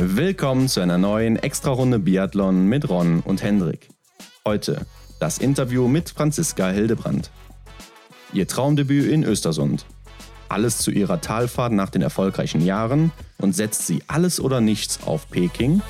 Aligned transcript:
Willkommen 0.00 0.68
zu 0.68 0.78
einer 0.78 0.96
neuen 0.96 1.34
Extra-Runde 1.34 1.98
Biathlon 1.98 2.68
mit 2.68 2.88
Ron 2.88 3.18
und 3.18 3.42
Hendrik. 3.42 3.88
Heute 4.46 4.86
das 5.18 5.38
Interview 5.38 5.88
mit 5.88 6.10
Franziska 6.10 6.68
Hildebrand. 6.68 7.32
Ihr 8.32 8.46
Traumdebüt 8.46 9.10
in 9.10 9.24
Östersund. 9.24 9.86
Alles 10.48 10.78
zu 10.78 10.92
ihrer 10.92 11.20
Talfahrt 11.20 11.72
nach 11.72 11.90
den 11.90 12.02
erfolgreichen 12.02 12.64
Jahren 12.64 13.10
und 13.38 13.56
setzt 13.56 13.88
sie 13.88 14.04
alles 14.06 14.40
oder 14.40 14.60
nichts 14.60 15.00
auf 15.04 15.28
Peking? 15.30 15.82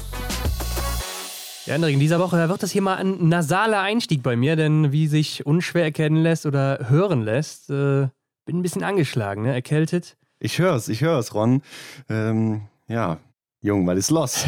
Ja, 1.67 1.75
Hendrik, 1.75 1.93
in 1.93 2.01
dieser 2.01 2.19
Woche 2.19 2.49
wird 2.49 2.63
das 2.63 2.71
hier 2.71 2.81
mal 2.81 2.97
ein 2.97 3.29
nasaler 3.29 3.83
Einstieg 3.83 4.23
bei 4.23 4.37
mir, 4.37 4.57
denn 4.57 4.91
wie 4.91 5.07
sich 5.07 5.45
unschwer 5.45 5.85
erkennen 5.85 6.23
lässt 6.23 6.47
oder 6.47 6.89
hören 6.89 7.25
lässt, 7.25 7.69
äh, 7.69 8.09
bin 8.47 8.61
ein 8.61 8.63
bisschen 8.63 8.85
angeschlagen, 8.85 9.43
ne? 9.43 9.53
erkältet. 9.53 10.17
Ich 10.41 10.59
hör's, 10.59 10.89
ich 10.89 11.03
hör's, 11.03 11.35
Ron. 11.35 11.61
Ähm, 12.09 12.63
ja, 12.89 13.19
Jung, 13.61 13.87
was 13.87 13.99
ist 13.99 14.11
los? 14.11 14.47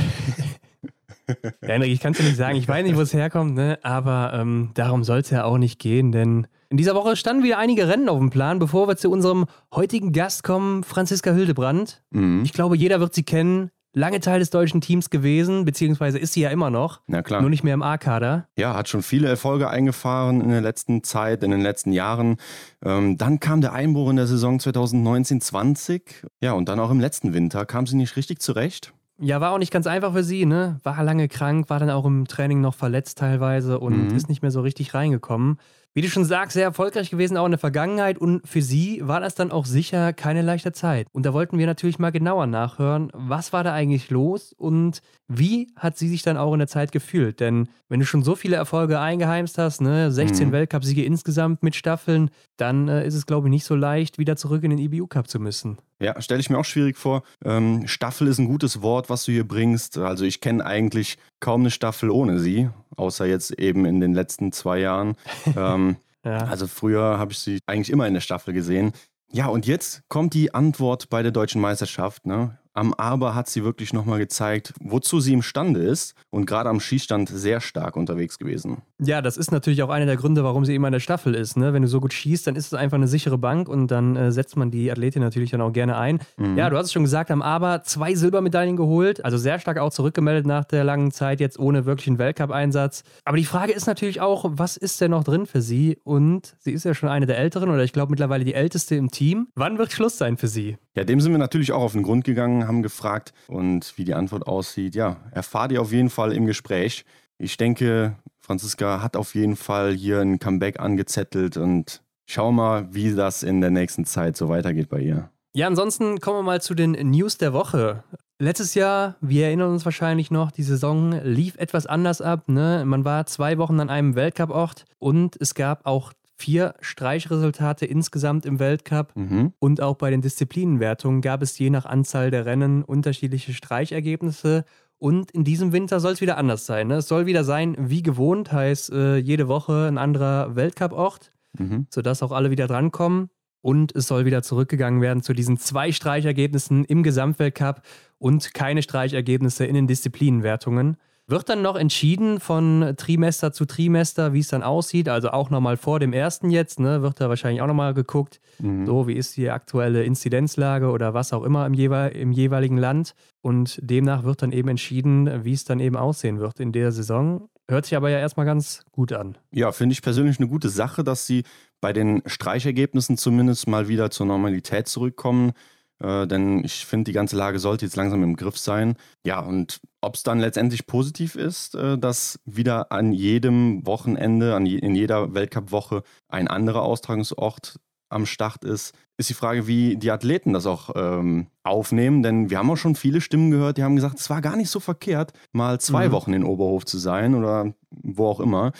ja, 1.29 1.35
Henrik, 1.63 1.91
ich 1.91 2.01
kann 2.01 2.13
es 2.13 2.19
dir 2.19 2.25
nicht 2.25 2.37
sagen. 2.37 2.57
Ich 2.57 2.69
weiß 2.69 2.85
nicht, 2.85 2.97
wo 2.97 3.01
es 3.01 3.13
herkommt, 3.13 3.55
ne? 3.55 3.79
aber 3.83 4.33
ähm, 4.35 4.71
darum 4.75 5.03
soll 5.03 5.19
es 5.19 5.31
ja 5.31 5.45
auch 5.45 5.59
nicht 5.59 5.79
gehen, 5.81 6.13
denn 6.13 6.47
in 6.69 6.77
dieser 6.77 6.95
Woche 6.95 7.17
standen 7.17 7.43
wieder 7.43 7.59
einige 7.59 7.89
Rennen 7.89 8.09
auf 8.09 8.19
dem 8.19 8.31
Plan. 8.31 8.61
Bevor 8.61 8.87
wir 8.87 8.97
zu 8.97 9.11
unserem 9.11 9.47
heutigen 9.75 10.13
Gast 10.13 10.45
kommen, 10.45 10.85
Franziska 10.85 11.33
Hildebrand. 11.33 12.03
Mhm. 12.11 12.43
Ich 12.45 12.53
glaube, 12.53 12.77
jeder 12.77 13.01
wird 13.01 13.15
sie 13.15 13.25
kennen 13.25 13.71
lange 13.93 14.21
Teil 14.21 14.39
des 14.39 14.51
deutschen 14.51 14.81
Teams 14.81 15.11
gewesen, 15.11 15.65
beziehungsweise 15.65 16.19
ist 16.19 16.33
sie 16.33 16.43
ja 16.43 16.51
immer 16.51 16.71
noch. 16.71 17.01
Na 17.07 17.23
klar. 17.23 17.41
Nur 17.41 17.51
nicht 17.51 17.65
mehr 17.65 17.75
im 17.75 17.83
A-Kader. 17.83 18.49
Ja, 18.57 18.75
hat 18.75 18.89
schon 18.89 19.03
viele 19.03 19.29
Erfolge 19.29 19.69
eingefahren 19.69 20.41
in 20.41 20.51
der 20.51 20.61
letzten 20.61 21.03
Zeit, 21.03 21.43
in 21.43 21.51
den 21.51 21.61
letzten 21.61 21.93
Jahren. 21.93 22.37
Ähm, 22.85 23.19
dann 23.19 23.41
kam 23.41 23.61
der 23.61 23.73
Einbruch 23.73 24.11
in 24.11 24.17
der 24.17 24.27
Saison 24.27 24.59
2019-20. 24.59 26.03
Ja, 26.41 26.53
und 26.53 26.69
dann 26.69 26.79
auch 26.79 26.91
im 26.91 27.01
letzten 27.01 27.35
Winter 27.35 27.67
kam 27.67 27.87
sie 27.87 27.97
nicht 27.97 28.17
richtig 28.17 28.41
zurecht. 28.41 28.93
Ja, 29.23 29.41
war 29.41 29.53
auch 29.53 29.59
nicht 29.59 29.73
ganz 29.73 29.87
einfach 29.87 30.15
für 30.15 30.25
sie, 30.25 30.47
ne? 30.47 30.79
War 30.83 31.03
lange 31.03 31.29
krank, 31.29 31.69
war 31.69 31.79
dann 31.79 31.91
auch 31.91 32.07
im 32.07 32.27
Training 32.27 32.63
noch 32.63 32.75
verletzt 32.75 33.19
teilweise 33.19 33.79
und 33.79 34.11
mhm. 34.11 34.17
ist 34.17 34.31
nicht 34.31 34.41
mehr 34.41 34.51
so 34.51 34.63
richtig 34.63 34.95
reingekommen. 34.95 35.59
Wie 35.93 36.03
du 36.03 36.09
schon 36.09 36.25
sagst, 36.25 36.55
sehr 36.55 36.65
erfolgreich 36.65 37.11
gewesen 37.11 37.37
auch 37.37 37.47
in 37.47 37.51
der 37.51 37.59
Vergangenheit 37.59 38.17
und 38.17 38.47
für 38.47 38.63
sie 38.63 39.01
war 39.03 39.19
das 39.19 39.35
dann 39.35 39.51
auch 39.51 39.67
sicher 39.67 40.13
keine 40.13 40.41
leichte 40.41 40.71
Zeit. 40.71 41.09
Und 41.11 41.27
da 41.27 41.33
wollten 41.33 41.59
wir 41.59 41.67
natürlich 41.67 41.99
mal 41.99 42.13
genauer 42.13 42.47
nachhören, 42.47 43.11
was 43.13 43.53
war 43.53 43.65
da 43.65 43.73
eigentlich 43.73 44.09
los 44.09 44.53
und 44.53 45.03
wie 45.27 45.73
hat 45.75 45.99
sie 45.99 46.09
sich 46.09 46.23
dann 46.23 46.37
auch 46.37 46.53
in 46.53 46.61
der 46.61 46.69
Zeit 46.69 46.93
gefühlt? 46.93 47.41
Denn 47.41 47.69
wenn 47.89 47.99
du 47.99 48.07
schon 48.07 48.23
so 48.23 48.37
viele 48.37 48.55
Erfolge 48.55 49.01
eingeheimst 49.01 49.59
hast, 49.59 49.81
ne, 49.81 50.13
16 50.13 50.49
mhm. 50.49 50.53
Weltcupsiege 50.53 51.05
insgesamt 51.05 51.65
mit 51.65 51.75
Staffeln, 51.75 52.31
dann 52.57 52.87
äh, 52.87 53.05
ist 53.05 53.15
es, 53.15 53.27
glaube 53.27 53.49
ich, 53.49 53.51
nicht 53.51 53.65
so 53.65 53.75
leicht, 53.75 54.19
wieder 54.19 54.37
zurück 54.37 54.63
in 54.63 54.71
den 54.71 54.79
IBU 54.79 55.09
Cup 55.09 55.29
zu 55.29 55.41
müssen. 55.41 55.79
Ja, 56.01 56.21
stelle 56.23 56.41
ich 56.41 56.51
mir 56.51 56.59
auch 56.59 56.65
schwierig 56.65 56.97
vor. 56.97 57.25
Ähm, 57.45 57.87
Staffel 57.87 58.29
ist 58.29 58.39
ein 58.39 58.47
gutes 58.47 58.81
Wort, 58.81 59.11
was 59.11 59.25
du 59.25 59.33
hier 59.33 59.47
bringst. 59.47 59.99
Also 59.99 60.25
ich 60.25 60.41
kenne 60.41 60.65
eigentlich 60.65 61.19
kaum 61.41 61.63
eine 61.63 61.71
Staffel 61.71 62.11
ohne 62.11 62.39
sie, 62.39 62.71
außer 62.97 63.27
jetzt 63.27 63.53
eben 63.59 63.85
in 63.85 64.01
den 64.01 64.15
letzten 64.15 64.53
zwei 64.53 64.79
Jahren. 64.79 65.17
ähm, 65.57 65.97
ja. 66.25 66.39
Also 66.39 66.67
früher 66.67 67.19
habe 67.19 67.33
ich 67.33 67.39
sie 67.39 67.59
eigentlich 67.67 67.91
immer 67.91 68.07
in 68.07 68.15
der 68.15 68.21
Staffel 68.21 68.55
gesehen. 68.55 68.93
Ja, 69.33 69.47
und 69.47 69.67
jetzt 69.67 70.03
kommt 70.09 70.35
die 70.35 70.55
Antwort 70.55 71.09
bei 71.09 71.23
der 71.23 71.33
deutschen 71.33 71.61
Meisterschaft. 71.61 72.27
Ne? 72.27 72.59
Am 72.81 72.95
Aber 72.95 73.35
hat 73.35 73.47
sie 73.47 73.63
wirklich 73.63 73.93
nochmal 73.93 74.19
gezeigt, 74.19 74.73
wozu 74.81 75.21
sie 75.21 75.35
imstande 75.35 75.83
ist 75.83 76.15
und 76.31 76.47
gerade 76.47 76.71
am 76.71 76.81
Schießstand 76.81 77.29
sehr 77.29 77.61
stark 77.61 77.95
unterwegs 77.95 78.39
gewesen. 78.39 78.79
Ja, 78.99 79.21
das 79.21 79.37
ist 79.37 79.53
natürlich 79.53 79.83
auch 79.83 79.91
einer 79.91 80.07
der 80.07 80.17
Gründe, 80.17 80.45
warum 80.45 80.65
sie 80.65 80.75
immer 80.75 80.89
in 80.89 80.93
der 80.93 81.01
Staffel 81.01 81.35
ist. 81.35 81.59
Ne? 81.59 81.75
Wenn 81.75 81.83
du 81.83 81.89
so 81.89 82.01
gut 82.01 82.15
schießt, 82.15 82.47
dann 82.47 82.57
ist 82.57 82.69
es 82.69 82.73
einfach 82.73 82.97
eine 82.97 83.07
sichere 83.07 83.37
Bank 83.37 83.69
und 83.69 83.89
dann 83.89 84.17
äh, 84.17 84.33
setzt 84.33 84.57
man 84.57 84.71
die 84.71 84.91
Athletin 84.91 85.21
natürlich 85.21 85.51
dann 85.51 85.61
auch 85.61 85.75
gerne 85.75 85.99
ein. 85.99 86.21
Mhm. 86.39 86.57
Ja, 86.57 86.71
du 86.71 86.79
hast 86.79 86.87
es 86.87 86.93
schon 86.95 87.03
gesagt, 87.03 87.31
am 87.31 87.43
Aber 87.43 87.83
zwei 87.83 88.15
Silbermedaillen 88.15 88.79
geholt, 88.79 89.23
also 89.27 89.37
sehr 89.37 89.59
stark 89.59 89.77
auch 89.77 89.91
zurückgemeldet 89.91 90.47
nach 90.47 90.65
der 90.65 90.83
langen 90.83 91.11
Zeit, 91.11 91.41
jetzt 91.41 91.59
ohne 91.59 91.85
wirklichen 91.85 92.17
Weltcup-Einsatz. 92.17 93.05
Aber 93.27 93.37
die 93.37 93.45
Frage 93.45 93.73
ist 93.73 93.89
natürlich 93.89 94.23
auch, 94.23 94.47
was 94.55 94.79
ist 94.79 95.03
denn 95.03 95.11
noch 95.11 95.25
drin 95.25 95.45
für 95.45 95.61
sie? 95.61 95.99
Und 96.03 96.57
sie 96.61 96.73
ist 96.73 96.85
ja 96.85 96.95
schon 96.95 97.11
eine 97.11 97.27
der 97.27 97.37
Älteren 97.37 97.69
oder 97.69 97.85
ich 97.85 97.93
glaube 97.93 98.09
mittlerweile 98.09 98.47
die 98.47 98.55
älteste 98.55 98.95
im 98.95 99.11
Team. 99.11 99.49
Wann 99.55 99.77
wird 99.77 99.93
Schluss 99.93 100.17
sein 100.17 100.39
für 100.39 100.49
sie? 100.49 100.79
Ja, 100.97 101.05
dem 101.05 101.21
sind 101.21 101.33
wir 101.33 101.39
natürlich 101.39 101.73
auch 101.73 101.83
auf 101.83 101.93
den 101.93 102.03
Grund 102.03 102.25
gegangen, 102.25 102.67
haben 102.67 102.83
gefragt 102.83 103.33
und 103.47 103.97
wie 103.97 104.05
die 104.05 104.15
Antwort 104.15 104.47
aussieht. 104.47 104.95
Ja, 104.97 105.19
erfahrt 105.31 105.71
ihr 105.73 105.81
auf 105.81 105.93
jeden 105.93 106.11
Fall 106.11 106.33
im 106.33 106.47
Gespräch. 106.47 107.05
Ich 107.39 107.57
denke, 107.57 108.17
Franziska 108.41 109.01
hat 109.03 109.17
auf 109.17 109.35
jeden 109.35 109.57
Fall 109.57 109.93
hier 109.93 110.21
ein 110.21 110.41
Comeback 110.41 110.81
angezettelt 110.81 111.57
und 111.57 112.03
schau 112.27 112.51
mal, 112.51 112.93
wie 112.93 113.15
das 113.15 113.43
in 113.45 113.61
der 113.61 113.71
nächsten 113.71 114.05
Zeit 114.05 114.37
so 114.37 114.49
weitergeht 114.49 114.89
bei 114.89 115.01
ihr. 115.01 115.31
Ja, 115.55 115.67
ansonsten 115.67 116.21
kommen 116.21 116.39
wir 116.39 116.43
mal 116.43 116.61
zu 116.63 116.75
den 116.75 116.93
News 116.93 117.39
der 117.39 117.53
Woche. 117.53 118.05
Letztes 118.39 118.75
Jahr, 118.75 119.17
wir 119.21 119.47
erinnern 119.47 119.71
uns 119.71 119.85
wahrscheinlich 119.85 120.31
noch, 120.31 120.51
die 120.51 120.63
Saison 120.63 121.13
lief 121.23 121.57
etwas 121.57 121.87
anders 121.87 122.21
ab. 122.21 122.49
Ne? 122.49 122.85
Man 122.87 123.05
war 123.05 123.27
zwei 123.27 123.59
Wochen 123.59 123.79
an 123.81 123.91
einem 123.91 124.15
Weltcup-Ort 124.15 124.87
und 124.99 125.37
es 125.41 125.55
gab 125.55 125.87
auch 125.87 126.13
vier 126.41 126.75
Streichresultate 126.81 127.85
insgesamt 127.85 128.47
im 128.47 128.59
Weltcup 128.59 129.13
mhm. 129.15 129.53
und 129.59 129.81
auch 129.81 129.97
bei 129.97 130.11
den 130.11 130.23
Disziplinenwertungen 130.23 131.21
gab 131.21 131.43
es 131.43 131.59
je 131.59 131.71
nach 131.71 131.85
Anzahl 131.85 132.31
der 132.31 132.47
Rennen 132.47 132.83
unterschiedliche 132.83 133.53
Streichergebnisse. 133.53 134.65
Und 134.99 135.31
in 135.31 135.45
diesem 135.45 135.73
Winter 135.73 136.01
soll 136.01 136.13
es 136.13 136.21
wieder 136.21 136.37
anders 136.37 136.67
sein. 136.67 136.89
Ne? 136.89 136.97
Es 136.97 137.09
soll 137.09 137.27
wieder 137.27 137.45
sein 137.45 137.77
wie 137.79 138.03
gewohnt, 138.03 138.53
heißt 138.53 138.93
äh, 138.93 139.17
jede 139.17 139.49
Woche 139.49 139.87
ein 139.87 139.99
anderer 139.99 140.57
Weltcup-Ort, 140.57 141.33
mhm. 141.59 141.87
sodass 141.91 142.23
auch 142.23 142.33
alle 142.33 142.51
wieder 142.51 142.67
drankommen. 142.67 143.31
Und 143.63 143.95
es 143.95 144.07
soll 144.07 144.25
wieder 144.25 144.43
zurückgegangen 144.43 145.03
werden 145.03 145.23
zu 145.23 145.35
diesen 145.35 145.59
zwei 145.59 145.93
Streichergebnissen 145.93 146.85
im 146.87 147.03
Gesamtweltcup 147.03 147.83
und 148.19 148.55
keine 148.55 148.83
Streichergebnisse 148.83 149.67
in 149.67 149.75
den 149.75 149.87
Disziplinenwertungen. 149.87 150.97
Wird 151.31 151.49
dann 151.49 151.63
noch 151.63 151.77
entschieden 151.77 152.41
von 152.41 152.95
Trimester 152.97 153.53
zu 153.53 153.65
Trimester, 153.65 154.33
wie 154.33 154.41
es 154.41 154.49
dann 154.49 154.65
aussieht. 154.65 155.09
Also 155.09 155.31
auch 155.31 155.49
nochmal 155.49 155.77
vor 155.77 156.01
dem 156.01 156.13
ersten 156.13 156.51
jetzt, 156.51 156.81
ne, 156.81 157.03
wird 157.03 157.21
da 157.21 157.29
wahrscheinlich 157.29 157.63
auch 157.63 157.69
nochmal 157.69 157.95
geguckt, 157.95 158.41
mhm. 158.59 158.85
so 158.85 159.07
wie 159.07 159.13
ist 159.13 159.37
die 159.37 159.49
aktuelle 159.49 160.03
Inzidenzlage 160.03 160.91
oder 160.91 161.15
was 161.15 161.33
auch 161.33 161.45
immer 161.45 161.67
im, 161.67 161.75
jewe 161.75 162.09
im 162.09 162.33
jeweiligen 162.33 162.77
Land. 162.77 163.15
Und 163.43 163.79
demnach 163.81 164.25
wird 164.25 164.43
dann 164.43 164.51
eben 164.51 164.69
entschieden, 164.71 165.45
wie 165.45 165.53
es 165.53 165.65
dann 165.65 165.79
eben 165.79 165.95
aussehen 165.95 166.41
wird 166.41 166.59
in 166.59 166.73
der 166.73 166.91
Saison. 166.91 167.49
Hört 167.69 167.85
sich 167.85 167.97
aber 167.97 168.11
ja 168.11 168.19
erstmal 168.19 168.47
ganz 168.47 168.83
gut 168.91 169.13
an. 169.13 169.39
Ja, 169.53 169.71
finde 169.71 169.93
ich 169.93 170.03
persönlich 170.03 170.41
eine 170.41 170.49
gute 170.49 170.69
Sache, 170.69 171.05
dass 171.05 171.29
sie 171.29 171.45
bei 171.81 171.93
den 171.93 172.23
Streichergebnissen 172.27 173.17
zumindest 173.17 173.69
mal 173.69 173.87
wieder 173.87 174.11
zur 174.11 174.27
Normalität 174.27 174.89
zurückkommen. 174.89 175.53
Äh, 176.01 176.27
denn 176.27 176.65
ich 176.65 176.87
finde, 176.87 177.05
die 177.05 177.13
ganze 177.13 177.37
Lage 177.37 177.59
sollte 177.59 177.85
jetzt 177.85 177.97
langsam 177.97 178.23
im 178.23 178.37
Griff 178.37 178.59
sein. 178.59 178.97
Ja, 179.25 179.41
und 179.41 179.81
ob 180.01 180.15
es 180.15 180.23
dann 180.23 180.41
letztendlich 180.41 180.87
positiv 180.87 181.37
ist, 181.37 181.75
äh, 181.75 181.99
dass 181.99 182.41
wieder 182.45 182.91
an 182.91 183.13
jedem 183.13 183.87
Wochenende, 183.87 184.55
an 184.55 184.67
je, 184.67 184.79
in 184.79 184.95
jeder 184.95 185.35
Weltcup-Woche 185.35 186.03
ein 186.29 186.49
anderer 186.49 186.83
Austragungsort 186.83 187.79
am 188.09 188.27
Start 188.27 188.65
ist, 188.65 188.93
ist 189.19 189.31
die 189.31 189.35
Frage, 189.35 189.67
wie 189.67 189.97
die 189.97 190.11
Athleten 190.11 190.53
das 190.53 190.67
auch 190.67 190.91
ähm, 190.97 191.47
aufnehmen. 191.63 192.23
Denn 192.23 192.51
wir 192.51 192.59
haben 192.59 192.71
auch 192.71 192.77
schon 192.77 192.97
viele 192.97 193.21
Stimmen 193.21 193.51
gehört, 193.51 193.77
die 193.77 193.85
haben 193.85 193.95
gesagt, 193.95 194.19
es 194.19 194.31
war 194.31 194.41
gar 194.41 194.57
nicht 194.57 194.71
so 194.71 194.81
verkehrt, 194.81 195.33
mal 195.53 195.79
zwei 195.81 196.09
mhm. 196.09 196.13
Wochen 196.13 196.33
in 196.33 196.45
Oberhof 196.45 196.85
zu 196.85 196.99
sein 196.99 197.35
oder 197.35 197.75
wo 197.91 198.27
auch 198.27 198.41
immer. 198.41 198.73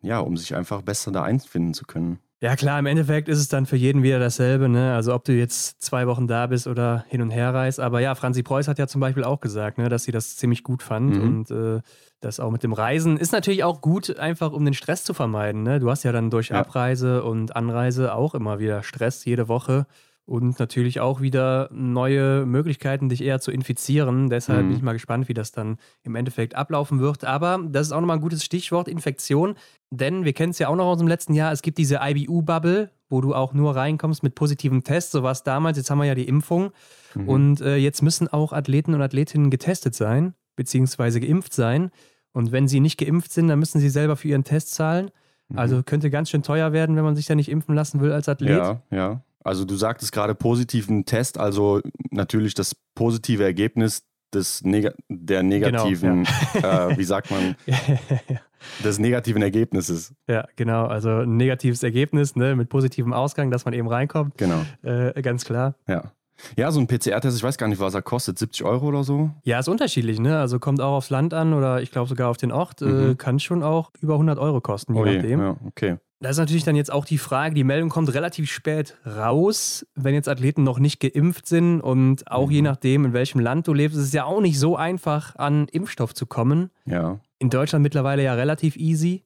Ja, 0.00 0.20
um 0.20 0.36
sich 0.36 0.54
einfach 0.54 0.82
besser 0.82 1.10
da 1.10 1.24
einfinden 1.24 1.74
zu 1.74 1.84
können. 1.84 2.20
Ja, 2.40 2.54
klar, 2.54 2.78
im 2.78 2.86
Endeffekt 2.86 3.28
ist 3.28 3.38
es 3.38 3.48
dann 3.48 3.66
für 3.66 3.74
jeden 3.74 4.04
wieder 4.04 4.20
dasselbe, 4.20 4.68
ne? 4.68 4.94
Also 4.94 5.12
ob 5.12 5.24
du 5.24 5.32
jetzt 5.32 5.82
zwei 5.82 6.06
Wochen 6.06 6.28
da 6.28 6.46
bist 6.46 6.68
oder 6.68 7.04
hin 7.08 7.20
und 7.20 7.30
her 7.30 7.52
reist. 7.52 7.80
Aber 7.80 7.98
ja, 7.98 8.14
Franzi 8.14 8.44
Preuß 8.44 8.68
hat 8.68 8.78
ja 8.78 8.86
zum 8.86 9.00
Beispiel 9.00 9.24
auch 9.24 9.40
gesagt, 9.40 9.76
ne, 9.78 9.88
dass 9.88 10.04
sie 10.04 10.12
das 10.12 10.36
ziemlich 10.36 10.62
gut 10.62 10.84
fand. 10.84 11.16
Mhm. 11.16 11.22
Und 11.22 11.50
äh, 11.50 11.80
das 12.20 12.38
auch 12.38 12.52
mit 12.52 12.62
dem 12.62 12.72
Reisen 12.72 13.16
ist 13.16 13.32
natürlich 13.32 13.64
auch 13.64 13.80
gut, 13.80 14.18
einfach 14.18 14.52
um 14.52 14.64
den 14.64 14.74
Stress 14.74 15.02
zu 15.02 15.14
vermeiden. 15.14 15.64
Ne? 15.64 15.80
Du 15.80 15.90
hast 15.90 16.04
ja 16.04 16.12
dann 16.12 16.30
durch 16.30 16.48
ja. 16.50 16.60
Abreise 16.60 17.24
und 17.24 17.56
Anreise 17.56 18.14
auch 18.14 18.34
immer 18.34 18.60
wieder 18.60 18.84
Stress 18.84 19.24
jede 19.24 19.48
Woche 19.48 19.86
und 20.28 20.58
natürlich 20.58 21.00
auch 21.00 21.22
wieder 21.22 21.70
neue 21.72 22.44
Möglichkeiten, 22.44 23.08
dich 23.08 23.24
eher 23.24 23.40
zu 23.40 23.50
infizieren. 23.50 24.28
Deshalb 24.28 24.62
mhm. 24.62 24.68
bin 24.68 24.76
ich 24.76 24.82
mal 24.82 24.92
gespannt, 24.92 25.26
wie 25.26 25.34
das 25.34 25.52
dann 25.52 25.78
im 26.02 26.14
Endeffekt 26.16 26.54
ablaufen 26.54 27.00
wird. 27.00 27.24
Aber 27.24 27.58
das 27.66 27.86
ist 27.86 27.92
auch 27.92 28.00
nochmal 28.00 28.18
ein 28.18 28.22
gutes 28.22 28.44
Stichwort, 28.44 28.88
Infektion. 28.88 29.54
Denn 29.90 30.26
wir 30.26 30.34
kennen 30.34 30.50
es 30.50 30.58
ja 30.58 30.68
auch 30.68 30.76
noch 30.76 30.84
aus 30.84 30.98
dem 30.98 31.08
letzten 31.08 31.32
Jahr, 31.32 31.50
es 31.50 31.62
gibt 31.62 31.78
diese 31.78 32.00
IBU-Bubble, 32.02 32.90
wo 33.08 33.22
du 33.22 33.34
auch 33.34 33.54
nur 33.54 33.74
reinkommst 33.74 34.22
mit 34.22 34.34
positiven 34.34 34.84
Tests. 34.84 35.12
So 35.12 35.22
war 35.22 35.32
es 35.32 35.44
damals, 35.44 35.78
jetzt 35.78 35.90
haben 35.90 35.96
wir 35.96 36.04
ja 36.04 36.14
die 36.14 36.28
Impfung. 36.28 36.72
Mhm. 37.14 37.28
Und 37.28 37.60
äh, 37.62 37.76
jetzt 37.76 38.02
müssen 38.02 38.28
auch 38.28 38.52
Athleten 38.52 38.92
und 38.92 39.00
Athletinnen 39.00 39.48
getestet 39.48 39.94
sein, 39.94 40.34
beziehungsweise 40.56 41.20
geimpft 41.20 41.54
sein. 41.54 41.90
Und 42.32 42.52
wenn 42.52 42.68
sie 42.68 42.80
nicht 42.80 42.98
geimpft 42.98 43.32
sind, 43.32 43.48
dann 43.48 43.58
müssen 43.58 43.80
sie 43.80 43.88
selber 43.88 44.16
für 44.16 44.28
ihren 44.28 44.44
Test 44.44 44.74
zahlen. 44.74 45.10
Mhm. 45.48 45.58
Also 45.58 45.82
könnte 45.82 46.10
ganz 46.10 46.28
schön 46.28 46.42
teuer 46.42 46.74
werden, 46.74 46.96
wenn 46.96 47.04
man 47.04 47.16
sich 47.16 47.24
da 47.24 47.34
nicht 47.34 47.48
impfen 47.48 47.74
lassen 47.74 48.02
will 48.02 48.12
als 48.12 48.28
Athlet. 48.28 48.58
Ja, 48.58 48.82
ja. 48.90 49.22
Also 49.48 49.64
du 49.64 49.76
sagtest 49.76 50.12
gerade 50.12 50.34
positiven 50.34 51.04
Test, 51.06 51.38
also 51.38 51.80
natürlich 52.10 52.54
das 52.54 52.76
positive 52.94 53.42
Ergebnis 53.42 54.02
des 54.34 54.62
Neg 54.62 54.92
der 55.08 55.40
genau, 55.42 55.48
negativen, 55.48 56.26
genau, 56.52 56.66
ja. 56.68 56.90
äh, 56.90 56.98
wie 56.98 57.04
sagt 57.04 57.30
man, 57.30 57.56
des 58.84 58.98
negativen 58.98 59.40
Ergebnisses. 59.40 60.12
Ja, 60.28 60.46
genau. 60.56 60.86
Also 60.86 61.08
ein 61.20 61.38
negatives 61.38 61.82
Ergebnis 61.82 62.36
ne, 62.36 62.54
mit 62.56 62.68
positivem 62.68 63.14
Ausgang, 63.14 63.50
dass 63.50 63.64
man 63.64 63.72
eben 63.72 63.88
reinkommt. 63.88 64.36
Genau. 64.36 64.60
Äh, 64.82 65.20
ganz 65.22 65.46
klar. 65.46 65.74
Ja. 65.86 66.12
Ja, 66.56 66.70
so 66.70 66.78
ein 66.78 66.86
PCR-Test, 66.86 67.36
ich 67.36 67.42
weiß 67.42 67.58
gar 67.58 67.66
nicht, 67.68 67.80
was 67.80 67.94
er 67.94 68.02
kostet, 68.02 68.38
70 68.38 68.64
Euro 68.64 68.86
oder 68.86 69.02
so? 69.02 69.30
Ja, 69.44 69.58
ist 69.58 69.68
unterschiedlich, 69.68 70.20
ne? 70.20 70.38
Also 70.38 70.60
kommt 70.60 70.80
auch 70.80 70.98
aufs 70.98 71.10
Land 71.10 71.34
an 71.34 71.52
oder 71.52 71.82
ich 71.82 71.90
glaube 71.90 72.08
sogar 72.08 72.28
auf 72.28 72.36
den 72.36 72.52
Ort. 72.52 72.82
Äh, 72.82 72.84
Mhm. 72.84 73.10
Äh, 73.10 73.14
kann 73.16 73.40
schon 73.40 73.62
auch 73.62 73.90
über 74.00 74.12
100 74.14 74.38
Euro 74.38 74.60
kosten, 74.60 74.94
je 74.94 75.00
Oh 75.00 75.06
je, 75.06 75.16
nachdem. 75.16 75.40
Ja, 75.40 75.56
okay. 75.66 75.96
Da 76.20 76.30
ist 76.30 76.38
natürlich 76.38 76.64
dann 76.64 76.74
jetzt 76.74 76.92
auch 76.92 77.04
die 77.04 77.18
Frage, 77.18 77.54
die 77.54 77.62
Meldung 77.62 77.90
kommt 77.90 78.12
relativ 78.12 78.50
spät 78.50 78.96
raus, 79.06 79.86
wenn 79.94 80.14
jetzt 80.14 80.28
Athleten 80.28 80.64
noch 80.64 80.80
nicht 80.80 80.98
geimpft 80.98 81.46
sind 81.46 81.80
und 81.80 82.28
auch 82.30 82.46
Mhm. 82.48 82.52
je 82.52 82.62
nachdem, 82.62 83.04
in 83.04 83.12
welchem 83.12 83.38
Land 83.38 83.68
du 83.68 83.72
lebst, 83.74 83.96
ist 83.96 84.04
es 84.04 84.12
ja 84.12 84.24
auch 84.24 84.40
nicht 84.40 84.58
so 84.58 84.74
einfach, 84.76 85.36
an 85.36 85.68
Impfstoff 85.68 86.14
zu 86.14 86.26
kommen. 86.26 86.70
Ja. 86.86 87.20
In 87.38 87.50
Deutschland 87.50 87.84
mittlerweile 87.84 88.24
ja 88.24 88.34
relativ 88.34 88.74
easy, 88.76 89.22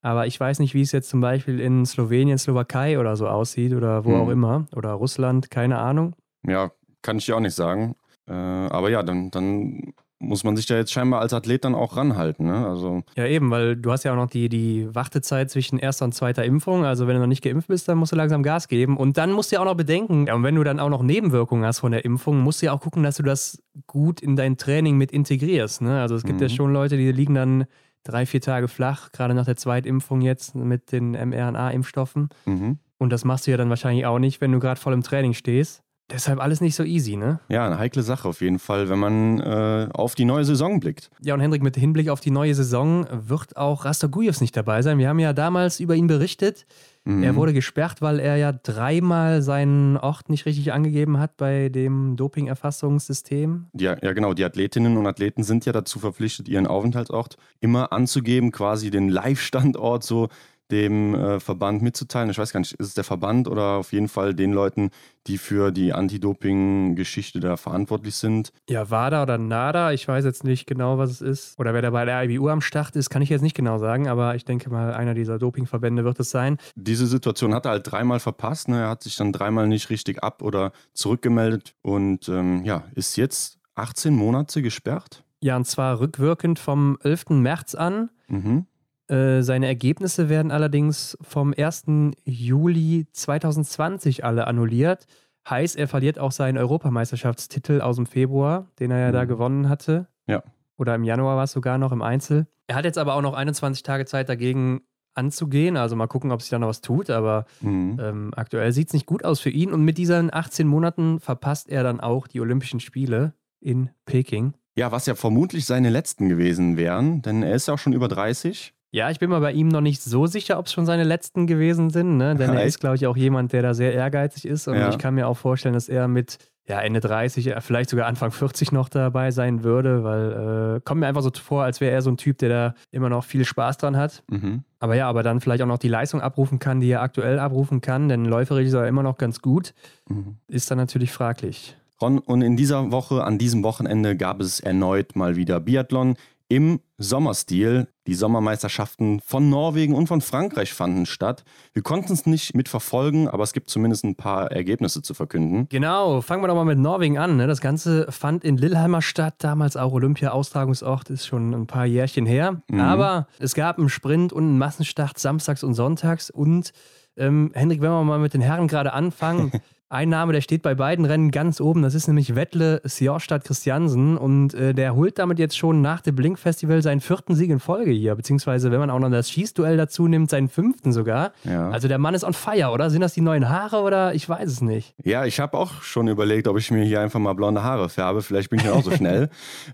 aber 0.00 0.26
ich 0.26 0.38
weiß 0.40 0.58
nicht, 0.58 0.74
wie 0.74 0.80
es 0.82 0.90
jetzt 0.90 1.10
zum 1.10 1.20
Beispiel 1.20 1.60
in 1.60 1.86
Slowenien, 1.86 2.38
Slowakei 2.38 2.98
oder 2.98 3.14
so 3.14 3.28
aussieht 3.28 3.72
oder 3.72 4.04
wo 4.04 4.10
Mhm. 4.10 4.20
auch 4.22 4.28
immer 4.28 4.66
oder 4.74 4.90
Russland, 4.94 5.48
keine 5.48 5.78
Ahnung. 5.78 6.16
Ja, 6.44 6.72
kann 7.02 7.18
ich 7.18 7.26
dir 7.26 7.36
auch 7.36 7.40
nicht 7.40 7.54
sagen. 7.54 7.94
Äh, 8.26 8.32
aber 8.32 8.90
ja, 8.90 9.04
dann, 9.04 9.30
dann 9.30 9.94
muss 10.22 10.44
man 10.44 10.56
sich 10.56 10.66
da 10.66 10.76
jetzt 10.76 10.92
scheinbar 10.92 11.20
als 11.20 11.32
Athlet 11.34 11.64
dann 11.64 11.74
auch 11.74 11.96
ranhalten. 11.96 12.46
Ne? 12.46 12.66
Also, 12.66 13.02
Ja, 13.16 13.26
eben, 13.26 13.50
weil 13.50 13.76
du 13.76 13.90
hast 13.90 14.04
ja 14.04 14.12
auch 14.12 14.16
noch 14.16 14.30
die, 14.30 14.48
die 14.48 14.88
Wartezeit 14.94 15.50
zwischen 15.50 15.78
erster 15.78 16.04
und 16.04 16.14
zweiter 16.14 16.44
Impfung. 16.44 16.84
Also 16.84 17.06
wenn 17.06 17.14
du 17.14 17.20
noch 17.20 17.26
nicht 17.26 17.42
geimpft 17.42 17.68
bist, 17.68 17.88
dann 17.88 17.98
musst 17.98 18.12
du 18.12 18.16
langsam 18.16 18.42
Gas 18.42 18.68
geben. 18.68 18.96
Und 18.96 19.18
dann 19.18 19.32
musst 19.32 19.50
du 19.50 19.56
ja 19.56 19.60
auch 19.60 19.66
noch 19.66 19.74
bedenken, 19.76 20.26
ja, 20.28 20.34
und 20.34 20.42
wenn 20.44 20.54
du 20.54 20.62
dann 20.64 20.78
auch 20.80 20.88
noch 20.90 21.02
Nebenwirkungen 21.02 21.64
hast 21.64 21.80
von 21.80 21.92
der 21.92 22.04
Impfung, 22.04 22.38
musst 22.40 22.62
du 22.62 22.66
ja 22.66 22.72
auch 22.72 22.80
gucken, 22.80 23.02
dass 23.02 23.16
du 23.16 23.22
das 23.24 23.60
gut 23.86 24.20
in 24.20 24.36
dein 24.36 24.56
Training 24.56 24.96
mit 24.96 25.10
integrierst. 25.12 25.82
Ne? 25.82 26.00
Also 26.00 26.14
es 26.14 26.22
gibt 26.22 26.40
ja 26.40 26.46
Mhm. 26.48 26.52
schon 26.52 26.72
Leute, 26.72 26.96
die 26.96 27.10
liegen 27.10 27.34
dann 27.34 27.64
drei, 28.04 28.24
vier 28.26 28.40
Tage 28.40 28.68
flach, 28.68 29.12
gerade 29.12 29.34
nach 29.34 29.44
der 29.44 29.56
Zweitimpfung 29.56 30.20
jetzt 30.22 30.54
mit 30.54 30.92
den 30.92 31.12
mRNA-Impfstoffen. 31.56 32.28
mhm. 32.46 32.78
Und 32.98 33.10
das 33.12 33.24
machst 33.24 33.48
du 33.48 33.50
ja 33.50 33.56
dann 33.56 33.68
wahrscheinlich 33.68 34.06
auch 34.06 34.20
nicht, 34.20 34.40
wenn 34.40 34.52
du 34.52 34.60
gerade 34.60 34.78
voll 34.80 34.92
im 34.92 35.02
Training 35.02 35.32
stehst. 35.32 35.81
Deshalb 36.10 36.40
alles 36.40 36.60
nicht 36.60 36.74
so 36.74 36.82
easy, 36.82 37.16
ne? 37.16 37.40
ja, 37.48 37.64
eine 37.64 37.78
heikle 37.78 38.02
Sache 38.02 38.28
auf 38.28 38.40
jeden 38.40 38.58
Fall, 38.58 38.88
wenn 38.88 38.98
man 38.98 39.40
äh, 39.40 39.88
auf 39.94 40.14
die 40.14 40.24
neue 40.24 40.44
Saison 40.44 40.78
blickt. 40.78 41.10
Ja, 41.22 41.32
und 41.34 41.40
Hendrik, 41.40 41.62
mit 41.62 41.76
Hinblick 41.76 42.08
auf 42.10 42.20
die 42.20 42.30
neue 42.30 42.54
Saison 42.54 43.06
wird 43.10 43.56
auch 43.56 43.84
Rastogujevs 43.84 44.40
nicht 44.40 44.56
dabei 44.56 44.82
sein. 44.82 44.98
Wir 44.98 45.08
haben 45.08 45.20
ja 45.20 45.32
damals 45.32 45.80
über 45.80 45.94
ihn 45.94 46.08
berichtet. 46.08 46.66
Mhm. 47.04 47.22
Er 47.22 47.34
wurde 47.34 47.52
gesperrt, 47.52 48.00
weil 48.00 48.20
er 48.20 48.36
ja 48.36 48.52
dreimal 48.52 49.42
seinen 49.42 49.96
Ort 49.96 50.28
nicht 50.28 50.46
richtig 50.46 50.72
angegeben 50.72 51.18
hat 51.18 51.36
bei 51.36 51.68
dem 51.68 52.16
Doping-Erfassungssystem. 52.16 53.66
Ja, 53.72 53.96
ja, 54.00 54.12
genau. 54.12 54.34
Die 54.34 54.44
Athletinnen 54.44 54.96
und 54.96 55.06
Athleten 55.06 55.42
sind 55.42 55.64
ja 55.64 55.72
dazu 55.72 55.98
verpflichtet, 55.98 56.48
ihren 56.48 56.66
Aufenthaltsort 56.66 57.36
immer 57.60 57.92
anzugeben, 57.92 58.52
quasi 58.52 58.90
den 58.90 59.08
Live-Standort 59.08 60.04
so 60.04 60.28
dem 60.70 61.14
äh, 61.14 61.40
Verband 61.40 61.82
mitzuteilen. 61.82 62.30
Ich 62.30 62.38
weiß 62.38 62.52
gar 62.52 62.60
nicht, 62.60 62.72
ist 62.74 62.86
es 62.88 62.94
der 62.94 63.04
Verband 63.04 63.48
oder 63.48 63.74
auf 63.76 63.92
jeden 63.92 64.08
Fall 64.08 64.34
den 64.34 64.52
Leuten, 64.52 64.90
die 65.26 65.38
für 65.38 65.70
die 65.70 65.92
Anti-Doping-Geschichte 65.92 67.40
da 67.40 67.56
verantwortlich 67.56 68.14
sind. 68.14 68.52
Ja, 68.68 68.90
WADA 68.90 69.22
oder 69.22 69.38
NADA, 69.38 69.92
ich 69.92 70.06
weiß 70.08 70.24
jetzt 70.24 70.44
nicht 70.44 70.66
genau, 70.66 70.98
was 70.98 71.10
es 71.10 71.20
ist. 71.20 71.58
Oder 71.58 71.74
wer 71.74 71.82
da 71.82 71.90
bei 71.90 72.04
der 72.04 72.22
IBU 72.24 72.48
am 72.48 72.60
Start 72.60 72.96
ist, 72.96 73.10
kann 73.10 73.22
ich 73.22 73.28
jetzt 73.28 73.42
nicht 73.42 73.56
genau 73.56 73.78
sagen, 73.78 74.08
aber 74.08 74.34
ich 74.34 74.44
denke 74.44 74.70
mal, 74.70 74.94
einer 74.94 75.14
dieser 75.14 75.38
Dopingverbände 75.38 76.04
wird 76.04 76.20
es 76.20 76.30
sein. 76.30 76.58
Diese 76.74 77.06
Situation 77.06 77.54
hat 77.54 77.66
er 77.66 77.72
halt 77.72 77.90
dreimal 77.90 78.20
verpasst. 78.20 78.68
Ne? 78.68 78.80
Er 78.80 78.88
hat 78.88 79.02
sich 79.02 79.16
dann 79.16 79.32
dreimal 79.32 79.68
nicht 79.68 79.90
richtig 79.90 80.22
ab- 80.22 80.42
oder 80.42 80.72
zurückgemeldet 80.94 81.74
und 81.82 82.28
ähm, 82.28 82.64
ja, 82.64 82.84
ist 82.94 83.16
jetzt 83.16 83.58
18 83.74 84.14
Monate 84.14 84.62
gesperrt. 84.62 85.24
Ja, 85.40 85.56
und 85.56 85.66
zwar 85.66 85.98
rückwirkend 85.98 86.58
vom 86.58 86.98
11. 87.02 87.30
März 87.30 87.74
an. 87.74 88.10
Mhm. 88.28 88.66
Äh, 89.12 89.42
Seine 89.42 89.66
Ergebnisse 89.66 90.28
werden 90.28 90.50
allerdings 90.50 91.18
vom 91.20 91.52
1. 91.56 91.84
Juli 92.24 93.06
2020 93.12 94.24
alle 94.24 94.46
annulliert. 94.46 95.06
Heißt, 95.48 95.76
er 95.76 95.88
verliert 95.88 96.18
auch 96.18 96.32
seinen 96.32 96.56
Europameisterschaftstitel 96.58 97.80
aus 97.80 97.96
dem 97.96 98.06
Februar, 98.06 98.68
den 98.78 98.90
er 98.90 98.98
ja 99.00 99.12
da 99.12 99.24
Mhm. 99.24 99.28
gewonnen 99.28 99.68
hatte. 99.68 100.06
Ja. 100.26 100.42
Oder 100.78 100.94
im 100.94 101.04
Januar 101.04 101.36
war 101.36 101.44
es 101.44 101.52
sogar 101.52 101.78
noch 101.78 101.92
im 101.92 102.00
Einzel. 102.02 102.46
Er 102.68 102.76
hat 102.76 102.84
jetzt 102.84 102.98
aber 102.98 103.14
auch 103.14 103.22
noch 103.22 103.34
21 103.34 103.82
Tage 103.82 104.04
Zeit 104.06 104.28
dagegen 104.28 104.82
anzugehen. 105.14 105.76
Also 105.76 105.94
mal 105.96 106.06
gucken, 106.06 106.32
ob 106.32 106.40
sich 106.40 106.50
da 106.50 106.58
noch 106.58 106.68
was 106.68 106.80
tut. 106.80 107.10
Aber 107.10 107.44
Mhm. 107.60 107.98
ähm, 108.00 108.30
aktuell 108.34 108.72
sieht 108.72 108.88
es 108.88 108.94
nicht 108.94 109.04
gut 109.06 109.24
aus 109.24 109.40
für 109.40 109.50
ihn. 109.50 109.72
Und 109.72 109.84
mit 109.84 109.98
diesen 109.98 110.32
18 110.32 110.66
Monaten 110.66 111.20
verpasst 111.20 111.68
er 111.68 111.82
dann 111.82 112.00
auch 112.00 112.26
die 112.28 112.40
Olympischen 112.40 112.80
Spiele 112.80 113.34
in 113.60 113.90
Peking. 114.06 114.54
Ja, 114.74 114.90
was 114.90 115.04
ja 115.06 115.14
vermutlich 115.14 115.66
seine 115.66 115.90
letzten 115.90 116.30
gewesen 116.30 116.78
wären, 116.78 117.20
denn 117.20 117.42
er 117.42 117.54
ist 117.54 117.68
ja 117.68 117.74
auch 117.74 117.78
schon 117.78 117.92
über 117.92 118.08
30. 118.08 118.72
Ja, 118.94 119.10
ich 119.10 119.18
bin 119.18 119.30
mir 119.30 119.40
bei 119.40 119.52
ihm 119.52 119.68
noch 119.68 119.80
nicht 119.80 120.02
so 120.02 120.26
sicher, 120.26 120.58
ob 120.58 120.66
es 120.66 120.72
schon 120.72 120.84
seine 120.84 121.04
letzten 121.04 121.46
gewesen 121.46 121.88
sind, 121.88 122.18
ne? 122.18 122.34
denn 122.36 122.50
er 122.52 122.64
ist, 122.64 122.78
glaube 122.78 122.96
ich, 122.96 123.06
auch 123.06 123.16
jemand, 123.16 123.52
der 123.54 123.62
da 123.62 123.72
sehr 123.72 123.94
ehrgeizig 123.94 124.44
ist 124.46 124.68
und 124.68 124.74
Ja. 124.76 124.90
ich 124.90 124.98
kann 124.98 125.14
mir 125.14 125.26
auch 125.28 125.36
vorstellen, 125.38 125.72
dass 125.74 125.88
er 125.88 126.08
mit 126.08 126.38
ja, 126.68 126.78
Ende 126.80 127.00
30, 127.00 127.46
äh, 127.48 127.60
vielleicht 127.62 127.88
sogar 127.90 128.06
Anfang 128.06 128.30
40 128.30 128.70
noch 128.70 128.88
dabei 128.90 129.30
sein 129.30 129.64
würde, 129.64 130.04
weil 130.04 130.76
äh, 130.76 130.80
kommt 130.84 131.00
mir 131.00 131.06
einfach 131.08 131.22
so 131.22 131.30
vor, 131.34 131.64
als 131.64 131.80
wäre 131.80 131.90
er 131.92 132.02
so 132.02 132.10
ein 132.10 132.18
Typ, 132.18 132.36
der 132.38 132.48
da 132.50 132.74
immer 132.92 133.08
noch 133.08 133.24
viel 133.24 133.44
Spaß 133.46 133.78
dran 133.78 133.96
hat. 133.96 134.22
Mhm. 134.30 134.62
Aber 134.78 134.94
ja, 134.94 135.08
aber 135.08 135.22
dann 135.24 135.40
vielleicht 135.40 135.62
auch 135.62 135.66
noch 135.66 135.78
die 135.78 135.88
Leistung 135.88 136.20
abrufen 136.20 136.58
kann, 136.60 136.78
die 136.80 136.90
er 136.90 137.00
aktuell 137.02 137.38
abrufen 137.40 137.80
kann, 137.80 138.08
denn 138.10 138.26
läuferisch 138.26 138.66
ist 138.68 138.74
er 138.74 138.86
immer 138.86 139.02
noch 139.02 139.16
ganz 139.18 139.40
gut, 139.40 139.72
Mhm. 140.08 140.36
ist 140.48 140.70
dann 140.70 140.78
natürlich 140.78 141.10
fraglich. 141.12 141.76
Ron, 142.00 142.18
und 142.18 142.42
in 142.42 142.56
dieser 142.56 142.90
Woche, 142.92 143.24
an 143.24 143.38
diesem 143.38 143.62
Wochenende, 143.62 144.16
gab 144.16 144.40
es 144.40 144.60
erneut 144.60 145.16
mal 145.16 145.36
wieder 145.36 145.60
Biathlon 145.60 146.16
im 146.52 146.80
Sommerstil. 146.98 147.88
Die 148.06 148.12
Sommermeisterschaften 148.12 149.20
von 149.20 149.48
Norwegen 149.48 149.94
und 149.94 150.06
von 150.06 150.20
Frankreich 150.20 150.74
fanden 150.74 151.06
statt. 151.06 151.44
Wir 151.72 151.82
konnten 151.82 152.12
es 152.12 152.26
nicht 152.26 152.54
mitverfolgen, 152.54 153.26
aber 153.26 153.42
es 153.42 153.54
gibt 153.54 153.70
zumindest 153.70 154.04
ein 154.04 154.16
paar 154.16 154.52
Ergebnisse 154.52 155.00
zu 155.00 155.14
verkünden. 155.14 155.66
Genau, 155.70 156.20
fangen 156.20 156.42
wir 156.42 156.48
doch 156.48 156.54
mal 156.54 156.66
mit 156.66 156.78
Norwegen 156.78 157.16
an. 157.16 157.38
Ne? 157.38 157.46
Das 157.46 157.62
Ganze 157.62 158.12
fand 158.12 158.44
in 158.44 158.58
Lillehammer 158.58 159.00
statt, 159.00 159.36
damals 159.38 159.78
auch 159.78 159.92
Olympia-Austragungsort, 159.92 161.08
ist 161.08 161.26
schon 161.26 161.54
ein 161.54 161.66
paar 161.66 161.86
Jährchen 161.86 162.26
her. 162.26 162.60
Mhm. 162.68 162.80
Aber 162.80 163.28
es 163.38 163.54
gab 163.54 163.78
einen 163.78 163.88
Sprint 163.88 164.34
und 164.34 164.44
einen 164.44 164.58
Massenstart 164.58 165.18
samstags 165.18 165.64
und 165.64 165.72
sonntags. 165.72 166.28
Und 166.28 166.72
ähm, 167.16 167.50
Hendrik, 167.54 167.80
wenn 167.80 167.90
wir 167.90 168.04
mal 168.04 168.18
mit 168.18 168.34
den 168.34 168.42
Herren 168.42 168.68
gerade 168.68 168.92
anfangen, 168.92 169.52
ein 169.92 170.08
Name, 170.08 170.32
der 170.32 170.40
steht 170.40 170.62
bei 170.62 170.74
beiden 170.74 171.04
Rennen 171.04 171.30
ganz 171.30 171.60
oben, 171.60 171.82
das 171.82 171.94
ist 171.94 172.08
nämlich 172.08 172.34
Wettle 172.34 172.80
Sjorstad 172.86 173.44
Christiansen. 173.44 174.16
Und 174.16 174.54
äh, 174.54 174.72
der 174.72 174.94
holt 174.96 175.18
damit 175.18 175.38
jetzt 175.38 175.56
schon 175.56 175.82
nach 175.82 176.00
dem 176.00 176.16
Blink-Festival 176.16 176.82
seinen 176.82 177.02
vierten 177.02 177.34
Sieg 177.34 177.50
in 177.50 177.60
Folge 177.60 177.90
hier. 177.90 178.14
Beziehungsweise, 178.14 178.70
wenn 178.72 178.80
man 178.80 178.88
auch 178.88 178.98
noch 178.98 179.10
das 179.10 179.30
Schießduell 179.30 179.76
dazu 179.76 180.08
nimmt, 180.08 180.30
seinen 180.30 180.48
fünften 180.48 180.92
sogar. 180.92 181.32
Ja, 181.44 181.68
Also 181.68 181.88
der 181.88 181.98
Mann 181.98 182.14
ist 182.14 182.24
on 182.24 182.32
fire, 182.32 182.70
oder? 182.70 182.88
Sind 182.88 183.02
das 183.02 183.12
die 183.12 183.20
neuen 183.20 183.50
Haare 183.50 183.82
oder 183.82 184.14
ich 184.14 184.26
weiß 184.26 184.50
es 184.50 184.62
nicht. 184.62 184.94
ja 185.04 185.26
ich 185.26 185.40
habe 185.40 185.58
auch 185.58 185.82
schon 185.82 186.08
überlegt, 186.08 186.48
ob 186.48 186.56
ich 186.56 186.70
mir 186.70 186.84
hier 186.84 187.00
einfach 187.00 187.20
mal 187.20 187.34
blonde 187.34 187.62
Haare 187.62 187.90
färbe. 187.90 188.22
Vielleicht 188.22 188.48
bin 188.48 188.60
ich 188.60 188.64
dann 188.64 188.74
auch 188.74 188.84
so 188.84 188.90
schnell 188.96 189.28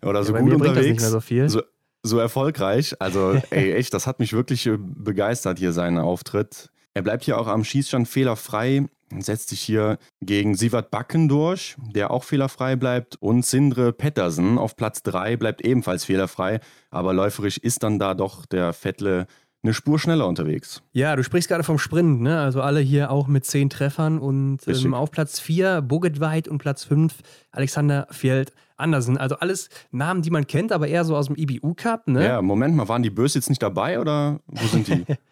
oder 0.05 0.25
so 0.25 0.33
bei 0.33 0.41
gut 0.41 0.55
unterwegs. 0.55 1.09
so 1.09 1.21
viel. 1.21 1.49
So, 1.49 1.63
so 2.03 2.19
erfolgreich. 2.19 2.97
Also, 2.99 3.41
ey, 3.51 3.73
echt, 3.73 3.95
das 3.95 4.09
hat 4.09 4.19
mich 4.19 4.33
wirklich 4.33 4.67
äh, 4.67 4.77
begeistert 4.79 5.61
hier, 5.61 5.73
sein 5.73 5.97
Auftritt. 5.97 6.71
Er 6.95 7.03
bleibt 7.03 7.25
hier 7.25 7.39
auch 7.39 7.47
am 7.47 7.65
Schießstand 7.65 8.09
fehlerfrei, 8.09 8.87
setzt 9.19 9.51
sich 9.51 9.61
hier 9.61 9.99
gegen 10.21 10.55
Sivert 10.55 10.91
Backen 10.91 11.29
durch, 11.29 11.77
der 11.95 12.11
auch 12.11 12.25
fehlerfrei 12.25 12.77
bleibt. 12.77 13.17
Und 13.21 13.45
Sindre 13.45 13.93
Pettersen 13.93 14.59
auf 14.59 14.77
Platz 14.77 15.03
3 15.03 15.37
bleibt 15.37 15.65
ebenfalls 15.65 16.05
fehlerfrei. 16.05 16.61
Aber 16.91 17.13
läuferisch 17.13 17.59
ist 17.59 17.83
dann 17.83 17.99
da 17.99 18.15
doch 18.15 18.47
der 18.47 18.73
Vettle 18.73 19.27
eine 19.63 19.75
Spur 19.75 19.99
schneller 19.99 20.27
unterwegs. 20.29 20.83
Ja, 20.93 21.17
du 21.17 21.25
sprichst 21.25 21.49
gerade 21.49 21.65
vom 21.65 21.79
Sprint, 21.79 22.21
ne? 22.21 22.41
Also 22.41 22.63
alle 22.63 22.81
hier 22.81 23.11
auch 23.11 23.27
mit 23.27 23.45
zehn 23.45 23.69
Treffern 23.69 24.19
und 24.19 24.61
ähm, 24.69 24.95
auf 24.95 25.11
Platz 25.11 25.41
4 25.41 25.83
Bogetweit 25.83 26.47
und 26.47 26.59
Platz 26.59 26.85
5 26.85 27.15
Alexander 27.51 28.07
Fjeld 28.11 28.53
Andersen. 28.77 29.19
Also 29.19 29.37
alles 29.37 29.69
Namen, 29.91 30.23
die 30.23 30.31
man 30.31 30.47
kennt, 30.47 30.71
aber 30.71 30.87
eher 30.87 31.05
so 31.05 31.17
aus 31.17 31.27
dem 31.27 31.37
IBU 31.37 31.75
Cup, 31.75 32.07
ne? 32.07 32.25
Ja, 32.25 32.43
Moment 32.43 32.77
mal, 32.77 32.89
waren 32.89 33.03
die 33.03 33.11
Böse 33.11 33.39
jetzt 33.39 33.49
nicht 33.49 33.63
dabei 33.63 33.99
oder 33.99 34.39
wo 34.47 34.67
sind 34.69 34.87
die? 34.87 35.05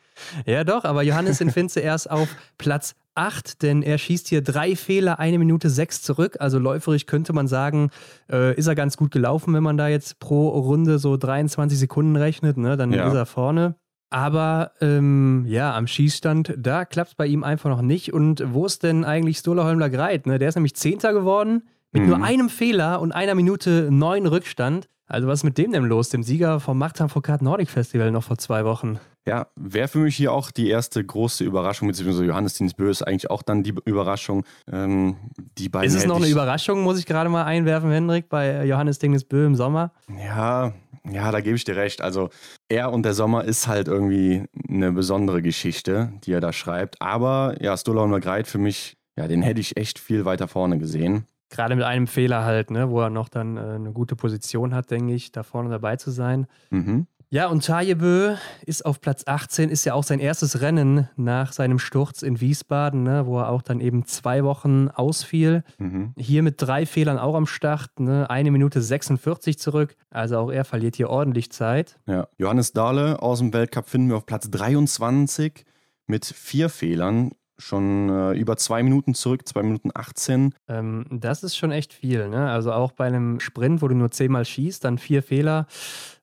Ja, 0.47 0.65
doch, 0.65 0.85
aber 0.85 1.03
Johannes 1.03 1.41
in 1.41 1.51
Finze 1.51 1.81
erst 1.81 2.11
auf 2.11 2.29
Platz 2.59 2.95
8, 3.15 3.63
denn 3.63 3.83
er 3.83 3.97
schießt 3.99 4.29
hier 4.29 4.43
drei 4.43 4.77
Fehler, 4.77 5.19
eine 5.19 5.39
Minute 5.39 5.71
sechs 5.71 6.03
zurück. 6.03 6.37
Also 6.41 6.59
läuferisch 6.59 7.07
könnte 7.07 7.33
man 7.33 7.49
sagen, 7.49 7.91
äh, 8.31 8.55
ist 8.57 8.67
er 8.67 8.75
ganz 8.75 8.97
gut 8.97 9.11
gelaufen, 9.11 9.55
wenn 9.55 9.63
man 9.63 9.77
da 9.79 9.89
jetzt 9.89 10.19
pro 10.21 10.49
Runde 10.49 10.99
so 10.99 11.17
23 11.17 11.79
Sekunden 11.79 12.17
rechnet, 12.17 12.57
ne? 12.59 12.77
Dann 12.77 12.93
Ja. 12.93 13.09
ist 13.09 13.15
er 13.15 13.27
vorne. 13.27 13.77
Aber 14.11 14.73
ähm, 14.81 15.45
ja, 15.49 15.75
am 15.75 15.87
Schießstand, 15.87 16.55
da 16.59 16.85
klappt 16.85 17.11
es 17.11 17.15
bei 17.17 17.27
ihm 17.27 17.43
einfach 17.43 17.71
noch 17.71 17.83
nicht. 17.83 18.13
Und 18.13 18.43
wo 18.53 18.65
ist 18.67 18.83
denn 18.83 19.05
eigentlich 19.05 19.39
Stola 19.39 19.65
Holmler 19.65 19.91
Greit? 19.91 20.27
Ne? 20.27 20.39
Der 20.39 20.49
ist 20.49 20.55
nämlich 20.55 20.77
Zehnter 20.77 21.13
geworden 21.13 21.63
mit 21.93 22.03
Mhm. 22.03 22.09
nur 22.09 22.23
einem 22.23 22.49
Fehler 22.49 23.01
und 23.01 23.13
einer 23.13 23.35
Minute 23.35 23.89
neun 23.91 24.27
Rückstand. 24.27 24.89
Also 25.09 25.27
was 25.29 25.41
ist 25.41 25.45
mit 25.45 25.59
dem 25.59 25.73
denn 25.73 25.85
los? 25.85 26.09
Dem 26.11 26.23
Sieger 26.23 26.61
vom 26.61 26.79
Machtam 26.79 27.09
Nordic 27.41 27.71
Festival 27.71 28.11
noch 28.11 28.25
vor 28.25 28.39
zwei 28.39 28.65
Wochen. 28.65 28.99
Ja, 29.27 29.49
wäre 29.57 29.89
für 29.89 29.99
mich 29.99 30.17
hier 30.17 30.33
auch 30.33 30.53
die 30.53 30.69
erste 30.69 31.05
große 31.05 31.43
Überraschung, 31.43 31.89
beziehungsweise 31.89 32.25
Johannes 32.25 32.55
Dienst 32.55 32.77
Bö 32.77 32.89
ist 32.89 33.03
eigentlich 33.03 33.29
auch 33.29 33.43
dann 33.43 33.65
die 33.65 33.75
Überraschung. 33.85 34.45
Ähm, 34.71 35.17
die 35.59 35.69
beiden 35.69 35.89
Ist 35.89 35.97
es 35.97 36.07
noch 36.07 36.19
eine 36.19 36.29
Überraschung, 36.29 36.83
muss 36.83 36.99
ich 36.99 37.07
gerade 37.07 37.29
mal 37.29 37.45
einwerfen, 37.45 37.91
Hendrik, 37.91 38.29
bei 38.29 38.65
Johannes 38.65 39.01
Dingesbö 39.01 39.45
im 39.45 39.57
Sommer? 39.57 39.93
Ja, 40.09 40.73
ja, 41.11 41.31
da 41.33 41.41
gebe 41.41 41.57
ich 41.57 41.65
dir 41.65 41.77
recht. 41.77 42.03
Also 42.03 42.31
er 42.69 42.93
und 42.93 43.03
der 43.03 43.15
Sommer 43.15 43.45
ist 43.45 43.67
halt 43.67 43.89
irgendwie 43.89 44.45
eine 44.69 44.93
besondere 44.93 45.43
Geschichte, 45.43 46.13
die 46.25 46.33
er 46.33 46.41
da 46.41 46.53
schreibt. 46.53 47.01
Aber 47.03 47.57
ja, 47.61 47.77
Stola 47.77 48.03
und 48.03 48.21
Greit 48.21 48.47
für 48.47 48.59
mich, 48.59 48.97
ja, 49.17 49.27
den 49.27 49.43
hätte 49.43 49.61
ich 49.61 49.77
echt 49.77 49.99
viel 49.99 50.25
weiter 50.25 50.47
vorne 50.47 50.79
gesehen. 50.79 51.27
Gerade 51.49 51.77
mit 51.77 51.85
einem 51.85 52.07
Fehler 52.09 52.45
halt, 52.45 52.71
ne, 52.71 52.91
wo 52.91 53.01
er 53.01 53.11
noch 53.11 53.29
dann 53.29 53.57
äh, 53.57 53.61
eine 53.61 53.93
gute 53.93 54.17
Position 54.17 54.75
hat, 54.75 54.91
denke 54.91 55.15
ich, 55.15 55.31
da 55.31 55.45
vorne 55.45 55.71
dabei 55.71 55.97
zu 55.97 56.11
sein. 56.11 56.47
Mhm. 56.71 57.07
Ja, 57.29 57.49
und 57.49 57.65
Tajebö 57.65 58.37
ist 58.67 58.87
auf 58.87 59.01
Platz 59.01 59.25
18, 59.27 59.69
ist 59.69 59.85
ja 59.85 59.95
auch 59.95 60.05
sein 60.05 60.21
erstes 60.21 60.61
Rennen 60.61 61.09
nach 61.17 61.53
seinem 61.53 61.81
Sturz 61.81 62.23
in 62.23 62.41
Wiesbaden, 62.41 63.03
ne, 63.03 63.27
wo 63.27 63.41
er 63.41 63.49
auch 63.51 63.63
dann 63.63 63.81
eben 63.81 64.05
zwei 64.05 64.45
Wochen 64.45 64.89
ausfiel. 64.89 65.65
Mhm. 65.79 66.15
Hier 66.17 66.45
mit 66.45 66.63
drei 66.63 66.87
Fehlern 66.87 67.19
auch 67.19 67.35
am 67.35 67.47
Start, 67.47 67.99
ne, 67.99 68.31
eine 68.31 68.53
Minute 68.53 68.81
46 68.81 69.59
zurück. 69.59 69.97
Also 70.11 70.39
auch 70.39 70.51
er 70.53 70.65
verliert 70.65 70.95
hier 70.95 71.11
ordentlich 71.11 71.51
Zeit. 71.51 71.99
Ja. 72.07 72.29
Johannes 72.39 72.73
Dahle 72.73 73.21
aus 73.21 73.41
dem 73.41 73.53
Weltcup 73.53 73.89
finden 73.89 74.11
wir 74.11 74.19
auf 74.19 74.27
Platz 74.27 74.49
23 74.49 75.65
mit 76.07 76.25
vier 76.25 76.69
Fehlern. 76.69 77.33
Schon 77.59 78.11
äh, 78.11 78.33
über 78.33 78.59
zwei 78.59 78.83
Minuten 78.83 79.15
zurück, 79.15 79.49
zwei 79.49 79.63
Minuten 79.63 79.91
18. 79.95 80.55
Ähm, 80.69 81.07
das 81.11 81.43
ist 81.43 81.57
schon 81.57 81.73
echt 81.73 81.95
viel, 81.95 82.29
ne? 82.29 82.51
Also 82.51 82.71
auch 82.71 82.93
bei 82.93 83.07
einem 83.07 83.41
Sprint, 83.41 83.81
wo 83.81 83.89
du 83.89 83.95
nur 83.95 84.11
zehnmal 84.11 84.45
schießt, 84.45 84.85
dann 84.85 84.99
vier 84.99 85.23
Fehler. 85.23 85.67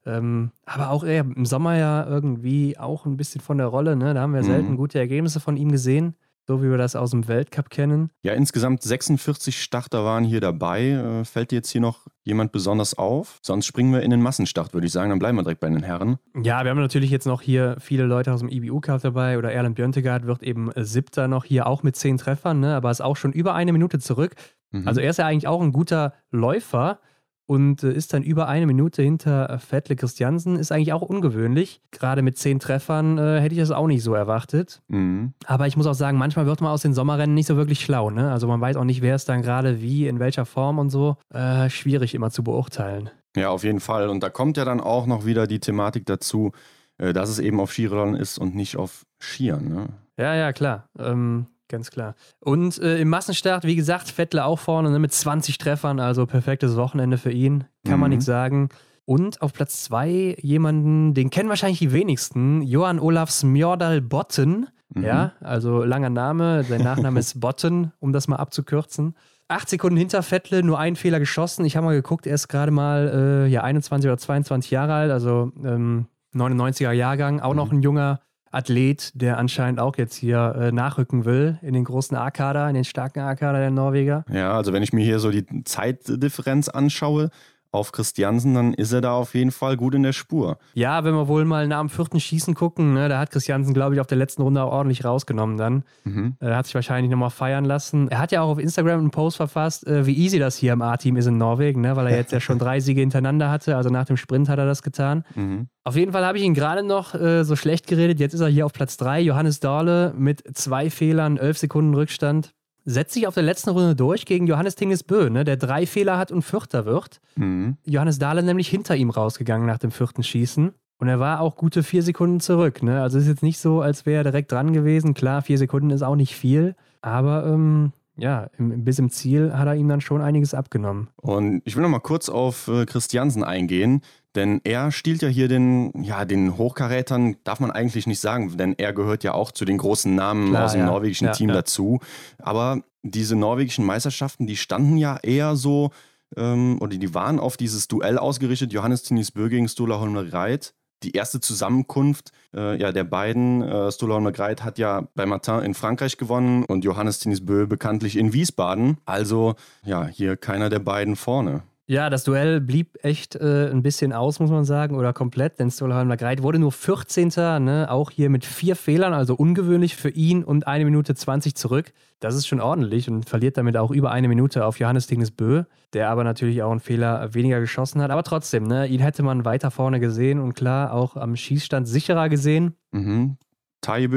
Ähm, 0.05 0.51
aber 0.65 0.89
auch 0.89 1.03
er 1.03 1.21
im 1.21 1.45
Sommer 1.45 1.77
ja 1.77 2.05
irgendwie 2.05 2.77
auch 2.77 3.05
ein 3.05 3.17
bisschen 3.17 3.41
von 3.41 3.57
der 3.57 3.67
Rolle, 3.67 3.95
ne? 3.95 4.13
Da 4.13 4.21
haben 4.21 4.33
wir 4.33 4.43
selten 4.43 4.71
Mhm. 4.71 4.77
gute 4.77 4.99
Ergebnisse 4.99 5.39
von 5.39 5.55
ihm 5.55 5.71
gesehen, 5.71 6.15
so 6.45 6.61
wie 6.61 6.69
wir 6.69 6.77
das 6.77 6.97
aus 6.97 7.11
dem 7.11 7.29
Weltcup 7.29 7.69
kennen. 7.69 8.09
Ja, 8.21 8.33
insgesamt 8.33 8.83
46 8.83 9.61
Starter 9.63 10.03
waren 10.03 10.25
hier 10.25 10.41
dabei. 10.41 10.89
Äh, 10.89 11.23
fällt 11.23 11.51
dir 11.51 11.55
jetzt 11.55 11.69
hier 11.69 11.79
noch 11.79 12.07
jemand 12.23 12.51
besonders 12.51 12.97
auf? 12.97 13.39
Sonst 13.41 13.65
springen 13.65 13.93
wir 13.93 14.01
in 14.01 14.11
den 14.11 14.21
Massenstart, 14.21 14.73
würde 14.73 14.85
ich 14.87 14.91
sagen. 14.91 15.09
Dann 15.09 15.19
bleiben 15.19 15.37
wir 15.37 15.43
direkt 15.43 15.61
bei 15.61 15.69
den 15.69 15.83
Herren. 15.83 16.17
Ja, 16.35 16.63
wir 16.65 16.71
haben 16.71 16.79
natürlich 16.81 17.09
jetzt 17.11 17.25
noch 17.27 17.41
hier 17.41 17.77
viele 17.79 18.03
Leute 18.03 18.33
aus 18.33 18.41
dem 18.41 18.49
IBU 18.49 18.81
Cup 18.81 19.01
dabei 19.01 19.37
oder 19.37 19.53
Erland 19.53 19.75
Björntegard 19.75 20.25
wird 20.25 20.43
eben 20.43 20.69
äh, 20.73 20.83
siebter 20.83 21.29
noch 21.29 21.45
hier 21.45 21.65
auch 21.65 21.81
mit 21.81 21.95
zehn 21.95 22.17
Treffern, 22.17 22.59
ne? 22.59 22.75
aber 22.75 22.91
ist 22.91 23.01
auch 23.01 23.15
schon 23.15 23.31
über 23.31 23.55
eine 23.55 23.71
Minute 23.71 23.99
zurück. 23.99 24.35
Mhm. 24.71 24.85
Also 24.85 24.99
er 24.99 25.11
ist 25.11 25.17
ja 25.19 25.27
eigentlich 25.27 25.47
auch 25.47 25.61
ein 25.61 25.71
guter 25.71 26.11
Läufer 26.29 26.99
und 27.45 27.83
äh, 27.83 27.91
ist 27.91 28.13
dann 28.13 28.23
über 28.23 28.47
eine 28.47 28.65
Minute 28.65 29.01
hinter 29.01 29.49
äh, 29.49 29.57
Vettle 29.59 29.95
Christiansen. 29.95 30.55
Ist 30.55 30.71
eigentlich 30.71 30.93
auch 30.93 31.01
ungewöhnlich. 31.01 31.81
Gerade 31.91 32.21
mit 32.21 32.37
zehn 32.37 32.59
Treffern 32.59 33.17
äh, 33.17 33.39
hätte 33.39 33.55
ich 33.55 33.61
das 33.61 33.71
auch 33.71 33.87
nicht 33.87 34.03
so 34.03 34.13
erwartet. 34.13 34.81
Mhm. 34.87 35.33
Aber 35.45 35.67
ich 35.67 35.77
muss 35.77 35.87
auch 35.87 35.93
sagen, 35.93 36.17
manchmal 36.17 36.45
wird 36.45 36.61
man 36.61 36.71
aus 36.71 36.81
den 36.81 36.93
Sommerrennen 36.93 37.33
nicht 37.33 37.47
so 37.47 37.57
wirklich 37.57 37.81
schlau. 37.81 38.09
Ne? 38.09 38.31
Also 38.31 38.47
man 38.47 38.61
weiß 38.61 38.77
auch 38.77 38.85
nicht, 38.85 39.01
wer 39.01 39.15
ist 39.15 39.29
dann 39.29 39.41
gerade 39.41 39.81
wie, 39.81 40.07
in 40.07 40.19
welcher 40.19 40.45
Form 40.45 40.79
und 40.79 40.89
so. 40.89 41.17
Äh, 41.33 41.69
schwierig 41.69 42.15
immer 42.15 42.31
zu 42.31 42.43
beurteilen. 42.43 43.09
Ja, 43.35 43.49
auf 43.49 43.63
jeden 43.63 43.79
Fall. 43.79 44.09
Und 44.09 44.21
da 44.21 44.29
kommt 44.29 44.57
ja 44.57 44.65
dann 44.65 44.79
auch 44.79 45.05
noch 45.05 45.25
wieder 45.25 45.47
die 45.47 45.59
Thematik 45.59 46.05
dazu, 46.05 46.51
äh, 46.97 47.13
dass 47.13 47.29
es 47.29 47.39
eben 47.39 47.59
auf 47.59 47.71
Skirollern 47.71 48.15
ist 48.15 48.37
und 48.37 48.55
nicht 48.55 48.77
auf 48.77 49.05
Skiern. 49.19 49.67
Ne? 49.67 49.87
Ja, 50.17 50.35
ja, 50.35 50.53
klar. 50.53 50.87
Ähm, 50.97 51.47
ganz 51.73 51.91
klar. 51.91 52.15
Und 52.39 52.79
äh, 52.81 52.99
im 52.99 53.09
Massenstart, 53.09 53.65
wie 53.65 53.75
gesagt, 53.75 54.09
Vettel 54.09 54.39
auch 54.39 54.59
vorne 54.59 54.91
ne, 54.91 54.99
mit 54.99 55.11
20 55.11 55.57
Treffern, 55.57 55.99
also 55.99 56.25
perfektes 56.25 56.77
Wochenende 56.77 57.17
für 57.17 57.31
ihn, 57.31 57.65
kann 57.85 57.99
man 57.99 58.09
Mhm. 58.09 58.15
nichts 58.15 58.25
sagen. 58.25 58.69
Und 59.05 59.41
auf 59.41 59.51
Platz 59.51 59.83
zwei 59.83 60.37
jemanden, 60.41 61.13
den 61.13 61.29
kennen 61.29 61.49
wahrscheinlich 61.49 61.79
die 61.79 61.91
wenigsten, 61.91 62.61
Johann 62.61 62.99
Olaf 62.99 63.29
Smjordal 63.31 63.99
Botten. 63.99 64.67
Mhm. 64.93 65.03
Ja, 65.03 65.33
also 65.41 65.83
langer 65.83 66.09
Name, 66.11 66.63
sein 66.63 66.81
Nachname 66.81 67.19
ist 67.19 67.39
Botten, 67.41 67.91
um 67.99 68.13
das 68.13 68.27
mal 68.29 68.37
abzukürzen. 68.37 69.15
Acht 69.49 69.67
Sekunden 69.67 69.97
hinter 69.97 70.23
Vettel, 70.23 70.63
nur 70.63 70.79
einen 70.79 70.95
Fehler 70.95 71.19
geschossen. 71.19 71.65
Ich 71.65 71.75
habe 71.75 71.85
mal 71.87 71.95
geguckt, 71.95 72.25
er 72.27 72.35
ist 72.35 72.47
gerade 72.47 72.71
mal 72.71 73.45
äh, 73.45 73.47
ja, 73.47 73.61
21 73.63 74.07
oder 74.09 74.17
22 74.17 74.71
Jahre 74.71 74.93
alt, 74.93 75.11
also 75.11 75.51
ähm, 75.65 76.05
99er 76.33 76.91
Jahrgang, 76.91 77.41
auch 77.41 77.53
noch 77.55 77.71
ein 77.71 77.81
junger 77.81 78.21
Athlet, 78.53 79.11
der 79.19 79.37
anscheinend 79.37 79.79
auch 79.79 79.97
jetzt 79.97 80.15
hier 80.15 80.55
äh, 80.57 80.71
nachrücken 80.71 81.25
will 81.25 81.57
in 81.61 81.73
den 81.73 81.83
großen 81.83 82.15
A-Kader, 82.15 82.69
in 82.69 82.75
den 82.75 82.83
starken 82.83 83.19
A-Kader 83.19 83.59
der 83.59 83.71
Norweger. 83.71 84.25
Ja, 84.31 84.55
also 84.55 84.73
wenn 84.73 84.83
ich 84.83 84.93
mir 84.93 85.03
hier 85.03 85.19
so 85.19 85.31
die 85.31 85.45
Zeitdifferenz 85.63 86.69
anschaue 86.69 87.29
auf 87.73 87.91
Christiansen, 87.91 88.53
dann 88.53 88.73
ist 88.73 88.93
er 88.93 89.01
da 89.01 89.13
auf 89.13 89.33
jeden 89.33 89.51
Fall 89.51 89.77
gut 89.77 89.95
in 89.95 90.03
der 90.03 90.13
Spur. 90.13 90.57
Ja, 90.75 91.03
wenn 91.03 91.15
wir 91.15 91.27
wohl 91.27 91.43
mal 91.43 91.67
nach 91.67 91.79
dem 91.79 91.89
vierten 91.89 92.19
Schießen 92.19 92.53
gucken, 92.53 92.93
ne, 92.93 93.09
da 93.09 93.19
hat 93.19 93.31
Christiansen, 93.31 93.73
glaube 93.73 93.95
ich, 93.95 94.01
auf 94.01 94.07
der 94.07 94.17
letzten 94.17 94.43
Runde 94.43 94.63
auch 94.63 94.71
ordentlich 94.71 95.03
rausgenommen 95.03 95.57
dann. 95.57 95.83
Mhm. 96.03 96.35
Er 96.39 96.55
hat 96.55 96.67
sich 96.67 96.75
wahrscheinlich 96.75 97.09
nochmal 97.09 97.31
feiern 97.31 97.65
lassen. 97.65 98.09
Er 98.09 98.19
hat 98.19 98.31
ja 98.31 98.41
auch 98.41 98.49
auf 98.49 98.59
Instagram 98.59 98.99
einen 98.99 99.11
Post 99.11 99.37
verfasst, 99.37 99.87
äh, 99.87 100.05
wie 100.05 100.15
easy 100.15 100.37
das 100.37 100.55
hier 100.55 100.73
im 100.73 100.81
A-Team 100.81 101.17
ist 101.17 101.25
in 101.25 101.37
Norwegen, 101.37 101.81
ne, 101.81 101.95
weil 101.95 102.07
er 102.07 102.15
jetzt 102.15 102.31
ja 102.31 102.39
schon 102.39 102.59
drei 102.59 102.79
Siege 102.79 103.01
hintereinander 103.01 103.49
hatte. 103.49 103.75
Also 103.75 103.89
nach 103.89 104.05
dem 104.05 104.17
Sprint 104.17 104.49
hat 104.49 104.59
er 104.59 104.65
das 104.65 104.83
getan. 104.83 105.23
Mhm. 105.33 105.67
Auf 105.83 105.95
jeden 105.95 106.11
Fall 106.11 106.25
habe 106.25 106.37
ich 106.37 106.43
ihn 106.43 106.53
gerade 106.53 106.83
noch 106.83 107.15
äh, 107.15 107.43
so 107.43 107.55
schlecht 107.55 107.87
geredet. 107.87 108.19
Jetzt 108.19 108.33
ist 108.33 108.41
er 108.41 108.47
hier 108.47 108.65
auf 108.65 108.73
Platz 108.73 108.97
3. 108.97 109.19
Johannes 109.21 109.59
Dahle 109.59 110.13
mit 110.15 110.43
zwei 110.55 110.89
Fehlern, 110.89 111.37
11 111.37 111.57
Sekunden 111.57 111.93
Rückstand. 111.93 112.53
Setzt 112.85 113.13
sich 113.13 113.27
auf 113.27 113.33
der 113.33 113.43
letzten 113.43 113.69
Runde 113.69 113.95
durch 113.95 114.25
gegen 114.25 114.47
Johannes 114.47 114.75
Tingesbö, 114.75 115.29
ne, 115.29 115.43
der 115.43 115.57
drei 115.57 115.85
Fehler 115.85 116.17
hat 116.17 116.31
und 116.31 116.41
Vierter 116.41 116.85
wird. 116.85 117.21
Mhm. 117.35 117.77
Johannes 117.85 118.19
Dahle 118.19 118.43
nämlich 118.43 118.67
hinter 118.67 118.95
ihm 118.95 119.09
rausgegangen 119.09 119.65
nach 119.65 119.77
dem 119.77 119.91
vierten 119.91 120.23
Schießen. 120.23 120.73
Und 120.99 121.07
er 121.07 121.19
war 121.19 121.41
auch 121.41 121.55
gute 121.55 121.83
vier 121.83 122.03
Sekunden 122.03 122.39
zurück. 122.39 122.81
Ne? 122.81 123.01
Also 123.01 123.17
ist 123.17 123.27
jetzt 123.27 123.43
nicht 123.43 123.59
so, 123.59 123.81
als 123.81 124.05
wäre 124.05 124.21
er 124.21 124.23
direkt 124.23 124.51
dran 124.51 124.73
gewesen. 124.73 125.13
Klar, 125.13 125.41
vier 125.41 125.57
Sekunden 125.57 125.89
ist 125.89 126.01
auch 126.01 126.15
nicht 126.15 126.35
viel. 126.35 126.75
Aber 127.01 127.45
ähm, 127.45 127.91
ja, 128.15 128.47
im, 128.57 128.83
bis 128.83 128.99
im 128.99 129.09
Ziel 129.09 129.53
hat 129.53 129.67
er 129.67 129.75
ihm 129.75 129.89
dann 129.89 130.01
schon 130.01 130.21
einiges 130.21 130.53
abgenommen. 130.53 131.09
Und 131.17 131.61
ich 131.65 131.75
will 131.75 131.83
noch 131.83 131.89
mal 131.89 131.99
kurz 131.99 132.29
auf 132.29 132.67
äh, 132.67 132.85
Christiansen 132.85 133.43
eingehen, 133.43 134.01
denn 134.35 134.61
er 134.63 134.91
stiehlt 134.91 135.21
ja 135.21 135.27
hier 135.27 135.47
den, 135.47 135.91
ja, 136.03 136.25
den 136.25 136.57
Hochkarätern, 136.57 137.35
darf 137.43 137.59
man 137.59 137.71
eigentlich 137.71 138.07
nicht 138.07 138.19
sagen, 138.19 138.57
denn 138.57 138.75
er 138.77 138.93
gehört 138.93 139.23
ja 139.23 139.33
auch 139.33 139.51
zu 139.51 139.65
den 139.65 139.77
großen 139.77 140.13
Namen 140.13 140.49
Klar, 140.49 140.65
aus 140.65 140.71
dem 140.73 140.81
ja. 140.81 140.87
norwegischen 140.87 141.25
Ja, 141.25 141.33
Team 141.33 141.49
ja. 141.49 141.55
dazu. 141.55 141.99
Aber 142.39 142.81
diese 143.03 143.35
norwegischen 143.35 143.85
Meisterschaften, 143.85 144.47
die 144.47 144.57
standen 144.57 144.97
ja 144.97 145.17
eher 145.21 145.55
so, 145.55 145.91
ähm, 146.35 146.77
oder 146.81 146.97
die 146.97 147.13
waren 147.13 147.39
auf 147.39 147.57
dieses 147.57 147.87
Duell 147.87 148.17
ausgerichtet, 148.17 148.73
Johannes 148.73 149.03
Tinis 149.03 149.31
Bö 149.31 149.49
gegen 149.49 149.67
Stola 149.67 149.99
Holmer 149.99 150.31
Reit. 150.33 150.73
Die 151.03 151.11
erste 151.11 151.41
Zusammenkunft 151.41 152.31
äh, 152.55 152.79
ja, 152.79 152.93
der 152.93 153.03
beiden, 153.03 153.61
äh, 153.61 153.91
Stola 153.91 154.15
Holmer 154.15 154.37
Reit 154.39 154.63
hat 154.63 154.77
ja 154.77 155.09
bei 155.15 155.25
Martin 155.25 155.59
in 155.59 155.73
Frankreich 155.73 156.17
gewonnen 156.17 156.63
und 156.63 156.85
Johannes 156.85 157.19
Tinis 157.19 157.45
Bö 157.45 157.67
bekanntlich 157.67 158.15
in 158.15 158.31
Wiesbaden. 158.31 158.97
Also 159.05 159.55
ja, 159.85 160.07
hier 160.07 160.37
keiner 160.37 160.69
der 160.69 160.79
beiden 160.79 161.17
vorne. 161.17 161.63
Ja, 161.85 162.09
das 162.09 162.23
Duell 162.23 162.61
blieb 162.61 162.97
echt 163.03 163.35
äh, 163.35 163.69
ein 163.69 163.83
bisschen 163.83 164.13
aus, 164.13 164.39
muss 164.39 164.49
man 164.49 164.63
sagen, 164.63 164.95
oder 164.95 165.11
komplett, 165.11 165.59
denn 165.59 165.69
Stolheim 165.69 166.09
Greit 166.15 166.41
wurde 166.41 166.57
nur 166.57 166.71
14. 166.71 167.29
Ne? 167.35 167.87
Auch 167.89 168.09
hier 168.09 168.29
mit 168.29 168.45
vier 168.45 168.77
Fehlern, 168.77 169.13
also 169.13 169.35
ungewöhnlich 169.35 169.97
für 169.97 170.09
ihn 170.09 170.45
und 170.45 170.65
eine 170.65 170.85
Minute 170.85 171.13
20 171.13 171.55
zurück. 171.55 171.91
Das 172.21 172.35
ist 172.35 172.47
schon 172.47 172.61
ordentlich 172.61 173.09
und 173.09 173.27
verliert 173.27 173.57
damit 173.57 173.75
auch 173.75 173.91
über 173.91 174.11
eine 174.11 174.29
Minute 174.29 174.65
auf 174.65 174.79
Johannes 174.79 175.07
Tingnes 175.07 175.31
Bö, 175.31 175.63
der 175.91 176.09
aber 176.09 176.23
natürlich 176.23 176.63
auch 176.63 176.71
einen 176.71 176.79
Fehler 176.79 177.33
weniger 177.33 177.59
geschossen 177.59 178.01
hat. 178.01 178.11
Aber 178.11 178.23
trotzdem, 178.23 178.63
ne? 178.63 178.87
ihn 178.87 179.01
hätte 179.01 179.21
man 179.21 179.43
weiter 179.43 179.69
vorne 179.69 179.99
gesehen 179.99 180.39
und 180.39 180.53
klar 180.53 180.93
auch 180.93 181.17
am 181.17 181.35
Schießstand 181.35 181.85
sicherer 181.85 182.29
gesehen. 182.29 182.75
Mhm. 182.91 183.37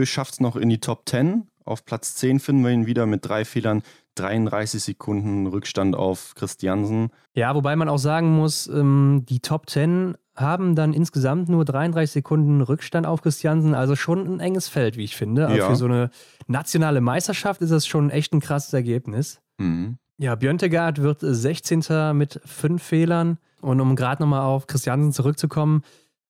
Schafft 0.04 0.34
es 0.34 0.40
noch 0.40 0.54
in 0.54 0.68
die 0.68 0.78
Top 0.78 1.08
10. 1.08 1.48
Auf 1.64 1.84
Platz 1.84 2.14
10 2.14 2.38
finden 2.38 2.62
wir 2.62 2.70
ihn 2.70 2.86
wieder 2.86 3.06
mit 3.06 3.26
drei 3.26 3.44
Fehlern, 3.44 3.82
33 4.16 4.82
Sekunden 4.82 5.46
Rückstand 5.46 5.94
auf 5.96 6.34
Christiansen. 6.34 7.10
Ja, 7.34 7.54
wobei 7.54 7.76
man 7.76 7.88
auch 7.88 7.98
sagen 7.98 8.34
muss, 8.36 8.66
ähm, 8.66 9.24
die 9.28 9.40
Top 9.40 9.68
10 9.70 10.16
haben 10.34 10.74
dann 10.74 10.92
insgesamt 10.92 11.48
nur 11.48 11.64
33 11.64 12.10
Sekunden 12.12 12.60
Rückstand 12.60 13.06
auf 13.06 13.22
Christiansen, 13.22 13.74
also 13.74 13.96
schon 13.96 14.26
ein 14.26 14.40
enges 14.40 14.68
Feld, 14.68 14.96
wie 14.96 15.04
ich 15.04 15.16
finde. 15.16 15.46
Aber 15.46 15.56
Ja. 15.56 15.68
für 15.68 15.76
so 15.76 15.86
eine 15.86 16.10
nationale 16.46 17.00
Meisterschaft 17.00 17.62
ist 17.62 17.70
das 17.70 17.86
schon 17.86 18.10
echt 18.10 18.32
ein 18.34 18.40
krasses 18.40 18.72
Ergebnis. 18.74 19.40
Mhm. 19.58 19.96
Ja, 20.18 20.34
Björntegard 20.34 21.00
wird 21.02 21.18
16. 21.20 22.12
mit 22.14 22.40
fünf 22.44 22.82
Fehlern. 22.82 23.38
Und 23.62 23.80
um 23.80 23.96
gerade 23.96 24.22
nochmal 24.22 24.42
auf 24.42 24.66
Christiansen 24.66 25.12
zurückzukommen, 25.12 25.82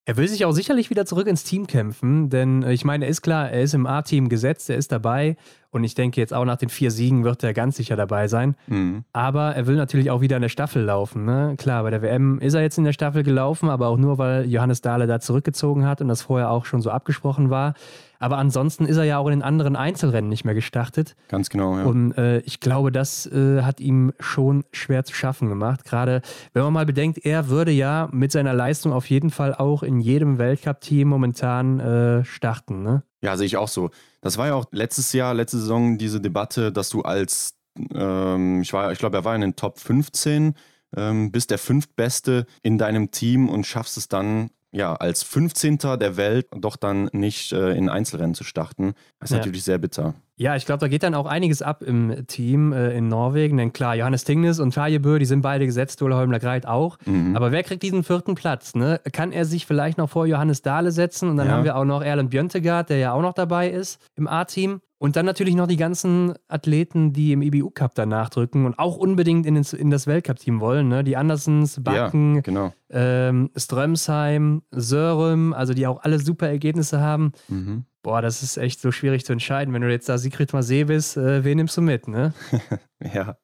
er 0.09 0.17
will 0.17 0.29
sich 0.29 0.45
auch 0.45 0.53
sicherlich 0.53 0.89
wieder 0.89 1.05
zurück 1.05 1.27
ins 1.27 1.43
Team 1.43 1.67
kämpfen, 1.67 2.31
denn 2.31 2.63
äh, 2.63 2.73
ich 2.73 2.85
meine, 2.85 3.07
er 3.07 3.11
ist 3.11 3.23
klar, 3.23 3.51
er 3.51 3.63
ist 3.63 3.75
im 3.75 3.87
A-Team 3.87 4.29
gesetzt, 4.29 4.71
er 4.71 4.77
ist 4.77 4.93
dabei 4.93 5.37
und 5.77 5.85
ich 5.85 5.95
denke 5.95 6.21
jetzt 6.21 6.35
auch 6.35 6.45
nach 6.45 6.57
den 6.57 6.69
vier 6.69 6.91
Siegen 6.91 7.25
wird 7.25 7.45
er 7.45 7.55
ganz 7.55 7.77
sicher 7.77 7.97
dabei 7.97 8.29
sein. 8.29 8.57
Mhm. 8.67 9.05
Aber 9.13 9.55
er 9.55 9.67
will 9.67 9.77
natürlich 9.77 10.11
auch 10.11 10.21
wieder 10.21 10.37
in 10.37 10.43
der 10.43 10.49
Staffel 10.49 10.83
laufen. 10.83 11.25
Ne? 11.25 11.55
Klar, 11.59 11.83
bei 11.85 11.91
der 11.91 12.03
WM 12.03 12.39
ist 12.41 12.55
er 12.55 12.63
jetzt 12.63 12.79
in 12.79 12.85
der 12.85 12.93
Staffel 12.93 13.23
gelaufen, 13.23 13.69
aber 13.69 13.89
auch 13.89 13.97
nur, 13.97 14.19
weil 14.19 14.47
Johannes 14.47 14.81
Dahle 14.81 15.07
da 15.07 15.21
zurückgezogen 15.21 15.87
hat 15.87 16.01
und 16.01 16.09
das 16.09 16.23
vorher 16.23 16.51
auch 16.51 16.65
schon 16.65 16.81
so 16.81 16.91
abgesprochen 16.91 17.51
war. 17.51 17.75
Aber 18.19 18.39
ansonsten 18.39 18.87
ist 18.87 18.97
er 18.97 19.05
ja 19.05 19.19
auch 19.19 19.27
in 19.27 19.33
den 19.33 19.43
anderen 19.43 19.77
Einzelrennen 19.77 20.31
nicht 20.31 20.45
mehr 20.45 20.55
gestartet. 20.55 21.17
Ganz 21.29 21.51
genau, 21.51 21.77
ja. 21.77 21.85
Und 21.85 22.13
äh, 22.17 22.39
ich 22.41 22.61
glaube, 22.61 22.91
das 22.91 23.27
äh, 23.27 23.63
hat 23.63 23.81
ihm 23.81 24.13
schon 24.21 24.65
schwer 24.73 25.05
zu 25.05 25.15
schaffen 25.15 25.49
gemacht. 25.49 25.85
Gerade 25.85 26.23
wenn 26.55 26.63
man 26.63 26.73
mal 26.73 26.87
bedenkt, 26.87 27.19
er 27.25 27.49
würde 27.49 27.73
ja 27.73 28.09
mit 28.13 28.33
seiner 28.33 28.55
Leistung 28.55 28.93
auf 28.93 29.11
jeden 29.11 29.31
Fall 29.31 29.55
auch 29.55 29.83
in 29.83 30.01
jedem 30.01 30.39
Weltcup-Team 30.39 31.09
momentan 31.09 31.81
äh, 31.81 32.25
starten. 32.25 32.83
Ne? 32.83 33.03
Ja, 33.27 33.37
sehe 33.37 33.47
ich 33.47 33.57
auch 33.57 33.67
so. 33.67 33.91
Das 34.21 34.39
war 34.39 34.47
ja 34.47 34.55
auch 34.55 34.67
letztes 34.71 35.13
Jahr, 35.13 35.35
letzte 35.35 35.59
Saison 35.59 35.99
diese 35.99 36.21
Debatte, 36.21 36.71
dass 36.71 36.91
du 36.91 37.03
als, 37.03 37.55
ähm, 37.93 38.63
ich, 38.63 38.73
war, 38.73 38.93
ich 38.93 39.01
glaube, 39.01 39.17
er 39.17 39.25
war 39.25 39.35
in 39.35 39.41
den 39.41 39.57
Top 39.57 39.81
15, 39.81 40.55
ähm, 40.97 41.33
bist 41.33 41.51
der 41.51 41.59
fünftbeste 41.59 42.47
in 42.63 42.79
deinem 42.79 43.11
Team 43.11 43.49
und 43.49 43.67
schaffst 43.67 43.97
es 43.97 44.07
dann, 44.07 44.51
ja, 44.71 44.95
als 44.95 45.25
15. 45.25 45.79
der 45.99 46.17
Welt 46.17 46.47
doch 46.57 46.77
dann 46.77 47.09
nicht 47.13 47.53
äh, 47.53 47.73
in 47.73 47.89
Einzelrennen 47.89 48.35
zu 48.37 48.45
starten. 48.45 48.95
Das 49.19 49.31
ist 49.31 49.33
Ja. 49.33 49.39
natürlich 49.39 49.65
sehr 49.65 49.79
bitter. 49.79 50.15
Ja, 50.39 50.55
ich 50.55 50.67
glaube, 50.67 50.81
da 50.81 50.89
geht 50.89 51.03
dann 51.03 51.15
auch 51.15 51.25
einiges 51.25 51.63
ab 51.63 51.83
im 51.83 52.27
Team 52.27 52.73
äh, 52.73 52.97
in 52.97 53.09
Norwegen. 53.09 53.57
Denn 53.57 53.73
klar, 53.73 53.95
Johannes 53.97 54.25
Tingnes 54.25 54.61
und 54.61 54.75
Tarje 54.75 55.01
Bö, 55.01 55.19
die 55.19 55.25
sind 55.25 55.41
beide 55.41 55.65
gesetzt, 55.65 56.03
Ole 56.03 56.15
Holmler 56.15 56.39
Greit 56.39 56.67
auch. 56.67 56.99
Mhm. 57.07 57.35
Aber 57.35 57.53
wer 57.53 57.63
kriegt 57.63 57.83
diesen 57.83 58.05
vierten 58.05 58.35
Platz? 58.35 58.75
Ne? 58.75 59.01
Kann 59.13 59.33
er 59.33 59.47
sich 59.47 59.65
vielleicht 59.65 59.97
noch 59.97 60.11
vor 60.11 60.27
Johannes 60.27 60.61
Dahle 60.61 60.93
setzen? 60.93 61.31
Und 61.31 61.39
dann 61.39 61.47
ja. 61.47 61.55
haben 61.55 61.65
wir 61.65 61.77
auch 61.77 61.87
noch 61.87 62.03
Erland 62.03 62.29
Bjöntegard, 62.29 62.91
der 62.91 62.99
ja 62.99 63.13
auch 63.13 63.23
noch 63.23 63.33
dabei 63.33 63.71
ist 63.71 63.99
im 64.15 64.29
A-Team. 64.29 64.81
Und 64.99 65.17
dann 65.17 65.27
natürlich 65.27 65.55
noch 65.55 65.67
die 65.67 65.77
ganzen 65.77 66.35
Athleten, 66.49 67.13
die 67.13 67.33
im 67.33 67.43
IBU 67.43 67.71
Cup 67.71 67.95
danach 67.95 68.31
drücken 68.31 68.65
und 68.65 68.79
auch 68.79 68.97
unbedingt 68.97 69.45
in, 69.45 69.57
ins, 69.57 69.75
in 69.75 69.91
das 69.91 70.07
Weltcup-Team 70.07 70.61
wollen. 70.61 70.89
Ne? 70.89 71.05
Die 71.05 71.19
Andersens, 71.19 71.83
Backen, 71.83 72.37
ja, 72.37 72.41
genau. 72.41 72.73
ähm, 72.91 73.51
Strömsheim, 73.57 74.63
Sörem, 74.71 75.53
also 75.53 75.75
die 75.75 75.87
auch 75.87 76.03
alle 76.03 76.19
super 76.19 76.49
Ergebnisse 76.49 77.01
haben. 77.01 77.33
Mhm. 77.49 77.85
Boah, 78.07 78.23
das 78.23 78.45
ist 78.45 78.57
echt 78.57 78.81
so 78.81 78.93
schwierig 78.93 79.25
zu 79.25 79.33
entscheiden. 79.33 79.75
Wenn 79.75 79.83
du 79.83 79.91
jetzt 79.91 80.09
da 80.09 80.17
Sigrid 80.17 80.53
Masé 80.53 80.85
bist, 80.85 81.17
äh, 81.17 81.43
wen 81.43 81.57
nimmst 81.57 81.77
du 81.77 81.83
mit, 81.83 82.07
ne? 82.07 82.33
ja. 83.13 83.37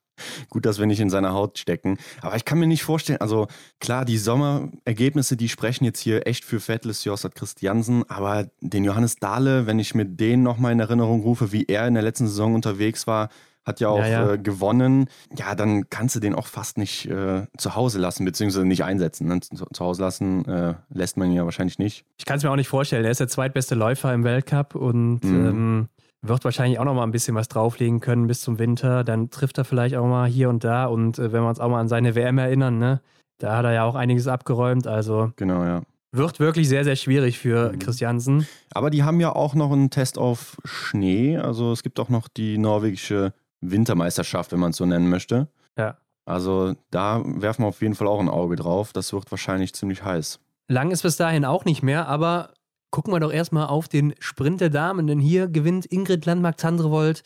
Gut, 0.50 0.66
dass 0.66 0.78
wir 0.78 0.86
nicht 0.86 1.00
in 1.00 1.10
seiner 1.10 1.32
Haut 1.32 1.58
stecken. 1.58 1.98
Aber 2.20 2.36
ich 2.36 2.44
kann 2.44 2.60
mir 2.60 2.68
nicht 2.68 2.84
vorstellen, 2.84 3.20
also 3.20 3.48
klar, 3.80 4.04
die 4.04 4.18
Sommerergebnisse, 4.18 5.36
die 5.36 5.48
sprechen 5.48 5.84
jetzt 5.84 5.98
hier 5.98 6.28
echt 6.28 6.44
für 6.44 6.60
Vettelis 6.60 7.02
Jossat 7.02 7.34
Christiansen, 7.34 8.08
aber 8.08 8.52
den 8.60 8.84
Johannes 8.84 9.16
Dahle, 9.16 9.66
wenn 9.66 9.80
ich 9.80 9.96
mir 9.96 10.04
den 10.04 10.44
nochmal 10.44 10.70
in 10.70 10.78
Erinnerung 10.78 11.22
rufe, 11.22 11.50
wie 11.50 11.64
er 11.64 11.88
in 11.88 11.94
der 11.94 12.04
letzten 12.04 12.28
Saison 12.28 12.54
unterwegs 12.54 13.08
war, 13.08 13.30
hat 13.64 13.80
ja 13.80 13.88
auch 13.88 13.98
ja, 13.98 14.06
ja. 14.06 14.32
Äh, 14.32 14.38
gewonnen. 14.38 15.08
Ja, 15.36 15.54
dann 15.54 15.88
kannst 15.88 16.16
du 16.16 16.20
den 16.20 16.34
auch 16.34 16.46
fast 16.46 16.78
nicht 16.78 17.06
äh, 17.06 17.46
zu 17.56 17.74
Hause 17.74 17.98
lassen, 17.98 18.24
beziehungsweise 18.24 18.66
nicht 18.66 18.84
einsetzen. 18.84 19.28
Ne? 19.28 19.40
Zu, 19.40 19.66
zu, 19.66 19.84
Hause 19.84 20.02
lassen 20.02 20.44
äh, 20.46 20.74
lässt 20.92 21.16
man 21.16 21.30
ihn 21.30 21.36
ja 21.36 21.44
wahrscheinlich 21.44 21.78
nicht. 21.78 22.04
Ich 22.18 22.24
kann 22.24 22.38
es 22.38 22.42
mir 22.42 22.50
auch 22.50 22.56
nicht 22.56 22.68
vorstellen. 22.68 23.04
Er 23.04 23.10
ist 23.10 23.20
der 23.20 23.28
zweitbeste 23.28 23.74
Läufer 23.74 24.12
im 24.12 24.24
Weltcup 24.24 24.74
und 24.74 25.22
mhm. 25.22 25.46
ähm, 25.46 25.88
wird 26.22 26.44
wahrscheinlich 26.44 26.78
auch 26.78 26.84
noch 26.84 26.94
mal 26.94 27.04
ein 27.04 27.10
bisschen 27.10 27.34
was 27.34 27.48
drauflegen 27.48 28.00
können 28.00 28.26
bis 28.26 28.40
zum 28.40 28.58
Winter. 28.58 29.04
Dann 29.04 29.30
trifft 29.30 29.58
er 29.58 29.64
vielleicht 29.64 29.96
auch 29.96 30.06
mal 30.06 30.28
hier 30.28 30.48
und 30.48 30.64
da. 30.64 30.86
Und 30.86 31.18
äh, 31.18 31.32
wenn 31.32 31.42
wir 31.42 31.48
uns 31.48 31.60
auch 31.60 31.68
mal 31.68 31.80
an 31.80 31.88
seine 31.88 32.14
WM 32.14 32.38
erinnern, 32.38 32.78
ne, 32.78 33.00
da 33.38 33.56
hat 33.56 33.64
er 33.64 33.72
ja 33.72 33.84
auch 33.84 33.94
einiges 33.94 34.28
abgeräumt. 34.28 34.86
Also 34.86 35.32
genau, 35.36 35.64
ja. 35.64 35.82
Wird 36.14 36.40
wirklich 36.40 36.68
sehr, 36.68 36.84
sehr 36.84 36.96
schwierig 36.96 37.38
für 37.38 37.72
mhm. 37.72 37.78
Christiansen. 37.78 38.46
Aber 38.74 38.90
die 38.90 39.02
haben 39.02 39.18
ja 39.18 39.34
auch 39.34 39.54
noch 39.54 39.72
einen 39.72 39.88
Test 39.88 40.18
auf 40.18 40.58
Schnee. 40.64 41.38
Also 41.38 41.72
es 41.72 41.82
gibt 41.82 41.98
auch 41.98 42.10
noch 42.10 42.28
die 42.28 42.58
norwegische 42.58 43.32
Wintermeisterschaft, 43.62 44.52
wenn 44.52 44.60
man 44.60 44.70
es 44.72 44.76
so 44.76 44.84
nennen 44.84 45.08
möchte. 45.08 45.48
Ja. 45.78 45.96
Also 46.24 46.74
da 46.90 47.22
werfen 47.24 47.62
wir 47.64 47.68
auf 47.68 47.80
jeden 47.80 47.94
Fall 47.94 48.06
auch 48.06 48.20
ein 48.20 48.28
Auge 48.28 48.56
drauf. 48.56 48.92
Das 48.92 49.12
wird 49.12 49.30
wahrscheinlich 49.30 49.74
ziemlich 49.74 50.04
heiß. 50.04 50.38
Lang 50.68 50.90
ist 50.90 51.02
bis 51.02 51.16
dahin 51.16 51.44
auch 51.44 51.64
nicht 51.64 51.82
mehr, 51.82 52.08
aber 52.08 52.50
gucken 52.90 53.12
wir 53.12 53.20
doch 53.20 53.32
erstmal 53.32 53.66
auf 53.66 53.88
den 53.88 54.14
Sprint 54.20 54.60
der 54.60 54.70
Damen, 54.70 55.06
denn 55.06 55.18
hier 55.18 55.48
gewinnt 55.48 55.86
Ingrid 55.86 56.26
Landmark-Tandrevold 56.26 57.22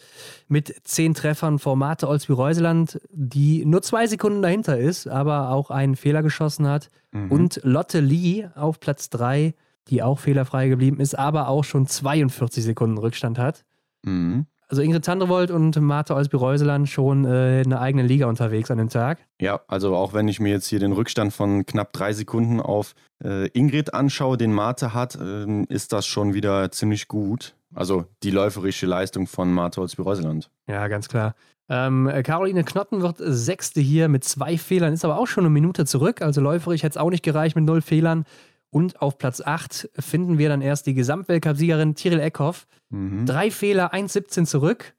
mit 0.48 0.74
zehn 0.84 1.12
Treffern 1.12 1.58
vor 1.58 1.76
Marte 1.76 2.08
Olsby-Reuseland, 2.08 3.00
die 3.10 3.64
nur 3.66 3.82
zwei 3.82 4.06
Sekunden 4.06 4.42
dahinter 4.42 4.78
ist, 4.78 5.08
aber 5.08 5.50
auch 5.50 5.70
einen 5.70 5.96
Fehler 5.96 6.22
geschossen 6.22 6.66
hat. 6.66 6.90
Mhm. 7.10 7.32
Und 7.32 7.60
Lotte 7.64 8.00
Lee 8.00 8.48
auf 8.54 8.80
Platz 8.80 9.10
drei, 9.10 9.54
die 9.88 10.02
auch 10.02 10.20
fehlerfrei 10.20 10.68
geblieben 10.68 11.00
ist, 11.00 11.18
aber 11.18 11.48
auch 11.48 11.64
schon 11.64 11.86
42 11.86 12.64
Sekunden 12.64 12.98
Rückstand 12.98 13.38
hat. 13.38 13.64
Mhm 14.02 14.46
also 14.68 14.82
Ingrid 14.82 15.04
Tandrevold 15.04 15.50
und 15.50 15.80
Martha 15.80 16.14
Olsby-Reuseland 16.14 16.88
schon 16.88 17.25
äh, 17.25 17.62
in 17.62 17.73
einer 17.73 17.80
eigenen 17.80 18.06
Liga 18.06 18.26
unterwegs 18.26 18.70
an 18.70 18.78
dem 18.78 18.88
Tag. 18.88 19.18
Ja, 19.40 19.61
also 19.68 19.94
auch 19.94 20.12
wenn 20.12 20.28
ich 20.28 20.40
mir 20.40 20.50
jetzt 20.50 20.66
hier 20.66 20.80
den 20.80 20.92
Rückstand 20.92 21.32
von 21.32 21.66
knapp 21.66 21.92
drei 21.92 22.12
Sekunden 22.12 22.61
auf 22.61 22.94
äh, 23.23 23.49
Ingrid 23.49 23.94
anschaue, 23.94 24.37
den 24.37 24.52
Martha 24.52 24.92
hat, 24.92 25.16
äh, 25.16 25.62
ist 25.68 25.92
das 25.92 26.06
schon 26.06 26.35
wieder 26.35 26.70
ziemlich 26.73 27.08
gut. 27.08 27.54
Also 27.75 28.06
die 28.23 28.30
läuferische 28.30 28.87
Leistung 28.87 29.26
von 29.26 29.52
Martha 29.52 29.80
Olsby-Reuseland. 29.80 30.50
Ja, 30.68 30.88
ganz 30.88 31.08
klar. 31.08 31.35
Ähm, 31.68 32.11
Caroline 32.23 32.64
Knotten 32.64 33.02
wird 33.02 33.16
Sechste 33.18 33.80
hier 33.80 34.08
mit 34.08 34.25
zwei 34.25 34.56
Fehlern, 34.56 34.92
ist 34.92 35.04
aber 35.04 35.18
auch 35.18 35.26
schon 35.26 35.44
eine 35.44 35.50
Minute 35.50 35.85
zurück. 35.85 36.23
Also 36.23 36.40
läuferisch 36.40 36.82
hätte 36.82 36.99
es 36.99 37.02
auch 37.02 37.11
nicht 37.11 37.25
gereicht 37.25 37.56
mit 37.56 37.64
null 37.64 37.82
Fehlern. 37.82 38.25
Und 38.76 39.00
auf 39.00 39.17
Platz 39.17 39.41
8 39.41 39.89
finden 39.99 40.36
wir 40.36 40.50
dann 40.50 40.60
erst 40.60 40.86
die 40.86 40.93
Gesamtweltcup-Siegerin 40.93 41.95
Tiril 41.95 42.21
Eckhoff. 42.21 42.67
Mhm. 42.91 43.25
Drei 43.25 43.50
Fehler, 43.50 43.95
1,17 43.95 44.45
zurück. 44.45 44.93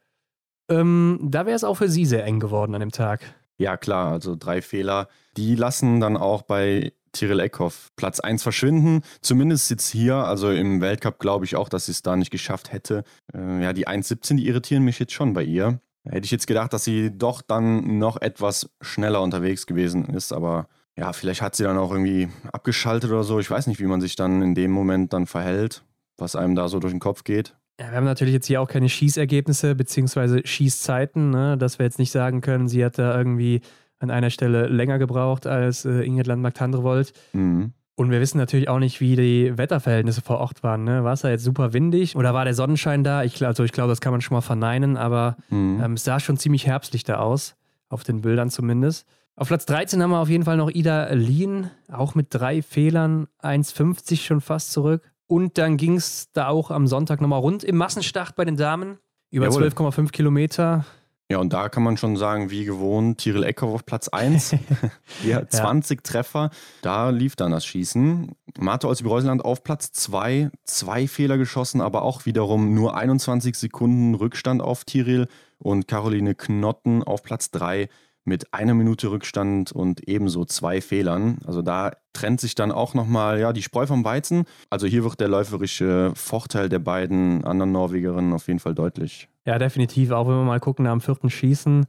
Ähm, 0.67 1.19
da 1.21 1.45
wäre 1.45 1.55
es 1.55 1.63
auch 1.63 1.75
für 1.75 1.87
sie 1.87 2.05
sehr 2.05 2.25
eng 2.25 2.39
geworden 2.39 2.73
an 2.73 2.79
dem 2.79 2.91
Tag. 2.91 3.21
Ja, 3.59 3.77
klar, 3.77 4.13
also 4.13 4.35
drei 4.35 4.63
Fehler. 4.63 5.09
Die 5.37 5.53
lassen 5.53 5.99
dann 5.99 6.17
auch 6.17 6.41
bei 6.41 6.91
Tiril 7.11 7.39
Eckhoff 7.39 7.91
Platz 7.95 8.19
1 8.19 8.41
verschwinden. 8.41 9.03
Zumindest 9.21 9.69
jetzt 9.69 9.89
hier, 9.89 10.15
also 10.15 10.49
im 10.49 10.81
Weltcup 10.81 11.19
glaube 11.19 11.45
ich 11.45 11.55
auch, 11.55 11.69
dass 11.69 11.85
sie 11.85 11.91
es 11.91 12.01
da 12.01 12.15
nicht 12.15 12.31
geschafft 12.31 12.73
hätte. 12.73 13.03
Äh, 13.31 13.61
ja, 13.61 13.73
die 13.73 13.87
1,17, 13.87 14.37
die 14.37 14.47
irritieren 14.47 14.81
mich 14.81 14.97
jetzt 14.97 15.13
schon 15.13 15.33
bei 15.33 15.43
ihr. 15.43 15.79
Hätte 16.03 16.25
ich 16.25 16.31
jetzt 16.31 16.47
gedacht, 16.47 16.73
dass 16.73 16.83
sie 16.83 17.15
doch 17.15 17.43
dann 17.43 17.99
noch 17.99 18.19
etwas 18.19 18.71
schneller 18.81 19.21
unterwegs 19.21 19.67
gewesen 19.67 20.05
ist, 20.05 20.33
aber 20.33 20.67
ja, 20.97 21.13
vielleicht 21.13 21.41
hat 21.41 21.55
sie 21.55 21.63
dann 21.63 21.77
auch 21.77 21.91
irgendwie 21.91 22.27
abgeschaltet 22.51 23.11
oder 23.11 23.23
so. 23.23 23.39
Ich 23.39 23.49
weiß 23.49 23.67
nicht, 23.67 23.79
wie 23.79 23.85
man 23.85 24.01
sich 24.01 24.15
dann 24.15 24.41
in 24.41 24.55
dem 24.55 24.71
Moment 24.71 25.13
dann 25.13 25.27
verhält, 25.27 25.83
was 26.17 26.35
einem 26.35 26.55
da 26.55 26.67
so 26.67 26.79
durch 26.79 26.93
den 26.93 26.99
Kopf 26.99 27.23
geht. 27.23 27.55
Ja, 27.79 27.91
wir 27.91 27.97
haben 27.97 28.05
natürlich 28.05 28.33
jetzt 28.33 28.47
hier 28.47 28.59
auch 28.59 28.67
keine 28.67 28.89
Schießergebnisse 28.89 29.75
bzw. 29.75 30.41
Schießzeiten, 30.43 31.29
ne? 31.29 31.57
dass 31.57 31.77
wir 31.77 31.85
jetzt 31.85 31.99
nicht 31.99 32.11
sagen 32.11 32.41
können, 32.41 32.67
sie 32.67 32.83
hat 32.83 32.97
da 32.97 33.15
irgendwie 33.15 33.61
an 33.99 34.09
einer 34.09 34.31
Stelle 34.31 34.67
länger 34.67 34.97
gebraucht 34.97 35.45
als 35.45 35.85
äh, 35.85 36.01
Ingrid 36.01 36.25
Landmark-Tandrevold. 36.25 37.13
Mhm. 37.33 37.73
Und 37.95 38.11
wir 38.11 38.19
wissen 38.19 38.37
natürlich 38.37 38.69
auch 38.69 38.79
nicht, 38.79 38.99
wie 38.99 39.15
die 39.15 39.57
Wetterverhältnisse 39.57 40.21
vor 40.21 40.37
Ort 40.39 40.61
waren. 40.63 40.83
Ne? 40.83 41.03
War 41.03 41.13
es 41.13 41.21
da 41.21 41.29
jetzt 41.29 41.43
super 41.43 41.73
windig 41.73 42.15
oder 42.15 42.33
war 42.33 42.45
der 42.45 42.53
Sonnenschein 42.53 43.03
da? 43.03 43.23
Ich, 43.23 43.43
also 43.45 43.63
ich 43.63 43.71
glaube, 43.71 43.89
das 43.89 44.01
kann 44.01 44.11
man 44.11 44.21
schon 44.21 44.35
mal 44.35 44.41
verneinen, 44.41 44.97
aber 44.97 45.37
mhm. 45.49 45.81
ähm, 45.83 45.93
es 45.93 46.03
sah 46.03 46.19
schon 46.19 46.37
ziemlich 46.37 46.65
herbstlich 46.65 47.03
da 47.03 47.17
aus, 47.17 47.55
auf 47.89 48.03
den 48.03 48.21
Bildern 48.21 48.49
zumindest. 48.49 49.07
Auf 49.39 49.49
Platz 49.49 49.67
13 49.67 50.01
haben 50.01 50.09
wir 50.09 50.19
auf 50.19 50.29
jeden 50.29 50.45
Fall 50.45 50.57
noch 50.57 50.71
Ida 50.71 51.13
Lien, 51.13 51.69
auch 51.91 52.15
mit 52.15 52.27
drei 52.31 52.63
Fehlern, 52.63 53.27
1,50 53.43 54.25
schon 54.25 54.41
fast 54.41 54.71
zurück. 54.71 55.13
Und 55.27 55.59
dann 55.59 55.77
ging 55.77 55.95
es 55.95 56.31
da 56.33 56.47
auch 56.47 56.71
am 56.71 56.87
Sonntag 56.87 57.21
nochmal 57.21 57.39
rund 57.39 57.63
im 57.63 57.77
Massenstart 57.77 58.35
bei 58.35 58.45
den 58.45 58.55
Damen. 58.55 58.97
Über 59.29 59.49
12,5 59.49 60.09
Kilometer. 60.09 60.85
Ja, 61.29 61.37
und 61.37 61.53
da 61.53 61.69
kann 61.69 61.83
man 61.83 61.97
schon 61.97 62.17
sagen, 62.17 62.49
wie 62.49 62.65
gewohnt, 62.65 63.19
Tiril 63.19 63.43
Eckhoff 63.43 63.75
auf 63.75 63.85
Platz 63.85 64.07
1. 64.07 64.55
ja, 65.23 65.47
20 65.47 65.99
ja. 65.99 66.01
Treffer. 66.01 66.49
Da 66.81 67.11
lief 67.11 67.35
dann 67.35 67.51
das 67.51 67.63
Schießen. 67.63 68.31
Martha 68.57 68.87
Olsby-Reuseland 68.87 69.45
auf 69.45 69.63
Platz 69.63 69.91
2. 69.91 70.49
Zwei 70.63 71.07
Fehler 71.07 71.37
geschossen, 71.37 71.81
aber 71.81 72.01
auch 72.01 72.25
wiederum 72.25 72.73
nur 72.73 72.97
21 72.97 73.55
Sekunden 73.55 74.15
Rückstand 74.15 74.63
auf 74.63 74.83
Tiril. 74.83 75.27
Und 75.59 75.87
Caroline 75.87 76.33
Knotten 76.33 77.03
auf 77.03 77.21
Platz 77.23 77.51
3 77.51 77.89
mit 78.27 78.53
einer 78.53 78.73
Minute 78.73 79.09
Rückstand 79.09 79.71
und 79.71 80.07
ebenso 80.07 80.45
zwei 80.45 80.81
Fehlern. 80.81 81.39
Also 81.45 81.61
da 81.61 81.93
trennt 82.13 82.41
sich 82.41 82.55
dann 82.55 82.71
auch 82.71 82.93
nochmal 82.93 83.39
ja, 83.39 83.53
die 83.53 83.63
Spreu 83.63 83.87
vom 83.87 84.03
Weizen. 84.03 84.43
Also 84.69 84.85
hier 84.85 85.03
wird 85.03 85.19
der 85.19 85.29
läuferische 85.29 86.11
Vorteil 86.15 86.69
der 86.69 86.79
beiden 86.79 87.43
anderen 87.45 87.71
Norwegerinnen 87.71 88.33
auf 88.33 88.47
jeden 88.47 88.59
Fall 88.59 88.75
deutlich. 88.75 89.29
Ja, 89.45 89.57
definitiv. 89.57 90.11
Auch 90.11 90.27
wenn 90.27 90.35
wir 90.35 90.43
mal 90.43 90.59
gucken, 90.59 90.87
am 90.87 90.99
vierten 90.99 91.29
Schießen 91.29 91.85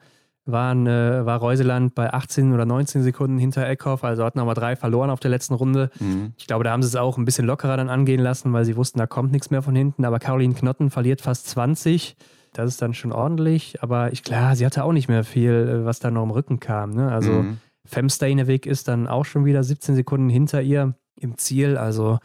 waren, 0.47 0.87
äh, 0.87 1.27
war 1.27 1.39
Reuseland 1.41 1.95
bei 1.95 2.13
18 2.13 2.55
oder 2.55 2.65
19 2.65 3.03
Sekunden 3.03 3.39
hinter 3.39 3.69
Eckhoff, 3.69 4.03
also 4.03 4.25
hatten 4.25 4.39
aber 4.39 4.55
drei 4.55 4.77
verloren 4.77 5.11
auf 5.11 5.21
der 5.21 5.31
letzten 5.31 5.55
Runde. 5.55 5.91
Mhm. 6.01 6.33
Ich 6.39 6.47
glaube, 6.47 6.65
da 6.65 6.71
haben 6.71 6.83
sie 6.83 6.89
es 6.89 6.97
auch 6.97 7.19
ein 7.19 7.25
bisschen 7.25 7.47
lockerer 7.47 7.77
dann 7.77 7.91
angehen 7.91 8.21
lassen, 8.21 8.53
weil 8.53 8.65
sie 8.65 8.77
wussten, 8.77 8.99
da 8.99 9.07
kommt 9.07 9.33
nichts 9.33 9.51
mehr 9.51 9.63
von 9.63 9.75
hinten. 9.77 10.05
Aber 10.05 10.19
Caroline 10.19 10.55
Knotten 10.55 10.91
verliert 10.91 11.21
fast 11.21 11.49
20 11.49 12.17
das 12.53 12.71
ist 12.71 12.83
dann 12.83 12.95
schon 12.95 13.13
ordentlich, 13.13 13.83
aber 13.83 14.13
ich, 14.13 14.23
klar, 14.23 14.57
sie 14.57 14.67
hatte 14.67 14.85
auch 14.85 14.93
nicht 14.93 15.09
mehr 15.09 15.25
viel, 15.25 15.53
äh, 15.53 15.85
was 15.85 16.01
da 16.01 16.11
noch 16.11 16.23
im 16.23 16.31
Rücken 16.31 16.61
kam. 16.61 16.91
Ne? 16.91 17.11
Also 17.11 17.43
mhm. 17.43 17.59
Femsteineweg 17.85 18.67
ist 18.67 18.89
dann 18.89 19.07
auch 19.07 19.25
schon 19.25 19.45
wieder 19.45 19.63
17 19.63 19.95
Sekunden 19.95 20.29
hinter 20.29 20.63
ihr 20.63 20.95
im 21.21 21.37
Ziel, 21.37 21.77
also 21.77 22.19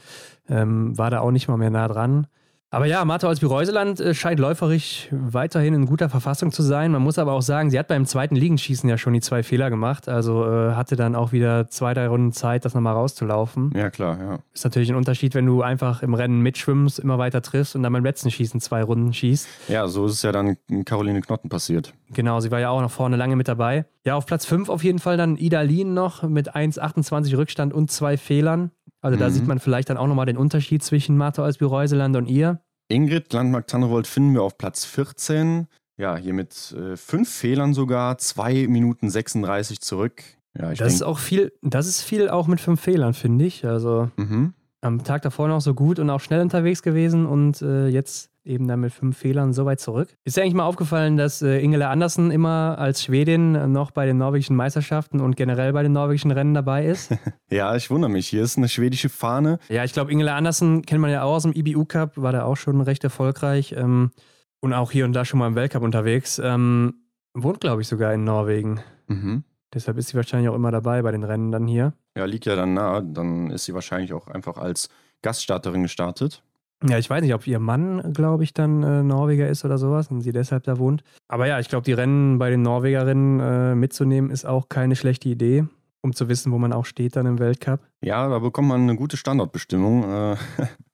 ähm, 0.47 0.97
war 0.97 1.09
da 1.09 1.19
auch 1.19 1.31
nicht 1.31 1.47
mal 1.47 1.57
mehr 1.57 1.69
nah 1.69 1.87
dran. 1.87 2.27
Aber 2.73 2.87
ja, 2.87 3.05
Martha 3.05 3.27
Olsby-Reuseland 3.27 3.99
äh, 3.99 4.15
scheint 4.15 4.39
läuferisch 4.39 5.07
weiterhin 5.11 5.75
in 5.75 5.85
guter 5.85 6.09
Verfassung 6.09 6.51
zu 6.51 6.63
sein. 6.63 6.91
Man 6.91 7.03
muss 7.03 7.19
aber 7.19 7.33
auch 7.33 7.43
sagen, 7.43 7.69
sie 7.69 7.77
hat 7.77 7.87
beim 7.87 8.07
zweiten 8.07 8.35
Liegenschießen 8.35 8.89
ja 8.89 8.97
schon 8.97 9.13
die 9.13 9.21
zwei 9.21 9.43
Fehler 9.43 9.69
gemacht. 9.69 10.09
Also 10.09 10.43
äh, 10.43 10.73
hatte 10.73 10.95
dann 10.95 11.13
auch 11.13 11.31
wieder 11.31 11.67
zwei, 11.67 11.93
drei 11.93 12.07
Runden 12.07 12.31
Zeit, 12.31 12.65
das 12.65 12.73
nochmal 12.73 12.95
rauszulaufen. 12.95 13.71
Ja, 13.75 13.91
klar, 13.91 14.17
ja. 14.19 14.39
Ist 14.55 14.63
natürlich 14.63 14.89
ein 14.89 14.95
Unterschied, 14.95 15.35
wenn 15.35 15.45
du 15.45 15.61
einfach 15.61 16.01
im 16.01 16.15
Rennen 16.15 16.41
mitschwimmst, 16.41 16.97
immer 16.97 17.19
weiter 17.19 17.43
triffst 17.43 17.75
und 17.75 17.83
dann 17.83 17.93
beim 17.93 18.03
letzten 18.03 18.31
Schießen 18.31 18.59
zwei 18.59 18.81
Runden 18.81 19.13
schießt. 19.13 19.47
Ja, 19.67 19.87
so 19.87 20.07
ist 20.07 20.13
es 20.13 20.23
ja 20.23 20.31
dann 20.31 20.57
Caroline 20.83 21.21
Knotten 21.21 21.51
passiert. 21.51 21.93
Genau, 22.11 22.39
sie 22.39 22.49
war 22.49 22.59
ja 22.59 22.71
auch 22.71 22.81
noch 22.81 22.91
vorne 22.91 23.17
lange 23.17 23.35
mit 23.35 23.47
dabei. 23.47 23.85
Ja, 24.03 24.15
auf 24.15 24.25
Platz 24.25 24.47
5 24.47 24.69
auf 24.69 24.83
jeden 24.83 24.97
Fall 24.97 25.15
dann 25.15 25.37
Ida 25.37 25.61
Lien 25.61 25.93
noch 25.93 26.23
mit 26.23 26.55
1,28 26.55 27.37
Rückstand 27.37 27.71
und 27.71 27.91
zwei 27.91 28.17
Fehlern. 28.17 28.71
Also 29.03 29.19
da 29.19 29.29
mhm. 29.29 29.33
sieht 29.33 29.47
man 29.47 29.59
vielleicht 29.59 29.89
dann 29.89 29.97
auch 29.97 30.07
nochmal 30.07 30.25
den 30.25 30.37
Unterschied 30.37 30.83
zwischen 30.83 31.17
Martha 31.17 31.43
Olsby-Reuseland 31.43 32.15
und 32.15 32.25
ihr. 32.27 32.61
Ingrid 32.87 33.31
Landmark-Tannewold 33.33 34.07
finden 34.07 34.33
wir 34.33 34.43
auf 34.43 34.57
Platz 34.57 34.85
14. 34.85 35.67
Ja, 35.97 36.15
hier 36.15 36.33
mit 36.33 36.71
äh, 36.71 36.95
fünf 36.95 37.29
Fehlern 37.29 37.73
sogar, 37.73 38.17
2 38.17 38.67
Minuten 38.67 39.09
36 39.09 39.81
zurück. 39.81 40.23
Ja, 40.57 40.71
ich 40.71 40.79
das 40.79 40.87
denk, 40.87 40.95
ist 40.95 41.01
auch 41.03 41.19
viel, 41.19 41.51
das 41.61 41.87
ist 41.87 42.01
viel 42.01 42.29
auch 42.29 42.47
mit 42.47 42.61
fünf 42.61 42.81
Fehlern, 42.81 43.13
finde 43.13 43.45
ich. 43.45 43.65
Also. 43.65 44.09
Mhm. 44.15 44.53
am 44.81 45.03
Tag 45.03 45.21
davor 45.21 45.47
noch 45.47 45.61
so 45.61 45.73
gut 45.73 45.99
und 45.99 46.09
auch 46.09 46.19
schnell 46.19 46.41
unterwegs 46.41 46.81
gewesen 46.81 47.25
und 47.25 47.61
äh, 47.61 47.87
jetzt 47.87 48.32
eben 48.45 48.67
dann 48.67 48.79
mit 48.79 48.93
fünf 48.93 49.17
Fehlern 49.17 49.53
so 49.53 49.65
weit 49.65 49.79
zurück. 49.79 50.15
Ist 50.23 50.37
dir 50.37 50.41
eigentlich 50.41 50.53
mal 50.53 50.65
aufgefallen, 50.65 51.17
dass 51.17 51.41
äh, 51.41 51.59
Ingela 51.59 51.89
Andersen 51.89 52.31
immer 52.31 52.77
als 52.77 53.03
Schwedin 53.03 53.71
noch 53.71 53.91
bei 53.91 54.05
den 54.05 54.17
norwegischen 54.17 54.55
Meisterschaften 54.55 55.21
und 55.21 55.35
generell 55.35 55.73
bei 55.73 55.83
den 55.83 55.91
norwegischen 55.91 56.31
Rennen 56.31 56.53
dabei 56.53 56.85
ist? 56.85 57.11
ja, 57.49 57.75
ich 57.75 57.89
wundere 57.89 58.11
mich. 58.11 58.27
Hier 58.27 58.43
ist 58.43 58.57
eine 58.57 58.69
schwedische 58.69 59.09
Fahne. 59.09 59.59
Ja, 59.69 59.83
ich 59.83 59.93
glaube, 59.93 60.11
Ingela 60.11 60.35
Andersen 60.35 60.81
kennt 60.83 61.01
man 61.01 61.11
ja 61.11 61.23
auch 61.23 61.35
aus 61.35 61.43
dem 61.43 61.53
IBU 61.53 61.85
Cup, 61.85 62.17
war 62.17 62.31
da 62.31 62.43
auch 62.43 62.57
schon 62.57 62.81
recht 62.81 63.03
erfolgreich 63.03 63.73
ähm, 63.77 64.11
und 64.59 64.73
auch 64.73 64.91
hier 64.91 65.05
und 65.05 65.13
da 65.13 65.25
schon 65.25 65.39
mal 65.39 65.47
im 65.47 65.55
Weltcup 65.55 65.83
unterwegs. 65.83 66.39
Ähm, 66.43 66.95
wohnt, 67.33 67.61
glaube 67.61 67.81
ich, 67.81 67.87
sogar 67.87 68.13
in 68.13 68.23
Norwegen. 68.23 68.81
Mhm. 69.07 69.43
Deshalb 69.73 69.97
ist 69.97 70.09
sie 70.09 70.15
wahrscheinlich 70.15 70.49
auch 70.49 70.55
immer 70.55 70.71
dabei 70.71 71.01
bei 71.01 71.11
den 71.11 71.23
Rennen 71.23 71.51
dann 71.51 71.67
hier. 71.67 71.93
Ja, 72.15 72.25
liegt 72.25 72.45
ja 72.45 72.55
dann 72.55 72.73
nah. 72.73 73.01
Dann 73.01 73.49
ist 73.49 73.65
sie 73.65 73.73
wahrscheinlich 73.73 74.13
auch 74.13 74.27
einfach 74.27 74.57
als 74.57 74.89
Gaststarterin 75.23 75.83
gestartet. 75.83 76.43
Ja, 76.87 76.97
ich 76.97 77.09
weiß 77.09 77.21
nicht, 77.21 77.33
ob 77.33 77.47
ihr 77.47 77.59
Mann, 77.59 78.13
glaube 78.13 78.43
ich, 78.43 78.53
dann 78.53 78.83
äh, 78.83 79.03
Norweger 79.03 79.47
ist 79.47 79.63
oder 79.63 79.77
sowas 79.77 80.09
und 80.09 80.21
sie 80.21 80.33
deshalb 80.33 80.63
da 80.63 80.77
wohnt. 80.77 81.03
Aber 81.29 81.47
ja, 81.47 81.59
ich 81.59 81.69
glaube, 81.69 81.85
die 81.85 81.93
Rennen 81.93 82.37
bei 82.39 82.49
den 82.49 82.61
Norwegerinnen 82.61 83.39
äh, 83.39 83.75
mitzunehmen, 83.75 84.29
ist 84.29 84.45
auch 84.45 84.67
keine 84.67 84.95
schlechte 84.95 85.29
Idee, 85.29 85.65
um 86.01 86.13
zu 86.13 86.27
wissen, 86.27 86.51
wo 86.51 86.57
man 86.57 86.73
auch 86.73 86.85
steht 86.85 87.15
dann 87.15 87.25
im 87.25 87.39
Weltcup. 87.39 87.79
Ja, 88.03 88.27
da 88.27 88.39
bekommt 88.39 88.67
man 88.67 88.81
eine 88.81 88.95
gute 88.95 89.15
Standortbestimmung. 89.15 90.03
Äh, 90.03 90.35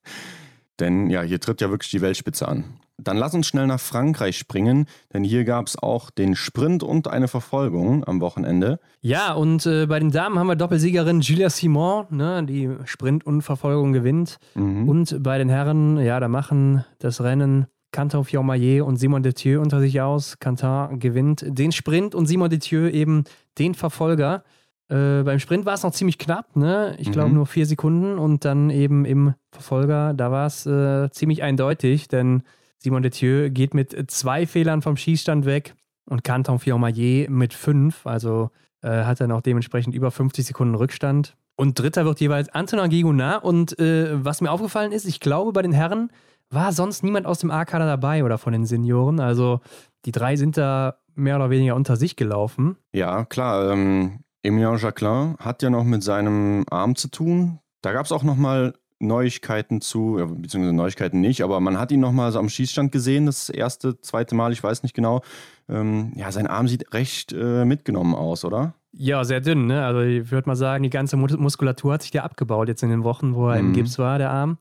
denn 0.79 1.09
ja, 1.09 1.23
hier 1.23 1.39
tritt 1.39 1.59
ja 1.61 1.71
wirklich 1.71 1.89
die 1.89 2.01
Weltspitze 2.01 2.47
an. 2.47 2.65
Dann 3.01 3.17
lass 3.17 3.33
uns 3.33 3.47
schnell 3.47 3.67
nach 3.67 3.79
Frankreich 3.79 4.37
springen, 4.37 4.85
denn 5.13 5.23
hier 5.23 5.43
gab 5.45 5.67
es 5.67 5.77
auch 5.77 6.09
den 6.09 6.35
Sprint 6.35 6.83
und 6.83 7.07
eine 7.07 7.27
Verfolgung 7.27 8.03
am 8.05 8.21
Wochenende. 8.21 8.79
Ja, 9.01 9.33
und 9.33 9.65
äh, 9.65 9.85
bei 9.85 9.99
den 9.99 10.11
Damen 10.11 10.37
haben 10.37 10.47
wir 10.47 10.55
Doppelsiegerin 10.55 11.21
Julia 11.21 11.49
Simon, 11.49 12.05
ne, 12.09 12.43
die 12.43 12.69
Sprint 12.85 13.25
und 13.25 13.41
Verfolgung 13.41 13.93
gewinnt. 13.93 14.37
Mhm. 14.55 14.87
Und 14.89 15.23
bei 15.23 15.37
den 15.37 15.49
Herren, 15.49 15.97
ja, 15.97 16.19
da 16.19 16.27
machen 16.27 16.85
das 16.99 17.21
Rennen 17.21 17.67
Quentin 17.91 18.23
Fiormaillet 18.23 18.81
und 18.81 18.97
Simon 18.97 19.23
Detieu 19.23 19.61
unter 19.61 19.79
sich 19.79 19.99
aus. 20.01 20.37
Quentin 20.39 20.99
gewinnt 20.99 21.43
den 21.47 21.71
Sprint 21.71 22.13
und 22.13 22.27
Simon 22.27 22.49
Detieu 22.49 22.87
eben 22.89 23.23
den 23.57 23.73
Verfolger. 23.73 24.43
Äh, 24.89 25.23
beim 25.23 25.39
Sprint 25.39 25.65
war 25.65 25.73
es 25.75 25.83
noch 25.83 25.91
ziemlich 25.91 26.17
knapp, 26.17 26.55
ne? 26.55 26.95
Ich 26.99 27.11
glaube 27.11 27.29
mhm. 27.29 27.35
nur 27.35 27.45
vier 27.45 27.65
Sekunden 27.65 28.17
und 28.17 28.45
dann 28.45 28.69
eben 28.69 29.05
im 29.05 29.33
Verfolger, 29.51 30.13
da 30.13 30.31
war 30.31 30.47
es 30.47 30.65
äh, 30.65 31.09
ziemlich 31.11 31.43
eindeutig, 31.43 32.07
denn 32.07 32.43
Simon 32.79 33.03
Detieu 33.03 33.49
geht 33.49 33.73
mit 33.73 34.11
zwei 34.11 34.47
Fehlern 34.47 34.81
vom 34.81 34.97
Schießstand 34.97 35.45
weg 35.45 35.75
und 36.05 36.23
Canton 36.23 36.59
Fiormaillet 36.59 37.29
mit 37.29 37.53
fünf, 37.53 38.05
also 38.07 38.49
äh, 38.81 39.03
hat 39.03 39.19
dann 39.19 39.31
auch 39.31 39.41
dementsprechend 39.41 39.93
über 39.93 40.11
50 40.11 40.45
Sekunden 40.45 40.75
Rückstand. 40.75 41.35
Und 41.55 41.77
dritter 41.77 42.05
wird 42.05 42.21
jeweils 42.21 42.47
Antonin 42.49 42.89
Gigonard. 42.89 43.43
Und 43.43 43.77
äh, 43.79 44.23
was 44.23 44.39
mir 44.39 44.49
aufgefallen 44.49 44.93
ist, 44.93 45.05
ich 45.05 45.19
glaube, 45.19 45.51
bei 45.51 45.61
den 45.61 45.73
Herren 45.73 46.09
war 46.49 46.71
sonst 46.71 47.03
niemand 47.03 47.25
aus 47.25 47.39
dem 47.39 47.51
A-Kader 47.51 47.85
dabei 47.85 48.23
oder 48.23 48.37
von 48.37 48.53
den 48.53 48.65
Senioren. 48.65 49.19
Also 49.19 49.59
die 50.05 50.13
drei 50.13 50.37
sind 50.37 50.55
da 50.55 50.95
mehr 51.15 51.35
oder 51.35 51.49
weniger 51.49 51.75
unter 51.75 51.97
sich 51.97 52.15
gelaufen. 52.15 52.77
Ja, 52.93 53.25
klar. 53.25 53.71
Ähm, 53.71 54.21
Emilien 54.41 54.77
Jacquelin 54.77 55.35
hat 55.37 55.61
ja 55.61 55.69
noch 55.69 55.83
mit 55.83 56.01
seinem 56.01 56.63
Arm 56.69 56.95
zu 56.95 57.09
tun. 57.09 57.59
Da 57.81 57.91
gab 57.91 58.05
es 58.05 58.13
auch 58.13 58.23
nochmal 58.23 58.73
Neuigkeiten 58.99 59.81
zu, 59.81 60.15
beziehungsweise 60.37 60.75
Neuigkeiten 60.75 61.21
nicht, 61.21 61.41
aber 61.43 61.59
man 61.59 61.79
hat 61.79 61.91
ihn 61.91 61.99
nochmal 61.99 62.31
so 62.31 62.39
am 62.39 62.49
Schießstand 62.49 62.91
gesehen, 62.91 63.25
das 63.25 63.49
erste, 63.49 63.99
zweite 64.01 64.35
Mal, 64.35 64.51
ich 64.51 64.63
weiß 64.63 64.83
nicht 64.83 64.93
genau. 64.93 65.21
Ähm, 65.69 66.11
ja, 66.15 66.31
sein 66.31 66.47
Arm 66.47 66.67
sieht 66.67 66.93
recht 66.93 67.31
äh, 67.31 67.65
mitgenommen 67.65 68.15
aus, 68.15 68.43
oder? 68.43 68.73
Ja, 68.91 69.23
sehr 69.23 69.39
dünn, 69.39 69.67
ne? 69.67 69.85
Also 69.85 70.01
ich 70.01 70.31
würde 70.31 70.49
mal 70.49 70.55
sagen, 70.55 70.83
die 70.83 70.89
ganze 70.89 71.15
Muskulatur 71.15 71.93
hat 71.93 72.01
sich 72.01 72.13
ja 72.13 72.23
abgebaut 72.23 72.67
jetzt 72.67 72.83
in 72.83 72.89
den 72.89 73.03
Wochen, 73.03 73.35
wo 73.35 73.49
er 73.49 73.61
mhm. 73.61 73.67
im 73.67 73.73
Gips 73.73 73.99
war, 73.99 74.17
der 74.17 74.31
Arm. 74.31 74.57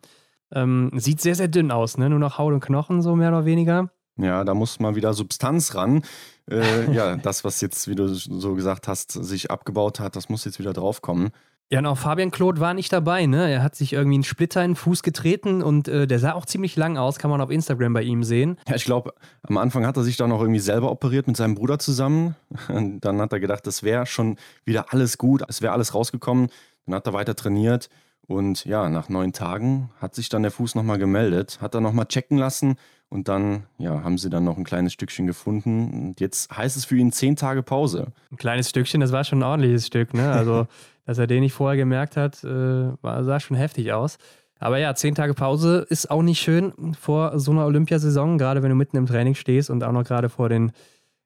Ähm, 0.53 0.91
sieht 0.95 1.21
sehr, 1.21 1.35
sehr 1.35 1.49
dünn 1.49 1.71
aus, 1.71 1.99
ne? 1.99 2.11
Nur 2.11 2.19
noch 2.19 2.39
Haut 2.39 2.53
und 2.53 2.61
Knochen, 2.61 3.03
so 3.03 3.17
mehr 3.17 3.31
oder 3.31 3.45
weniger. 3.45 3.91
Ja, 4.17 4.45
da 4.45 4.55
muss 4.55 4.81
mal 4.81 4.97
wieder 4.97 5.15
Substanz 5.15 5.75
ran. 5.75 6.03
Äh, 6.51 6.93
ja, 6.93 7.17
das, 7.17 7.45
was 7.45 7.61
jetzt, 7.61 7.89
wie 7.89 7.95
du 7.95 8.09
so 8.09 8.55
gesagt 8.55 8.89
hast, 8.89 9.13
sich 9.13 9.51
abgebaut 9.51 10.01
hat, 10.01 10.17
das 10.17 10.29
muss 10.29 10.45
jetzt 10.45 10.59
wieder 10.59 10.73
draufkommen. 10.73 11.31
Ja, 11.71 11.81
und 11.81 11.87
auch 11.87 11.99
Fabian 11.99 12.31
Claude 12.31 12.61
war 12.61 12.73
nicht 12.73 12.93
dabei, 12.93 13.27
ne? 13.27 13.51
Er 13.51 13.63
hat 13.63 13.77
sich 13.77 13.93
irgendwie 13.93 14.17
einen 14.17 14.25
Splitter 14.25 14.65
in 14.65 14.71
den 14.71 14.77
Fuß 14.77 15.03
getreten 15.03 15.63
und 15.63 15.87
äh, 15.87 16.07
der 16.07 16.19
sah 16.19 16.33
auch 16.33 16.47
ziemlich 16.47 16.77
lang 16.77 16.97
aus, 16.97 17.19
kann 17.19 17.31
man 17.31 17.43
auf 17.43 17.51
Instagram 17.51 17.93
bei 17.93 18.03
ihm 18.03 18.25
sehen. 18.25 18.57
Ja, 18.67 18.75
ich 18.75 18.87
glaube, 18.87 19.13
am 19.43 19.59
Anfang 19.59 19.87
hat 19.87 19.97
er 19.99 20.03
sich 20.03 20.17
dann 20.17 20.33
auch 20.33 20.41
irgendwie 20.41 20.61
selber 20.61 20.91
operiert 20.91 21.27
mit 21.27 21.37
seinem 21.37 21.55
Bruder 21.55 21.79
zusammen. 21.79 22.37
Und 22.69 23.01
dann 23.01 23.21
hat 23.21 23.33
er 23.33 23.41
gedacht, 23.41 23.67
das 23.67 23.83
wäre 23.83 24.07
schon 24.07 24.37
wieder 24.65 24.93
alles 24.95 25.19
gut, 25.19 25.43
es 25.49 25.61
wäre 25.61 25.75
alles 25.75 25.95
rausgekommen. 25.95 26.49
Dann 26.87 26.95
hat 26.95 27.07
er 27.07 27.13
weiter 27.13 27.37
trainiert 27.37 27.91
und 28.29 28.67
ja, 28.67 28.89
nach 28.91 29.09
neun 29.09 29.33
Tagen 29.33 29.91
hat 30.01 30.15
sich 30.15 30.29
dann 30.29 30.43
der 30.43 30.51
Fuß 30.51 30.75
nochmal 30.75 30.99
gemeldet, 30.99 31.59
hat 31.63 31.75
er 31.75 31.81
nochmal 31.81 32.05
checken 32.07 32.37
lassen 32.37 32.77
und 33.09 33.29
dann 33.29 33.65
ja, 33.79 34.05
haben 34.05 34.19
sie 34.19 34.29
dann 34.29 34.45
noch 34.45 34.59
ein 34.59 34.65
kleines 34.65 34.93
Stückchen 34.93 35.27
gefunden. 35.27 36.09
Und 36.09 36.21
jetzt 36.21 36.55
heißt 36.55 36.77
es 36.77 36.85
für 36.85 36.97
ihn 36.97 37.11
zehn 37.11 37.37
Tage 37.37 37.63
Pause. 37.63 38.09
Ein 38.31 38.37
kleines 38.37 38.69
Stückchen, 38.69 39.01
das 39.01 39.13
war 39.13 39.25
schon 39.25 39.39
ein 39.39 39.45
ordentliches 39.45 39.87
Stück, 39.87 40.13
ne? 40.13 40.31
Also, 40.31 40.67
dass 41.09 41.17
er 41.17 41.27
den 41.27 41.41
nicht 41.41 41.55
vorher 41.55 41.79
gemerkt 41.79 42.19
hat, 42.19 42.45
äh, 42.45 42.91
sah 43.03 43.41
schon 43.41 43.57
heftig 43.57 43.95
aus. 43.95 44.19
Aber 44.59 44.77
ja, 44.77 44.95
zehn 44.95 45.15
Tage 45.15 45.33
Pause 45.33 45.87
ist 45.89 46.11
auch 46.11 46.21
nicht 46.21 46.39
schön 46.39 46.95
vor 47.01 47.39
so 47.39 47.51
einer 47.51 47.65
Olympiasaison, 47.65 48.37
gerade 48.37 48.63
wenn 48.63 48.69
du 48.69 48.77
mitten 48.77 48.99
im 48.99 49.07
Training 49.07 49.35
stehst 49.35 49.71
und 49.71 49.83
auch 49.83 49.93
noch 49.93 50.05
gerade 50.05 50.29
vor 50.29 50.51
den 50.51 50.71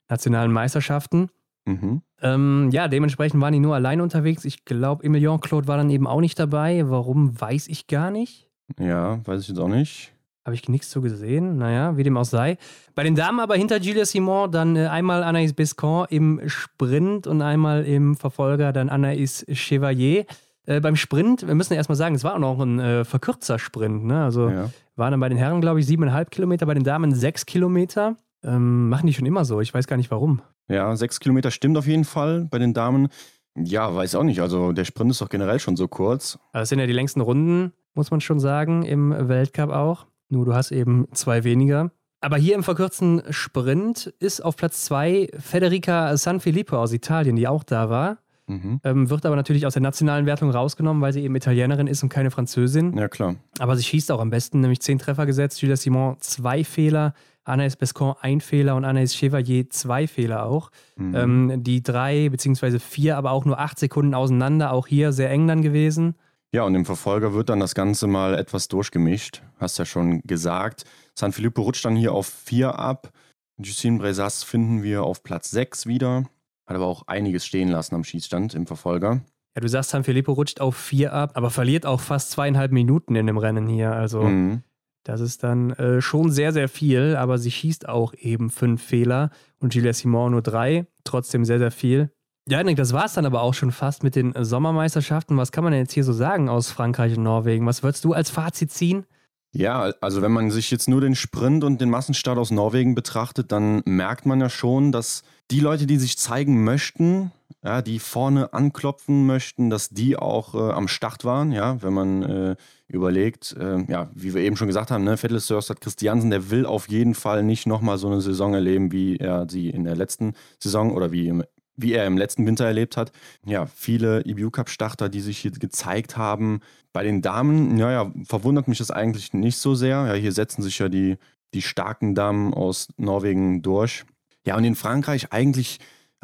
nationalen 0.08 0.52
Meisterschaften. 0.52 1.30
Mhm. 1.64 2.02
Ähm, 2.20 2.68
ja, 2.70 2.86
dementsprechend 2.86 3.40
waren 3.40 3.54
die 3.54 3.58
nur 3.58 3.74
allein 3.74 4.00
unterwegs. 4.00 4.44
Ich 4.44 4.64
glaube, 4.64 5.02
Emilien 5.02 5.40
Claude 5.40 5.66
war 5.66 5.78
dann 5.78 5.90
eben 5.90 6.06
auch 6.06 6.20
nicht 6.20 6.38
dabei. 6.38 6.88
Warum, 6.88 7.40
weiß 7.40 7.66
ich 7.66 7.88
gar 7.88 8.12
nicht. 8.12 8.48
Ja, 8.78 9.18
weiß 9.26 9.42
ich 9.42 9.48
jetzt 9.48 9.58
auch 9.58 9.66
nicht. 9.66 10.11
Habe 10.44 10.54
ich 10.54 10.68
nichts 10.68 10.90
so 10.90 11.00
gesehen. 11.00 11.58
Naja, 11.58 11.96
wie 11.96 12.02
dem 12.02 12.16
auch 12.16 12.24
sei. 12.24 12.58
Bei 12.94 13.04
den 13.04 13.14
Damen 13.14 13.38
aber 13.38 13.54
hinter 13.54 13.78
Julia 13.78 14.04
Simon 14.04 14.50
dann 14.50 14.74
äh, 14.74 14.86
einmal 14.86 15.22
Anaïs 15.22 15.54
Biscon 15.54 16.06
im 16.10 16.40
Sprint 16.46 17.26
und 17.28 17.42
einmal 17.42 17.84
im 17.84 18.16
Verfolger 18.16 18.72
dann 18.72 18.90
Anaïs 18.90 19.44
Chevalier. 19.54 20.26
Äh, 20.64 20.80
beim 20.80 20.96
Sprint, 20.96 21.46
wir 21.46 21.54
müssen 21.54 21.72
ja 21.72 21.76
erstmal 21.76 21.96
sagen, 21.96 22.14
es 22.14 22.24
war 22.24 22.34
auch 22.34 22.38
noch 22.38 22.60
ein 22.60 22.80
äh, 22.80 23.04
verkürzter 23.04 23.58
Sprint. 23.58 24.04
Ne? 24.04 24.24
Also 24.24 24.48
ja. 24.48 24.70
waren 24.96 25.12
dann 25.12 25.20
bei 25.20 25.28
den 25.28 25.38
Herren, 25.38 25.60
glaube 25.60 25.80
ich, 25.80 25.86
siebeneinhalb 25.86 26.30
Kilometer, 26.30 26.66
bei 26.66 26.74
den 26.74 26.84
Damen 26.84 27.14
sechs 27.14 27.46
Kilometer. 27.46 28.16
Ähm, 28.44 28.88
machen 28.88 29.06
die 29.06 29.14
schon 29.14 29.26
immer 29.26 29.44
so. 29.44 29.60
Ich 29.60 29.72
weiß 29.72 29.86
gar 29.86 29.96
nicht 29.96 30.10
warum. 30.10 30.42
Ja, 30.68 30.96
sechs 30.96 31.20
Kilometer 31.20 31.52
stimmt 31.52 31.78
auf 31.78 31.86
jeden 31.86 32.04
Fall 32.04 32.48
bei 32.50 32.58
den 32.58 32.74
Damen. 32.74 33.08
Ja, 33.56 33.94
weiß 33.94 34.14
auch 34.14 34.22
nicht. 34.22 34.40
Also 34.40 34.72
der 34.72 34.84
Sprint 34.84 35.10
ist 35.10 35.20
doch 35.20 35.28
generell 35.28 35.60
schon 35.60 35.76
so 35.76 35.86
kurz. 35.86 36.38
Das 36.52 36.68
sind 36.68 36.78
ja 36.78 36.86
die 36.86 36.92
längsten 36.92 37.20
Runden, 37.20 37.72
muss 37.94 38.10
man 38.10 38.20
schon 38.20 38.40
sagen, 38.40 38.82
im 38.82 39.28
Weltcup 39.28 39.70
auch. 39.70 40.06
Nur 40.32 40.46
du 40.46 40.54
hast 40.54 40.72
eben 40.72 41.08
zwei 41.12 41.44
weniger. 41.44 41.90
Aber 42.22 42.38
hier 42.38 42.54
im 42.54 42.62
verkürzten 42.62 43.22
Sprint 43.28 44.14
ist 44.18 44.42
auf 44.42 44.56
Platz 44.56 44.84
zwei 44.84 45.28
Federica 45.38 46.16
Sanfilippo 46.16 46.76
aus 46.76 46.92
Italien, 46.94 47.36
die 47.36 47.46
auch 47.46 47.64
da 47.64 47.90
war. 47.90 48.18
Mhm. 48.46 48.80
Ähm, 48.82 49.10
wird 49.10 49.26
aber 49.26 49.36
natürlich 49.36 49.66
aus 49.66 49.74
der 49.74 49.82
nationalen 49.82 50.24
Wertung 50.24 50.50
rausgenommen, 50.50 51.02
weil 51.02 51.12
sie 51.12 51.20
eben 51.20 51.36
Italienerin 51.36 51.86
ist 51.86 52.02
und 52.02 52.08
keine 52.08 52.30
Französin. 52.30 52.96
Ja, 52.96 53.08
klar. 53.08 53.36
Aber 53.58 53.76
sie 53.76 53.82
schießt 53.82 54.10
auch 54.10 54.20
am 54.20 54.30
besten, 54.30 54.60
nämlich 54.60 54.80
zehn 54.80 54.98
Treffer 54.98 55.26
gesetzt. 55.26 55.60
Julia 55.60 55.76
Simon 55.76 56.16
zwei 56.20 56.64
Fehler, 56.64 57.12
Anaïs 57.44 57.76
Bescon 57.76 58.14
ein 58.20 58.40
Fehler 58.40 58.74
und 58.76 58.86
Anaïs 58.86 59.14
Chevalier 59.14 59.68
zwei 59.68 60.06
Fehler 60.06 60.46
auch. 60.46 60.70
Mhm. 60.96 61.14
Ähm, 61.14 61.62
die 61.62 61.82
drei 61.82 62.30
beziehungsweise 62.30 62.80
vier, 62.80 63.18
aber 63.18 63.32
auch 63.32 63.44
nur 63.44 63.58
acht 63.58 63.78
Sekunden 63.78 64.14
auseinander. 64.14 64.72
Auch 64.72 64.86
hier 64.86 65.12
sehr 65.12 65.30
eng 65.30 65.46
dann 65.46 65.60
gewesen. 65.60 66.14
Ja, 66.54 66.64
und 66.64 66.74
im 66.74 66.84
Verfolger 66.84 67.32
wird 67.32 67.48
dann 67.48 67.60
das 67.60 67.74
Ganze 67.74 68.06
mal 68.06 68.34
etwas 68.34 68.68
durchgemischt. 68.68 69.42
Hast 69.58 69.78
ja 69.78 69.86
schon 69.86 70.20
gesagt. 70.22 70.84
San 71.14 71.32
Filippo 71.32 71.62
rutscht 71.62 71.84
dann 71.84 71.96
hier 71.96 72.12
auf 72.12 72.26
4 72.26 72.78
ab. 72.78 73.10
Justine 73.58 73.98
Bresas 73.98 74.44
finden 74.44 74.82
wir 74.82 75.02
auf 75.04 75.22
Platz 75.22 75.50
6 75.50 75.86
wieder. 75.86 76.24
Hat 76.66 76.76
aber 76.76 76.86
auch 76.86 77.06
einiges 77.06 77.46
stehen 77.46 77.68
lassen 77.68 77.94
am 77.94 78.04
Schießstand 78.04 78.54
im 78.54 78.66
Verfolger. 78.66 79.22
Ja, 79.54 79.60
du 79.60 79.68
sagst, 79.68 79.90
San 79.90 80.04
Filippo 80.04 80.32
rutscht 80.32 80.60
auf 80.60 80.76
4 80.76 81.12
ab, 81.12 81.32
aber 81.34 81.50
verliert 81.50 81.86
auch 81.86 82.00
fast 82.00 82.30
zweieinhalb 82.30 82.70
Minuten 82.70 83.14
in 83.14 83.26
dem 83.26 83.38
Rennen 83.38 83.66
hier. 83.66 83.92
Also 83.92 84.22
mhm. 84.22 84.62
das 85.04 85.22
ist 85.22 85.42
dann 85.42 85.70
äh, 85.72 86.02
schon 86.02 86.30
sehr, 86.30 86.52
sehr 86.52 86.68
viel, 86.68 87.16
aber 87.16 87.38
sie 87.38 87.50
schießt 87.50 87.88
auch 87.88 88.12
eben 88.14 88.50
fünf 88.50 88.82
Fehler 88.82 89.30
und 89.58 89.74
Julia 89.74 89.94
Simon 89.94 90.32
nur 90.32 90.42
drei. 90.42 90.86
Trotzdem 91.04 91.46
sehr, 91.46 91.58
sehr 91.58 91.70
viel. 91.70 92.10
Ja, 92.48 92.62
Nick, 92.64 92.76
das 92.76 92.92
war 92.92 93.04
es 93.04 93.12
dann 93.12 93.24
aber 93.24 93.42
auch 93.42 93.54
schon 93.54 93.70
fast 93.70 94.02
mit 94.02 94.16
den 94.16 94.34
Sommermeisterschaften. 94.36 95.36
Was 95.36 95.52
kann 95.52 95.62
man 95.62 95.72
denn 95.72 95.82
jetzt 95.82 95.92
hier 95.92 96.02
so 96.02 96.12
sagen 96.12 96.48
aus 96.48 96.70
Frankreich 96.70 97.16
und 97.16 97.22
Norwegen? 97.22 97.66
Was 97.66 97.82
würdest 97.84 98.04
du 98.04 98.14
als 98.14 98.30
Fazit 98.30 98.72
ziehen? 98.72 99.06
Ja, 99.54 99.92
also 100.00 100.22
wenn 100.22 100.32
man 100.32 100.50
sich 100.50 100.70
jetzt 100.70 100.88
nur 100.88 101.02
den 101.02 101.14
Sprint 101.14 101.62
und 101.62 101.80
den 101.80 101.90
Massenstart 101.90 102.38
aus 102.38 102.50
Norwegen 102.50 102.94
betrachtet, 102.94 103.52
dann 103.52 103.82
merkt 103.84 104.24
man 104.24 104.40
ja 104.40 104.48
schon, 104.48 104.92
dass 104.92 105.22
die 105.50 105.60
Leute, 105.60 105.86
die 105.86 105.98
sich 105.98 106.16
zeigen 106.16 106.64
möchten, 106.64 107.30
ja, 107.62 107.82
die 107.82 107.98
vorne 107.98 108.54
anklopfen 108.54 109.26
möchten, 109.26 109.68
dass 109.68 109.90
die 109.90 110.16
auch 110.16 110.54
äh, 110.54 110.72
am 110.72 110.88
Start 110.88 111.24
waren, 111.24 111.52
ja, 111.52 111.80
wenn 111.82 111.92
man 111.92 112.22
äh, 112.22 112.56
überlegt, 112.88 113.54
äh, 113.60 113.84
ja, 113.88 114.10
wie 114.14 114.34
wir 114.34 114.40
eben 114.40 114.56
schon 114.56 114.68
gesagt 114.68 114.90
haben, 114.90 115.04
ne, 115.04 115.18
Vettel 115.18 115.38
Sörstad 115.38 115.82
Christiansen, 115.82 116.30
der 116.30 116.50
will 116.50 116.64
auf 116.64 116.88
jeden 116.88 117.14
Fall 117.14 117.42
nicht 117.42 117.66
nochmal 117.66 117.98
so 117.98 118.08
eine 118.08 118.22
Saison 118.22 118.54
erleben, 118.54 118.90
wie 118.90 119.18
er 119.18 119.46
sie 119.48 119.68
in 119.68 119.84
der 119.84 119.96
letzten 119.96 120.32
Saison 120.58 120.92
oder 120.92 121.12
wie 121.12 121.28
im 121.28 121.44
wie 121.76 121.92
er 121.92 122.06
im 122.06 122.18
letzten 122.18 122.46
Winter 122.46 122.66
erlebt 122.66 122.96
hat. 122.96 123.12
Ja, 123.44 123.66
viele 123.66 124.24
EBU 124.24 124.50
Cup 124.50 124.68
Starter, 124.68 125.08
die 125.08 125.20
sich 125.20 125.38
hier 125.38 125.50
gezeigt 125.50 126.16
haben. 126.16 126.60
Bei 126.92 127.02
den 127.02 127.22
Damen, 127.22 127.76
naja, 127.76 128.12
verwundert 128.24 128.68
mich 128.68 128.78
das 128.78 128.90
eigentlich 128.90 129.32
nicht 129.32 129.56
so 129.56 129.74
sehr. 129.74 130.06
Ja, 130.06 130.14
hier 130.14 130.32
setzen 130.32 130.62
sich 130.62 130.78
ja 130.78 130.88
die, 130.88 131.16
die 131.54 131.62
starken 131.62 132.14
Damen 132.14 132.54
aus 132.54 132.88
Norwegen 132.96 133.62
durch. 133.62 134.04
Ja, 134.46 134.56
und 134.56 134.64
in 134.64 134.74
Frankreich 134.74 135.32
eigentlich 135.32 135.78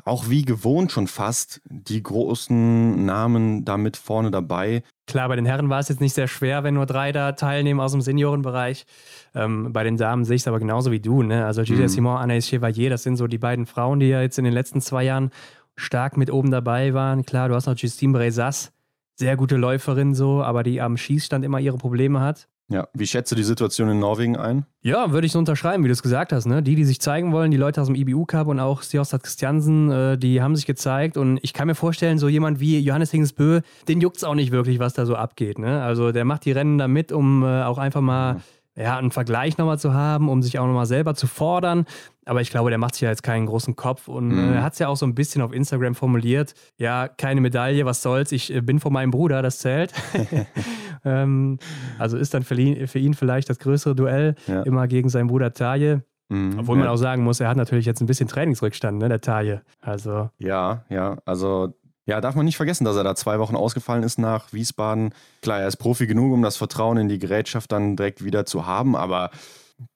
auch 0.05 0.29
wie 0.29 0.43
gewohnt 0.43 0.93
schon 0.93 1.07
fast 1.07 1.61
die 1.65 2.03
großen 2.03 3.05
Namen 3.05 3.65
da 3.65 3.77
mit 3.77 3.97
vorne 3.97 4.31
dabei. 4.31 4.83
Klar, 5.09 5.29
bei 5.29 5.37
den 5.37 5.47
Herren 5.47 5.71
war 5.71 5.81
es 5.81 5.89
jetzt 5.89 6.03
nicht 6.03 6.13
sehr 6.13 6.29
schwer, 6.29 6.65
wenn 6.65 6.75
nur 6.75 6.85
drei 6.85 7.13
da 7.13 7.33
teilnehmen 7.33 7.81
aus 7.81 7.93
dem 7.93 8.03
Seniorenbereich. 8.03 8.85
Ähm, 9.35 9.73
bei 9.73 9.83
den 9.83 9.97
Damen 9.97 10.27
sehe 10.27 10.37
ich 10.37 10.43
es 10.43 10.49
aber 10.49 10.59
genauso 10.59 10.93
wie 10.93 11.01
du. 11.01 11.23
Ne? 11.23 11.47
Also 11.47 11.63
Julia 11.63 11.85
mhm. 11.85 11.89
Simon, 11.89 12.19
Anaïs 12.19 12.47
Chevalier, 12.47 12.91
das 12.91 13.05
sind 13.05 13.17
so 13.17 13.27
die 13.27 13.39
beiden 13.39 13.65
Frauen, 13.65 14.01
die 14.01 14.09
ja 14.09 14.21
jetzt 14.21 14.39
in 14.39 14.45
den 14.45 14.53
letzten 14.53 14.83
zwei 14.83 15.05
Jahren 15.05 15.31
stark 15.77 16.19
mit 16.19 16.31
oben 16.31 16.51
dabei 16.51 16.93
waren. 16.93 17.25
Klar, 17.25 17.49
du 17.49 17.55
hast 17.55 17.67
noch 17.67 17.77
Justine 17.77 18.13
Brezas, 18.13 18.73
sehr 19.15 19.37
gute 19.37 19.57
Läuferin 19.57 20.15
so, 20.15 20.43
aber 20.43 20.63
die 20.63 20.81
am 20.81 20.99
Schießstand 20.99 21.43
immer 21.43 21.59
ihre 21.59 21.79
Probleme 21.79 22.21
hat. 22.21 22.47
Ja, 22.71 22.87
wie 22.93 23.07
schätzt 23.07 23.33
du 23.33 23.35
die 23.35 23.45
Situation 23.45 23.89
in 23.89 23.99
Norwegen 23.99 24.37
ein? 24.37 24.67
Ja, 24.83 25.11
würde 25.11 25.27
ich 25.27 25.33
so 25.33 25.39
unterschreiben, 25.39 25.83
wie 25.85 25.89
du 25.89 25.93
es 25.93 26.03
gesagt 26.03 26.33
hast. 26.33 26.45
Ne? 26.45 26.63
Die, 26.63 26.75
die 26.75 26.85
sich 26.85 27.01
zeigen 27.01 27.33
wollen, 27.33 27.51
die 27.51 27.57
Leute 27.57 27.81
aus 27.81 27.87
dem 27.87 27.97
IBU 27.97 28.27
Cup 28.27 28.47
und 28.47 28.61
auch 28.61 28.83
Stjostad 28.83 29.23
Christiansen, 29.23 29.91
äh, 29.91 30.19
die 30.19 30.43
haben 30.43 30.55
sich 30.55 30.67
gezeigt. 30.67 31.17
Und 31.17 31.39
ich 31.43 31.55
kann 31.55 31.67
mir 31.67 31.75
vorstellen, 31.75 32.19
so 32.19 32.29
jemand 32.29 32.61
wie 32.61 32.79
Johannes 32.79 33.11
Hingesbö, 33.11 33.63
den 33.89 34.03
juckt 34.03 34.19
es 34.19 34.25
auch 34.25 34.35
nicht 34.35 34.53
wirklich, 34.53 34.79
was 34.79 34.93
da 34.93 35.07
so 35.07 35.17
abgeht. 35.17 35.59
Ne? 35.59 35.83
Also 35.83 36.13
der 36.13 36.27
macht 36.27 36.45
die 36.45 36.53
Rennen 36.53 36.77
da 36.77 36.89
mit, 36.89 37.11
um 37.11 37.43
äh, 37.43 37.63
auch 37.63 37.79
einfach 37.79 38.03
mal. 38.03 38.35
Mhm 38.35 38.41
ja, 38.79 38.97
einen 38.97 39.11
Vergleich 39.11 39.59
nochmal 39.59 39.79
zu 39.79 39.93
haben, 39.93 40.29
um 40.29 40.41
sich 40.41 40.59
auch 40.59 40.67
nochmal 40.67 40.87
selber 40.87 41.15
zu 41.17 41.27
fordern. 41.27 41.85
Aber 42.25 42.43
ich 42.43 42.51
glaube, 42.51 42.71
der 42.71 42.79
macht 42.79 42.95
sich 42.95 43.03
ja 43.03 43.09
jetzt 43.09 43.23
keinen 43.23 43.47
großen 43.47 43.75
Kopf 43.75 44.07
und 44.07 44.29
mhm. 44.29 44.53
er 44.53 44.63
hat 44.63 44.75
es 44.75 44.79
ja 44.79 44.89
auch 44.89 44.97
so 44.97 45.05
ein 45.05 45.15
bisschen 45.15 45.43
auf 45.43 45.53
Instagram 45.53 45.95
formuliert. 45.95 46.55
Ja, 46.77 47.09
keine 47.09 47.41
Medaille, 47.41 47.85
was 47.87 48.03
soll's, 48.03 48.31
ich 48.31 48.55
äh, 48.55 48.61
bin 48.61 48.79
von 48.79 48.93
meinem 48.93 49.11
Bruder, 49.11 49.43
das 49.43 49.59
zählt. 49.59 49.93
ähm, 51.05 51.59
also 51.99 52.17
ist 52.17 52.35
dann 52.35 52.43
für 52.43 52.55
ihn, 52.55 52.87
für 52.87 52.99
ihn, 52.99 53.15
vielleicht 53.15 53.51
das 53.51 53.59
größere 53.59 53.95
Duell 53.95 54.35
ja. 54.47 54.63
immer 54.63 54.89
gegen 54.89 55.09
seinen 55.09 55.29
Bruder 55.29 55.53
Taje. 55.53 56.05
Mhm, 56.29 56.59
Obwohl 56.59 56.77
man 56.77 56.87
ja. 56.87 56.93
auch 56.93 56.97
sagen 56.97 57.25
muss, 57.25 57.41
er 57.41 57.49
hat 57.49 57.57
natürlich 57.57 57.87
jetzt 57.87 58.01
ein 58.01 58.07
bisschen 58.07 58.29
Trainingsrückstand, 58.29 58.99
ne, 58.99 59.09
der 59.09 59.21
Taje. 59.21 59.63
Also. 59.81 60.31
Ja, 60.39 60.85
ja, 60.91 61.17
also 61.25 61.75
ja, 62.09 62.23
darf 62.23 62.35
man 62.35 62.47
nicht 62.47 62.57
vergessen, 62.57 62.85
dass 62.87 62.97
er 62.97 63.05
da 63.05 63.15
zwei 63.15 63.39
Wochen 63.39 63.55
ausgefallen 63.55 64.03
ist 64.03 64.19
nach 64.19 64.53
Wiesbaden. 64.53 65.13
Klar, 65.43 65.61
er 65.61 65.69
ist 65.69 65.77
Profi 65.77 66.07
genug, 66.07 66.33
um 66.33 66.43
das 66.43 66.57
Vertrauen 66.57 66.97
in 66.97 67.09
die 67.09 67.19
Gerätschaft 67.19 67.71
dann 67.71 67.97
direkt 67.97 68.25
wieder 68.25 68.47
zu 68.47 68.67
haben, 68.67 68.97
aber 68.97 69.31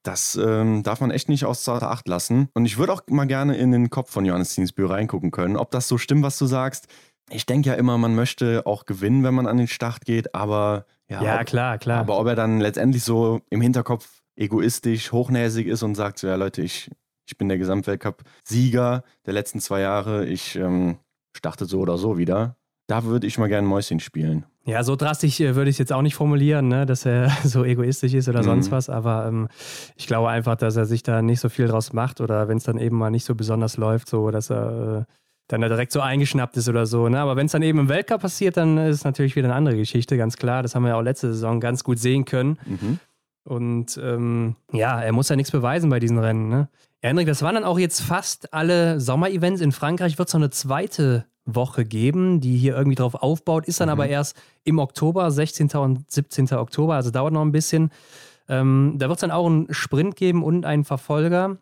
das 0.03 0.37
ähm, 0.37 0.83
darf 0.83 1.01
man 1.01 1.11
echt 1.11 1.29
nicht 1.29 1.45
außer 1.45 1.83
Acht 1.83 2.07
lassen. 2.07 2.49
Und 2.55 2.67
ich 2.67 2.79
würde 2.79 2.93
auch 2.93 3.03
mal 3.09 3.27
gerne 3.27 3.57
in 3.57 3.73
den 3.73 3.91
Kopf 3.91 4.11
von 4.11 4.25
Johannes 4.25 4.51
Zinsbühl 4.51 4.87
reingucken 4.87 5.31
können, 5.31 5.57
ob 5.57 5.71
das 5.71 5.89
so 5.89 5.99
stimmt, 5.99 6.23
was 6.23 6.39
du 6.39 6.47
sagst. 6.47 6.87
Ich 7.31 7.47
denke 7.47 7.71
ja 7.71 7.75
immer, 7.75 7.99
man 7.99 8.15
möchte 8.15 8.67
auch 8.67 8.85
gewinnen, 8.85 9.25
wenn 9.25 9.35
man 9.35 9.47
an 9.47 9.57
den 9.57 9.69
Start 9.69 10.05
geht, 10.05 10.35
aber 10.35 10.87
ja, 11.09 11.23
ja 11.23 11.41
ob, 11.41 11.47
klar, 11.47 11.79
klar. 11.79 12.01
Aber 12.01 12.19
ob 12.19 12.27
er 12.27 12.35
dann 12.35 12.61
letztendlich 12.61 13.05
so 13.05 13.41
im 13.51 13.61
Hinterkopf 13.61 14.23
egoistisch, 14.37 15.13
hochnäsig 15.13 15.67
ist 15.67 15.83
und 15.83 15.95
sagt, 15.95 16.19
so, 16.19 16.27
ja 16.27 16.37
Leute, 16.37 16.63
ich, 16.63 16.91
ich 17.27 17.37
bin 17.37 17.49
der 17.49 17.59
Gesamtweltcup-Sieger 17.59 19.05
der 19.27 19.33
letzten 19.33 19.61
zwei 19.61 19.81
Jahre, 19.81 20.27
ich 20.27 20.57
ähm, 20.57 20.99
startet 21.37 21.69
so 21.69 21.81
oder 21.81 21.99
so 21.99 22.19
wieder. 22.19 22.57
Da 22.89 23.05
würde 23.05 23.27
ich 23.27 23.39
mal 23.39 23.49
gerne 23.49 23.67
Mäuschen 23.67 24.01
spielen. 24.01 24.45
Ja, 24.65 24.85
so 24.85 24.97
drastisch 24.97 25.41
äh, 25.41 25.57
würde 25.57 25.71
ich 25.71 25.75
es 25.75 25.79
jetzt 25.79 25.93
auch 25.93 26.03
nicht 26.03 26.15
formulieren, 26.15 26.69
ne, 26.69 26.87
dass 26.87 27.05
er 27.05 27.31
so 27.45 27.65
egoistisch 27.65 28.15
ist 28.15 28.29
oder 28.29 28.41
mhm. 28.41 28.47
sonst 28.47 28.71
was, 28.71 28.89
aber 28.89 29.27
ähm, 29.27 29.49
ich 29.97 30.07
glaube 30.07 30.29
einfach, 30.29 30.57
dass 30.57 30.77
er 30.77 30.87
sich 30.87 31.03
da 31.03 31.21
nicht 31.21 31.41
so 31.41 31.49
viel 31.49 31.67
draus 31.67 31.93
macht 31.93 32.21
oder 32.21 32.49
wenn 32.49 32.59
es 32.59 32.65
dann 32.65 32.79
eben 32.79 32.97
mal 32.97 33.11
nicht 33.11 33.25
so 33.25 33.35
besonders 33.35 33.77
läuft, 33.77 34.09
so 34.09 34.31
dass 34.31 34.51
er 34.51 35.07
äh, 35.09 35.13
dann 35.49 35.61
da 35.61 35.69
direkt 35.69 35.93
so 35.93 36.01
eingeschnappt 36.01 36.57
ist 36.57 36.69
oder 36.69 36.87
so. 36.87 37.09
Ne? 37.09 37.21
Aber 37.21 37.37
wenn 37.37 37.47
es 37.47 37.53
dann 37.53 37.63
eben 37.63 37.79
im 37.79 37.89
Weltcup 37.89 38.23
passiert, 38.23 38.57
dann 38.57 38.79
ist 38.79 38.97
es 38.97 39.05
natürlich 39.05 39.37
wieder 39.37 39.49
eine 39.49 39.55
andere 39.55 39.77
Geschichte, 39.77 40.17
ganz 40.17 40.37
klar. 40.37 40.63
Das 40.63 40.75
haben 40.75 40.83
wir 40.83 40.91
ja 40.91 40.97
auch 40.97 41.03
letzte 41.03 41.33
Saison 41.33 41.61
ganz 41.61 41.85
gut 41.85 41.99
sehen 41.99 42.25
können. 42.25 42.59
Mhm. 42.65 42.99
Und 43.45 44.01
ähm, 44.03 44.57
ja, 44.73 45.01
er 45.01 45.13
muss 45.13 45.29
ja 45.29 45.37
nichts 45.37 45.51
beweisen 45.51 45.91
bei 45.91 45.99
diesen 45.99 46.19
Rennen. 46.19 46.49
Ne? 46.49 46.69
Ja, 47.03 47.09
Henrik, 47.09 47.27
das 47.27 47.43
waren 47.43 47.57
dann 47.57 47.65
auch 47.65 47.79
jetzt 47.79 48.01
fast 48.01 48.55
alle 48.55 49.01
Sommerevents. 49.01 49.61
In 49.61 49.73
Frankreich 49.73 50.19
wird 50.19 50.29
es 50.29 50.35
noch 50.35 50.41
eine 50.41 50.51
zweite 50.51 51.27
Woche 51.45 51.85
geben, 51.85 52.41
die 52.41 52.57
hier 52.57 52.77
irgendwie 52.77 52.95
drauf 52.95 53.15
aufbaut, 53.17 53.67
ist 53.67 53.81
dann 53.81 53.89
mhm. 53.89 53.93
aber 53.93 54.07
erst 54.07 54.37
im 54.65 54.79
Oktober, 54.79 55.31
16. 55.31 55.71
und 55.71 56.11
17. 56.11 56.53
Oktober, 56.53 56.95
also 56.95 57.11
dauert 57.11 57.33
noch 57.33 57.43
ein 57.43 57.53
bisschen. 57.53 57.91
Ähm, 58.49 58.95
da 58.99 59.09
wird 59.09 59.17
es 59.17 59.21
dann 59.23 59.31
auch 59.31 59.47
einen 59.47 59.73
Sprint 59.73 60.17
geben 60.17 60.45
und 60.45 60.65
einen 60.65 60.85
Verfolger. 60.85 61.59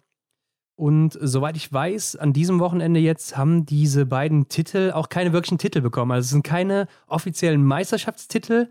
Und 0.80 1.18
soweit 1.20 1.58
ich 1.58 1.70
weiß, 1.70 2.16
an 2.16 2.32
diesem 2.32 2.58
Wochenende 2.58 3.00
jetzt 3.00 3.36
haben 3.36 3.66
diese 3.66 4.06
beiden 4.06 4.48
Titel 4.48 4.92
auch 4.94 5.10
keine 5.10 5.34
wirklichen 5.34 5.58
Titel 5.58 5.82
bekommen. 5.82 6.10
Also 6.10 6.24
es 6.24 6.30
sind 6.30 6.42
keine 6.42 6.86
offiziellen 7.06 7.62
Meisterschaftstitel. 7.62 8.70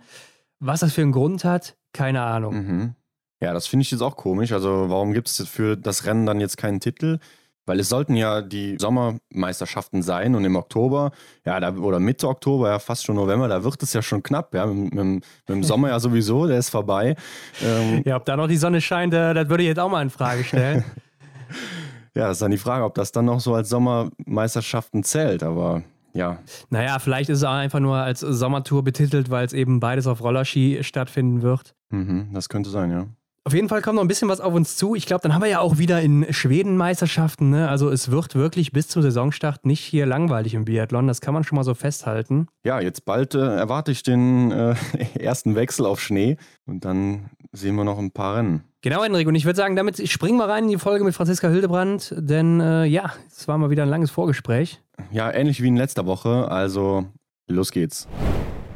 Was 0.59 0.79
das 0.79 0.91
für 0.91 1.03
einen 1.03 1.11
Grund 1.11 1.43
hat, 1.43 1.77
keine 1.93 2.23
Ahnung. 2.23 2.55
Mhm. 2.55 2.95
Ja, 3.43 3.53
das 3.53 3.67
finde 3.67 3.83
ich 3.83 3.91
jetzt 3.91 4.01
auch 4.01 4.15
komisch. 4.15 4.53
Also 4.53 4.87
warum 4.89 5.13
gibt 5.13 5.27
es 5.27 5.47
für 5.47 5.77
das 5.77 6.07
Rennen 6.07 6.25
dann 6.25 6.39
jetzt 6.39 6.57
keinen 6.57 6.79
Titel? 6.79 7.19
Weil 7.67 7.79
es 7.79 7.89
sollten 7.89 8.15
ja 8.15 8.41
die 8.41 8.77
Sommermeisterschaften 8.79 10.01
sein 10.01 10.33
und 10.33 10.43
im 10.43 10.55
Oktober, 10.55 11.11
ja, 11.45 11.59
da, 11.59 11.75
oder 11.75 11.99
Mitte 11.99 12.27
Oktober, 12.27 12.69
ja, 12.69 12.79
fast 12.79 13.05
schon 13.05 13.17
November, 13.17 13.47
da 13.47 13.63
wird 13.63 13.83
es 13.83 13.93
ja 13.93 14.01
schon 14.01 14.23
knapp, 14.23 14.55
ja, 14.55 14.65
mit, 14.65 14.95
mit, 14.95 15.05
mit 15.05 15.23
dem 15.47 15.63
Sommer 15.63 15.89
ja 15.89 15.99
sowieso, 15.99 16.47
der 16.47 16.57
ist 16.57 16.69
vorbei. 16.69 17.15
Ähm, 17.63 18.01
ja, 18.03 18.15
ob 18.15 18.25
da 18.25 18.35
noch 18.35 18.47
die 18.47 18.57
Sonne 18.57 18.81
scheint, 18.81 19.13
äh, 19.13 19.35
das 19.35 19.47
würde 19.47 19.61
ich 19.61 19.67
jetzt 19.67 19.79
auch 19.79 19.91
mal 19.91 20.01
in 20.01 20.09
Frage 20.09 20.43
stellen. 20.43 20.83
ja, 22.15 22.27
das 22.27 22.37
ist 22.37 22.41
dann 22.41 22.51
die 22.51 22.57
Frage, 22.57 22.83
ob 22.83 22.95
das 22.95 23.11
dann 23.11 23.25
noch 23.25 23.39
so 23.39 23.53
als 23.53 23.69
Sommermeisterschaften 23.69 25.03
zählt, 25.03 25.43
aber 25.43 25.83
ja. 26.13 26.39
Naja, 26.69 26.99
vielleicht 26.99 27.29
ist 27.29 27.39
es 27.39 27.43
auch 27.43 27.53
einfach 27.53 27.79
nur 27.79 27.97
als 27.97 28.21
Sommertour 28.21 28.83
betitelt, 28.83 29.29
weil 29.29 29.45
es 29.45 29.53
eben 29.53 29.79
beides 29.79 30.07
auf 30.07 30.21
Rollerski 30.21 30.79
stattfinden 30.81 31.41
wird. 31.41 31.75
Mhm, 31.89 32.29
das 32.33 32.49
könnte 32.49 32.69
sein, 32.69 32.91
ja. 32.91 33.07
Auf 33.45 33.53
jeden 33.53 33.69
Fall 33.69 33.81
kommt 33.81 33.95
noch 33.95 34.03
ein 34.03 34.07
bisschen 34.07 34.29
was 34.29 34.41
auf 34.41 34.53
uns 34.53 34.75
zu. 34.75 34.95
Ich 34.95 35.05
glaube, 35.05 35.21
dann 35.23 35.33
haben 35.33 35.41
wir 35.41 35.49
ja 35.49 35.59
auch 35.59 35.77
wieder 35.77 36.01
in 36.01 36.31
Schweden 36.31 36.77
Meisterschaften. 36.77 37.49
Ne? 37.49 37.67
Also 37.67 37.89
es 37.89 38.11
wird 38.11 38.35
wirklich 38.35 38.73
bis 38.73 38.89
zum 38.89 39.01
Saisonstart 39.01 39.65
nicht 39.65 39.79
hier 39.79 40.05
langweilig 40.05 40.53
im 40.53 40.65
Biathlon. 40.65 41.07
Das 41.07 41.19
kann 41.19 41.33
man 41.33 41.43
schon 41.43 41.55
mal 41.55 41.63
so 41.63 41.73
festhalten. 41.73 42.47
Ja, 42.63 42.79
jetzt 42.79 43.05
bald 43.05 43.33
äh, 43.33 43.39
erwarte 43.39 43.91
ich 43.91 44.03
den 44.03 44.51
äh, 44.51 44.75
ersten 45.19 45.55
Wechsel 45.55 45.85
auf 45.85 45.99
Schnee 46.01 46.37
und 46.65 46.85
dann 46.85 47.31
sehen 47.51 47.75
wir 47.75 47.83
noch 47.83 47.97
ein 47.97 48.11
paar 48.11 48.37
Rennen. 48.37 48.63
Genau, 48.81 49.03
Henrik. 49.03 49.27
Und 49.27 49.35
ich 49.35 49.45
würde 49.45 49.57
sagen, 49.57 49.75
damit 49.75 50.07
springen 50.09 50.37
wir 50.37 50.47
rein 50.47 50.65
in 50.65 50.69
die 50.69 50.77
Folge 50.77 51.03
mit 51.03 51.13
Franziska 51.13 51.49
Hildebrand, 51.49 52.13
denn 52.17 52.59
äh, 52.59 52.85
ja, 52.85 53.13
es 53.29 53.47
war 53.47 53.57
mal 53.57 53.69
wieder 53.69 53.83
ein 53.83 53.89
langes 53.89 54.11
Vorgespräch. 54.11 54.81
Ja, 55.11 55.31
ähnlich 55.31 55.61
wie 55.61 55.67
in 55.67 55.77
letzter 55.77 56.05
Woche. 56.05 56.49
Also 56.49 57.05
los 57.47 57.71
geht's. 57.71 58.07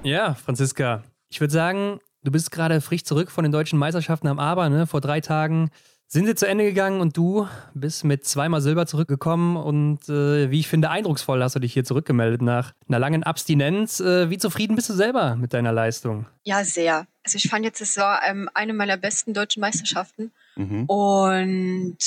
Ja, 0.03 0.33
Franziska, 0.33 1.03
ich 1.29 1.39
würde 1.39 1.53
sagen, 1.53 1.99
Du 2.23 2.31
bist 2.31 2.51
gerade 2.51 2.79
frisch 2.79 3.03
zurück 3.03 3.29
von 3.29 3.43
den 3.43 3.51
deutschen 3.51 3.77
Meisterschaften 3.77 4.27
am 4.27 4.39
Aber, 4.39 4.69
ne? 4.69 4.87
Vor 4.87 5.01
drei 5.01 5.19
Tagen 5.19 5.69
sind 6.13 6.27
sie 6.27 6.35
zu 6.35 6.47
Ende 6.47 6.63
gegangen 6.63 7.01
und 7.01 7.17
du 7.17 7.47
bist 7.73 8.03
mit 8.03 8.23
zweimal 8.23 8.61
Silber 8.61 8.85
zurückgekommen 8.85 9.57
und 9.57 10.07
äh, 10.09 10.51
wie 10.51 10.59
ich 10.59 10.67
finde, 10.67 10.91
eindrucksvoll 10.91 11.41
hast 11.41 11.55
du 11.55 11.59
dich 11.59 11.73
hier 11.73 11.83
zurückgemeldet 11.83 12.43
nach 12.43 12.75
einer 12.87 12.99
langen 12.99 13.23
Abstinenz. 13.23 13.99
Äh, 13.99 14.29
wie 14.29 14.37
zufrieden 14.37 14.75
bist 14.75 14.89
du 14.89 14.93
selber 14.93 15.35
mit 15.35 15.53
deiner 15.53 15.71
Leistung? 15.71 16.27
Ja, 16.43 16.63
sehr. 16.63 17.07
Also 17.23 17.37
ich 17.37 17.49
fand 17.49 17.65
jetzt, 17.65 17.81
es 17.81 17.97
war 17.97 18.21
ähm, 18.27 18.47
eine 18.53 18.73
meiner 18.73 18.95
besten 18.95 19.33
deutschen 19.33 19.61
Meisterschaften 19.61 20.31
mhm. 20.55 20.85
und 20.85 21.97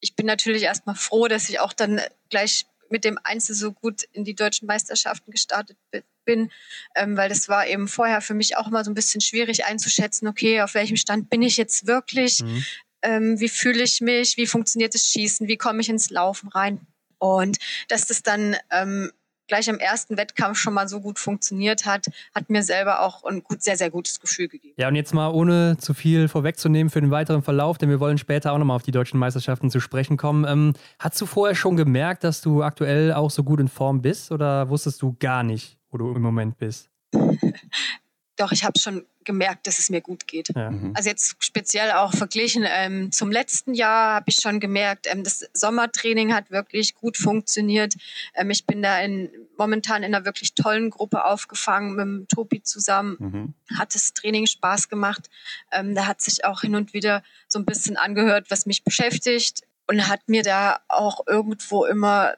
ich 0.00 0.14
bin 0.14 0.26
natürlich 0.26 0.64
erstmal 0.64 0.94
froh, 0.94 1.26
dass 1.26 1.48
ich 1.48 1.58
auch 1.58 1.72
dann 1.72 2.02
gleich 2.28 2.66
mit 2.90 3.04
dem 3.04 3.18
Einzel 3.24 3.54
so 3.54 3.72
gut 3.72 4.02
in 4.12 4.24
die 4.24 4.34
deutschen 4.34 4.66
Meisterschaften 4.66 5.30
gestartet 5.30 5.78
bin, 6.24 6.50
ähm, 6.94 7.16
weil 7.16 7.28
das 7.28 7.48
war 7.48 7.66
eben 7.66 7.88
vorher 7.88 8.20
für 8.20 8.34
mich 8.34 8.56
auch 8.56 8.68
immer 8.68 8.84
so 8.84 8.90
ein 8.90 8.94
bisschen 8.94 9.20
schwierig 9.20 9.64
einzuschätzen, 9.64 10.28
okay, 10.28 10.60
auf 10.60 10.74
welchem 10.74 10.96
Stand 10.96 11.30
bin 11.30 11.42
ich 11.42 11.56
jetzt 11.56 11.86
wirklich, 11.86 12.42
mhm. 12.42 12.64
Ähm, 13.04 13.38
wie 13.38 13.48
fühle 13.48 13.82
ich 13.84 14.00
mich, 14.00 14.36
wie 14.36 14.46
funktioniert 14.46 14.94
das 14.94 15.04
Schießen, 15.04 15.46
wie 15.46 15.56
komme 15.56 15.80
ich 15.80 15.88
ins 15.88 16.10
Laufen 16.10 16.48
rein. 16.48 16.80
Und 17.18 17.58
dass 17.88 18.06
das 18.06 18.22
dann 18.22 18.56
ähm, 18.70 19.10
gleich 19.46 19.68
am 19.68 19.78
ersten 19.78 20.16
Wettkampf 20.16 20.58
schon 20.58 20.74
mal 20.74 20.88
so 20.88 21.00
gut 21.00 21.18
funktioniert 21.18 21.86
hat, 21.86 22.06
hat 22.34 22.50
mir 22.50 22.62
selber 22.62 23.00
auch 23.00 23.24
ein 23.24 23.42
gut, 23.42 23.62
sehr, 23.62 23.76
sehr 23.76 23.90
gutes 23.90 24.20
Gefühl 24.20 24.48
gegeben. 24.48 24.74
Ja, 24.78 24.88
und 24.88 24.96
jetzt 24.96 25.14
mal 25.14 25.28
ohne 25.28 25.76
zu 25.78 25.94
viel 25.94 26.28
vorwegzunehmen 26.28 26.90
für 26.90 27.00
den 27.00 27.10
weiteren 27.10 27.42
Verlauf, 27.42 27.78
denn 27.78 27.90
wir 27.90 28.00
wollen 28.00 28.18
später 28.18 28.52
auch 28.52 28.58
nochmal 28.58 28.76
auf 28.76 28.82
die 28.82 28.90
deutschen 28.90 29.18
Meisterschaften 29.18 29.70
zu 29.70 29.80
sprechen 29.80 30.16
kommen. 30.16 30.44
Ähm, 30.46 30.72
hast 30.98 31.20
du 31.20 31.26
vorher 31.26 31.54
schon 31.54 31.76
gemerkt, 31.76 32.24
dass 32.24 32.40
du 32.40 32.62
aktuell 32.62 33.12
auch 33.12 33.30
so 33.30 33.44
gut 33.44 33.60
in 33.60 33.68
Form 33.68 34.02
bist 34.02 34.32
oder 34.32 34.68
wusstest 34.70 35.02
du 35.02 35.16
gar 35.18 35.42
nicht, 35.42 35.78
wo 35.90 35.98
du 35.98 36.14
im 36.14 36.22
Moment 36.22 36.58
bist? 36.58 36.90
Doch, 38.36 38.50
ich 38.52 38.64
habe 38.64 38.78
schon 38.80 39.06
gemerkt, 39.24 39.66
dass 39.66 39.78
es 39.78 39.90
mir 39.90 40.00
gut 40.00 40.26
geht. 40.26 40.48
Ja. 40.54 40.70
Mhm. 40.70 40.92
Also 40.94 41.08
jetzt 41.08 41.36
speziell 41.42 41.92
auch 41.92 42.12
verglichen 42.12 42.64
ähm, 42.66 43.12
zum 43.12 43.30
letzten 43.30 43.74
Jahr 43.74 44.14
habe 44.14 44.26
ich 44.28 44.36
schon 44.40 44.60
gemerkt, 44.60 45.06
ähm, 45.10 45.24
das 45.24 45.48
Sommertraining 45.52 46.34
hat 46.34 46.50
wirklich 46.50 46.94
gut 46.94 47.16
funktioniert. 47.16 47.94
Ähm, 48.34 48.50
ich 48.50 48.66
bin 48.66 48.82
da 48.82 49.00
in, 49.00 49.30
momentan 49.56 50.02
in 50.02 50.14
einer 50.14 50.24
wirklich 50.24 50.54
tollen 50.54 50.90
Gruppe 50.90 51.24
aufgefangen 51.24 51.94
mit 51.94 52.04
dem 52.04 52.28
Tobi 52.28 52.62
zusammen. 52.62 53.16
Mhm. 53.18 53.54
Hat 53.78 53.94
das 53.94 54.12
Training 54.12 54.46
Spaß 54.46 54.88
gemacht. 54.88 55.30
Ähm, 55.72 55.94
da 55.94 56.06
hat 56.06 56.20
sich 56.20 56.44
auch 56.44 56.62
hin 56.62 56.74
und 56.74 56.92
wieder 56.92 57.22
so 57.48 57.58
ein 57.58 57.64
bisschen 57.64 57.96
angehört, 57.96 58.50
was 58.50 58.66
mich 58.66 58.84
beschäftigt 58.84 59.62
und 59.86 60.08
hat 60.08 60.28
mir 60.28 60.42
da 60.42 60.80
auch 60.88 61.26
irgendwo 61.26 61.84
immer 61.84 62.34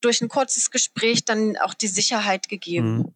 durch 0.00 0.20
ein 0.20 0.28
kurzes 0.28 0.70
Gespräch 0.70 1.24
dann 1.24 1.56
auch 1.56 1.74
die 1.74 1.88
Sicherheit 1.88 2.48
gegeben. 2.48 2.96
Mhm 2.98 3.15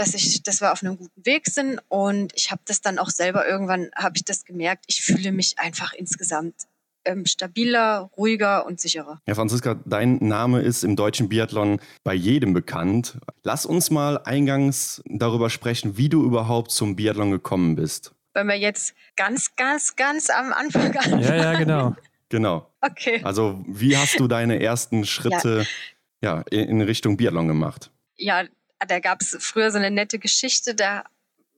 dass 0.00 0.14
ich, 0.14 0.42
dass 0.42 0.62
wir 0.62 0.72
auf 0.72 0.82
einem 0.82 0.96
guten 0.96 1.26
Weg 1.26 1.46
sind 1.46 1.78
und 1.88 2.32
ich 2.34 2.50
habe 2.50 2.62
das 2.64 2.80
dann 2.80 2.98
auch 2.98 3.10
selber 3.10 3.46
irgendwann 3.46 3.90
habe 3.94 4.16
ich 4.16 4.24
das 4.24 4.46
gemerkt. 4.46 4.86
Ich 4.88 5.02
fühle 5.02 5.30
mich 5.30 5.58
einfach 5.58 5.92
insgesamt 5.92 6.54
ähm, 7.04 7.26
stabiler, 7.26 8.10
ruhiger 8.16 8.64
und 8.64 8.80
sicherer. 8.80 9.20
Ja, 9.26 9.34
Franziska, 9.34 9.78
dein 9.84 10.16
Name 10.16 10.62
ist 10.62 10.84
im 10.84 10.96
deutschen 10.96 11.28
Biathlon 11.28 11.80
bei 12.02 12.14
jedem 12.14 12.54
bekannt. 12.54 13.18
Lass 13.42 13.66
uns 13.66 13.90
mal 13.90 14.18
eingangs 14.24 15.02
darüber 15.04 15.50
sprechen, 15.50 15.98
wie 15.98 16.08
du 16.08 16.24
überhaupt 16.24 16.70
zum 16.70 16.96
Biathlon 16.96 17.30
gekommen 17.30 17.76
bist. 17.76 18.12
Wenn 18.32 18.46
wir 18.46 18.56
jetzt 18.56 18.94
ganz, 19.16 19.54
ganz, 19.56 19.96
ganz 19.96 20.30
am 20.30 20.54
Anfang 20.54 20.96
anfangen. 20.96 21.22
Ja, 21.22 21.36
ja, 21.36 21.58
genau. 21.58 21.94
Genau. 22.30 22.70
Okay. 22.80 23.20
Also, 23.22 23.62
wie 23.66 23.98
hast 23.98 24.18
du 24.18 24.28
deine 24.28 24.62
ersten 24.62 25.04
Schritte 25.04 25.66
ja. 26.22 26.36
ja 26.36 26.44
in 26.48 26.80
Richtung 26.80 27.18
Biathlon 27.18 27.48
gemacht? 27.48 27.90
Ja, 28.16 28.44
da 28.86 28.98
gab 28.98 29.20
es 29.20 29.36
früher 29.40 29.70
so 29.70 29.78
eine 29.78 29.90
nette 29.90 30.18
Geschichte, 30.18 30.74
da 30.74 31.04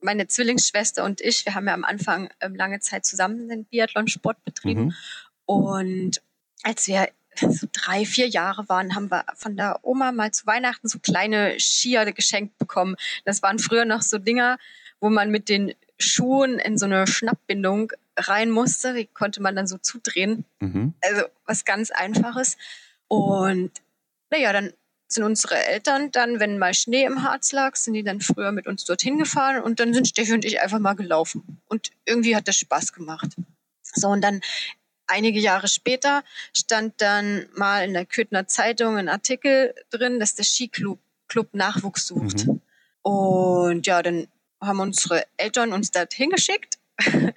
meine 0.01 0.27
Zwillingsschwester 0.27 1.03
und 1.03 1.21
ich, 1.21 1.45
wir 1.45 1.55
haben 1.55 1.67
ja 1.67 1.73
am 1.73 1.85
Anfang 1.85 2.29
ähm, 2.41 2.55
lange 2.55 2.79
Zeit 2.79 3.05
zusammen 3.05 3.47
den 3.47 3.65
Biathlon-Sport 3.65 4.43
betrieben. 4.43 4.85
Mhm. 4.85 4.95
Und 5.45 6.21
als 6.63 6.87
wir 6.87 7.09
so 7.35 7.67
drei, 7.71 8.05
vier 8.05 8.27
Jahre 8.27 8.67
waren, 8.69 8.95
haben 8.95 9.09
wir 9.09 9.25
von 9.35 9.57
der 9.57 9.79
Oma 9.81 10.11
mal 10.11 10.31
zu 10.31 10.45
Weihnachten 10.45 10.87
so 10.87 10.99
kleine 10.99 11.59
Skier 11.59 12.11
geschenkt 12.11 12.57
bekommen. 12.57 12.95
Das 13.25 13.41
waren 13.41 13.59
früher 13.59 13.85
noch 13.85 14.01
so 14.01 14.17
Dinger, 14.17 14.57
wo 14.99 15.09
man 15.09 15.31
mit 15.31 15.49
den 15.49 15.73
Schuhen 15.97 16.59
in 16.59 16.77
so 16.77 16.85
eine 16.85 17.07
Schnappbindung 17.07 17.91
rein 18.17 18.49
musste. 18.49 18.93
Die 18.93 19.07
konnte 19.07 19.41
man 19.41 19.55
dann 19.55 19.67
so 19.67 19.77
zudrehen. 19.77 20.45
Mhm. 20.59 20.93
Also 21.01 21.23
was 21.45 21.65
ganz 21.65 21.91
Einfaches. 21.91 22.57
Und 23.07 23.71
naja, 24.29 24.53
dann 24.53 24.73
sind 25.13 25.23
unsere 25.23 25.55
Eltern 25.55 26.11
dann, 26.11 26.39
wenn 26.39 26.57
mal 26.57 26.73
Schnee 26.73 27.05
im 27.05 27.23
Harz 27.23 27.51
lag, 27.51 27.75
sind 27.75 27.93
die 27.93 28.03
dann 28.03 28.21
früher 28.21 28.51
mit 28.51 28.67
uns 28.67 28.85
dorthin 28.85 29.17
gefahren 29.17 29.61
und 29.61 29.79
dann 29.79 29.93
sind 29.93 30.07
Steffi 30.07 30.33
und 30.33 30.45
ich 30.45 30.61
einfach 30.61 30.79
mal 30.79 30.93
gelaufen. 30.93 31.61
Und 31.67 31.91
irgendwie 32.05 32.35
hat 32.35 32.47
das 32.47 32.57
Spaß 32.57 32.93
gemacht. 32.93 33.29
So, 33.81 34.09
und 34.09 34.21
dann 34.21 34.41
einige 35.07 35.39
Jahre 35.39 35.67
später 35.67 36.23
stand 36.55 37.01
dann 37.01 37.47
mal 37.55 37.85
in 37.85 37.93
der 37.93 38.05
Köthner 38.05 38.47
Zeitung 38.47 38.97
ein 38.97 39.09
Artikel 39.09 39.75
drin, 39.89 40.19
dass 40.19 40.35
der 40.35 40.45
Skiclub 40.45 40.99
Club 41.27 41.53
Nachwuchs 41.53 42.07
sucht. 42.07 42.45
Mhm. 42.45 42.61
Und 43.01 43.87
ja, 43.87 44.01
dann 44.01 44.27
haben 44.61 44.79
unsere 44.79 45.23
Eltern 45.37 45.73
uns 45.73 45.91
da 45.91 46.05
hingeschickt. 46.11 46.77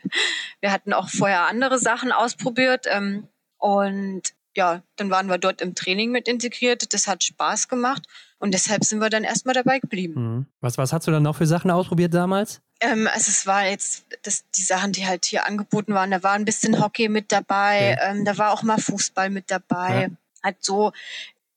wir 0.60 0.72
hatten 0.72 0.92
auch 0.92 1.08
vorher 1.08 1.46
andere 1.46 1.78
Sachen 1.78 2.12
ausprobiert. 2.12 2.86
Ähm, 2.88 3.28
und 3.58 4.34
ja, 4.56 4.82
dann 4.96 5.10
waren 5.10 5.28
wir 5.28 5.38
dort 5.38 5.60
im 5.60 5.74
Training 5.74 6.10
mit 6.10 6.26
integriert. 6.26 6.92
Das 6.92 7.06
hat 7.06 7.22
Spaß 7.22 7.68
gemacht 7.68 8.06
und 8.38 8.52
deshalb 8.52 8.84
sind 8.84 8.98
wir 8.98 9.10
dann 9.10 9.24
erstmal 9.24 9.54
dabei 9.54 9.78
geblieben. 9.78 10.14
Mhm. 10.14 10.46
Was, 10.60 10.78
was 10.78 10.92
hast 10.92 11.06
du 11.06 11.10
dann 11.10 11.22
noch 11.22 11.36
für 11.36 11.46
Sachen 11.46 11.70
ausprobiert 11.70 12.12
damals? 12.12 12.60
Ähm, 12.80 13.08
also 13.12 13.30
es 13.30 13.46
war 13.46 13.66
jetzt 13.66 14.04
das, 14.22 14.44
die 14.56 14.62
Sachen, 14.62 14.92
die 14.92 15.06
halt 15.06 15.24
hier 15.24 15.46
angeboten 15.46 15.94
waren. 15.94 16.10
Da 16.10 16.22
war 16.22 16.32
ein 16.32 16.44
bisschen 16.44 16.80
Hockey 16.80 17.08
mit 17.08 17.32
dabei, 17.32 17.96
ja. 17.98 18.10
ähm, 18.10 18.24
da 18.24 18.36
war 18.38 18.52
auch 18.52 18.62
mal 18.62 18.78
Fußball 18.78 19.30
mit 19.30 19.50
dabei. 19.50 20.02
Ja. 20.02 20.16
Halt 20.42 20.56
so, 20.60 20.92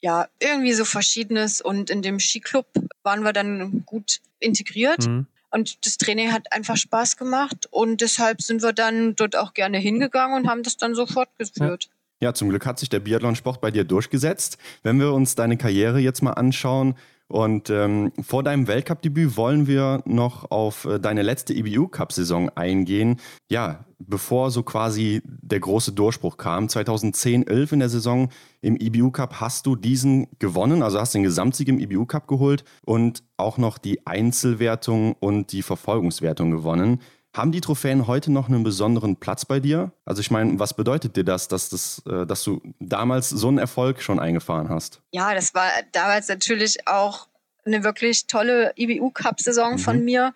ja, 0.02 0.28
irgendwie 0.40 0.74
so 0.74 0.86
Verschiedenes. 0.86 1.62
Und 1.62 1.90
in 1.90 2.02
dem 2.02 2.20
Skiclub 2.20 2.68
waren 3.04 3.24
wir 3.24 3.34
dann 3.34 3.86
gut 3.86 4.22
integriert. 4.40 5.08
Mhm. 5.08 5.28
Und 5.52 5.86
das 5.86 5.98
Training 5.98 6.32
hat 6.32 6.52
einfach 6.52 6.78
Spaß 6.78 7.18
gemacht 7.18 7.68
und 7.72 8.02
deshalb 8.02 8.40
sind 8.42 8.62
wir 8.62 8.72
dann 8.72 9.16
dort 9.16 9.36
auch 9.36 9.56
gerne 9.56 9.80
hingegangen 9.80 10.38
und 10.38 10.48
haben 10.48 10.62
das 10.62 10.78
dann 10.78 10.94
so 10.94 11.08
fortgeführt. 11.08 11.86
Ja. 11.86 11.90
Ja, 12.22 12.34
zum 12.34 12.50
Glück 12.50 12.66
hat 12.66 12.80
sich 12.80 12.90
der 12.90 13.00
Biathlonsport 13.00 13.62
bei 13.62 13.72
dir 13.72 13.86
durchgesetzt. 13.86 14.58
Wenn 14.84 15.00
wir 15.00 15.14
uns 15.14 15.36
deine 15.36 15.56
Karriere 15.56 16.00
jetzt 16.00 16.22
mal 16.22 16.34
anschauen 16.34 16.96
und 17.30 17.70
ähm, 17.70 18.12
vor 18.20 18.44
deinem 18.44 18.68
Weltcup-Debüt 18.68 19.38
wollen 19.38 19.68
wir 19.68 20.02
noch 20.06 20.50
auf 20.52 20.86
äh, 20.86 21.00
deine 21.00 21.22
letzte 21.22 21.54
IBU-Cup-Saison 21.54 22.50
eingehen. 22.50 23.22
Ja, 23.50 23.86
bevor 24.00 24.50
so 24.50 24.64
quasi 24.64 25.22
der 25.24 25.60
große 25.60 25.92
Durchbruch 25.92 26.38
kam, 26.38 26.66
2010-11 26.66 27.74
in 27.74 27.80
der 27.80 27.90
Saison 27.90 28.30
im 28.62 28.76
IBU-Cup 28.76 29.40
hast 29.40 29.68
du 29.68 29.76
diesen 29.76 30.28
gewonnen, 30.40 30.82
also 30.82 31.00
hast 31.00 31.14
den 31.14 31.24
Gesamtsieg 31.24 31.68
im 31.68 31.80
IBU-Cup 31.80 32.28
geholt 32.28 32.66
und 32.84 33.24
auch 33.38 33.58
noch 33.60 33.78
die 33.78 34.06
Einzelwertung 34.08 35.14
und 35.20 35.52
die 35.52 35.62
Verfolgungswertung 35.62 36.50
gewonnen. 36.50 37.00
Haben 37.40 37.54
die 37.54 37.62
Trophäen 37.62 38.06
heute 38.06 38.34
noch 38.34 38.50
einen 38.50 38.64
besonderen 38.64 39.16
Platz 39.16 39.46
bei 39.46 39.62
dir? 39.62 39.94
Also 40.04 40.20
ich 40.20 40.30
meine, 40.30 40.60
was 40.60 40.74
bedeutet 40.74 41.16
dir 41.16 41.24
das, 41.24 41.48
dass, 41.48 41.70
das, 41.70 42.04
äh, 42.06 42.26
dass 42.26 42.44
du 42.44 42.62
damals 42.82 43.30
so 43.30 43.48
einen 43.48 43.60
Erfolg 43.60 44.02
schon 44.02 44.20
eingefahren 44.20 44.68
hast? 44.68 45.00
Ja, 45.12 45.34
das 45.34 45.54
war 45.54 45.70
damals 45.94 46.28
natürlich 46.28 46.86
auch 46.86 47.30
eine 47.64 47.86
wirklich 47.86 48.28
tolle 48.28 48.74
IBU-Cup-Saison 48.76 49.76
mhm. 49.76 49.80
von 49.80 50.04
mir. 50.04 50.34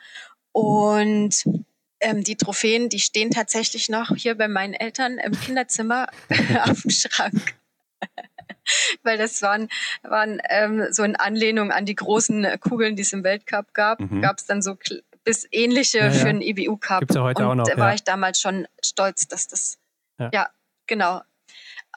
Und 0.54 1.44
ähm, 2.00 2.24
die 2.24 2.38
Trophäen, 2.38 2.88
die 2.88 3.00
stehen 3.00 3.32
tatsächlich 3.32 3.90
noch 3.90 4.16
hier 4.16 4.36
bei 4.36 4.48
meinen 4.48 4.74
Eltern 4.74 5.18
im 5.18 5.38
Kinderzimmer 5.38 6.08
auf 6.64 6.84
dem 6.84 6.92
Schrank. 6.92 7.56
Weil 9.04 9.18
das 9.18 9.42
waren, 9.42 9.68
waren 10.04 10.42
ähm, 10.48 10.86
so 10.92 11.04
in 11.04 11.18
Anlehnung 11.18 11.70
an 11.74 11.86
die 11.86 11.96
großen 11.96 12.48
Kugeln, 12.62 12.96
die 12.96 13.02
es 13.02 13.12
im 13.12 13.26
Weltcup 13.26 13.74
gab, 13.74 14.00
mhm. 14.00 14.22
gab 14.22 14.38
es 14.38 14.46
dann 14.46 14.62
so 14.62 14.78
bis 15.24 15.48
ähnliche 15.52 16.00
ja, 16.00 16.06
ja. 16.06 16.12
für 16.12 16.28
einen 16.28 16.42
IBU 16.42 16.78
Cup. 16.78 17.00
Gibt's 17.02 17.16
ja 17.16 17.24
heute 17.24 17.44
und 17.44 17.50
auch 17.50 17.56
noch. 17.56 17.68
Da 17.68 17.78
war 17.78 17.94
ich 17.94 18.04
damals 18.04 18.40
schon 18.40 18.68
stolz, 18.84 19.28
dass 19.28 19.48
das, 19.48 19.78
ja. 20.20 20.30
ja, 20.34 20.50
genau. 20.88 21.22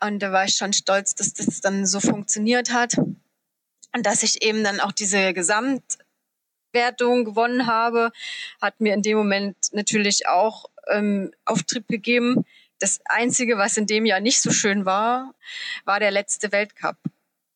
Und 0.01 0.21
da 0.21 0.33
war 0.33 0.45
ich 0.45 0.55
schon 0.55 0.73
stolz, 0.73 1.15
dass 1.15 1.33
das 1.33 1.61
dann 1.61 1.87
so 1.87 2.01
funktioniert 2.01 2.73
hat. 2.73 2.99
Und 2.99 4.05
dass 4.05 4.23
ich 4.23 4.43
eben 4.43 4.63
dann 4.63 4.81
auch 4.81 4.93
diese 4.93 5.33
Gesamtwertung 5.33 7.25
gewonnen 7.25 7.67
habe, 7.67 8.13
hat 8.61 8.81
mir 8.81 8.93
in 8.95 9.03
dem 9.03 9.17
Moment 9.17 9.57
natürlich 9.73 10.29
auch 10.29 10.67
ähm, 10.89 11.33
Auftrieb 11.47 11.89
gegeben. 11.89 12.45
Das 12.79 13.01
Einzige, 13.07 13.57
was 13.57 13.79
in 13.79 13.87
dem 13.87 14.05
Jahr 14.05 14.21
nicht 14.21 14.41
so 14.43 14.51
schön 14.51 14.85
war, 14.85 15.35
war 15.87 15.99
der 15.99 16.11
letzte 16.11 16.53
Weltcup, 16.53 16.99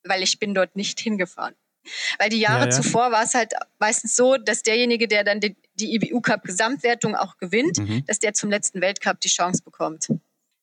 weil 0.04 0.22
ich 0.22 0.38
bin 0.38 0.54
dort 0.54 0.76
nicht 0.76 0.98
hingefahren. 0.98 1.54
Weil 2.18 2.30
die 2.30 2.40
Jahre 2.40 2.60
ja, 2.60 2.64
ja. 2.66 2.70
zuvor 2.70 3.12
war 3.12 3.22
es 3.22 3.34
halt 3.34 3.52
meistens 3.78 4.16
so, 4.16 4.36
dass 4.36 4.62
derjenige, 4.62 5.08
der 5.08 5.24
dann 5.24 5.40
die, 5.40 5.56
die 5.74 5.94
IBU 5.94 6.20
Cup 6.20 6.42
Gesamtwertung 6.42 7.14
auch 7.14 7.36
gewinnt, 7.38 7.78
mhm. 7.78 8.04
dass 8.06 8.18
der 8.18 8.34
zum 8.34 8.50
letzten 8.50 8.80
Weltcup 8.80 9.20
die 9.20 9.28
Chance 9.28 9.62
bekommt. 9.62 10.08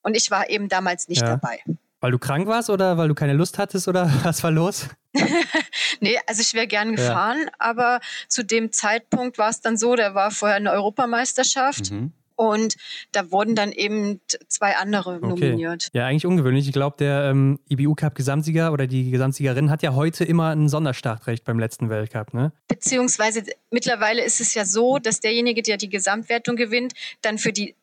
Und 0.02 0.16
ich 0.16 0.30
war 0.30 0.48
eben 0.48 0.68
damals 0.68 1.08
nicht 1.08 1.22
ja. 1.22 1.36
dabei. 1.36 1.60
Weil 2.00 2.12
du 2.12 2.18
krank 2.18 2.46
warst 2.46 2.70
oder 2.70 2.96
weil 2.96 3.08
du 3.08 3.14
keine 3.14 3.32
Lust 3.32 3.58
hattest 3.58 3.88
oder 3.88 4.10
was 4.22 4.42
war 4.42 4.50
los? 4.50 4.88
nee, 6.00 6.18
also 6.26 6.40
ich 6.42 6.54
wäre 6.54 6.66
gern 6.66 6.94
gefahren, 6.94 7.50
aber 7.58 8.00
zu 8.28 8.44
dem 8.44 8.72
Zeitpunkt 8.72 9.38
war 9.38 9.50
es 9.50 9.60
dann 9.60 9.76
so, 9.76 9.96
da 9.96 10.14
war 10.14 10.30
vorher 10.30 10.56
eine 10.56 10.70
Europameisterschaft. 10.70 11.90
Mhm. 11.90 12.12
Und 12.38 12.76
da 13.10 13.32
wurden 13.32 13.56
dann 13.56 13.72
eben 13.72 14.20
zwei 14.46 14.76
andere 14.76 15.16
okay. 15.16 15.26
nominiert. 15.26 15.88
Ja, 15.92 16.06
eigentlich 16.06 16.24
ungewöhnlich. 16.24 16.68
Ich 16.68 16.72
glaube, 16.72 16.96
der 16.96 17.24
ähm, 17.24 17.58
IBU 17.68 17.96
Cup 17.96 18.14
Gesamtsieger 18.14 18.72
oder 18.72 18.86
die 18.86 19.10
Gesamtsiegerin 19.10 19.72
hat 19.72 19.82
ja 19.82 19.94
heute 19.94 20.24
immer 20.24 20.54
ein 20.54 20.68
Sonderstartrecht 20.68 21.42
beim 21.42 21.58
letzten 21.58 21.90
Weltcup, 21.90 22.34
ne? 22.34 22.52
Beziehungsweise 22.68 23.42
mittlerweile 23.72 24.22
ist 24.22 24.40
es 24.40 24.54
ja 24.54 24.64
so, 24.64 24.98
dass 25.00 25.18
derjenige, 25.18 25.62
der 25.62 25.78
die 25.78 25.88
Gesamtwertung 25.88 26.54
gewinnt, 26.54 26.92
dann 27.22 27.38
für 27.38 27.52
die 27.52 27.74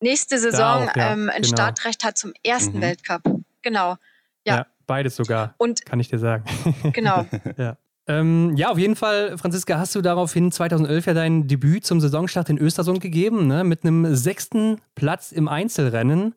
nächste 0.00 0.38
Saison 0.38 0.88
auch, 0.88 0.96
ja, 0.96 1.12
ähm, 1.12 1.28
ein 1.28 1.42
genau. 1.42 1.56
Startrecht 1.56 2.04
hat 2.04 2.16
zum 2.16 2.32
ersten 2.44 2.76
mhm. 2.76 2.82
Weltcup. 2.82 3.22
Genau. 3.62 3.96
Ja. 4.44 4.58
ja. 4.58 4.66
beides 4.86 5.16
sogar. 5.16 5.56
Und 5.58 5.84
kann 5.84 5.98
ich 5.98 6.08
dir 6.08 6.20
sagen. 6.20 6.44
Genau. 6.92 7.26
ja. 7.56 7.76
Ähm, 8.08 8.54
ja, 8.56 8.70
auf 8.70 8.78
jeden 8.78 8.94
Fall, 8.94 9.36
Franziska, 9.36 9.78
hast 9.78 9.94
du 9.94 10.00
daraufhin 10.00 10.52
2011 10.52 11.06
ja 11.06 11.14
dein 11.14 11.48
Debüt 11.48 11.84
zum 11.84 12.00
Saisonstart 12.00 12.48
in 12.48 12.58
Östersund 12.58 13.00
gegeben, 13.00 13.48
ne? 13.48 13.64
mit 13.64 13.84
einem 13.84 14.14
sechsten 14.14 14.80
Platz 14.94 15.32
im 15.32 15.48
Einzelrennen. 15.48 16.34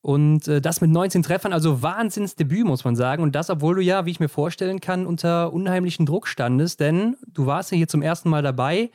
Und 0.00 0.48
äh, 0.48 0.60
das 0.60 0.80
mit 0.80 0.90
19 0.90 1.22
Treffern, 1.22 1.52
also 1.52 1.82
Wahnsinnsdebüt, 1.82 2.66
muss 2.66 2.84
man 2.84 2.96
sagen. 2.96 3.22
Und 3.22 3.34
das, 3.34 3.48
obwohl 3.48 3.76
du 3.76 3.80
ja, 3.80 4.04
wie 4.04 4.10
ich 4.10 4.20
mir 4.20 4.28
vorstellen 4.28 4.80
kann, 4.80 5.06
unter 5.06 5.52
unheimlichen 5.52 6.04
Druck 6.04 6.26
standest, 6.26 6.80
denn 6.80 7.16
du 7.26 7.46
warst 7.46 7.70
ja 7.70 7.76
hier 7.76 7.88
zum 7.88 8.02
ersten 8.02 8.28
Mal 8.28 8.42
dabei 8.42 8.90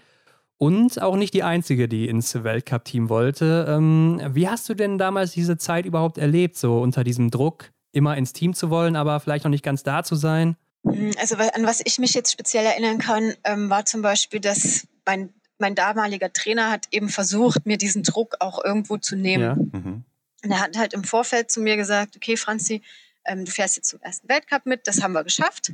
und 0.58 1.02
auch 1.02 1.16
nicht 1.16 1.34
die 1.34 1.42
Einzige, 1.42 1.88
die 1.88 2.08
ins 2.08 2.44
Weltcup-Team 2.44 3.10
wollte. 3.10 3.66
Ähm, 3.68 4.22
wie 4.32 4.50
hast 4.50 4.70
du 4.70 4.76
denn 4.76 4.98
damals 4.98 5.32
diese 5.32 5.58
Zeit 5.58 5.86
überhaupt 5.86 6.18
erlebt, 6.18 6.58
so 6.58 6.80
unter 6.80 7.04
diesem 7.04 7.32
Druck, 7.32 7.72
immer 7.92 8.16
ins 8.18 8.34
Team 8.34 8.54
zu 8.54 8.70
wollen, 8.70 8.96
aber 8.96 9.20
vielleicht 9.20 9.46
noch 9.46 9.52
nicht 9.52 9.64
ganz 9.64 9.84
da 9.84 10.04
zu 10.04 10.16
sein? 10.16 10.58
Hm, 10.86 11.12
also 11.20 11.36
an 11.36 11.66
was 11.66 11.82
ich 11.84 12.00
mich 12.00 12.14
jetzt 12.14 12.32
speziell 12.32 12.66
erinnern 12.66 13.00
kann, 13.00 13.34
ähm, 13.44 13.70
war 13.70 13.86
zum 13.86 14.02
Beispiel, 14.02 14.40
dass 14.40 14.88
mein, 15.06 15.34
mein 15.58 15.76
damaliger 15.76 16.32
Trainer 16.32 16.72
hat 16.72 16.88
eben 16.92 17.10
versucht, 17.10 17.66
mir 17.66 17.78
diesen 17.78 18.04
Druck 18.04 18.38
auch 18.40 18.64
irgendwo 18.64 18.98
zu 18.98 19.16
nehmen. 19.16 19.44
Ja. 19.44 19.56
Mhm. 19.56 20.04
Und 20.44 20.52
er 20.52 20.62
hat 20.62 20.78
halt 20.78 20.94
im 20.94 21.04
Vorfeld 21.04 21.52
zu 21.52 21.60
mir 21.60 21.76
gesagt, 21.76 22.16
okay, 22.16 22.38
Franzi, 22.38 22.82
ähm, 23.26 23.46
du 23.46 23.52
fährst 23.52 23.76
jetzt 23.76 23.90
zum 23.90 24.02
ersten 24.02 24.30
Weltcup 24.30 24.66
mit, 24.66 24.88
das 24.88 25.02
haben 25.02 25.14
wir 25.14 25.24
geschafft. 25.24 25.74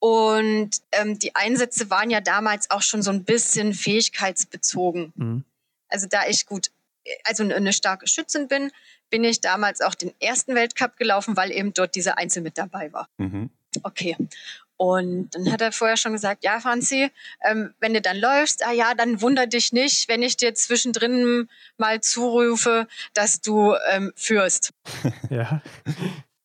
Und 0.00 0.70
ähm, 0.92 1.18
die 1.18 1.34
Einsätze 1.36 1.90
waren 1.90 2.10
ja 2.10 2.20
damals 2.20 2.70
auch 2.70 2.82
schon 2.82 3.02
so 3.02 3.10
ein 3.10 3.24
bisschen 3.24 3.74
fähigkeitsbezogen. 3.74 5.12
Mhm. 5.14 5.44
Also 5.88 6.06
da 6.08 6.26
ich 6.26 6.46
gut, 6.46 6.70
also 7.24 7.44
eine 7.44 7.72
starke 7.72 8.06
Schützin 8.06 8.48
bin, 8.48 8.72
bin 9.10 9.24
ich 9.24 9.40
damals 9.40 9.80
auch 9.80 9.94
den 9.94 10.12
ersten 10.20 10.54
Weltcup 10.54 10.96
gelaufen, 10.96 11.36
weil 11.36 11.50
eben 11.50 11.74
dort 11.74 11.94
dieser 11.94 12.18
Einzel 12.18 12.42
mit 12.42 12.56
dabei 12.58 12.92
war. 12.92 13.08
Mhm. 13.18 13.50
Okay. 13.82 14.16
Und 14.76 15.34
dann 15.34 15.52
hat 15.52 15.60
er 15.60 15.72
vorher 15.72 15.98
schon 15.98 16.12
gesagt, 16.12 16.42
ja, 16.42 16.58
Franzi, 16.58 17.10
ähm, 17.44 17.74
wenn 17.80 17.92
du 17.92 18.00
dann 18.00 18.16
läufst, 18.16 18.64
ah 18.64 18.72
ja, 18.72 18.94
dann 18.94 19.20
wunder 19.20 19.46
dich 19.46 19.72
nicht, 19.72 20.08
wenn 20.08 20.22
ich 20.22 20.38
dir 20.38 20.54
zwischendrin 20.54 21.50
mal 21.76 22.00
zurufe, 22.00 22.86
dass 23.12 23.42
du 23.42 23.74
ähm, 23.90 24.12
führst. 24.16 24.72
ja. 25.30 25.60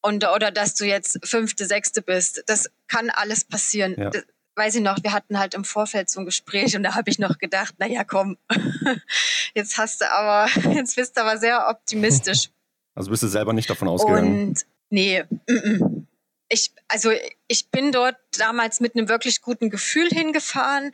Und, 0.02 0.28
oder 0.28 0.52
dass 0.52 0.76
du 0.76 0.86
jetzt 0.86 1.20
fünfte, 1.24 1.66
sechste 1.66 2.02
bist. 2.02 2.44
Das 2.48 2.70
kann 2.88 3.10
alles 3.10 3.46
passieren. 3.46 3.96
Ja. 3.98 4.10
Das, 4.10 4.24
weiß 4.56 4.76
ich 4.76 4.82
noch, 4.82 4.98
wir 5.04 5.14
hatten 5.14 5.38
halt 5.38 5.54
im 5.54 5.64
Vorfeld 5.64 6.10
so 6.10 6.20
ein 6.20 6.26
Gespräch 6.26 6.76
und 6.76 6.84
da 6.84 6.96
habe 6.96 7.10
ich 7.10 7.20
noch 7.20 7.38
gedacht, 7.38 7.76
naja, 7.78 8.04
komm, 8.04 8.38
jetzt 9.54 9.78
hast 9.78 10.02
du 10.02 10.12
aber, 10.12 10.50
jetzt 10.74 10.96
bist 10.96 11.18
du 11.18 11.22
aber 11.22 11.38
sehr 11.38 11.68
optimistisch. 11.70 12.50
Also 12.96 13.12
bist 13.12 13.24
du 13.24 13.28
selber 13.28 13.54
nicht 13.54 13.70
davon 13.70 13.88
ausgegangen? 13.88 14.50
Und 14.50 14.66
nee, 14.90 15.20
m 15.20 15.30
-m. 15.48 16.06
Ich, 16.50 16.72
also 16.88 17.12
ich 17.48 17.70
bin 17.70 17.92
dort 17.92 18.18
damals 18.38 18.80
mit 18.80 18.96
einem 18.96 19.10
wirklich 19.10 19.42
guten 19.42 19.70
Gefühl 19.70 20.08
hingefahren, 20.10 20.92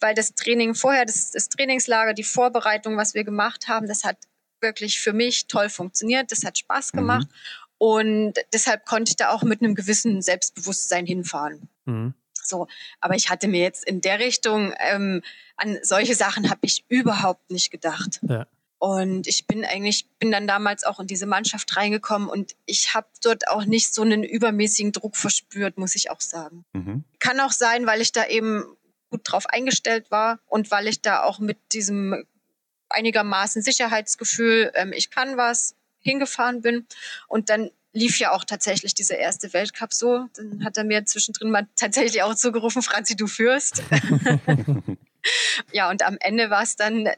weil 0.00 0.14
das 0.14 0.34
Training 0.34 0.74
vorher, 0.74 1.04
das, 1.04 1.30
das 1.32 1.48
Trainingslager, 1.48 2.14
die 2.14 2.24
Vorbereitung, 2.24 2.96
was 2.96 3.14
wir 3.14 3.24
gemacht 3.24 3.68
haben, 3.68 3.88
das 3.88 4.04
hat 4.04 4.16
wirklich 4.60 5.00
für 5.00 5.12
mich 5.12 5.48
toll 5.48 5.68
funktioniert, 5.68 6.30
das 6.30 6.44
hat 6.44 6.58
Spaß 6.58 6.92
mhm. 6.92 6.98
gemacht 6.98 7.28
mhm. 7.28 7.76
und 7.78 8.34
deshalb 8.52 8.86
konnte 8.86 9.10
ich 9.10 9.16
da 9.16 9.30
auch 9.30 9.42
mit 9.42 9.60
einem 9.60 9.74
gewissen 9.74 10.22
Selbstbewusstsein 10.22 11.06
hinfahren. 11.06 11.68
Mhm. 11.84 12.14
So, 12.44 12.66
aber 13.00 13.14
ich 13.14 13.30
hatte 13.30 13.48
mir 13.48 13.62
jetzt 13.62 13.84
in 13.84 14.00
der 14.00 14.18
Richtung 14.18 14.74
ähm, 14.78 15.22
an 15.56 15.78
solche 15.82 16.14
Sachen 16.14 16.50
habe 16.50 16.60
ich 16.62 16.84
überhaupt 16.88 17.50
nicht 17.50 17.70
gedacht. 17.70 18.20
Ja. 18.22 18.46
Und 18.82 19.28
ich 19.28 19.46
bin 19.46 19.64
eigentlich, 19.64 20.08
bin 20.18 20.32
dann 20.32 20.48
damals 20.48 20.82
auch 20.82 20.98
in 20.98 21.06
diese 21.06 21.26
Mannschaft 21.26 21.76
reingekommen 21.76 22.28
und 22.28 22.56
ich 22.66 22.94
habe 22.94 23.06
dort 23.22 23.46
auch 23.46 23.64
nicht 23.64 23.94
so 23.94 24.02
einen 24.02 24.24
übermäßigen 24.24 24.90
Druck 24.90 25.16
verspürt, 25.16 25.78
muss 25.78 25.94
ich 25.94 26.10
auch 26.10 26.20
sagen. 26.20 26.64
Mhm. 26.72 27.04
Kann 27.20 27.38
auch 27.38 27.52
sein, 27.52 27.86
weil 27.86 28.00
ich 28.00 28.10
da 28.10 28.26
eben 28.26 28.64
gut 29.08 29.20
drauf 29.22 29.46
eingestellt 29.46 30.10
war 30.10 30.40
und 30.46 30.72
weil 30.72 30.88
ich 30.88 31.00
da 31.00 31.22
auch 31.22 31.38
mit 31.38 31.58
diesem 31.72 32.26
einigermaßen 32.88 33.62
Sicherheitsgefühl, 33.62 34.72
ähm, 34.74 34.92
ich 34.92 35.10
kann 35.10 35.36
was, 35.36 35.76
hingefahren 36.00 36.60
bin. 36.60 36.88
Und 37.28 37.50
dann 37.50 37.70
lief 37.92 38.18
ja 38.18 38.32
auch 38.32 38.44
tatsächlich 38.44 38.94
dieser 38.94 39.16
erste 39.16 39.52
Weltcup 39.52 39.94
so. 39.94 40.26
Dann 40.34 40.64
hat 40.64 40.76
er 40.76 40.82
mir 40.82 41.04
zwischendrin 41.04 41.52
mal 41.52 41.68
tatsächlich 41.76 42.24
auch 42.24 42.34
zugerufen, 42.34 42.82
Franzi, 42.82 43.14
du 43.14 43.28
führst. 43.28 43.84
ja, 45.72 45.88
und 45.88 46.02
am 46.02 46.16
Ende 46.18 46.50
war 46.50 46.64
es 46.64 46.74
dann, 46.74 47.08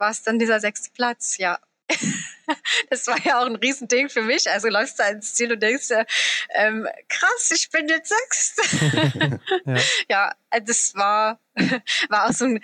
war 0.00 0.10
es 0.10 0.22
dann 0.22 0.38
dieser 0.38 0.60
sechste 0.60 0.90
Platz, 0.90 1.36
ja. 1.36 1.58
das 2.90 3.06
war 3.06 3.18
ja 3.24 3.40
auch 3.40 3.46
ein 3.46 3.56
Riesending 3.56 4.08
für 4.08 4.22
mich. 4.22 4.50
Also 4.50 4.68
läufst 4.68 4.98
du 4.98 5.04
ins 5.04 5.34
Ziel 5.34 5.52
und 5.52 5.62
denkst 5.62 5.88
dir, 5.88 6.06
ähm, 6.50 6.88
krass, 7.08 7.50
ich 7.54 7.70
bin 7.70 7.88
jetzt 7.88 8.12
sechst. 8.12 8.62
ja. 9.66 9.78
ja, 10.08 10.60
das 10.60 10.94
war, 10.94 11.40
war 12.08 12.28
auch 12.28 12.32
so 12.32 12.46
ein, 12.46 12.60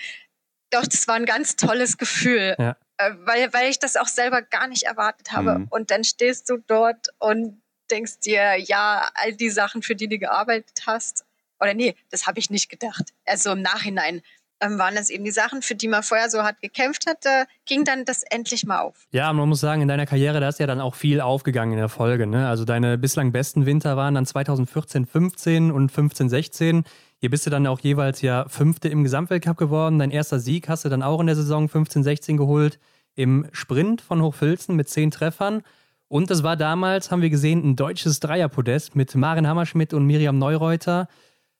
doch, 0.70 0.87
das 0.87 1.07
war 1.07 1.14
ein 1.14 1.26
ganz 1.26 1.57
tolles 1.57 1.99
Gefühl. 1.99 2.57
Ja. 2.59 2.76
Äh, 2.99 3.12
weil, 3.18 3.53
weil 3.53 3.70
ich 3.70 3.78
das 3.78 3.97
auch 3.97 4.09
selber 4.09 4.43
gar 4.43 4.68
nicht 4.68 4.84
erwartet 4.84 5.32
habe. 5.32 5.61
Mhm. 5.61 5.66
Und 5.70 5.91
dann 5.91 6.05
stehst 6.05 6.49
du 6.49 6.59
dort 6.59 7.09
und 7.18 7.61
denkst 7.91 8.20
dir, 8.20 8.57
ja, 8.57 9.11
all 9.14 9.32
die 9.32 9.51
Sachen, 9.51 9.82
für 9.82 9.95
die 9.95 10.09
du 10.09 10.18
gearbeitet 10.18 10.82
hast, 10.87 11.24
oder 11.61 11.74
nee, 11.74 11.97
das 12.11 12.26
habe 12.26 12.39
ich 12.39 12.51
nicht 12.51 12.68
gedacht. 12.68 13.14
Also 13.24 13.53
im 13.53 13.62
Nachhinein 13.62 14.22
ähm, 14.61 14.78
waren 14.78 14.94
das 14.94 15.11
eben 15.11 15.24
die 15.24 15.30
Sachen, 15.30 15.62
für 15.62 15.74
die 15.74 15.88
man 15.88 16.02
vorher 16.02 16.30
so 16.30 16.42
hart 16.42 16.61
gekämpft 16.61 17.07
hat, 17.07 17.18
da 17.22 17.44
ging 17.66 17.84
dann 17.84 18.04
das 18.04 18.22
endlich 18.22 18.64
mal 18.64 18.80
auf. 18.80 19.07
Ja, 19.12 19.32
man 19.32 19.48
muss 19.48 19.61
sagen, 19.61 19.82
in 19.82 19.88
deiner 19.88 20.07
Karriere, 20.07 20.40
da 20.40 20.48
ist 20.48 20.59
ja 20.59 20.66
dann 20.66 20.80
auch 20.80 20.94
viel 20.94 21.20
aufgegangen 21.20 21.72
in 21.72 21.78
der 21.78 21.88
Folge. 21.88 22.26
Ne? 22.26 22.48
Also 22.48 22.64
deine 22.64 22.98
bislang 22.98 23.32
besten 23.32 23.66
Winter 23.66 23.96
waren 23.96 24.14
dann 24.14 24.26
2014, 24.26 25.07
15 25.07 25.70
und 25.70 25.90
15, 25.90 26.28
16. 26.28 26.84
Hier 27.18 27.30
bist 27.30 27.46
du 27.46 27.50
dann 27.50 27.66
auch 27.66 27.80
jeweils 27.80 28.22
ja 28.22 28.46
Fünfte 28.48 28.88
im 28.88 29.02
Gesamtweltcup 29.02 29.57
geworden. 29.57 29.98
Dein 29.98 30.11
erster 30.11 30.38
Sieg 30.38 30.68
hast 30.68 30.84
du 30.84 30.88
dann 30.88 31.02
auch 31.02 31.20
in 31.20 31.26
der 31.26 31.36
Saison 31.36 31.68
15, 31.68 32.02
16 32.02 32.36
geholt 32.36 32.78
im 33.14 33.46
Sprint 33.52 34.02
von 34.02 34.22
Hochfilzen 34.22 34.76
mit 34.76 34.88
zehn 34.88 35.11
Treffern. 35.11 35.62
Und 36.09 36.30
das 36.30 36.42
war 36.42 36.57
damals, 36.57 37.11
haben 37.11 37.22
wir 37.22 37.30
gesehen, 37.30 37.68
ein 37.68 37.74
deutsches 37.74 38.20
Dreierpodest 38.20 38.94
mit 38.94 39.14
Maren 39.14 39.48
Hammerschmidt 39.48 39.92
und 39.92 40.07
Miriam 40.07 40.38
Neureuter. 40.38 41.09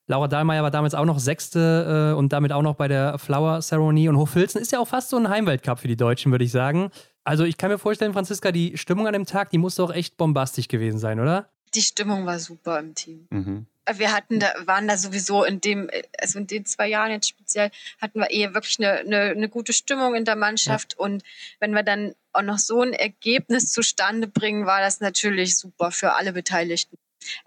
Laura 0.07 0.29
Dahlmeier 0.29 0.63
war 0.63 0.71
damals 0.71 0.95
auch 0.95 1.05
noch 1.05 1.19
Sechste 1.19 2.13
äh, 2.13 2.19
und 2.19 2.33
damit 2.33 2.53
auch 2.53 2.63
noch 2.63 2.75
bei 2.75 2.89
der 2.89 3.19
Flower 3.19 3.61
Ceremony. 3.61 4.09
Und 4.09 4.17
Hochfilzen 4.17 4.61
ist 4.61 4.73
ja 4.73 4.79
auch 4.79 4.89
fast 4.89 5.11
so 5.11 5.17
ein 5.17 5.29
Heimweltcup 5.29 5.79
für 5.79 5.89
die 5.89 5.97
Deutschen, 5.97 6.31
würde 6.31 6.45
ich 6.45 6.53
sagen. 6.53 6.91
Also 7.25 7.45
ich 7.45 7.57
kann 7.57 7.71
mir 7.71 7.79
vorstellen, 7.79 8.13
Franziska, 8.13 8.53
die 8.53 8.79
Stimmung 8.79 9.07
an 9.07 9.13
dem 9.13 9.27
Tag, 9.27 9.51
die 9.51 9.59
muss 9.59 9.75
doch 9.75 9.93
echt 9.93 10.17
bombastisch 10.17 10.69
gewesen 10.69 10.99
sein, 10.99 11.19
oder? 11.19 11.49
Die 11.75 11.83
Stimmung 11.83 12.25
war 12.25 12.39
super 12.39 12.79
im 12.79 12.95
Team. 12.95 13.27
Mhm 13.31 13.67
wir 13.95 14.13
hatten 14.13 14.41
da, 14.41 14.53
waren 14.65 14.89
da 14.89 14.97
sowieso 14.97 15.45
in 15.45 15.61
dem, 15.61 15.89
also 16.21 16.39
in 16.39 16.47
den 16.47 16.65
zwei 16.65 16.89
Jahren 16.89 17.11
jetzt 17.11 17.29
speziell, 17.29 17.71
hatten 18.01 18.21
wir 18.21 18.31
eher 18.31 18.55
wirklich 18.55 18.79
eine, 18.79 19.01
eine, 19.01 19.21
eine 19.31 19.49
gute 19.49 19.73
Stimmung 19.73 20.15
in 20.15 20.25
der 20.25 20.37
Mannschaft. 20.37 20.95
Ja. 20.99 21.05
Und 21.05 21.23
wenn 21.61 21.73
wir 21.73 21.83
dann 21.83 22.15
auch 22.33 22.43
noch 22.43 22.59
so 22.59 22.83
ein 22.83 22.93
Ergebnis 22.93 23.73
zustande 23.73 24.27
bringen, 24.27 24.67
war 24.67 24.81
das 24.81 25.01
natürlich 25.01 25.57
super 25.57 25.91
für 25.91 26.15
alle 26.15 26.33
Beteiligten. 26.33 26.99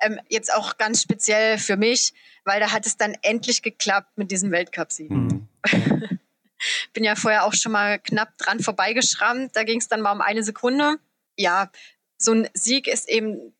Ähm, 0.01 0.19
jetzt 0.29 0.53
auch 0.53 0.77
ganz 0.77 1.01
speziell 1.01 1.57
für 1.57 1.77
mich, 1.77 2.13
weil 2.49 2.59
da 2.59 2.71
hat 2.71 2.87
es 2.87 2.97
dann 2.97 3.13
endlich 3.21 3.61
geklappt 3.61 4.17
mit 4.17 4.31
diesem 4.31 4.49
Weltcup-Sieg. 4.49 5.11
Mhm. 5.11 5.47
Bin 6.93 7.03
ja 7.03 7.15
vorher 7.15 7.45
auch 7.45 7.53
schon 7.53 7.71
mal 7.71 7.99
knapp 7.99 8.35
dran 8.39 8.59
vorbeigeschrammt. 8.59 9.55
Da 9.55 9.63
ging 9.63 9.77
es 9.77 9.87
dann 9.87 10.01
mal 10.01 10.13
um 10.13 10.21
eine 10.21 10.41
Sekunde. 10.41 10.95
Ja, 11.37 11.69
so 12.17 12.33
ein 12.33 12.49
Sieg 12.55 12.87
ist 12.87 13.07
eben 13.07 13.53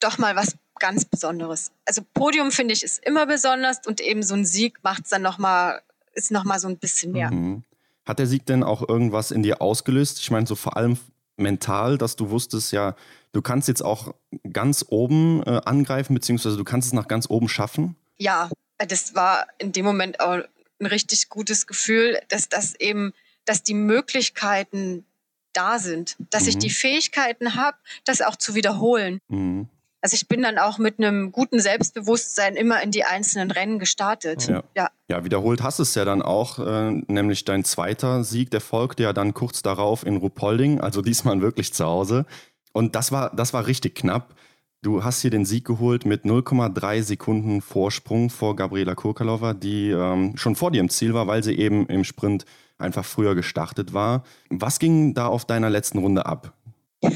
doch 0.00 0.16
mal 0.16 0.36
was 0.36 0.56
ganz 0.78 1.04
Besonderes. 1.04 1.70
Also 1.84 2.00
Podium 2.14 2.50
finde 2.50 2.72
ich 2.72 2.82
ist 2.82 3.04
immer 3.04 3.26
besonders 3.26 3.86
und 3.86 4.00
eben 4.00 4.22
so 4.22 4.34
ein 4.34 4.46
Sieg 4.46 4.82
macht 4.82 5.04
es 5.04 5.10
dann 5.10 5.20
noch 5.20 5.36
mal 5.36 5.82
ist 6.14 6.30
noch 6.30 6.44
mal 6.44 6.58
so 6.58 6.66
ein 6.66 6.78
bisschen 6.78 7.12
mehr. 7.12 7.30
Mhm. 7.30 7.62
Hat 8.06 8.18
der 8.18 8.26
Sieg 8.26 8.46
denn 8.46 8.62
auch 8.62 8.88
irgendwas 8.88 9.32
in 9.32 9.42
dir 9.42 9.60
ausgelöst? 9.60 10.18
Ich 10.18 10.30
meine 10.30 10.46
so 10.46 10.54
vor 10.54 10.78
allem 10.78 10.98
mental, 11.36 11.98
dass 11.98 12.16
du 12.16 12.30
wusstest, 12.30 12.72
ja, 12.72 12.96
du 13.32 13.42
kannst 13.42 13.68
jetzt 13.68 13.82
auch 13.82 14.14
ganz 14.50 14.86
oben 14.88 15.42
äh, 15.42 15.60
angreifen, 15.66 16.14
beziehungsweise 16.14 16.56
du 16.56 16.64
kannst 16.64 16.88
es 16.88 16.94
nach 16.94 17.06
ganz 17.06 17.28
oben 17.28 17.50
schaffen? 17.50 17.96
Ja, 18.20 18.50
das 18.78 19.14
war 19.14 19.46
in 19.58 19.72
dem 19.72 19.84
Moment 19.84 20.20
auch 20.20 20.38
ein 20.80 20.86
richtig 20.86 21.28
gutes 21.28 21.66
Gefühl, 21.66 22.20
dass 22.28 22.48
das 22.48 22.74
eben, 22.78 23.12
dass 23.44 23.62
die 23.62 23.74
Möglichkeiten 23.74 25.04
da 25.52 25.78
sind, 25.78 26.16
dass 26.30 26.44
mhm. 26.44 26.48
ich 26.50 26.58
die 26.58 26.70
Fähigkeiten 26.70 27.54
habe, 27.56 27.76
das 28.04 28.22
auch 28.22 28.36
zu 28.36 28.54
wiederholen. 28.54 29.20
Mhm. 29.28 29.68
Also 30.02 30.14
ich 30.14 30.28
bin 30.28 30.42
dann 30.42 30.58
auch 30.58 30.78
mit 30.78 30.98
einem 30.98 31.30
guten 31.30 31.60
Selbstbewusstsein 31.60 32.56
immer 32.56 32.82
in 32.82 32.90
die 32.90 33.04
einzelnen 33.04 33.50
Rennen 33.50 33.78
gestartet. 33.78 34.48
Ja, 34.48 34.62
ja. 34.74 34.90
ja 35.08 35.24
wiederholt 35.24 35.62
hast 35.62 35.78
es 35.78 35.94
ja 35.94 36.06
dann 36.06 36.22
auch, 36.22 36.58
äh, 36.58 36.90
nämlich 37.06 37.44
dein 37.44 37.64
zweiter 37.64 38.24
Sieg, 38.24 38.50
der 38.50 38.62
folgte 38.62 39.02
ja 39.02 39.12
dann 39.12 39.34
kurz 39.34 39.60
darauf 39.60 40.06
in 40.06 40.16
Rupolding, 40.16 40.80
also 40.80 41.02
diesmal 41.02 41.42
wirklich 41.42 41.74
zu 41.74 41.84
Hause. 41.84 42.24
Und 42.72 42.94
das 42.94 43.12
war, 43.12 43.34
das 43.34 43.52
war 43.52 43.66
richtig 43.66 43.94
knapp. 43.94 44.34
Du 44.82 45.04
hast 45.04 45.20
hier 45.20 45.30
den 45.30 45.44
Sieg 45.44 45.66
geholt 45.66 46.06
mit 46.06 46.24
0,3 46.24 47.02
Sekunden 47.02 47.60
Vorsprung 47.60 48.30
vor 48.30 48.56
Gabriela 48.56 48.94
Kurkalova, 48.94 49.52
die 49.52 49.90
ähm, 49.90 50.38
schon 50.38 50.56
vor 50.56 50.70
dir 50.70 50.80
im 50.80 50.88
Ziel 50.88 51.12
war, 51.12 51.26
weil 51.26 51.44
sie 51.44 51.58
eben 51.58 51.86
im 51.88 52.02
Sprint 52.02 52.46
einfach 52.78 53.04
früher 53.04 53.34
gestartet 53.34 53.92
war. 53.92 54.24
Was 54.48 54.78
ging 54.78 55.12
da 55.12 55.26
auf 55.26 55.44
deiner 55.44 55.68
letzten 55.68 55.98
Runde 55.98 56.24
ab? 56.24 56.54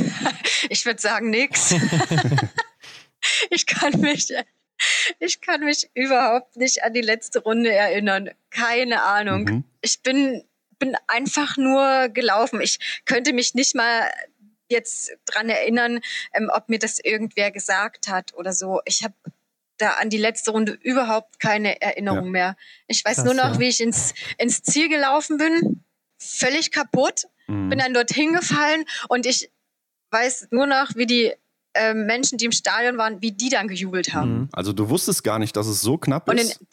ich 0.68 0.84
würde 0.84 1.00
sagen, 1.00 1.30
nix. 1.30 1.74
ich 3.50 3.64
kann 3.64 3.98
mich, 3.98 4.34
ich 5.18 5.40
kann 5.40 5.64
mich 5.64 5.88
überhaupt 5.94 6.58
nicht 6.58 6.84
an 6.84 6.92
die 6.92 7.00
letzte 7.00 7.38
Runde 7.38 7.72
erinnern. 7.72 8.28
Keine 8.50 9.04
Ahnung. 9.04 9.44
Mhm. 9.44 9.64
Ich 9.80 10.02
bin, 10.02 10.42
bin 10.78 10.98
einfach 11.06 11.56
nur 11.56 12.10
gelaufen. 12.10 12.60
Ich 12.60 12.78
könnte 13.06 13.32
mich 13.32 13.54
nicht 13.54 13.74
mal 13.74 14.02
jetzt 14.68 15.12
dran 15.26 15.48
erinnern, 15.48 16.00
ähm, 16.32 16.50
ob 16.52 16.68
mir 16.68 16.78
das 16.78 16.98
irgendwer 16.98 17.50
gesagt 17.50 18.08
hat 18.08 18.34
oder 18.34 18.52
so. 18.52 18.80
Ich 18.84 19.04
habe 19.04 19.14
da 19.78 19.90
an 19.92 20.10
die 20.10 20.18
letzte 20.18 20.52
Runde 20.52 20.78
überhaupt 20.82 21.40
keine 21.40 21.80
Erinnerung 21.80 22.26
ja. 22.26 22.30
mehr. 22.30 22.56
Ich 22.86 23.04
weiß 23.04 23.16
Krass, 23.16 23.24
nur 23.24 23.34
noch, 23.34 23.54
ja. 23.54 23.58
wie 23.58 23.68
ich 23.68 23.80
ins, 23.80 24.14
ins 24.38 24.62
Ziel 24.62 24.88
gelaufen 24.88 25.36
bin, 25.36 25.82
völlig 26.18 26.70
kaputt, 26.70 27.24
mhm. 27.46 27.70
bin 27.70 27.78
dann 27.78 27.94
dort 27.94 28.10
hingefallen 28.10 28.84
und 29.08 29.26
ich 29.26 29.50
weiß 30.10 30.48
nur 30.50 30.66
noch, 30.66 30.94
wie 30.94 31.06
die 31.06 31.32
äh, 31.74 31.92
Menschen, 31.92 32.38
die 32.38 32.44
im 32.44 32.52
Stadion 32.52 32.96
waren, 32.98 33.20
wie 33.20 33.32
die 33.32 33.48
dann 33.48 33.68
gejubelt 33.68 34.14
haben. 34.14 34.38
Mhm. 34.38 34.48
Also 34.52 34.72
du 34.72 34.88
wusstest 34.88 35.24
gar 35.24 35.38
nicht, 35.38 35.56
dass 35.56 35.66
es 35.66 35.80
so 35.80 35.98
knapp 35.98 36.28
und 36.28 36.38
ist? 36.38 36.60
In, 36.60 36.66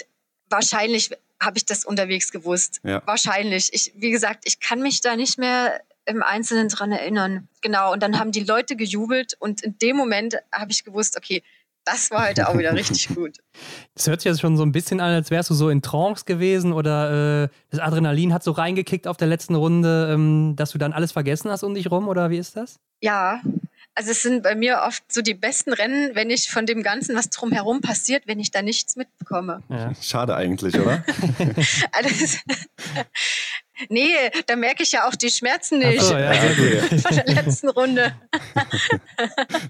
wahrscheinlich 0.49 1.09
habe 1.41 1.57
ich 1.57 1.65
das 1.65 1.85
unterwegs 1.85 2.31
gewusst. 2.31 2.81
Ja. 2.83 3.01
Wahrscheinlich. 3.05 3.73
Ich, 3.73 3.93
wie 3.95 4.11
gesagt, 4.11 4.43
ich 4.45 4.59
kann 4.59 4.79
mich 4.79 5.01
da 5.01 5.15
nicht 5.15 5.39
mehr 5.39 5.81
im 6.05 6.23
Einzelnen 6.23 6.67
dran 6.69 6.91
erinnern. 6.91 7.47
Genau. 7.61 7.93
Und 7.93 8.01
dann 8.01 8.19
haben 8.19 8.31
die 8.31 8.43
Leute 8.43 8.75
gejubelt 8.75 9.35
und 9.39 9.61
in 9.61 9.77
dem 9.77 9.95
Moment 9.95 10.37
habe 10.51 10.71
ich 10.71 10.83
gewusst, 10.83 11.17
okay, 11.17 11.43
das 11.85 12.11
war 12.11 12.29
heute 12.29 12.47
auch 12.47 12.57
wieder 12.57 12.73
richtig 12.73 13.09
gut. 13.15 13.37
Das 13.95 14.07
hört 14.07 14.21
sich 14.21 14.29
jetzt 14.29 14.41
schon 14.41 14.57
so 14.57 14.63
ein 14.63 14.71
bisschen 14.71 14.99
an, 14.99 15.13
als 15.13 15.31
wärst 15.31 15.49
du 15.49 15.53
so 15.53 15.69
in 15.69 15.81
Trance 15.81 16.25
gewesen 16.25 16.73
oder 16.73 17.43
äh, 17.43 17.49
das 17.69 17.79
Adrenalin 17.79 18.33
hat 18.33 18.43
so 18.43 18.51
reingekickt 18.51 19.07
auf 19.07 19.17
der 19.17 19.27
letzten 19.27 19.55
Runde, 19.55 20.09
ähm, 20.13 20.55
dass 20.55 20.71
du 20.71 20.77
dann 20.77 20.93
alles 20.93 21.11
vergessen 21.11 21.49
hast 21.49 21.63
um 21.63 21.73
dich 21.73 21.89
rum 21.89 22.07
oder 22.07 22.29
wie 22.29 22.37
ist 22.37 22.55
das? 22.55 22.79
Ja, 23.01 23.41
Also 23.93 24.11
es 24.11 24.21
sind 24.21 24.43
bei 24.43 24.55
mir 24.55 24.83
oft 24.87 25.03
so 25.11 25.21
die 25.21 25.33
besten 25.33 25.73
Rennen, 25.73 26.15
wenn 26.15 26.29
ich 26.29 26.49
von 26.49 26.65
dem 26.65 26.81
Ganzen, 26.81 27.15
was 27.15 27.29
drumherum 27.29 27.81
passiert, 27.81 28.25
wenn 28.25 28.39
ich 28.39 28.49
da 28.49 28.61
nichts 28.61 28.95
mitbekomme. 28.95 29.61
Ja. 29.69 29.91
Schade 30.01 30.35
eigentlich, 30.35 30.75
oder? 30.79 31.03
also, 31.91 32.37
nee, 33.89 34.15
da 34.45 34.55
merke 34.55 34.83
ich 34.83 34.93
ja 34.93 35.07
auch 35.07 35.15
die 35.15 35.29
Schmerzen 35.29 35.79
nicht 35.79 36.01
so, 36.01 36.15
ja, 36.15 36.31
okay. 36.31 36.99
von 36.99 37.15
der 37.15 37.25
letzten 37.25 37.67
Runde. 37.69 38.15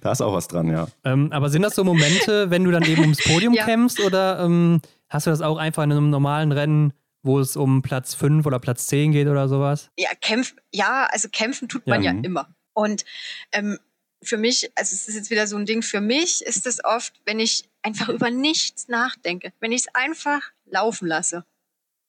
da 0.01 0.11
ist 0.11 0.21
auch 0.21 0.33
was 0.33 0.47
dran, 0.47 0.67
ja. 0.67 0.87
Ähm, 1.03 1.31
aber 1.31 1.49
sind 1.49 1.63
das 1.63 1.73
so 1.73 1.83
Momente, 1.83 2.51
wenn 2.51 2.63
du 2.63 2.69
dann 2.69 2.83
eben 2.83 3.01
ums 3.01 3.23
Podium 3.23 3.53
ja. 3.55 3.65
kämpfst 3.65 3.99
oder 4.01 4.39
ähm, 4.41 4.81
hast 5.09 5.25
du 5.25 5.31
das 5.31 5.41
auch 5.41 5.57
einfach 5.57 5.83
in 5.83 5.91
einem 5.91 6.09
normalen 6.11 6.51
Rennen 6.51 6.93
wo 7.23 7.39
es 7.39 7.55
um 7.55 7.83
Platz 7.83 8.15
5 8.15 8.47
oder 8.47 8.59
Platz 8.59 8.87
10 8.87 9.11
geht 9.11 9.27
oder 9.27 9.47
sowas? 9.47 9.91
Ja, 9.95 10.09
kämpf, 10.19 10.55
ja 10.73 11.07
also 11.11 11.29
kämpfen 11.29 11.69
tut 11.69 11.85
man 11.85 12.01
ja, 12.01 12.13
ja 12.13 12.19
immer. 12.23 12.47
Und 12.73 13.05
ähm, 13.51 13.77
für 14.23 14.37
mich, 14.37 14.71
also 14.75 14.93
es 14.93 15.07
ist 15.07 15.15
jetzt 15.15 15.29
wieder 15.29 15.47
so 15.47 15.57
ein 15.57 15.65
Ding, 15.65 15.81
für 15.81 16.01
mich 16.01 16.41
ist 16.45 16.67
es 16.67 16.83
oft, 16.83 17.13
wenn 17.25 17.39
ich 17.39 17.69
einfach 17.81 18.09
über 18.09 18.29
nichts 18.29 18.87
nachdenke, 18.87 19.53
wenn 19.59 19.71
ich 19.71 19.81
es 19.81 19.95
einfach 19.95 20.51
laufen 20.65 21.07
lasse, 21.07 21.45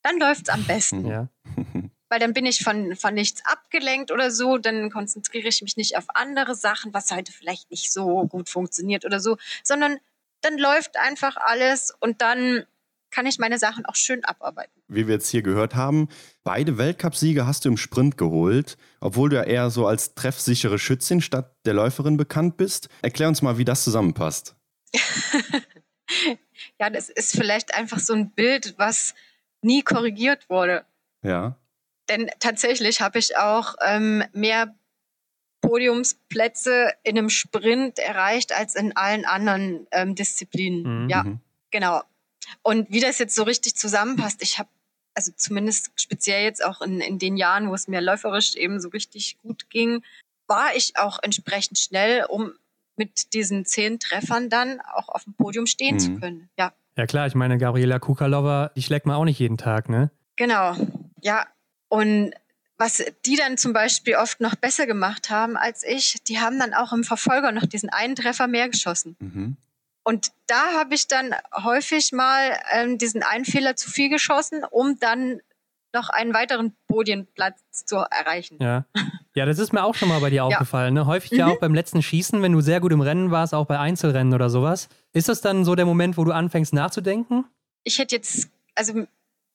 dann 0.03 0.19
läuft 0.19 0.43
es 0.43 0.49
am 0.49 0.63
besten. 0.65 1.05
Ja. 1.05 1.27
Weil 2.09 2.19
dann 2.19 2.33
bin 2.33 2.45
ich 2.45 2.63
von, 2.63 2.95
von 2.95 3.15
nichts 3.15 3.43
abgelenkt 3.45 4.11
oder 4.11 4.29
so, 4.29 4.59
dann 4.59 4.91
konzentriere 4.91 5.47
ich 5.47 5.63
mich 5.63 5.77
nicht 5.77 5.97
auf 5.97 6.05
andere 6.13 6.53
Sachen, 6.53 6.93
was 6.93 7.09
heute 7.09 7.31
vielleicht 7.31 7.71
nicht 7.71 7.91
so 7.91 8.27
gut 8.27 8.49
funktioniert 8.49 9.05
oder 9.05 9.19
so, 9.19 9.37
sondern 9.63 9.97
dann 10.41 10.57
läuft 10.57 10.97
einfach 10.97 11.37
alles 11.37 11.91
und 11.99 12.21
dann 12.21 12.65
kann 13.13 13.27
ich 13.27 13.37
meine 13.37 13.59
Sachen 13.59 13.85
auch 13.85 13.95
schön 13.95 14.25
abarbeiten. 14.25 14.81
Wie 14.87 15.07
wir 15.07 15.15
jetzt 15.15 15.29
hier 15.29 15.43
gehört 15.43 15.75
haben, 15.75 16.09
beide 16.43 16.79
Weltcupsiege 16.79 17.45
hast 17.45 17.63
du 17.63 17.69
im 17.69 17.77
Sprint 17.77 18.17
geholt, 18.17 18.75
obwohl 18.99 19.29
du 19.29 19.35
ja 19.35 19.43
eher 19.43 19.69
so 19.69 19.85
als 19.85 20.15
treffsichere 20.15 20.79
Schützin 20.79 21.21
statt 21.21 21.55
der 21.65 21.75
Läuferin 21.75 22.17
bekannt 22.17 22.57
bist. 22.57 22.89
Erklär 23.03 23.27
uns 23.27 23.43
mal, 23.43 23.59
wie 23.59 23.65
das 23.65 23.83
zusammenpasst. 23.83 24.55
ja, 26.79 26.89
das 26.89 27.09
ist 27.09 27.37
vielleicht 27.37 27.75
einfach 27.75 27.99
so 27.99 28.13
ein 28.13 28.31
Bild, 28.31 28.73
was 28.77 29.13
nie 29.61 29.83
korrigiert 29.83 30.49
wurde. 30.49 30.83
Ja. 31.21 31.55
Denn 32.09 32.31
tatsächlich 32.39 32.99
habe 32.99 33.19
ich 33.19 33.37
auch 33.37 33.75
ähm, 33.85 34.23
mehr 34.33 34.75
Podiumsplätze 35.61 36.91
in 37.03 37.17
einem 37.17 37.29
Sprint 37.29 37.99
erreicht 37.99 38.51
als 38.53 38.75
in 38.75 38.97
allen 38.97 39.23
anderen 39.23 39.87
ähm, 39.91 40.15
Disziplinen. 40.15 41.03
Mhm. 41.03 41.09
Ja, 41.09 41.23
mhm. 41.23 41.39
genau. 41.71 42.01
Und 42.61 42.89
wie 42.91 42.99
das 42.99 43.19
jetzt 43.19 43.35
so 43.35 43.43
richtig 43.43 43.75
zusammenpasst, 43.75 44.41
ich 44.41 44.59
habe 44.59 44.69
also 45.15 45.31
zumindest 45.35 45.91
speziell 45.95 46.43
jetzt 46.43 46.63
auch 46.63 46.81
in, 46.81 46.99
in 46.99 47.19
den 47.19 47.37
Jahren, 47.37 47.69
wo 47.69 47.73
es 47.75 47.87
mir 47.87 48.01
läuferisch 48.01 48.55
eben 48.55 48.79
so 48.79 48.89
richtig 48.89 49.37
gut 49.41 49.69
ging, 49.69 50.03
war 50.47 50.75
ich 50.75 50.97
auch 50.97 51.19
entsprechend 51.21 51.77
schnell, 51.77 52.25
um 52.27 52.53
mit 52.95 53.33
diesen 53.33 53.65
zehn 53.65 53.99
Treffern 53.99 54.49
dann 54.49 54.79
auch 54.95 55.09
auf 55.09 55.23
dem 55.23 55.33
Podium 55.33 55.65
stehen 55.65 55.95
mhm. 55.95 55.99
zu 55.99 56.15
können. 56.19 56.49
Ja. 56.57 56.73
Ja 56.95 57.07
klar, 57.07 57.25
ich 57.25 57.33
meine, 57.33 57.57
Gabriela 57.57 57.97
Kukalova, 57.97 58.71
die 58.75 58.83
schlägt 58.83 59.07
man 59.07 59.15
auch 59.15 59.25
nicht 59.25 59.39
jeden 59.39 59.57
Tag, 59.57 59.89
ne? 59.89 60.11
Genau, 60.35 60.75
ja. 61.21 61.47
Und 61.89 62.33
was 62.77 63.03
die 63.25 63.35
dann 63.35 63.57
zum 63.57 63.73
Beispiel 63.73 64.15
oft 64.15 64.41
noch 64.41 64.55
besser 64.55 64.85
gemacht 64.85 65.29
haben 65.29 65.57
als 65.57 65.83
ich, 65.83 66.21
die 66.23 66.39
haben 66.39 66.59
dann 66.59 66.73
auch 66.73 66.91
im 66.91 67.03
Verfolger 67.03 67.51
noch 67.51 67.65
diesen 67.65 67.89
einen 67.89 68.15
Treffer 68.15 68.47
mehr 68.47 68.69
geschossen. 68.69 69.15
Mhm. 69.19 69.57
Und 70.03 70.31
da 70.47 70.73
habe 70.73 70.95
ich 70.95 71.07
dann 71.07 71.33
häufig 71.53 72.11
mal 72.11 72.59
ähm, 72.73 72.97
diesen 72.97 73.23
einen 73.23 73.45
Fehler 73.45 73.75
zu 73.75 73.89
viel 73.89 74.09
geschossen, 74.09 74.63
um 74.69 74.99
dann 74.99 75.39
noch 75.93 76.09
einen 76.09 76.33
weiteren 76.33 76.75
Podienplatz 76.87 77.85
zu 77.85 77.97
erreichen. 77.97 78.57
Ja. 78.59 78.85
ja, 79.35 79.45
das 79.45 79.59
ist 79.59 79.73
mir 79.73 79.83
auch 79.83 79.95
schon 79.95 80.09
mal 80.09 80.19
bei 80.19 80.29
dir 80.29 80.43
aufgefallen. 80.45 80.93
Ne? 80.93 81.05
Häufig 81.05 81.31
mhm. 81.31 81.37
ja 81.37 81.47
auch 81.47 81.59
beim 81.59 81.73
letzten 81.73 82.01
Schießen, 82.01 82.41
wenn 82.41 82.51
du 82.51 82.61
sehr 82.61 82.79
gut 82.79 82.91
im 82.91 83.01
Rennen 83.01 83.31
warst, 83.31 83.53
auch 83.53 83.65
bei 83.65 83.79
Einzelrennen 83.79 84.33
oder 84.33 84.49
sowas. 84.49 84.89
Ist 85.13 85.29
das 85.29 85.41
dann 85.41 85.63
so 85.63 85.75
der 85.75 85.85
Moment, 85.85 86.17
wo 86.17 86.23
du 86.23 86.31
anfängst 86.31 86.73
nachzudenken? 86.73 87.45
Ich 87.83 87.99
hätte 87.99 88.15
jetzt, 88.15 88.49
also 88.75 89.05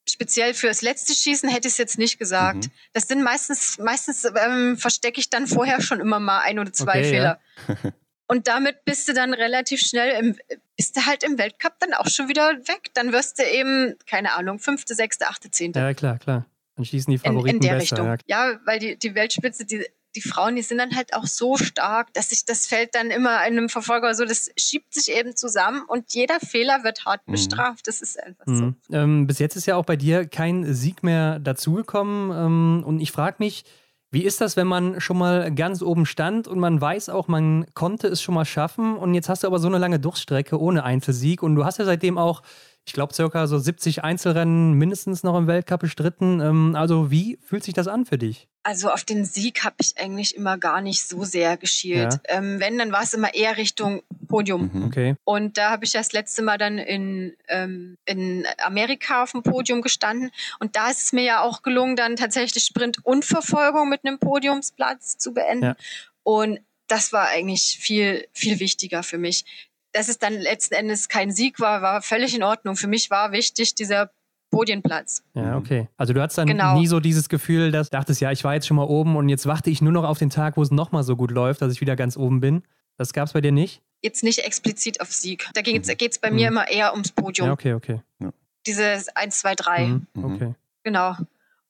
speziell 0.09 0.55
fürs 0.55 0.81
letzte 0.81 1.15
Schießen 1.15 1.49
hätte 1.49 1.69
ich 1.69 1.75
es 1.75 1.79
jetzt 1.79 1.99
nicht 1.99 2.19
gesagt. 2.19 2.67
Mhm. 2.67 2.71
Das 2.93 3.09
sind 3.09 3.23
meistens, 3.23 3.79
meistens 3.79 4.25
ähm, 4.25 4.77
verstecke 4.79 5.21
ich 5.21 5.29
dann 5.29 5.47
vorher 5.47 5.83
schon 5.83 6.01
immer 6.01 6.21
mal 6.21 6.41
ein 6.41 6.59
oder 6.59 6.73
zwei 6.73 7.01
okay, 7.01 7.11
Fehler. 7.11 7.41
Ja. 7.69 7.93
Und 8.29 8.47
damit 8.47 8.85
bist 8.85 9.09
du 9.09 9.15
dann 9.15 9.33
relativ 9.33 9.81
schnell 9.81 10.23
im, 10.23 10.37
bist 10.77 10.97
du 10.97 11.07
halt 11.07 11.25
im 11.25 11.39
Weltcup 11.39 11.75
dann 11.81 11.95
auch 11.95 12.09
schon 12.09 12.29
wieder 12.29 12.51
weg. 12.69 12.91
Dann 12.95 13.13
wirst 13.13 13.39
du 13.39 13.43
eben, 13.43 13.95
keine 14.07 14.35
Ahnung, 14.35 14.59
fünfte, 14.59 14.95
sechste, 14.95 15.29
achte, 15.29 15.51
zehnte. 15.51 15.81
Ja, 15.81 15.95
klar, 15.95 16.19
klar. 16.19 16.47
Dann 16.77 16.85
schießen 16.85 17.11
die 17.11 17.19
Favoriten 17.19 17.49
in, 17.49 17.55
in 17.57 17.61
der 17.61 17.75
besser, 17.79 17.97
Richtung. 17.97 18.07
Ja. 18.27 18.53
ja, 18.53 18.61
weil 18.67 18.79
die, 18.79 18.99
die 18.99 19.15
Weltspitze, 19.15 19.65
die, 19.65 19.85
die 20.15 20.21
Frauen, 20.21 20.57
die 20.57 20.63
sind 20.63 20.79
dann 20.79 20.95
halt 20.95 21.15
auch 21.15 21.27
so 21.27 21.57
stark, 21.57 22.13
dass 22.13 22.29
sich 22.29 22.45
das 22.45 22.67
Feld 22.67 22.95
dann 22.95 23.11
immer 23.11 23.47
in 23.47 23.57
einem 23.57 23.69
Verfolger 23.69 24.15
so, 24.15 24.25
das 24.25 24.51
schiebt 24.59 24.95
sich 24.95 25.11
eben 25.15 25.35
zusammen 25.35 25.83
und 25.89 26.13
jeder 26.13 26.39
Fehler 26.39 26.85
wird 26.85 27.07
hart 27.07 27.27
mhm. 27.27 27.33
bestraft. 27.33 27.89
Das 27.89 28.03
ist 28.03 28.23
einfach 28.23 28.47
mhm. 28.47 28.77
so. 28.89 28.97
Ähm, 28.97 29.27
bis 29.27 29.39
jetzt 29.39 29.57
ist 29.57 29.67
ja 29.67 29.77
auch 29.77 29.85
bei 29.85 29.97
dir 29.97 30.27
kein 30.27 30.73
Sieg 30.73 31.03
mehr 31.03 31.39
dazugekommen. 31.39 32.31
Ähm, 32.31 32.85
und 32.85 33.01
ich 33.01 33.11
frage 33.11 33.37
mich, 33.39 33.65
wie 34.11 34.25
ist 34.25 34.41
das, 34.41 34.57
wenn 34.57 34.67
man 34.67 35.01
schon 35.01 35.19
mal 35.19 35.55
ganz 35.55 35.83
oben 35.83 36.07
stand 36.07 36.49
und 36.49 36.59
man 36.59 36.81
weiß 36.81 37.11
auch, 37.11 37.29
man 37.29 37.67
konnte 37.75 38.09
es 38.09 38.23
schon 38.23 38.35
mal 38.35 38.47
schaffen? 38.47 38.97
Und 38.97 39.15
jetzt 39.15 39.29
hast 39.29 39.43
du 39.43 39.47
aber 39.47 39.59
so 39.59 39.69
eine 39.69 39.79
lange 39.79 40.01
Durchstrecke 40.01 40.59
ohne 40.59 40.85
Einzelsieg 40.85 41.43
und 41.43 41.55
du 41.57 41.65
hast 41.65 41.79
ja 41.79 41.85
seitdem 41.85 42.17
auch, 42.17 42.43
ich 42.89 42.95
glaube, 42.95 43.13
circa 43.13 43.47
so 43.47 43.59
70 43.59 44.03
Einzelrennen 44.03 44.73
mindestens 44.73 45.23
noch 45.23 45.37
im 45.37 45.47
Weltcup 45.47 45.81
bestritten. 45.81 46.41
Ähm, 46.41 46.75
also 46.75 47.11
wie 47.11 47.39
fühlt 47.43 47.63
sich 47.63 47.75
das 47.75 47.87
an 47.87 48.07
für 48.07 48.17
dich? 48.17 48.49
Also 48.63 48.91
auf 48.91 49.05
den 49.05 49.27
Sieg 49.27 49.63
habe 49.63 49.77
ich 49.79 49.99
eigentlich 49.99 50.35
immer 50.35 50.57
gar 50.57 50.81
nicht 50.81 51.07
so 51.07 51.25
sehr 51.25 51.59
geschielt. 51.59 52.15
Ja. 52.15 52.21
Ähm, 52.29 52.61
wenn, 52.61 52.79
dann 52.79 52.91
war 52.91 53.03
es 53.03 53.13
immer 53.13 53.35
eher 53.35 53.59
Richtung 53.59 54.03
Podium. 54.27 54.71
Mhm. 54.73 54.85
Okay. 54.87 55.17
Und 55.25 55.59
da 55.59 55.71
habe 55.71 55.85
ich 55.85 55.93
das 55.93 56.13
letzte 56.13 56.41
Mal 56.41 56.57
dann 56.57 56.79
in, 56.79 57.37
ähm, 57.49 57.99
in 58.07 58.47
Amerika 58.65 59.23
auf 59.23 59.33
dem 59.33 59.43
Podium 59.43 59.83
gestanden. 59.83 60.31
Und 60.59 60.75
da 60.75 60.89
ist 60.89 61.05
es 61.05 61.13
mir 61.13 61.25
ja 61.25 61.43
auch 61.43 61.63
gelungen, 61.63 61.95
dann 61.95 62.17
tatsächlich 62.17 62.65
Sprint 62.65 63.05
und 63.05 63.27
Verfolgung 63.27 63.91
mit 63.91 64.05
einem 64.05 64.19
Podiumsplatz 64.19 65.19
zu 65.19 65.35
beenden. 65.35 65.65
Ja. 65.65 65.77
Und 66.23 66.61
das 66.89 67.13
war 67.13 67.29
eigentlich 67.29 67.79
viel, 67.81 68.27
viel 68.33 68.61
wichtiger 68.61 69.03
für 69.03 69.19
mich. 69.19 69.45
Dass 69.93 70.09
es 70.09 70.19
dann 70.19 70.35
letzten 70.35 70.75
Endes 70.75 71.09
kein 71.09 71.31
Sieg 71.31 71.61
war, 71.61 71.83
war 71.83 72.03
völlig 72.03 72.35
in 72.35 72.43
Ordnung. 72.43 72.77
Für 72.77 72.89
mich 72.89 73.11
war 73.11 73.33
wichtig 73.33 73.75
dieser 73.75 74.11
Podienplatz. 74.51 75.23
Ja, 75.35 75.57
okay. 75.57 75.89
Also 75.97 76.13
du 76.13 76.23
hattest 76.23 76.39
dann 76.39 76.47
genau. 76.47 76.79
nie 76.79 76.87
so 76.87 77.01
dieses 77.01 77.29
Gefühl, 77.29 77.71
dass 77.71 77.91
du 77.91 77.97
dachtest, 77.97 78.21
ja, 78.21 78.33
ich 78.33 78.45
war 78.45 78.55
jetzt 78.55 78.67
schon 78.67 78.77
mal 78.77 78.85
oben 78.85 79.17
und 79.17 79.29
jetzt 79.29 79.47
warte 79.47 79.71
ich 79.71 79.83
nur 79.83 79.93
noch 79.93 80.05
auf 80.05 80.19
den 80.19 80.31
Tag, 80.31 80.57
wo 80.57 80.63
es 80.63 80.71
nochmal 80.71 81.03
so 81.03 81.17
gut 81.17 81.31
läuft, 81.31 81.63
dass 81.63 81.73
ich 81.73 81.81
wieder 81.81 81.97
ganz 81.97 82.17
oben 82.17 82.41
bin. 82.41 82.63
Das 82.97 83.13
gab 83.13 83.27
es 83.27 83.33
bei 83.33 83.41
dir 83.41 83.53
nicht? 83.53 83.83
Jetzt 84.03 84.23
nicht 84.23 84.41
explizit 84.41 85.01
auf 85.01 85.13
Sieg. 85.13 85.49
Da 85.55 85.63
geht 85.63 85.89
es 85.89 86.19
bei 86.19 86.31
mhm. 86.31 86.37
mir 86.37 86.49
immer 86.49 86.69
eher 86.69 86.93
ums 86.93 87.13
Podium. 87.13 87.49
Ja, 87.49 87.53
okay, 87.53 87.75
okay. 87.75 88.01
Ja. 88.21 88.31
Dieses 88.67 89.09
1, 89.09 89.39
2, 89.41 89.55
3. 89.55 89.87
Mhm. 89.87 90.07
Okay. 90.15 90.55
Genau. 90.83 91.15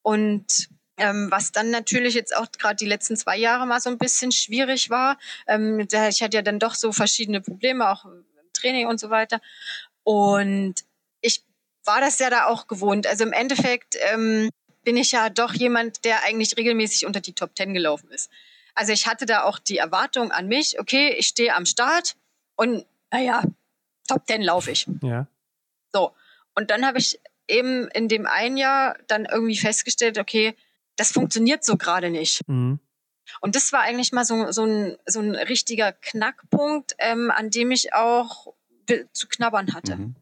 Und 0.02 0.68
ähm, 0.98 1.30
was 1.30 1.52
dann 1.52 1.70
natürlich 1.70 2.14
jetzt 2.14 2.36
auch 2.36 2.46
gerade 2.52 2.76
die 2.76 2.86
letzten 2.86 3.16
zwei 3.16 3.36
Jahre 3.36 3.66
mal 3.66 3.80
so 3.80 3.90
ein 3.90 3.98
bisschen 3.98 4.32
schwierig 4.32 4.90
war. 4.90 5.18
Ähm, 5.46 5.80
ich 5.80 6.22
hatte 6.22 6.36
ja 6.36 6.42
dann 6.42 6.58
doch 6.58 6.74
so 6.74 6.92
verschiedene 6.92 7.40
Probleme, 7.40 7.88
auch 7.90 8.04
im 8.04 8.24
Training 8.52 8.86
und 8.86 9.00
so 9.00 9.10
weiter. 9.10 9.40
Und 10.02 10.74
ich 11.20 11.44
war 11.84 12.00
das 12.00 12.18
ja 12.18 12.30
da 12.30 12.46
auch 12.46 12.66
gewohnt. 12.66 13.06
Also 13.06 13.24
im 13.24 13.32
Endeffekt 13.32 13.96
ähm, 14.12 14.50
bin 14.82 14.96
ich 14.96 15.12
ja 15.12 15.28
doch 15.30 15.54
jemand, 15.54 16.04
der 16.04 16.24
eigentlich 16.24 16.56
regelmäßig 16.56 17.06
unter 17.06 17.20
die 17.20 17.32
Top 17.32 17.54
Ten 17.54 17.74
gelaufen 17.74 18.10
ist. 18.10 18.30
Also 18.74 18.92
ich 18.92 19.06
hatte 19.06 19.26
da 19.26 19.42
auch 19.42 19.58
die 19.58 19.78
Erwartung 19.78 20.30
an 20.30 20.46
mich, 20.46 20.78
okay, 20.78 21.14
ich 21.18 21.26
stehe 21.26 21.54
am 21.54 21.66
Start 21.66 22.16
und 22.56 22.86
naja, 23.10 23.42
Top 24.06 24.26
Ten 24.26 24.42
laufe 24.42 24.70
ich. 24.70 24.86
Ja. 25.02 25.26
So. 25.92 26.12
Und 26.54 26.70
dann 26.70 26.86
habe 26.86 26.98
ich 26.98 27.20
eben 27.46 27.88
in 27.88 28.08
dem 28.08 28.26
einen 28.26 28.56
Jahr 28.56 28.96
dann 29.06 29.24
irgendwie 29.24 29.56
festgestellt, 29.56 30.18
okay, 30.18 30.54
das 30.98 31.12
funktioniert 31.12 31.64
so 31.64 31.76
gerade 31.76 32.10
nicht. 32.10 32.46
Mhm. 32.46 32.78
Und 33.40 33.56
das 33.56 33.72
war 33.72 33.80
eigentlich 33.80 34.12
mal 34.12 34.24
so, 34.24 34.50
so, 34.52 34.64
ein, 34.64 34.96
so 35.06 35.20
ein 35.20 35.34
richtiger 35.34 35.92
Knackpunkt, 35.92 36.94
ähm, 36.98 37.30
an 37.30 37.50
dem 37.50 37.70
ich 37.70 37.94
auch 37.94 38.52
zu 39.12 39.28
knabbern 39.28 39.74
hatte. 39.74 39.96
Mhm 39.96 40.16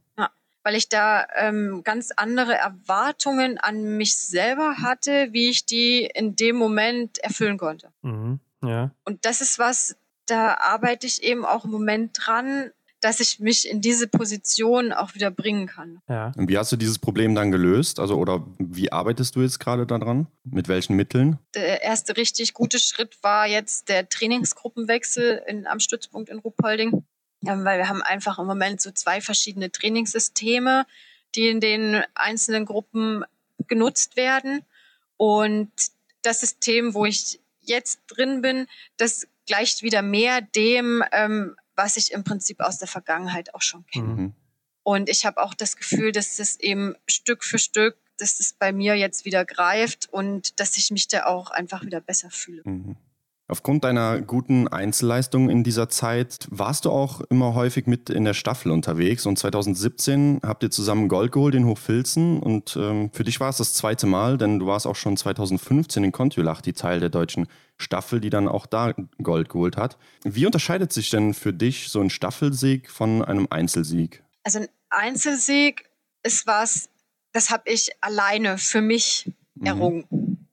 weil 0.66 0.74
ich 0.74 0.88
da 0.88 1.28
ähm, 1.36 1.82
ganz 1.84 2.10
andere 2.16 2.54
Erwartungen 2.54 3.56
an 3.56 3.96
mich 3.96 4.16
selber 4.16 4.78
hatte, 4.78 5.28
wie 5.30 5.48
ich 5.48 5.64
die 5.64 6.10
in 6.12 6.34
dem 6.34 6.56
Moment 6.56 7.18
erfüllen 7.18 7.56
konnte. 7.56 7.92
Mhm. 8.02 8.40
Ja. 8.64 8.90
Und 9.04 9.24
das 9.24 9.42
ist 9.42 9.60
was, 9.60 9.96
da 10.26 10.54
arbeite 10.54 11.06
ich 11.06 11.22
eben 11.22 11.44
auch 11.44 11.66
im 11.66 11.70
Moment 11.70 12.18
dran, 12.20 12.72
dass 13.00 13.20
ich 13.20 13.40
mich 13.40 13.68
in 13.68 13.80
diese 13.80 14.08
Position 14.08 14.92
auch 14.92 15.14
wieder 15.14 15.30
bringen 15.30 15.66
kann. 15.66 16.00
Ja. 16.08 16.32
Und 16.36 16.48
wie 16.48 16.58
hast 16.58 16.72
du 16.72 16.76
dieses 16.76 16.98
Problem 16.98 17.34
dann 17.34 17.50
gelöst? 17.50 18.00
Also, 18.00 18.16
oder 18.16 18.46
wie 18.58 18.90
arbeitest 18.90 19.36
du 19.36 19.42
jetzt 19.42 19.60
gerade 19.60 19.86
daran? 19.86 20.26
Mit 20.44 20.68
welchen 20.68 20.96
Mitteln? 20.96 21.38
Der 21.54 21.82
erste 21.82 22.16
richtig 22.16 22.54
gute 22.54 22.78
Schritt 22.78 23.22
war 23.22 23.46
jetzt 23.46 23.88
der 23.88 24.08
Trainingsgruppenwechsel 24.08 25.42
in, 25.46 25.66
am 25.66 25.80
Stützpunkt 25.80 26.30
in 26.30 26.38
Ruhpolding 26.38 27.04
weil 27.42 27.78
wir 27.78 27.88
haben 27.88 28.02
einfach 28.02 28.38
im 28.38 28.46
Moment 28.46 28.80
so 28.80 28.90
zwei 28.90 29.20
verschiedene 29.20 29.70
Trainingssysteme, 29.70 30.86
die 31.34 31.48
in 31.48 31.60
den 31.60 32.02
einzelnen 32.14 32.64
Gruppen 32.64 33.24
genutzt 33.68 34.16
werden. 34.16 34.62
Und 35.16 35.70
das 36.22 36.40
System, 36.40 36.94
wo 36.94 37.04
ich 37.04 37.40
jetzt 37.60 38.00
drin 38.08 38.42
bin, 38.42 38.66
das 38.96 39.26
gleicht 39.46 39.82
wieder 39.82 40.02
mehr 40.02 40.40
dem, 40.40 41.04
ähm, 41.12 41.56
was 41.76 41.96
ich 41.96 42.12
im 42.12 42.24
Prinzip 42.24 42.60
aus 42.60 42.78
der 42.78 42.88
Vergangenheit 42.88 43.54
auch 43.54 43.62
schon 43.62 43.86
kenne. 43.86 44.08
Mhm. 44.08 44.32
Und 44.82 45.08
ich 45.08 45.26
habe 45.26 45.42
auch 45.42 45.54
das 45.54 45.76
Gefühl, 45.76 46.12
dass 46.12 46.38
es 46.38 46.58
eben 46.60 46.94
Stück 47.06 47.44
für 47.44 47.58
Stück, 47.58 47.96
dass 48.18 48.40
es 48.40 48.52
bei 48.52 48.72
mir 48.72 48.94
jetzt 48.94 49.24
wieder 49.24 49.44
greift 49.44 50.08
und 50.12 50.58
dass 50.60 50.76
ich 50.76 50.90
mich 50.90 51.08
da 51.08 51.26
auch 51.26 51.50
einfach 51.50 51.84
wieder 51.84 52.00
besser 52.00 52.30
fühle. 52.30 52.62
Mhm. 52.64 52.96
Aufgrund 53.48 53.84
deiner 53.84 54.20
guten 54.22 54.66
Einzelleistung 54.66 55.48
in 55.48 55.62
dieser 55.62 55.88
Zeit 55.88 56.48
warst 56.50 56.84
du 56.84 56.90
auch 56.90 57.20
immer 57.30 57.54
häufig 57.54 57.86
mit 57.86 58.10
in 58.10 58.24
der 58.24 58.34
Staffel 58.34 58.72
unterwegs 58.72 59.24
und 59.24 59.38
2017 59.38 60.40
habt 60.42 60.64
ihr 60.64 60.70
zusammen 60.72 61.08
Gold 61.08 61.30
geholt 61.30 61.54
in 61.54 61.64
Hochfilzen 61.64 62.40
und 62.40 62.74
ähm, 62.74 63.10
für 63.12 63.22
dich 63.22 63.38
war 63.38 63.48
es 63.48 63.58
das 63.58 63.72
zweite 63.74 64.08
Mal, 64.08 64.36
denn 64.36 64.58
du 64.58 64.66
warst 64.66 64.84
auch 64.84 64.96
schon 64.96 65.16
2015 65.16 66.02
in 66.02 66.10
Kontiolahti 66.10 66.72
Teil 66.72 66.98
der 66.98 67.08
deutschen 67.08 67.46
Staffel, 67.76 68.20
die 68.20 68.30
dann 68.30 68.48
auch 68.48 68.66
da 68.66 68.94
Gold 69.22 69.48
geholt 69.48 69.76
hat. 69.76 69.96
Wie 70.24 70.44
unterscheidet 70.44 70.92
sich 70.92 71.10
denn 71.10 71.32
für 71.32 71.52
dich 71.52 71.88
so 71.88 72.00
ein 72.00 72.10
Staffelsieg 72.10 72.90
von 72.90 73.24
einem 73.24 73.46
Einzelsieg? 73.48 74.24
Also 74.42 74.58
ein 74.58 74.68
Einzelsieg 74.90 75.88
ist 76.24 76.48
was, 76.48 76.88
das 77.30 77.50
habe 77.50 77.70
ich 77.70 77.90
alleine 78.00 78.58
für 78.58 78.80
mich 78.80 79.30
mhm. 79.54 79.66
errungen. 79.66 80.48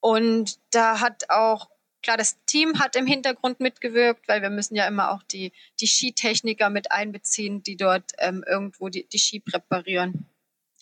Und 0.00 0.58
da 0.74 1.00
hat 1.00 1.30
auch 1.30 1.70
Klar, 2.02 2.16
das 2.16 2.36
Team 2.46 2.80
hat 2.80 2.96
im 2.96 3.06
Hintergrund 3.06 3.60
mitgewirkt, 3.60 4.26
weil 4.26 4.42
wir 4.42 4.50
müssen 4.50 4.74
ja 4.74 4.86
immer 4.86 5.12
auch 5.12 5.22
die, 5.22 5.52
die 5.80 5.86
Skitechniker 5.86 6.68
mit 6.68 6.90
einbeziehen, 6.90 7.62
die 7.62 7.76
dort 7.76 8.12
ähm, 8.18 8.44
irgendwo 8.46 8.88
die, 8.88 9.06
die 9.08 9.18
Ski 9.18 9.40
präparieren. 9.40 10.26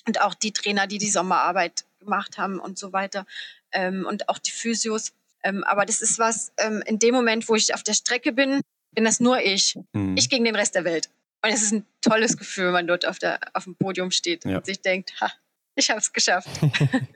Und 0.06 0.22
auch 0.22 0.34
die 0.34 0.52
Trainer, 0.52 0.86
die 0.86 0.96
die 0.96 1.10
Sommerarbeit 1.10 1.84
gemacht 1.98 2.38
haben 2.38 2.58
und 2.58 2.78
so 2.78 2.92
weiter. 2.92 3.26
Ähm, 3.70 4.06
und 4.06 4.30
auch 4.30 4.38
die 4.38 4.50
Physios. 4.50 5.12
Ähm, 5.42 5.62
aber 5.64 5.84
das 5.84 6.00
ist 6.00 6.18
was, 6.18 6.52
ähm, 6.56 6.82
in 6.86 6.98
dem 6.98 7.14
Moment, 7.14 7.48
wo 7.48 7.54
ich 7.54 7.74
auf 7.74 7.82
der 7.82 7.94
Strecke 7.94 8.32
bin, 8.32 8.62
bin 8.92 9.04
das 9.04 9.20
nur 9.20 9.40
ich. 9.40 9.78
Mhm. 9.92 10.16
Ich 10.16 10.30
gegen 10.30 10.44
den 10.44 10.56
Rest 10.56 10.74
der 10.74 10.84
Welt. 10.84 11.10
Und 11.42 11.50
es 11.50 11.62
ist 11.62 11.72
ein 11.72 11.86
tolles 12.02 12.36
Gefühl, 12.36 12.66
wenn 12.66 12.72
man 12.72 12.86
dort 12.86 13.06
auf, 13.06 13.18
der, 13.18 13.38
auf 13.54 13.64
dem 13.64 13.74
Podium 13.74 14.10
steht 14.10 14.44
ja. 14.44 14.56
und 14.56 14.66
sich 14.66 14.80
denkt, 14.80 15.20
ha, 15.20 15.30
ich 15.74 15.90
habe 15.90 16.00
es 16.00 16.12
geschafft. 16.12 16.48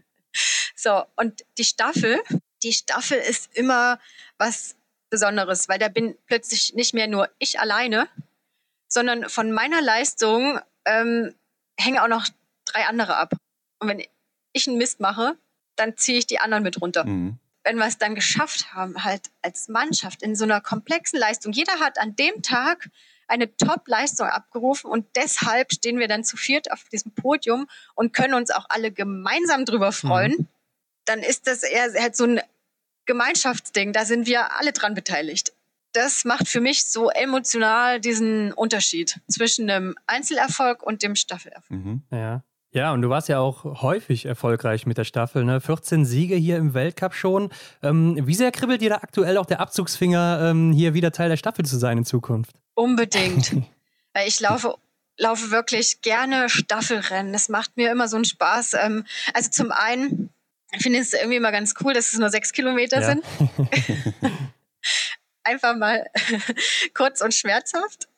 so, 0.77 1.05
und 1.17 1.45
die 1.59 1.65
Staffel, 1.65 2.21
die 2.65 2.73
Staffel 2.73 3.19
ist 3.19 3.57
immer 3.57 4.01
was 4.39 4.77
Besonderes, 5.11 5.69
weil 5.69 5.79
da 5.79 5.89
bin 5.89 6.17
plötzlich 6.27 6.75
nicht 6.75 6.95
mehr 6.95 7.07
nur 7.07 7.31
ich 7.39 7.61
alleine, 7.61 8.09
sondern 8.89 9.29
von 9.29 9.53
meiner 9.53 9.81
Leistung 9.81 10.59
ähm, 10.85 11.35
hängen 11.79 11.99
auch 11.99 12.09
noch 12.09 12.27
drei 12.65 12.87
andere 12.87 13.17
ab. 13.17 13.35
Und 13.79 13.89
wenn 13.89 14.03
ich 14.53 14.67
einen 14.67 14.79
Mist 14.79 15.01
mache, 15.01 15.37
dann 15.77 15.97
ziehe 15.97 16.19
ich 16.19 16.27
die 16.27 16.41
anderen 16.41 16.63
mit 16.63 16.81
runter. 16.81 17.05
Mhm. 17.05 17.39
Wenn 17.63 17.77
wir 17.77 17.87
es 17.87 17.99
dann 17.99 18.15
geschafft 18.15 18.75
haben, 18.75 19.05
halt 19.05 19.31
als 19.43 19.69
Mannschaft 19.69 20.23
in 20.23 20.37
so 20.37 20.45
einer 20.45 20.61
komplexen 20.61 21.19
Leistung, 21.19 21.53
jeder 21.53 21.81
hat 21.81 21.99
an 21.99 22.17
dem 22.17 22.43
Tag 22.43 22.91
eine 23.27 23.57
Top-Leistung 23.57 24.27
abgerufen 24.27 24.91
und 24.91 25.07
deshalb 25.17 25.73
stehen 25.73 25.99
wir 25.99 26.09
dann 26.09 26.25
zu 26.25 26.37
viert 26.37 26.71
auf 26.73 26.85
diesem 26.91 27.13
Podium 27.13 27.69
und 27.95 28.13
können 28.13 28.35
uns 28.35 28.51
auch 28.51 28.67
alle 28.69 28.93
gemeinsam 28.93 29.65
drüber 29.65 29.93
freuen. 29.93 30.33
Mhm. 30.33 30.49
Dann 31.07 31.21
ist 31.21 31.47
das 31.47 31.63
eher 31.63 31.93
halt 31.95 32.17
so 32.17 32.25
ein 32.25 32.41
Gemeinschaftsding, 33.07 33.93
da 33.93 34.05
sind 34.05 34.27
wir 34.27 34.59
alle 34.59 34.73
dran 34.73 34.95
beteiligt. 34.95 35.53
Das 35.93 36.25
macht 36.25 36.49
für 36.49 36.61
mich 36.61 36.87
so 36.87 37.11
emotional 37.11 38.01
diesen 38.01 38.53
Unterschied 38.53 39.21
zwischen 39.29 39.69
dem 39.69 39.95
Einzelerfolg 40.07 40.83
und 40.83 41.03
dem 41.03 41.15
Staffelerfolg. 41.15 41.71
Mhm. 41.71 42.03
Ja. 42.11 42.43
Ja, 42.75 42.93
und 42.93 43.03
du 43.03 43.09
warst 43.09 43.29
ja 43.29 43.39
auch 43.39 43.83
häufig 43.83 44.27
erfolgreich 44.27 44.85
mit 44.85 44.99
der 44.99 45.05
Staffel. 45.05 45.45
Ne? 45.45 45.61
14 45.61 46.05
Siege 46.05 46.35
hier 46.35 46.57
im 46.57 46.75
Weltcup 46.75 47.15
schon. 47.15 47.51
Ähm, 47.85 48.19
wie 48.27 48.35
sehr 48.35 48.51
kribbelt 48.51 48.81
dir 48.81 48.91
da 48.91 48.97
aktuell 48.97 49.39
auch 49.39 49.47
der 49.47 49.61
Abzugsfinger, 49.61 50.51
ähm, 50.51 50.73
hier 50.73 50.93
wieder 50.93 51.13
Teil 51.13 51.29
der 51.29 51.37
Staffel 51.37 51.65
zu 51.65 51.79
sein 51.79 51.99
in 51.99 52.05
Zukunft? 52.05 52.57
Unbedingt. 52.75 53.53
Weil 54.13 54.27
ich 54.27 54.41
laufe, 54.41 54.75
laufe 55.17 55.53
wirklich 55.53 56.03
gerne 56.03 56.49
Staffelrennen. 56.49 57.33
Das 57.33 57.49
macht 57.49 57.77
mir 57.77 57.93
immer 57.93 58.09
so 58.09 58.17
einen 58.17 58.25
Spaß. 58.25 58.75
Ähm, 58.75 59.05
also 59.35 59.51
zum 59.51 59.71
einen 59.71 60.31
ich 60.77 60.83
finde 60.83 60.99
es 60.99 61.13
irgendwie 61.13 61.37
immer 61.37 61.53
ganz 61.53 61.75
cool, 61.81 61.95
dass 61.95 62.13
es 62.13 62.19
nur 62.19 62.31
sechs 62.31 62.53
Kilometer 62.53 63.01
ja. 63.01 63.07
sind. 63.07 63.25
Einfach 65.45 65.77
mal 65.77 66.09
kurz 66.95 67.21
und 67.21 67.35
schmerzhaft. 67.35 68.09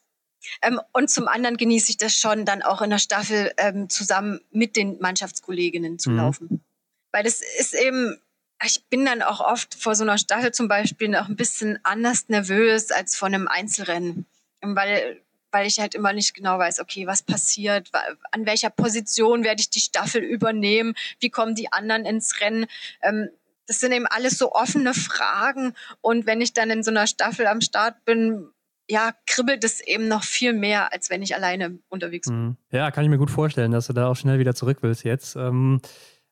Ähm, 0.63 0.81
und 0.93 1.11
zum 1.11 1.29
anderen 1.29 1.57
genieße 1.57 1.91
ich 1.91 1.97
das 1.97 2.17
schon, 2.17 2.45
dann 2.45 2.63
auch 2.63 2.83
in 2.83 2.91
der 2.91 2.99
Staffel 2.99 3.53
ähm, 3.57 3.89
zusammen 3.89 4.41
mit 4.53 4.77
den 4.77 4.99
Mannschaftskolleginnen 5.01 5.99
zu 5.99 6.11
mhm. 6.11 6.17
laufen. 6.17 6.65
Weil 7.13 7.25
das 7.25 7.41
ist 7.59 7.75
eben, 7.75 8.21
ich 8.65 8.85
bin 8.89 9.05
dann 9.05 9.23
auch 9.23 9.41
oft 9.41 9.75
vor 9.75 9.95
so 9.95 10.05
einer 10.05 10.19
Staffel 10.19 10.53
zum 10.53 10.69
Beispiel 10.69 11.09
noch 11.09 11.29
ein 11.29 11.37
bisschen 11.37 11.79
anders 11.83 12.29
nervös 12.29 12.93
als 12.93 13.17
vor 13.17 13.27
einem 13.27 13.49
Einzelrennen. 13.49 14.27
Weil 14.61 15.21
weil 15.51 15.67
ich 15.67 15.79
halt 15.79 15.95
immer 15.95 16.13
nicht 16.13 16.35
genau 16.35 16.59
weiß, 16.59 16.81
okay, 16.81 17.07
was 17.07 17.23
passiert, 17.23 17.91
an 18.31 18.47
welcher 18.47 18.71
Position 18.71 19.45
werde 19.45 19.61
ich 19.61 19.71
die 19.71 19.81
Staffel 19.81 20.23
übernehmen, 20.23 20.95
wie 21.21 21.31
kommen 21.31 21.55
die 21.55 21.73
anderen 21.73 22.05
ins 22.05 22.41
Rennen. 22.41 22.67
Ähm, 23.03 23.29
das 23.67 23.81
sind 23.81 23.93
eben 23.93 24.07
alles 24.07 24.39
so 24.39 24.53
offene 24.53 24.95
Fragen. 24.95 25.75
Und 26.01 26.27
wenn 26.27 26.41
ich 26.41 26.53
dann 26.53 26.71
in 26.71 26.83
so 26.83 26.91
einer 26.91 27.07
Staffel 27.07 27.47
am 27.47 27.61
Start 27.61 28.05
bin, 28.05 28.49
ja, 28.89 29.13
kribbelt 29.27 29.65
es 29.65 29.81
eben 29.81 30.07
noch 30.07 30.23
viel 30.23 30.53
mehr, 30.53 30.93
als 30.93 31.11
wenn 31.11 31.23
ich 31.23 31.35
alleine 31.35 31.79
unterwegs 31.89 32.29
bin. 32.29 32.41
Mhm. 32.41 32.57
Ja, 32.71 32.91
kann 32.93 33.05
ich 33.05 33.11
mir 33.11 33.19
gut 33.19 33.31
vorstellen, 33.31 33.73
dass 33.73 33.89
du 33.89 33.93
da 33.93 34.07
auch 34.07 34.17
schnell 34.17 34.39
wieder 34.39 34.55
zurück 34.55 34.79
willst 34.83 35.05
jetzt. 35.05 35.35
Ähm 35.37 35.81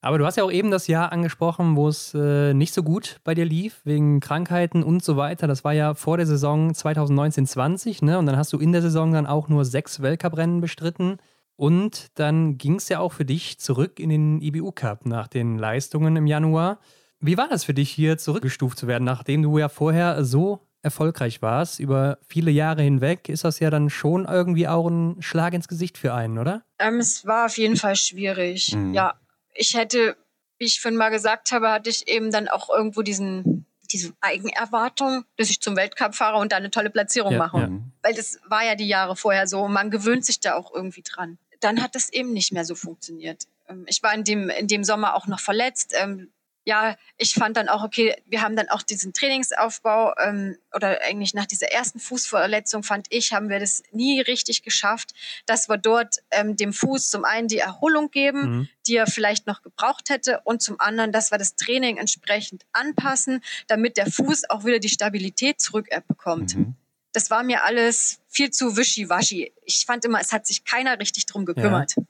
aber 0.04 0.18
du 0.18 0.26
hast 0.26 0.36
ja 0.36 0.44
auch 0.44 0.52
eben 0.52 0.70
das 0.70 0.86
Jahr 0.86 1.12
angesprochen, 1.12 1.76
wo 1.76 1.88
es 1.88 2.12
äh, 2.14 2.52
nicht 2.52 2.74
so 2.74 2.82
gut 2.82 3.20
bei 3.24 3.34
dir 3.34 3.46
lief, 3.46 3.80
wegen 3.84 4.20
Krankheiten 4.20 4.82
und 4.82 5.02
so 5.02 5.16
weiter. 5.16 5.46
Das 5.46 5.64
war 5.64 5.72
ja 5.72 5.94
vor 5.94 6.18
der 6.18 6.26
Saison 6.26 6.72
2019-20, 6.72 8.04
ne? 8.04 8.18
Und 8.18 8.26
dann 8.26 8.36
hast 8.36 8.52
du 8.52 8.58
in 8.58 8.72
der 8.72 8.82
Saison 8.82 9.12
dann 9.12 9.26
auch 9.26 9.48
nur 9.48 9.64
sechs 9.64 10.02
Weltcuprennen 10.02 10.60
bestritten. 10.60 11.16
Und 11.56 12.08
dann 12.18 12.58
ging 12.58 12.74
es 12.74 12.90
ja 12.90 12.98
auch 12.98 13.12
für 13.12 13.24
dich 13.24 13.58
zurück 13.58 13.98
in 13.98 14.10
den 14.10 14.42
IBU 14.42 14.72
Cup 14.72 15.06
nach 15.06 15.26
den 15.26 15.56
Leistungen 15.56 16.16
im 16.16 16.26
Januar. 16.26 16.80
Wie 17.20 17.38
war 17.38 17.48
das 17.48 17.64
für 17.64 17.74
dich, 17.74 17.90
hier 17.90 18.18
zurückgestuft 18.18 18.76
zu 18.76 18.86
werden, 18.86 19.04
nachdem 19.04 19.42
du 19.42 19.56
ja 19.56 19.70
vorher 19.70 20.22
so 20.22 20.60
erfolgreich 20.82 21.40
warst, 21.40 21.80
über 21.80 22.18
viele 22.28 22.50
Jahre 22.50 22.82
hinweg, 22.82 23.30
ist 23.30 23.44
das 23.44 23.58
ja 23.58 23.70
dann 23.70 23.88
schon 23.88 24.26
irgendwie 24.26 24.68
auch 24.68 24.86
ein 24.86 25.16
Schlag 25.20 25.54
ins 25.54 25.66
Gesicht 25.66 25.96
für 25.96 26.12
einen, 26.12 26.36
oder? 26.38 26.62
Ähm, 26.78 26.98
es 26.98 27.24
war 27.24 27.46
auf 27.46 27.56
jeden 27.56 27.76
Fall 27.76 27.96
schwierig. 27.96 28.74
Mhm. 28.76 28.92
Ja, 28.92 29.14
ich 29.54 29.74
hätte, 29.74 30.16
wie 30.58 30.66
ich 30.66 30.80
vorhin 30.80 30.98
mal 30.98 31.10
gesagt 31.10 31.52
habe, 31.52 31.70
hatte 31.70 31.90
ich 31.90 32.08
eben 32.08 32.30
dann 32.30 32.48
auch 32.48 32.68
irgendwo 32.68 33.02
diesen, 33.02 33.66
diese 33.90 34.12
Eigenerwartung, 34.20 35.24
dass 35.36 35.50
ich 35.50 35.60
zum 35.60 35.76
Weltcup 35.76 36.14
fahre 36.14 36.38
und 36.38 36.52
da 36.52 36.56
eine 36.56 36.70
tolle 36.70 36.90
Platzierung 36.90 37.32
ja, 37.32 37.38
mache. 37.38 37.58
Ja. 37.58 37.70
Weil 38.02 38.14
das 38.14 38.38
war 38.46 38.64
ja 38.64 38.74
die 38.74 38.88
Jahre 38.88 39.16
vorher 39.16 39.46
so 39.46 39.62
und 39.62 39.72
man 39.72 39.90
gewöhnt 39.90 40.24
sich 40.24 40.40
da 40.40 40.54
auch 40.54 40.72
irgendwie 40.74 41.02
dran. 41.02 41.38
Dann 41.60 41.82
hat 41.82 41.94
das 41.94 42.12
eben 42.12 42.32
nicht 42.32 42.52
mehr 42.52 42.64
so 42.64 42.74
funktioniert. 42.74 43.44
Ähm, 43.68 43.84
ich 43.88 44.02
war 44.02 44.12
in 44.14 44.24
dem, 44.24 44.50
in 44.50 44.68
dem 44.68 44.84
Sommer 44.84 45.14
auch 45.14 45.26
noch 45.26 45.40
verletzt. 45.40 45.94
Ähm, 45.96 46.30
ja, 46.64 46.96
ich 47.18 47.34
fand 47.34 47.56
dann 47.56 47.68
auch, 47.68 47.82
okay, 47.82 48.16
wir 48.26 48.40
haben 48.40 48.56
dann 48.56 48.70
auch 48.70 48.82
diesen 48.82 49.12
Trainingsaufbau 49.12 50.14
ähm, 50.18 50.56
oder 50.74 51.00
eigentlich 51.02 51.34
nach 51.34 51.44
dieser 51.44 51.70
ersten 51.70 52.00
Fußverletzung 52.00 52.82
fand 52.82 53.06
ich, 53.10 53.32
haben 53.34 53.50
wir 53.50 53.60
das 53.60 53.82
nie 53.92 54.20
richtig 54.22 54.62
geschafft, 54.62 55.12
dass 55.44 55.68
wir 55.68 55.76
dort 55.76 56.22
ähm, 56.30 56.56
dem 56.56 56.72
Fuß 56.72 57.10
zum 57.10 57.24
einen 57.24 57.48
die 57.48 57.58
Erholung 57.58 58.10
geben, 58.10 58.40
mhm. 58.40 58.68
die 58.86 58.96
er 58.96 59.06
vielleicht 59.06 59.46
noch 59.46 59.62
gebraucht 59.62 60.08
hätte 60.08 60.40
und 60.44 60.62
zum 60.62 60.80
anderen, 60.80 61.12
dass 61.12 61.30
wir 61.30 61.38
das 61.38 61.54
Training 61.56 61.98
entsprechend 61.98 62.64
anpassen, 62.72 63.42
damit 63.66 63.98
der 63.98 64.10
Fuß 64.10 64.48
auch 64.48 64.64
wieder 64.64 64.78
die 64.78 64.88
Stabilität 64.88 65.60
zurückbekommt. 65.60 66.56
Mhm. 66.56 66.76
Das 67.12 67.30
war 67.30 67.42
mir 67.42 67.62
alles 67.64 68.20
viel 68.28 68.50
zu 68.50 68.76
wischiwaschi. 68.76 69.52
Ich 69.64 69.84
fand 69.86 70.04
immer, 70.04 70.20
es 70.20 70.32
hat 70.32 70.46
sich 70.46 70.64
keiner 70.64 70.98
richtig 70.98 71.26
drum 71.26 71.44
gekümmert. 71.44 71.96
Ja. 71.96 72.02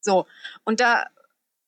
So. 0.00 0.26
Und 0.64 0.80
da 0.80 1.08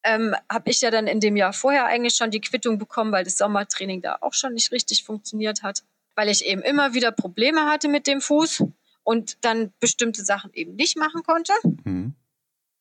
ähm, 0.07 0.35
habe 0.51 0.71
ich 0.71 0.81
ja 0.81 0.91
dann 0.91 1.07
in 1.07 1.21
dem 1.21 1.37
Jahr 1.37 1.53
vorher 1.53 1.87
eigentlich 1.87 2.15
schon 2.15 2.31
die 2.31 2.41
Quittung 2.41 2.79
bekommen, 2.79 3.13
weil 3.13 3.25
das 3.25 3.37
Sommertraining 3.37 4.01
da 4.01 4.19
auch 4.21 4.35
schon 4.35 4.55
nicht 4.55 4.73
richtig 4.73 5.05
funktioniert 5.05 5.63
hat, 5.63 5.83
weil 6.15 6.29
ich 6.29 6.45
eben 6.47 6.63
immer 6.63 6.95
wieder 6.95 7.13
Probleme 7.13 7.67
hatte 7.67 7.89
mit 7.89 8.07
dem 8.07 8.21
Fuß 8.21 8.65
und 9.03 9.45
dann 9.45 9.73
bestimmte 9.81 10.25
Sachen 10.25 10.53
eben 10.55 10.77
nicht 10.77 10.97
machen 10.97 11.23
konnte. 11.23 11.53
Mhm. 11.85 12.15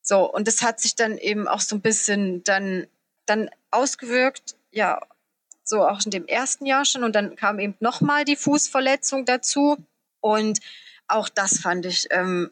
So, 0.02 0.32
und 0.32 0.48
das 0.48 0.62
hat 0.62 0.80
sich 0.80 0.96
dann 0.96 1.18
eben 1.18 1.48
auch 1.48 1.62
so 1.62 1.76
ein 1.76 1.82
bisschen 1.82 2.44
dann, 2.44 2.86
dann 3.26 3.50
ausgewirkt, 3.72 4.56
ja, 4.72 5.00
so 5.64 5.84
auch 5.88 6.06
in 6.06 6.12
dem 6.12 6.28
ersten 6.28 6.68
Jahr 6.68 6.86
schon. 6.86 7.04
Und 7.04 7.16
dann 7.16 7.36
kam 7.36 7.60
eben 7.60 7.76
nochmal 7.80 8.24
die 8.24 8.36
Fußverletzung 8.36 9.26
dazu. 9.26 9.78
Und 10.22 10.60
auch 11.08 11.28
das 11.28 11.60
fand 11.60 11.88
ich, 11.88 12.08
ähm, 12.12 12.52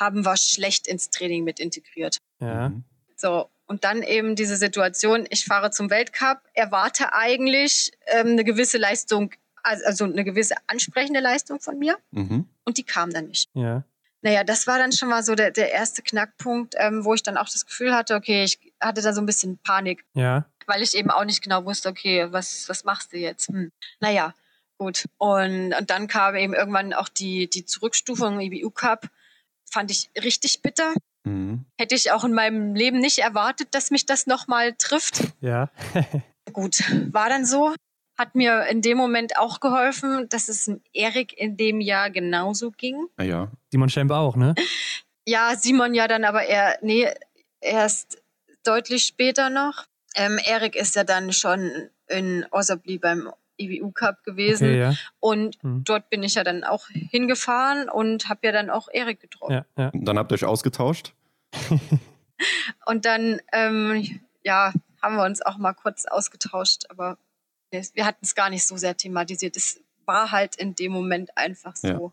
haben 0.00 0.24
wir 0.24 0.36
schlecht 0.36 0.86
ins 0.86 1.10
Training 1.10 1.42
mit 1.42 1.58
integriert. 1.58 2.18
Ja. 2.40 2.72
So, 3.16 3.48
und 3.66 3.84
dann 3.84 4.02
eben 4.02 4.36
diese 4.36 4.56
Situation, 4.56 5.26
ich 5.30 5.44
fahre 5.44 5.70
zum 5.70 5.90
Weltcup, 5.90 6.38
erwarte 6.54 7.12
eigentlich 7.12 7.92
ähm, 8.06 8.28
eine 8.28 8.44
gewisse 8.44 8.78
Leistung, 8.78 9.32
also 9.62 10.04
eine 10.04 10.24
gewisse 10.24 10.54
ansprechende 10.66 11.20
Leistung 11.20 11.60
von 11.60 11.78
mir. 11.78 11.98
Mhm. 12.12 12.48
Und 12.64 12.78
die 12.78 12.84
kam 12.84 13.12
dann 13.12 13.26
nicht. 13.26 13.50
Ja. 13.54 13.84
Naja, 14.22 14.44
das 14.44 14.66
war 14.66 14.78
dann 14.78 14.92
schon 14.92 15.08
mal 15.08 15.22
so 15.22 15.34
der, 15.34 15.50
der 15.50 15.72
erste 15.72 16.02
Knackpunkt, 16.02 16.74
ähm, 16.78 17.04
wo 17.04 17.14
ich 17.14 17.22
dann 17.22 17.36
auch 17.36 17.48
das 17.48 17.66
Gefühl 17.66 17.94
hatte, 17.94 18.14
okay, 18.14 18.44
ich 18.44 18.58
hatte 18.80 19.02
da 19.02 19.12
so 19.12 19.20
ein 19.20 19.26
bisschen 19.26 19.58
Panik. 19.58 20.04
Ja. 20.14 20.46
Weil 20.66 20.82
ich 20.82 20.96
eben 20.96 21.10
auch 21.10 21.24
nicht 21.24 21.42
genau 21.42 21.64
wusste, 21.64 21.88
okay, 21.88 22.26
was, 22.30 22.68
was 22.68 22.84
machst 22.84 23.12
du 23.12 23.18
jetzt? 23.18 23.48
Hm. 23.48 23.70
Naja, 24.00 24.34
Gut. 24.78 25.06
Und, 25.18 25.72
und 25.72 25.90
dann 25.90 26.06
kam 26.06 26.34
eben 26.36 26.54
irgendwann 26.54 26.92
auch 26.92 27.08
die, 27.08 27.48
die 27.48 27.64
Zurückstufung 27.64 28.40
im 28.40 28.52
IBU 28.52 28.70
Cup. 28.70 29.08
Fand 29.64 29.90
ich 29.90 30.10
richtig 30.22 30.62
bitter. 30.62 30.92
Mhm. 31.26 31.64
Hätte 31.78 31.96
ich 31.96 32.12
auch 32.12 32.24
in 32.24 32.32
meinem 32.32 32.74
Leben 32.74 33.00
nicht 33.00 33.18
erwartet, 33.18 33.68
dass 33.72 33.90
mich 33.90 34.06
das 34.06 34.26
nochmal 34.26 34.74
trifft. 34.74 35.24
Ja. 35.40 35.70
Gut, 36.52 36.80
war 37.12 37.28
dann 37.28 37.44
so. 37.44 37.74
Hat 38.16 38.34
mir 38.34 38.66
in 38.68 38.80
dem 38.80 38.96
Moment 38.96 39.36
auch 39.36 39.60
geholfen, 39.60 40.28
dass 40.30 40.48
es 40.48 40.70
Erik 40.94 41.36
in 41.36 41.56
dem 41.56 41.80
Jahr 41.80 42.10
genauso 42.10 42.70
ging. 42.70 43.08
Ah 43.16 43.24
ja. 43.24 43.50
Simon 43.70 43.90
Schemp 43.90 44.10
auch, 44.10 44.36
ne? 44.36 44.54
Ja, 45.28 45.56
Simon 45.56 45.92
ja 45.92 46.06
dann 46.06 46.24
aber 46.24 46.44
eher, 46.44 46.78
nee, 46.82 47.12
erst 47.60 48.22
deutlich 48.62 49.02
später 49.02 49.50
noch. 49.50 49.86
Ähm, 50.14 50.38
Erik 50.46 50.76
ist 50.76 50.94
ja 50.94 51.02
dann 51.02 51.32
schon 51.32 51.90
in 52.06 52.46
Osabli 52.52 52.98
beim 52.98 53.32
IBU 53.58 53.92
Cup 53.92 54.22
gewesen. 54.24 54.68
Okay, 54.68 54.78
ja. 54.78 54.94
Und 55.20 55.58
hm. 55.62 55.84
dort 55.84 56.10
bin 56.10 56.22
ich 56.22 56.34
ja 56.34 56.44
dann 56.44 56.64
auch 56.64 56.88
hingefahren 56.88 57.88
und 57.88 58.28
habe 58.28 58.40
ja 58.44 58.52
dann 58.52 58.70
auch 58.70 58.88
Erik 58.92 59.20
getroffen. 59.20 59.52
Ja, 59.52 59.64
ja. 59.76 59.90
Dann 59.94 60.18
habt 60.18 60.32
ihr 60.32 60.34
euch 60.34 60.44
ausgetauscht? 60.44 61.14
und 62.86 63.04
dann, 63.04 63.40
ähm, 63.52 64.20
ja, 64.44 64.72
haben 65.02 65.16
wir 65.16 65.24
uns 65.24 65.42
auch 65.42 65.58
mal 65.58 65.72
kurz 65.72 66.06
ausgetauscht, 66.06 66.84
aber 66.88 67.18
wir 67.70 68.06
hatten 68.06 68.24
es 68.24 68.34
gar 68.34 68.50
nicht 68.50 68.66
so 68.66 68.76
sehr 68.76 68.96
thematisiert. 68.96 69.56
Es 69.56 69.80
war 70.04 70.32
halt 70.32 70.56
in 70.56 70.74
dem 70.74 70.92
Moment 70.92 71.36
einfach 71.36 71.76
so 71.76 72.12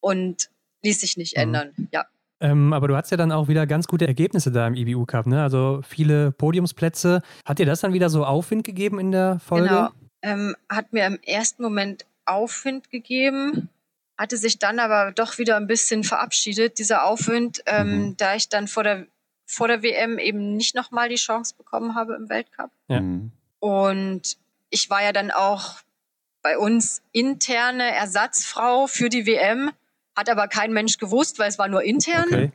und 0.00 0.50
ließ 0.82 1.00
sich 1.00 1.16
nicht 1.16 1.36
mhm. 1.36 1.42
ändern, 1.42 1.88
ja. 1.92 2.06
Ähm, 2.40 2.72
aber 2.72 2.88
du 2.88 2.96
hast 2.96 3.10
ja 3.10 3.16
dann 3.16 3.32
auch 3.32 3.48
wieder 3.48 3.66
ganz 3.66 3.86
gute 3.86 4.06
Ergebnisse 4.06 4.50
da 4.50 4.66
im 4.66 4.74
IBU 4.74 5.06
Cup, 5.06 5.26
ne? 5.26 5.42
Also 5.42 5.80
viele 5.86 6.32
Podiumsplätze. 6.32 7.22
Hat 7.44 7.58
dir 7.58 7.66
das 7.66 7.80
dann 7.80 7.92
wieder 7.92 8.10
so 8.10 8.24
Aufwind 8.24 8.64
gegeben 8.64 8.98
in 8.98 9.12
der 9.12 9.38
Folge? 9.38 9.68
Genau. 9.68 9.90
Ähm, 10.24 10.56
hat 10.68 10.92
mir 10.92 11.06
im 11.06 11.20
ersten 11.22 11.62
Moment 11.62 12.06
Aufwind 12.24 12.90
gegeben, 12.90 13.68
hatte 14.16 14.36
sich 14.36 14.58
dann 14.58 14.78
aber 14.78 15.12
doch 15.12 15.38
wieder 15.38 15.56
ein 15.56 15.66
bisschen 15.66 16.02
verabschiedet, 16.02 16.78
dieser 16.78 17.04
Aufwind, 17.04 17.62
ähm, 17.66 17.88
mhm. 17.88 18.16
da 18.16 18.34
ich 18.34 18.48
dann 18.48 18.66
vor 18.66 18.82
der, 18.82 19.06
vor 19.44 19.68
der 19.68 19.82
WM 19.82 20.18
eben 20.18 20.56
nicht 20.56 20.74
nochmal 20.74 21.08
die 21.08 21.16
Chance 21.16 21.54
bekommen 21.56 21.94
habe 21.94 22.14
im 22.14 22.28
Weltcup. 22.28 22.70
Ja. 22.88 23.00
Mhm. 23.00 23.32
Und 23.58 24.38
ich 24.70 24.88
war 24.88 25.02
ja 25.02 25.12
dann 25.12 25.30
auch 25.30 25.80
bei 26.42 26.58
uns 26.58 27.02
interne 27.12 27.94
Ersatzfrau 27.94 28.86
für 28.86 29.08
die 29.08 29.26
WM 29.26 29.70
hat 30.16 30.28
aber 30.28 30.48
kein 30.48 30.72
Mensch 30.72 30.98
gewusst, 30.98 31.38
weil 31.38 31.48
es 31.48 31.58
war 31.58 31.68
nur 31.68 31.82
intern. 31.82 32.26
Okay. 32.26 32.52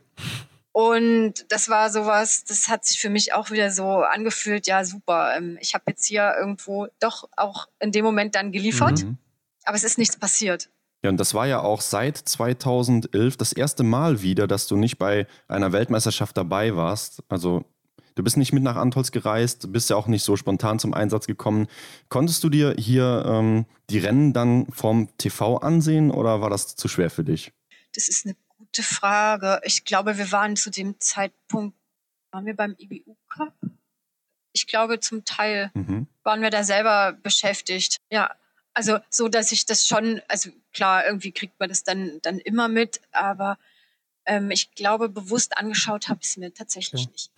Und 0.80 1.44
das 1.50 1.68
war 1.68 1.90
sowas, 1.90 2.44
das 2.44 2.68
hat 2.68 2.86
sich 2.86 3.00
für 3.00 3.10
mich 3.10 3.34
auch 3.34 3.50
wieder 3.50 3.70
so 3.70 3.98
angefühlt, 3.98 4.66
ja 4.66 4.82
super, 4.82 5.34
ähm, 5.36 5.58
ich 5.60 5.74
habe 5.74 5.84
jetzt 5.88 6.06
hier 6.06 6.34
irgendwo 6.40 6.86
doch 7.00 7.28
auch 7.36 7.68
in 7.80 7.92
dem 7.92 8.02
Moment 8.02 8.34
dann 8.34 8.50
geliefert, 8.50 9.04
mhm. 9.04 9.18
aber 9.64 9.76
es 9.76 9.84
ist 9.84 9.98
nichts 9.98 10.16
passiert. 10.16 10.70
Ja, 11.02 11.10
und 11.10 11.18
das 11.18 11.34
war 11.34 11.46
ja 11.46 11.60
auch 11.60 11.82
seit 11.82 12.16
2011 12.16 13.36
das 13.36 13.52
erste 13.52 13.82
Mal 13.82 14.22
wieder, 14.22 14.46
dass 14.46 14.68
du 14.68 14.76
nicht 14.76 14.96
bei 14.96 15.26
einer 15.48 15.72
Weltmeisterschaft 15.72 16.34
dabei 16.38 16.74
warst. 16.76 17.22
Also 17.28 17.66
du 18.14 18.22
bist 18.22 18.38
nicht 18.38 18.54
mit 18.54 18.62
nach 18.62 18.76
Antolz 18.76 19.10
gereist, 19.10 19.72
bist 19.72 19.90
ja 19.90 19.96
auch 19.96 20.06
nicht 20.06 20.24
so 20.24 20.36
spontan 20.36 20.78
zum 20.78 20.94
Einsatz 20.94 21.26
gekommen. 21.26 21.66
Konntest 22.08 22.42
du 22.42 22.48
dir 22.48 22.74
hier 22.78 23.24
ähm, 23.26 23.66
die 23.90 23.98
Rennen 23.98 24.32
dann 24.32 24.66
vom 24.72 25.14
TV 25.18 25.58
ansehen 25.58 26.10
oder 26.10 26.40
war 26.40 26.48
das 26.48 26.74
zu 26.74 26.88
schwer 26.88 27.10
für 27.10 27.24
dich? 27.24 27.52
Das 27.94 28.08
ist 28.08 28.24
eine 28.24 28.34
gute 28.70 28.82
Frage. 28.82 29.60
Ich 29.64 29.84
glaube, 29.84 30.16
wir 30.16 30.30
waren 30.30 30.56
zu 30.56 30.70
dem 30.70 30.98
Zeitpunkt, 31.00 31.76
waren 32.30 32.46
wir 32.46 32.54
beim 32.54 32.76
IBU 32.78 33.16
Cup? 33.28 33.54
Ich 34.52 34.66
glaube, 34.66 35.00
zum 35.00 35.24
Teil 35.24 35.70
mhm. 35.74 36.06
waren 36.22 36.42
wir 36.42 36.50
da 36.50 36.62
selber 36.62 37.12
beschäftigt. 37.12 37.96
Ja, 38.12 38.34
also 38.72 38.98
so, 39.08 39.28
dass 39.28 39.50
ich 39.50 39.66
das 39.66 39.88
schon, 39.88 40.20
also 40.28 40.50
klar, 40.72 41.04
irgendwie 41.04 41.32
kriegt 41.32 41.58
man 41.58 41.68
das 41.68 41.82
dann, 41.82 42.20
dann 42.22 42.38
immer 42.38 42.68
mit, 42.68 43.00
aber 43.10 43.58
ähm, 44.24 44.50
ich 44.52 44.72
glaube, 44.74 45.08
bewusst 45.08 45.58
angeschaut 45.58 46.08
habe 46.08 46.20
ich 46.22 46.28
es 46.28 46.36
mir 46.36 46.54
tatsächlich 46.54 47.04
ja. 47.04 47.10
nicht. 47.10 47.30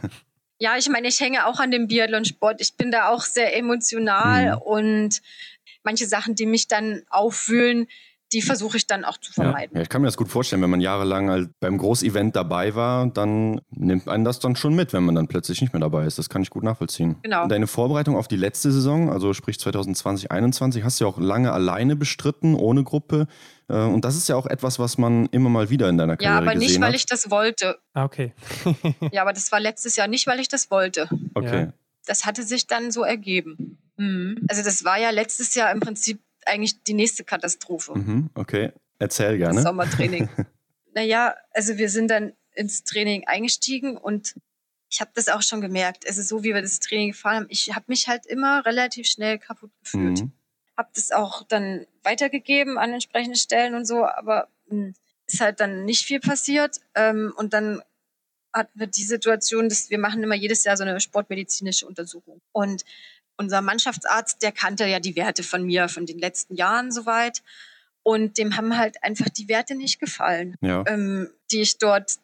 ja, 0.58 0.76
ich 0.78 0.88
meine, 0.88 1.08
ich 1.08 1.20
hänge 1.20 1.46
auch 1.46 1.60
an 1.60 1.70
dem 1.70 1.88
Biathlon-Sport. 1.88 2.62
Ich 2.62 2.74
bin 2.74 2.90
da 2.90 3.08
auch 3.08 3.24
sehr 3.24 3.54
emotional 3.54 4.56
mhm. 4.56 4.62
und 4.62 5.22
manche 5.82 6.06
Sachen, 6.06 6.34
die 6.34 6.46
mich 6.46 6.68
dann 6.68 7.02
aufwühlen, 7.10 7.86
die 8.32 8.42
versuche 8.42 8.76
ich 8.76 8.86
dann 8.86 9.04
auch 9.04 9.18
zu 9.18 9.32
vermeiden. 9.32 9.76
Ja, 9.76 9.82
ich 9.82 9.88
kann 9.88 10.02
mir 10.02 10.08
das 10.08 10.16
gut 10.16 10.28
vorstellen, 10.28 10.62
wenn 10.62 10.70
man 10.70 10.80
jahrelang 10.80 11.30
halt 11.30 11.50
beim 11.60 11.78
Großevent 11.78 12.36
dabei 12.36 12.74
war, 12.74 13.06
dann 13.08 13.60
nimmt 13.70 14.08
einen 14.08 14.24
das 14.24 14.38
dann 14.38 14.56
schon 14.56 14.74
mit, 14.74 14.92
wenn 14.92 15.02
man 15.02 15.14
dann 15.14 15.26
plötzlich 15.26 15.60
nicht 15.60 15.72
mehr 15.72 15.80
dabei 15.80 16.04
ist. 16.04 16.18
Das 16.18 16.28
kann 16.28 16.42
ich 16.42 16.50
gut 16.50 16.62
nachvollziehen. 16.62 17.16
Genau. 17.22 17.48
Deine 17.48 17.66
Vorbereitung 17.66 18.16
auf 18.16 18.28
die 18.28 18.36
letzte 18.36 18.70
Saison, 18.70 19.10
also 19.10 19.32
sprich 19.32 19.58
2020, 19.58 20.28
2021, 20.28 20.84
hast 20.84 21.00
du 21.00 21.04
ja 21.04 21.10
auch 21.10 21.18
lange 21.18 21.52
alleine 21.52 21.96
bestritten, 21.96 22.54
ohne 22.54 22.84
Gruppe. 22.84 23.26
Äh, 23.68 23.74
und 23.74 24.04
das 24.04 24.16
ist 24.16 24.28
ja 24.28 24.36
auch 24.36 24.46
etwas, 24.46 24.78
was 24.78 24.98
man 24.98 25.26
immer 25.26 25.48
mal 25.48 25.70
wieder 25.70 25.88
in 25.88 25.98
deiner 25.98 26.16
Karriere 26.16 26.36
hat. 26.36 26.44
Ja, 26.44 26.50
aber 26.50 26.58
nicht, 26.58 26.80
weil 26.80 26.94
ich 26.94 27.06
das 27.06 27.30
wollte. 27.30 27.78
Ah, 27.94 28.04
okay. 28.04 28.32
ja, 29.12 29.22
aber 29.22 29.32
das 29.32 29.50
war 29.52 29.60
letztes 29.60 29.96
Jahr 29.96 30.08
nicht, 30.08 30.26
weil 30.26 30.40
ich 30.40 30.48
das 30.48 30.70
wollte. 30.70 31.08
Okay. 31.34 31.62
Ja. 31.62 31.72
Das 32.06 32.24
hatte 32.24 32.42
sich 32.42 32.66
dann 32.66 32.90
so 32.90 33.02
ergeben. 33.02 33.78
Mhm. 33.96 34.46
Also 34.48 34.62
das 34.62 34.84
war 34.84 34.98
ja 34.98 35.10
letztes 35.10 35.54
Jahr 35.54 35.70
im 35.70 35.80
Prinzip 35.80 36.20
eigentlich 36.46 36.82
die 36.82 36.94
nächste 36.94 37.24
Katastrophe. 37.24 37.96
Mhm, 37.96 38.30
okay, 38.34 38.72
erzähl 38.98 39.38
gerne. 39.38 39.56
Das 39.56 39.64
Sommertraining. 39.64 40.28
naja, 40.94 41.34
also 41.52 41.78
wir 41.78 41.88
sind 41.88 42.10
dann 42.10 42.32
ins 42.54 42.84
Training 42.84 43.26
eingestiegen 43.26 43.96
und 43.96 44.34
ich 44.90 45.00
habe 45.00 45.10
das 45.14 45.28
auch 45.28 45.42
schon 45.42 45.60
gemerkt. 45.60 46.04
Es 46.04 46.18
ist 46.18 46.28
so, 46.28 46.42
wie 46.42 46.52
wir 46.52 46.62
das 46.62 46.80
Training 46.80 47.12
gefahren 47.12 47.36
haben. 47.36 47.46
Ich 47.48 47.74
habe 47.74 47.84
mich 47.88 48.08
halt 48.08 48.26
immer 48.26 48.66
relativ 48.66 49.06
schnell 49.06 49.38
kaputt 49.38 49.70
gefühlt. 49.82 50.22
Mhm. 50.22 50.32
Habe 50.76 50.90
das 50.94 51.12
auch 51.12 51.44
dann 51.44 51.86
weitergegeben 52.02 52.76
an 52.76 52.92
entsprechende 52.92 53.38
Stellen 53.38 53.74
und 53.74 53.86
so, 53.86 54.04
aber 54.04 54.48
mh, 54.68 54.86
hm, 54.86 54.94
ist 55.26 55.40
halt 55.40 55.60
dann 55.60 55.84
nicht 55.84 56.04
viel 56.04 56.18
passiert. 56.20 56.80
Ähm, 56.94 57.32
und 57.36 57.52
dann 57.52 57.82
hatten 58.52 58.78
wir 58.78 58.88
die 58.88 59.04
Situation, 59.04 59.68
dass 59.68 59.90
wir 59.90 59.98
machen 59.98 60.22
immer 60.22 60.34
jedes 60.34 60.64
Jahr 60.64 60.76
so 60.76 60.82
eine 60.82 61.00
sportmedizinische 61.00 61.86
Untersuchung. 61.86 62.40
Und 62.52 62.84
unser 63.36 63.62
Mannschaftsarzt, 63.62 64.42
der 64.42 64.52
kannte 64.52 64.86
ja 64.86 65.00
die 65.00 65.16
Werte 65.16 65.42
von 65.42 65.64
mir 65.64 65.88
von 65.88 66.06
den 66.06 66.18
letzten 66.18 66.54
Jahren 66.54 66.92
soweit. 66.92 67.42
Und 68.02 68.38
dem 68.38 68.56
haben 68.56 68.78
halt 68.78 69.02
einfach 69.02 69.28
die 69.28 69.48
Werte 69.48 69.74
nicht 69.74 70.00
gefallen, 70.00 70.56
ja. 70.60 70.84
ähm, 70.86 71.30
die 71.50 71.60
ich 71.60 71.78
dort 71.78 72.18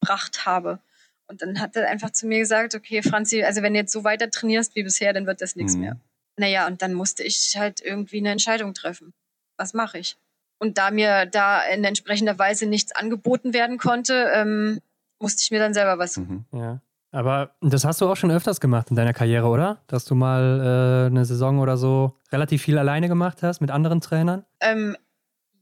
gebracht 0.00 0.44
habe. 0.44 0.80
Und 1.26 1.40
dann 1.40 1.60
hat 1.60 1.76
er 1.76 1.88
einfach 1.88 2.10
zu 2.10 2.26
mir 2.26 2.38
gesagt, 2.38 2.74
okay, 2.74 3.02
Franzi, 3.02 3.42
also 3.42 3.62
wenn 3.62 3.72
du 3.72 3.80
jetzt 3.80 3.92
so 3.92 4.04
weiter 4.04 4.30
trainierst 4.30 4.74
wie 4.76 4.82
bisher, 4.82 5.12
dann 5.12 5.26
wird 5.26 5.40
das 5.40 5.56
nichts 5.56 5.74
mhm. 5.74 5.80
mehr. 5.80 5.96
Naja, 6.36 6.66
und 6.66 6.82
dann 6.82 6.92
musste 6.94 7.22
ich 7.22 7.56
halt 7.56 7.80
irgendwie 7.80 8.18
eine 8.18 8.30
Entscheidung 8.30 8.74
treffen. 8.74 9.14
Was 9.56 9.74
mache 9.74 9.98
ich? 9.98 10.16
Und 10.58 10.78
da 10.78 10.90
mir 10.90 11.26
da 11.26 11.62
in 11.62 11.84
entsprechender 11.84 12.38
Weise 12.38 12.66
nichts 12.66 12.92
angeboten 12.92 13.52
werden 13.54 13.78
konnte, 13.78 14.30
ähm, 14.34 14.80
musste 15.18 15.42
ich 15.42 15.50
mir 15.50 15.58
dann 15.58 15.74
selber 15.74 15.98
was 15.98 16.14
suchen. 16.14 16.46
Mhm. 16.50 16.58
Ja. 16.58 16.80
Aber 17.12 17.54
das 17.60 17.84
hast 17.84 18.00
du 18.00 18.08
auch 18.08 18.16
schon 18.16 18.30
öfters 18.30 18.60
gemacht 18.60 18.88
in 18.90 18.96
deiner 18.96 19.12
Karriere, 19.12 19.46
oder? 19.46 19.82
Dass 19.86 20.06
du 20.06 20.14
mal 20.14 21.04
äh, 21.04 21.06
eine 21.06 21.24
Saison 21.26 21.58
oder 21.58 21.76
so 21.76 22.16
relativ 22.32 22.62
viel 22.62 22.78
alleine 22.78 23.06
gemacht 23.06 23.42
hast 23.42 23.60
mit 23.60 23.70
anderen 23.70 24.00
Trainern? 24.00 24.44
Ähm, 24.60 24.96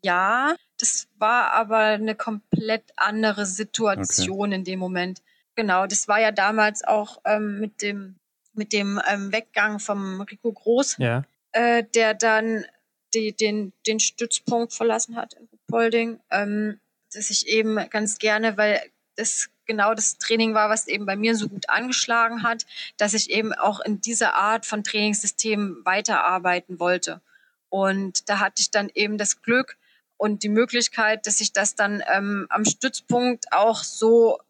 ja, 0.02 0.54
das 0.78 1.08
war 1.18 1.52
aber 1.52 1.78
eine 1.78 2.14
komplett 2.14 2.84
andere 2.96 3.46
Situation 3.46 4.48
okay. 4.48 4.54
in 4.54 4.64
dem 4.64 4.78
Moment. 4.78 5.22
Genau, 5.56 5.86
das 5.86 6.06
war 6.06 6.20
ja 6.20 6.30
damals 6.30 6.84
auch 6.84 7.20
ähm, 7.24 7.58
mit 7.58 7.82
dem, 7.82 8.16
mit 8.54 8.72
dem 8.72 9.00
ähm, 9.12 9.32
Weggang 9.32 9.80
vom 9.80 10.20
Rico 10.22 10.52
Groß, 10.52 10.98
ja. 10.98 11.24
äh, 11.50 11.82
der 11.94 12.14
dann 12.14 12.64
die, 13.12 13.34
den, 13.34 13.72
den 13.88 13.98
Stützpunkt 13.98 14.72
verlassen 14.72 15.16
hat 15.16 15.34
in 15.34 15.48
Polding. 15.66 16.20
Ähm, 16.30 16.78
dass 17.12 17.30
ich 17.30 17.48
eben 17.48 17.76
ganz 17.90 18.18
gerne, 18.18 18.56
weil 18.56 18.80
das 19.16 19.50
genau 19.70 19.94
das 19.94 20.18
Training 20.18 20.52
war, 20.52 20.68
was 20.68 20.88
eben 20.88 21.06
bei 21.06 21.14
mir 21.14 21.36
so 21.36 21.48
gut 21.48 21.68
angeschlagen 21.68 22.42
hat, 22.42 22.66
dass 22.96 23.14
ich 23.14 23.30
eben 23.30 23.52
auch 23.52 23.78
in 23.78 24.00
dieser 24.00 24.34
Art 24.34 24.66
von 24.66 24.82
Trainingssystem 24.82 25.82
weiterarbeiten 25.84 26.80
wollte. 26.80 27.20
Und 27.68 28.28
da 28.28 28.40
hatte 28.40 28.62
ich 28.62 28.72
dann 28.72 28.90
eben 28.94 29.16
das 29.16 29.42
Glück 29.42 29.76
und 30.16 30.42
die 30.42 30.48
Möglichkeit, 30.48 31.28
dass 31.28 31.40
ich 31.40 31.52
das 31.52 31.76
dann 31.76 32.02
ähm, 32.12 32.46
am 32.50 32.64
Stützpunkt 32.64 33.52
auch 33.52 33.84
so, 33.84 34.40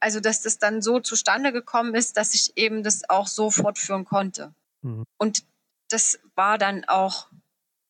also 0.00 0.20
dass 0.20 0.40
das 0.40 0.56
dann 0.58 0.80
so 0.80 1.00
zustande 1.00 1.52
gekommen 1.52 1.94
ist, 1.94 2.16
dass 2.16 2.32
ich 2.32 2.56
eben 2.56 2.82
das 2.82 3.10
auch 3.10 3.26
so 3.26 3.50
fortführen 3.50 4.06
konnte. 4.06 4.54
Mhm. 4.80 5.04
Und 5.18 5.44
das 5.90 6.18
war 6.34 6.56
dann 6.56 6.86
auch 6.86 7.28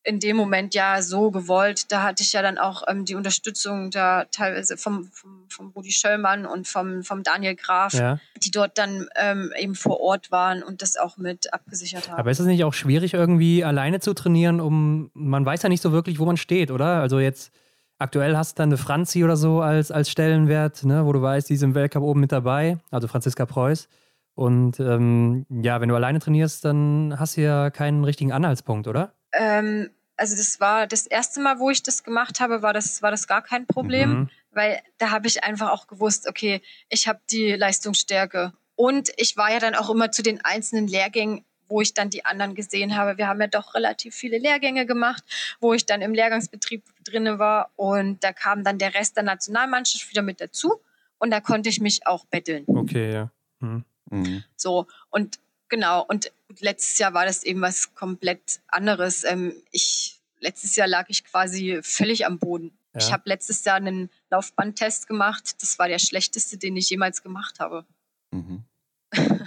in 0.04 0.18
dem 0.18 0.36
Moment 0.36 0.74
ja 0.74 1.00
so 1.00 1.30
gewollt. 1.30 1.92
Da 1.92 2.02
hatte 2.02 2.22
ich 2.22 2.32
ja 2.32 2.42
dann 2.42 2.58
auch 2.58 2.82
ähm, 2.88 3.04
die 3.04 3.14
Unterstützung 3.14 3.90
da 3.90 4.24
teilweise 4.24 4.76
vom, 4.76 5.04
vom, 5.12 5.44
vom 5.48 5.68
Rudi 5.70 5.92
Schöllmann 5.92 6.44
und 6.44 6.66
vom, 6.66 7.04
vom 7.04 7.22
Daniel 7.22 7.54
Graf, 7.54 7.92
ja. 7.94 8.18
die 8.42 8.50
dort 8.50 8.78
dann 8.78 9.08
ähm, 9.16 9.52
eben 9.58 9.74
vor 9.74 10.00
Ort 10.00 10.30
waren 10.30 10.62
und 10.62 10.82
das 10.82 10.96
auch 10.96 11.18
mit 11.18 11.52
abgesichert 11.52 12.10
haben. 12.10 12.18
Aber 12.18 12.30
ist 12.30 12.40
es 12.40 12.46
nicht 12.46 12.64
auch 12.64 12.74
schwierig, 12.74 13.14
irgendwie 13.14 13.64
alleine 13.64 14.00
zu 14.00 14.12
trainieren, 14.14 14.60
um 14.60 15.10
man 15.14 15.46
weiß 15.46 15.62
ja 15.62 15.68
nicht 15.68 15.82
so 15.82 15.92
wirklich, 15.92 16.18
wo 16.18 16.24
man 16.24 16.36
steht, 16.36 16.70
oder? 16.70 17.00
Also 17.00 17.20
jetzt 17.20 17.52
aktuell 17.98 18.36
hast 18.36 18.58
du 18.58 18.62
dann 18.62 18.70
eine 18.70 18.78
Franzi 18.78 19.22
oder 19.22 19.36
so 19.36 19.60
als, 19.60 19.92
als 19.92 20.10
Stellenwert, 20.10 20.84
ne, 20.84 21.06
wo 21.06 21.12
du 21.12 21.22
weißt, 21.22 21.48
die 21.48 21.54
ist 21.54 21.62
im 21.62 21.74
Weltcup 21.74 22.02
oben 22.02 22.20
mit 22.20 22.32
dabei, 22.32 22.78
also 22.90 23.06
Franziska 23.06 23.46
Preuß. 23.46 23.88
Und 24.34 24.80
ähm, 24.80 25.46
ja, 25.48 25.80
wenn 25.80 25.88
du 25.88 25.94
alleine 25.94 26.18
trainierst, 26.18 26.64
dann 26.64 27.14
hast 27.18 27.36
du 27.36 27.42
ja 27.42 27.70
keinen 27.70 28.02
richtigen 28.04 28.32
Anhaltspunkt, 28.32 28.88
oder? 28.88 29.12
Ähm, 29.32 29.90
also 30.16 30.36
das 30.36 30.60
war 30.60 30.86
das 30.86 31.06
erste 31.06 31.40
Mal, 31.40 31.58
wo 31.58 31.70
ich 31.70 31.82
das 31.82 32.04
gemacht 32.04 32.40
habe, 32.40 32.62
war 32.62 32.72
das, 32.72 33.02
war 33.02 33.10
das 33.10 33.26
gar 33.26 33.42
kein 33.42 33.66
Problem, 33.66 34.10
mhm. 34.10 34.30
weil 34.50 34.80
da 34.98 35.10
habe 35.10 35.26
ich 35.26 35.42
einfach 35.42 35.70
auch 35.70 35.86
gewusst, 35.86 36.28
okay, 36.28 36.62
ich 36.88 37.08
habe 37.08 37.20
die 37.30 37.52
Leistungsstärke. 37.52 38.52
Und 38.76 39.10
ich 39.16 39.36
war 39.36 39.52
ja 39.52 39.58
dann 39.58 39.74
auch 39.74 39.90
immer 39.90 40.12
zu 40.12 40.22
den 40.22 40.44
einzelnen 40.44 40.86
Lehrgängen 40.86 41.44
wo 41.72 41.80
ich 41.80 41.94
dann 41.94 42.10
die 42.10 42.24
anderen 42.24 42.54
gesehen 42.54 42.96
habe. 42.96 43.16
Wir 43.16 43.26
haben 43.26 43.40
ja 43.40 43.46
doch 43.46 43.74
relativ 43.74 44.14
viele 44.14 44.38
Lehrgänge 44.38 44.86
gemacht, 44.86 45.24
wo 45.58 45.72
ich 45.72 45.86
dann 45.86 46.02
im 46.02 46.12
Lehrgangsbetrieb 46.12 46.84
drinne 47.02 47.38
war 47.38 47.70
und 47.76 48.22
da 48.22 48.32
kam 48.32 48.62
dann 48.62 48.78
der 48.78 48.94
Rest 48.94 49.16
der 49.16 49.24
Nationalmannschaft 49.24 50.08
wieder 50.10 50.22
mit 50.22 50.40
dazu 50.40 50.80
und 51.18 51.30
da 51.30 51.40
konnte 51.40 51.70
ich 51.70 51.80
mich 51.80 52.06
auch 52.06 52.26
betteln. 52.26 52.64
Okay, 52.66 53.12
ja. 53.12 53.30
Mhm. 53.60 53.84
mhm. 54.10 54.44
So 54.54 54.86
und 55.10 55.38
genau 55.72 56.04
und 56.04 56.30
letztes 56.60 56.98
Jahr 56.98 57.14
war 57.14 57.24
das 57.24 57.42
eben 57.42 57.62
was 57.62 57.94
komplett 57.94 58.60
anderes. 58.68 59.24
Ähm, 59.24 59.54
ich 59.70 60.20
letztes 60.38 60.76
Jahr 60.76 60.86
lag 60.86 61.06
ich 61.08 61.24
quasi 61.24 61.80
völlig 61.82 62.26
am 62.26 62.38
Boden. 62.38 62.76
Ja. 62.92 63.00
Ich 63.00 63.12
habe 63.12 63.22
letztes 63.24 63.64
Jahr 63.64 63.76
einen 63.76 64.10
Laufbandtest 64.30 65.08
gemacht. 65.08 65.62
Das 65.62 65.78
war 65.78 65.88
der 65.88 65.98
schlechteste, 65.98 66.58
den 66.58 66.76
ich 66.76 66.90
jemals 66.90 67.22
gemacht 67.22 67.58
habe. 67.58 67.86
Mhm. 68.32 68.64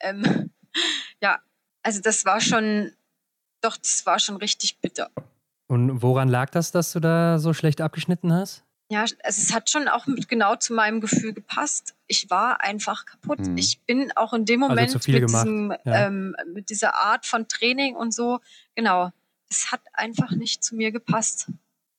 ähm, 0.00 0.50
ja, 1.20 1.40
also 1.82 2.00
das 2.00 2.24
war 2.24 2.40
schon, 2.40 2.92
doch, 3.60 3.76
das 3.76 4.06
war 4.06 4.18
schon 4.18 4.36
richtig 4.36 4.80
bitter. 4.80 5.10
Und 5.66 6.00
woran 6.00 6.28
lag 6.28 6.48
das, 6.50 6.70
dass 6.72 6.92
du 6.92 7.00
da 7.00 7.38
so 7.38 7.52
schlecht 7.52 7.82
abgeschnitten 7.82 8.32
hast? 8.32 8.64
Ja, 8.92 9.00
also 9.00 9.16
es 9.24 9.54
hat 9.54 9.70
schon 9.70 9.88
auch 9.88 10.06
mit, 10.06 10.28
genau 10.28 10.54
zu 10.56 10.74
meinem 10.74 11.00
Gefühl 11.00 11.32
gepasst. 11.32 11.94
Ich 12.08 12.28
war 12.28 12.60
einfach 12.60 13.06
kaputt. 13.06 13.38
Mhm. 13.38 13.56
Ich 13.56 13.80
bin 13.80 14.12
auch 14.16 14.34
in 14.34 14.44
dem 14.44 14.62
also 14.62 14.70
Moment 14.70 14.94
also 14.94 15.10
mit, 15.10 15.30
diesem, 15.30 15.74
ja. 15.84 16.06
ähm, 16.06 16.36
mit 16.52 16.68
dieser 16.68 16.94
Art 16.94 17.24
von 17.24 17.48
Training 17.48 17.96
und 17.96 18.12
so, 18.12 18.40
genau, 18.74 19.10
es 19.48 19.72
hat 19.72 19.80
einfach 19.94 20.32
nicht 20.32 20.62
zu 20.62 20.76
mir 20.76 20.92
gepasst. 20.92 21.48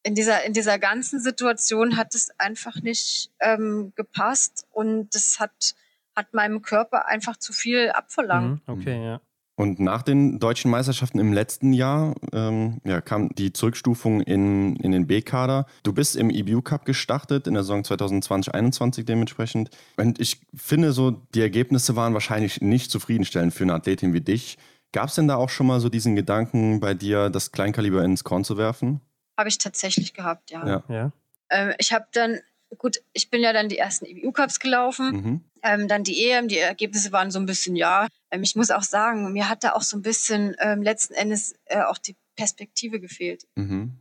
In 0.03 0.13
dieser, 0.13 0.43
in 0.43 0.53
dieser 0.53 0.77
ganzen 0.77 1.19
Situation 1.19 1.97
hat 1.97 2.13
es 2.13 2.29
einfach 2.39 2.75
nicht 2.75 3.31
ähm, 3.39 3.93
gepasst 3.95 4.67
und 4.71 5.15
es 5.15 5.39
hat 5.39 5.73
hat 6.15 6.31
meinem 6.35 6.61
Körper 6.61 7.07
einfach 7.07 7.37
zu 7.37 7.53
viel 7.53 7.89
abverlangt. 7.89 8.67
Mhm, 8.67 8.73
okay, 8.73 9.03
ja. 9.03 9.21
Und 9.55 9.79
nach 9.79 10.01
den 10.01 10.39
deutschen 10.39 10.71
Meisterschaften 10.71 11.19
im 11.19 11.31
letzten 11.31 11.73
Jahr 11.73 12.15
ähm, 12.31 12.81
ja, 12.83 13.01
kam 13.01 13.29
die 13.35 13.53
Zurückstufung 13.53 14.21
in, 14.21 14.75
in 14.77 14.91
den 14.91 15.05
B-Kader. 15.05 15.67
Du 15.83 15.93
bist 15.93 16.15
im 16.15 16.31
EBU 16.31 16.63
Cup 16.63 16.85
gestartet 16.85 17.45
in 17.45 17.53
der 17.53 17.61
Saison 17.61 17.83
2020-21 17.83 19.03
dementsprechend. 19.03 19.69
Und 19.97 20.19
ich 20.19 20.41
finde 20.55 20.91
so, 20.91 21.11
die 21.11 21.41
Ergebnisse 21.41 21.95
waren 21.95 22.15
wahrscheinlich 22.15 22.61
nicht 22.61 22.89
zufriedenstellend 22.89 23.53
für 23.53 23.63
eine 23.63 23.75
Athletin 23.75 24.13
wie 24.13 24.21
dich. 24.21 24.57
Gab 24.91 25.09
es 25.09 25.15
denn 25.15 25.27
da 25.27 25.35
auch 25.35 25.49
schon 25.49 25.67
mal 25.67 25.79
so 25.79 25.89
diesen 25.89 26.15
Gedanken 26.15 26.79
bei 26.79 26.95
dir, 26.95 27.29
das 27.29 27.51
Kleinkaliber 27.51 28.03
ins 28.03 28.23
Korn 28.23 28.43
zu 28.43 28.57
werfen? 28.57 29.01
Habe 29.37 29.49
ich 29.49 29.59
tatsächlich 29.59 30.15
gehabt, 30.15 30.49
ja. 30.49 30.67
ja. 30.67 30.83
ja. 30.89 31.11
Ähm, 31.49 31.73
ich 31.77 31.93
habe 31.93 32.05
dann 32.11 32.39
gut, 32.75 33.01
ich 33.13 33.29
bin 33.29 33.41
ja 33.41 33.53
dann 33.53 33.69
die 33.69 33.77
ersten 33.77 34.05
EBU-Cups 34.05 34.59
gelaufen, 34.59 35.11
mhm. 35.11 35.41
ähm, 35.63 35.87
dann 35.87 36.03
die 36.03 36.29
EM, 36.29 36.47
die 36.47 36.57
Ergebnisse 36.57 37.11
waren 37.11 37.31
so 37.31 37.39
ein 37.39 37.45
bisschen 37.45 37.75
ja. 37.75 38.07
Ähm, 38.31 38.43
ich 38.43 38.55
muss 38.55 38.71
auch 38.71 38.83
sagen, 38.83 39.31
mir 39.33 39.49
hat 39.49 39.63
da 39.63 39.73
auch 39.73 39.81
so 39.81 39.97
ein 39.97 40.01
bisschen 40.01 40.55
ähm, 40.59 40.81
letzten 40.81 41.13
Endes 41.13 41.55
äh, 41.65 41.81
auch 41.81 41.97
die 41.97 42.15
Perspektive 42.35 42.99
gefehlt. 42.99 43.45
Mhm. 43.55 43.97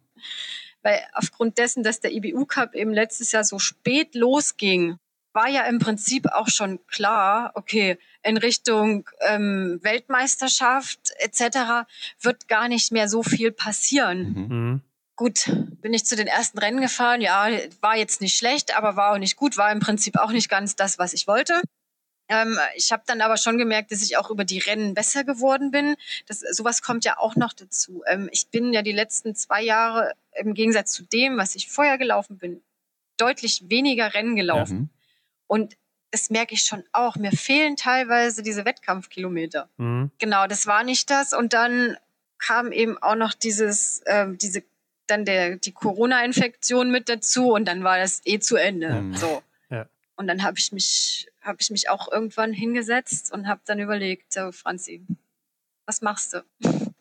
Weil 0.83 1.01
aufgrund 1.13 1.59
dessen, 1.59 1.83
dass 1.83 2.01
der 2.01 2.13
EBU-Cup 2.13 2.75
eben 2.75 2.93
letztes 2.93 3.33
Jahr 3.33 3.45
so 3.45 3.59
spät 3.59 4.15
losging, 4.15 4.99
war 5.33 5.49
ja 5.49 5.63
im 5.63 5.79
Prinzip 5.79 6.27
auch 6.27 6.49
schon 6.49 6.85
klar, 6.87 7.53
okay, 7.55 7.99
in 8.23 8.37
Richtung 8.37 9.09
ähm, 9.21 9.79
Weltmeisterschaft 9.83 11.13
etc. 11.19 11.89
wird 12.21 12.49
gar 12.49 12.69
nicht 12.69 12.93
mehr 12.93 13.09
so 13.09 13.23
viel 13.23 13.51
passieren. 13.51 14.33
Mhm. 14.35 14.81
Gut, 15.23 15.45
bin 15.81 15.95
ich 15.95 16.05
zu 16.05 16.17
den 16.17 16.27
ersten 16.27 16.59
Rennen 16.59 16.81
gefahren. 16.81 17.21
Ja, 17.21 17.47
war 17.81 17.97
jetzt 17.97 18.21
nicht 18.21 18.37
schlecht, 18.37 18.77
aber 18.77 18.97
war 18.97 19.13
auch 19.13 19.19
nicht 19.19 19.37
gut. 19.37 19.57
War 19.57 19.71
im 19.71 19.79
Prinzip 19.79 20.19
auch 20.19 20.33
nicht 20.33 20.49
ganz 20.49 20.75
das, 20.75 20.99
was 20.99 21.13
ich 21.13 21.29
wollte. 21.29 21.63
Ähm, 22.29 22.59
ich 22.75 22.91
habe 22.91 23.05
dann 23.07 23.21
aber 23.21 23.37
schon 23.37 23.57
gemerkt, 23.57 23.93
dass 23.93 24.03
ich 24.03 24.17
auch 24.17 24.31
über 24.31 24.45
die 24.45 24.59
Rennen 24.59 24.95
besser 24.95 25.23
geworden 25.23 25.71
bin. 25.71 25.95
Das, 26.27 26.41
sowas 26.41 26.83
kommt 26.83 27.05
ja 27.05 27.19
auch 27.19 27.37
noch 27.37 27.53
dazu. 27.53 28.03
Ähm, 28.09 28.29
ich 28.33 28.49
bin 28.49 28.73
ja 28.73 28.83
die 28.83 28.91
letzten 28.91 29.37
zwei 29.37 29.63
Jahre 29.63 30.11
im 30.33 30.55
Gegensatz 30.55 30.91
zu 30.91 31.05
dem, 31.05 31.37
was 31.37 31.55
ich 31.55 31.71
vorher 31.71 31.99
gelaufen 31.99 32.39
bin, 32.39 32.61
deutlich 33.17 33.63
weniger 33.69 34.15
Rennen 34.15 34.35
gelaufen. 34.35 34.77
Mhm. 34.77 34.91
Und 35.47 35.77
das 36.11 36.31
merke 36.31 36.55
ich 36.55 36.65
schon 36.65 36.83
auch. 36.91 37.15
Mir 37.15 37.31
fehlen 37.31 37.77
teilweise 37.77 38.43
diese 38.43 38.65
Wettkampfkilometer. 38.65 39.69
Mhm. 39.77 40.11
Genau, 40.19 40.49
das 40.49 40.67
war 40.67 40.83
nicht 40.83 41.11
das. 41.11 41.33
Und 41.33 41.53
dann 41.53 41.97
kam 42.39 42.73
eben 42.73 42.99
auch 42.99 43.15
noch 43.15 43.35
dieses, 43.35 44.01
äh, 44.07 44.27
diese 44.33 44.65
dann 45.13 45.25
der, 45.25 45.57
die 45.57 45.73
Corona-Infektion 45.73 46.91
mit 46.91 47.09
dazu 47.09 47.53
und 47.53 47.67
dann 47.67 47.85
war 47.85 47.99
das 47.99 48.23
eh 48.25 48.39
zu 48.39 48.57
Ende. 48.57 48.91
Mhm. 48.91 49.15
So. 49.15 49.43
Ja. 49.71 49.87
Und 50.17 50.27
dann 50.27 50.43
habe 50.43 50.59
ich 50.59 50.73
mich, 50.73 51.29
habe 51.41 51.59
ich 51.61 51.71
mich 51.71 51.89
auch 51.91 52.11
irgendwann 52.11 52.53
hingesetzt 52.53 53.33
und 53.33 53.47
habe 53.47 53.61
dann 53.67 53.79
überlegt, 53.79 54.33
so 54.33 54.51
Franzi, 54.53 55.03
was 55.87 56.01
machst 56.01 56.35
du? 56.35 56.43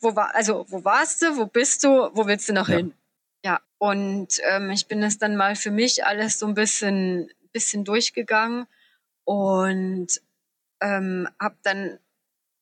wo 0.00 0.16
war, 0.16 0.34
also 0.34 0.66
wo 0.68 0.84
warst 0.84 1.22
du, 1.22 1.36
wo 1.36 1.46
bist 1.46 1.84
du, 1.84 2.10
wo 2.14 2.26
willst 2.26 2.48
du 2.48 2.52
noch 2.52 2.68
ja. 2.68 2.76
hin? 2.76 2.94
Ja, 3.44 3.60
und 3.78 4.40
ähm, 4.48 4.70
ich 4.70 4.86
bin 4.86 5.00
das 5.02 5.18
dann 5.18 5.36
mal 5.36 5.54
für 5.54 5.70
mich 5.70 6.06
alles 6.06 6.38
so 6.38 6.46
ein 6.46 6.54
bisschen, 6.54 7.30
bisschen 7.52 7.84
durchgegangen 7.84 8.66
und 9.24 10.08
ähm, 10.80 11.28
habe 11.38 11.56
dann 11.62 11.98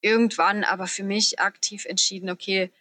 irgendwann 0.00 0.64
aber 0.64 0.88
für 0.88 1.04
mich 1.04 1.38
aktiv 1.38 1.84
entschieden, 1.84 2.30
okay, 2.30 2.72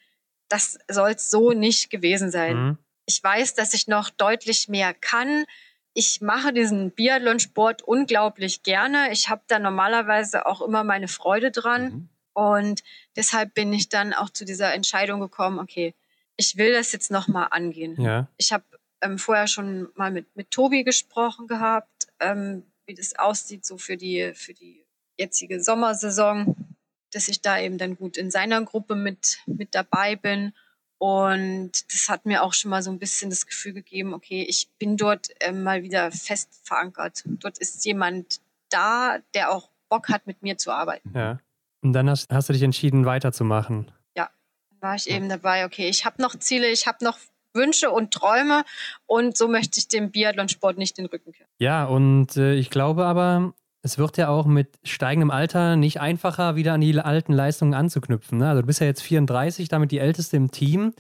das 0.52 0.78
soll 0.90 1.12
es 1.12 1.30
so 1.30 1.52
nicht 1.52 1.90
gewesen 1.90 2.30
sein. 2.32 2.56
Mhm. 2.56 2.78
Ich 3.06 3.24
weiß, 3.24 3.56
dass 3.56 3.74
ich 3.74 3.88
noch 3.88 4.10
deutlich 4.10 4.68
mehr 4.68 4.94
kann. 4.94 5.46
Ich 5.94 6.22
mache 6.22 6.54
diesen 6.54 6.92
Biathlonsport 6.92 7.82
unglaublich 7.82 8.64
gerne. 8.64 9.12
Ich 9.12 9.30
habe 9.30 9.42
da 9.48 9.60
normalerweise 9.60 10.46
auch 10.46 10.62
immer 10.62 10.84
meine 10.84 11.08
Freude 11.08 11.52
dran. 11.52 11.84
Mhm. 11.84 12.10
Und 12.34 12.84
deshalb 13.16 13.54
bin 13.54 13.74
ich 13.74 13.90
dann 13.90 14.14
auch 14.14 14.30
zu 14.30 14.46
dieser 14.46 14.74
Entscheidung 14.74 15.20
gekommen, 15.20 15.60
okay, 15.60 15.94
ich 16.38 16.58
will 16.58 16.74
das 16.74 16.92
jetzt 16.92 17.12
nochmal 17.12 17.48
angehen. 17.52 18.00
Ja. 18.00 18.28
Ich 18.38 18.52
habe 18.52 18.64
ähm, 19.02 19.18
vorher 19.18 19.48
schon 19.48 19.90
mal 19.96 20.12
mit, 20.12 20.36
mit 20.36 20.52
Tobi 20.52 20.84
gesprochen 20.84 21.48
gehabt, 21.48 22.08
ähm, 22.20 22.64
wie 22.86 22.94
das 22.94 23.18
aussieht, 23.18 23.66
so 23.66 23.78
für 23.78 23.98
die, 23.98 24.32
für 24.34 24.54
die 24.54 24.86
jetzige 25.18 25.62
Sommersaison 25.62 26.56
dass 27.12 27.28
ich 27.28 27.42
da 27.42 27.60
eben 27.60 27.78
dann 27.78 27.96
gut 27.96 28.18
in 28.18 28.32
seiner 28.32 28.62
Gruppe 28.64 28.96
mit, 28.96 29.40
mit 29.46 29.76
dabei 29.76 30.16
bin. 30.16 30.54
Und 30.98 31.72
das 31.92 32.10
hat 32.10 32.26
mir 32.26 32.44
auch 32.44 32.54
schon 32.54 32.70
mal 32.70 32.84
so 32.84 32.92
ein 32.92 33.00
bisschen 33.00 33.30
das 33.32 33.48
Gefühl 33.48 33.74
gegeben, 33.74 34.14
okay, 34.14 34.46
ich 34.48 34.70
bin 34.78 34.98
dort 34.98 35.30
äh, 35.42 35.52
mal 35.52 35.84
wieder 35.84 36.12
fest 36.12 36.62
verankert. 36.64 37.24
Dort 37.26 37.58
ist 37.58 37.84
jemand 37.86 38.40
da, 38.70 39.18
der 39.34 39.52
auch 39.52 39.70
Bock 39.90 40.10
hat, 40.10 40.28
mit 40.28 40.42
mir 40.44 40.58
zu 40.58 40.72
arbeiten. 40.72 41.12
Ja. 41.16 41.40
Und 41.82 41.94
dann 41.94 42.10
hast, 42.10 42.32
hast 42.32 42.50
du 42.50 42.54
dich 42.54 42.62
entschieden, 42.62 43.06
weiterzumachen. 43.06 43.92
Ja, 44.16 44.30
dann 44.70 44.82
war 44.82 44.96
ich 44.96 45.10
eben 45.10 45.28
dabei, 45.28 45.66
okay, 45.66 45.90
ich 45.90 46.06
habe 46.06 46.22
noch 46.22 46.36
Ziele, 46.36 46.68
ich 46.70 46.86
habe 46.86 47.04
noch 47.04 47.18
Wünsche 47.54 47.92
und 47.92 48.14
Träume 48.14 48.64
und 49.06 49.36
so 49.36 49.48
möchte 49.48 49.80
ich 49.80 49.88
dem 49.88 50.12
Biathlonsport 50.12 50.78
nicht 50.78 50.98
den 50.98 51.08
Rücken 51.08 51.34
kehren. 51.34 51.50
Ja, 51.60 51.86
und 51.86 52.38
äh, 52.38 52.54
ich 52.54 52.70
glaube 52.70 53.06
aber, 53.06 53.54
es 53.82 53.98
wird 53.98 54.18
ja 54.18 54.30
auch 54.30 54.46
mit 54.46 54.80
steigendem 54.84 55.32
Alter 55.32 55.76
nicht 55.76 56.00
einfacher, 56.00 56.56
wieder 56.56 56.74
an 56.74 56.82
die 56.82 56.98
alten 57.00 57.34
Leistungen 57.34 57.74
anzuknüpfen. 57.74 58.38
Ne? 58.38 58.50
Also 58.50 58.62
du 58.62 58.68
bist 58.68 58.80
ja 58.80 58.86
jetzt 58.86 59.02
34, 59.02 59.70
damit 59.70 59.92
die 59.92 60.00
Älteste 60.00 60.38
im 60.38 60.52
Team. 60.52 60.94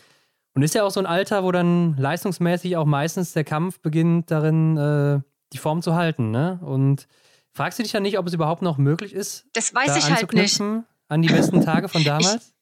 Und 0.53 0.63
ist 0.63 0.75
ja 0.75 0.83
auch 0.83 0.91
so 0.91 0.99
ein 0.99 1.05
Alter, 1.05 1.43
wo 1.43 1.51
dann 1.51 1.95
leistungsmäßig 1.97 2.75
auch 2.75 2.85
meistens 2.85 3.33
der 3.33 3.45
Kampf 3.45 3.79
beginnt, 3.79 4.31
darin 4.31 4.77
äh, 4.77 5.21
die 5.53 5.57
Form 5.57 5.81
zu 5.81 5.95
halten. 5.95 6.31
Ne? 6.31 6.59
Und 6.61 7.07
fragst 7.53 7.79
du 7.79 7.83
dich 7.83 7.91
dann 7.91 8.03
nicht, 8.03 8.17
ob 8.17 8.27
es 8.27 8.33
überhaupt 8.33 8.61
noch 8.61 8.77
möglich 8.77 9.13
ist? 9.13 9.45
Das 9.53 9.73
weiß 9.73 9.87
da 9.87 9.97
ich 9.97 10.11
halt 10.11 10.33
nicht. 10.33 10.61
An 11.07 11.21
die 11.21 11.29
besten 11.29 11.63
Tage 11.63 11.87
von 11.87 12.03
damals? 12.03 12.53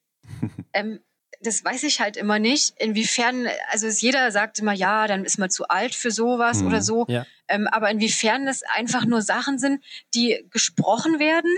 Ich, 0.42 0.50
ähm, 0.72 1.00
das 1.40 1.64
weiß 1.64 1.84
ich 1.84 2.00
halt 2.00 2.16
immer 2.16 2.38
nicht, 2.38 2.74
inwiefern, 2.78 3.48
also 3.70 3.86
jeder 3.86 4.30
sagt 4.30 4.58
immer, 4.58 4.72
ja, 4.72 5.06
dann 5.06 5.24
ist 5.24 5.38
man 5.38 5.50
zu 5.50 5.68
alt 5.68 5.94
für 5.94 6.10
sowas 6.10 6.60
mhm. 6.60 6.66
oder 6.68 6.82
so. 6.82 7.06
Ja. 7.08 7.26
Ähm, 7.48 7.66
aber 7.68 7.90
inwiefern 7.90 8.46
das 8.46 8.62
einfach 8.62 9.06
nur 9.06 9.22
Sachen 9.22 9.58
sind, 9.58 9.82
die 10.14 10.44
gesprochen 10.50 11.18
werden 11.18 11.56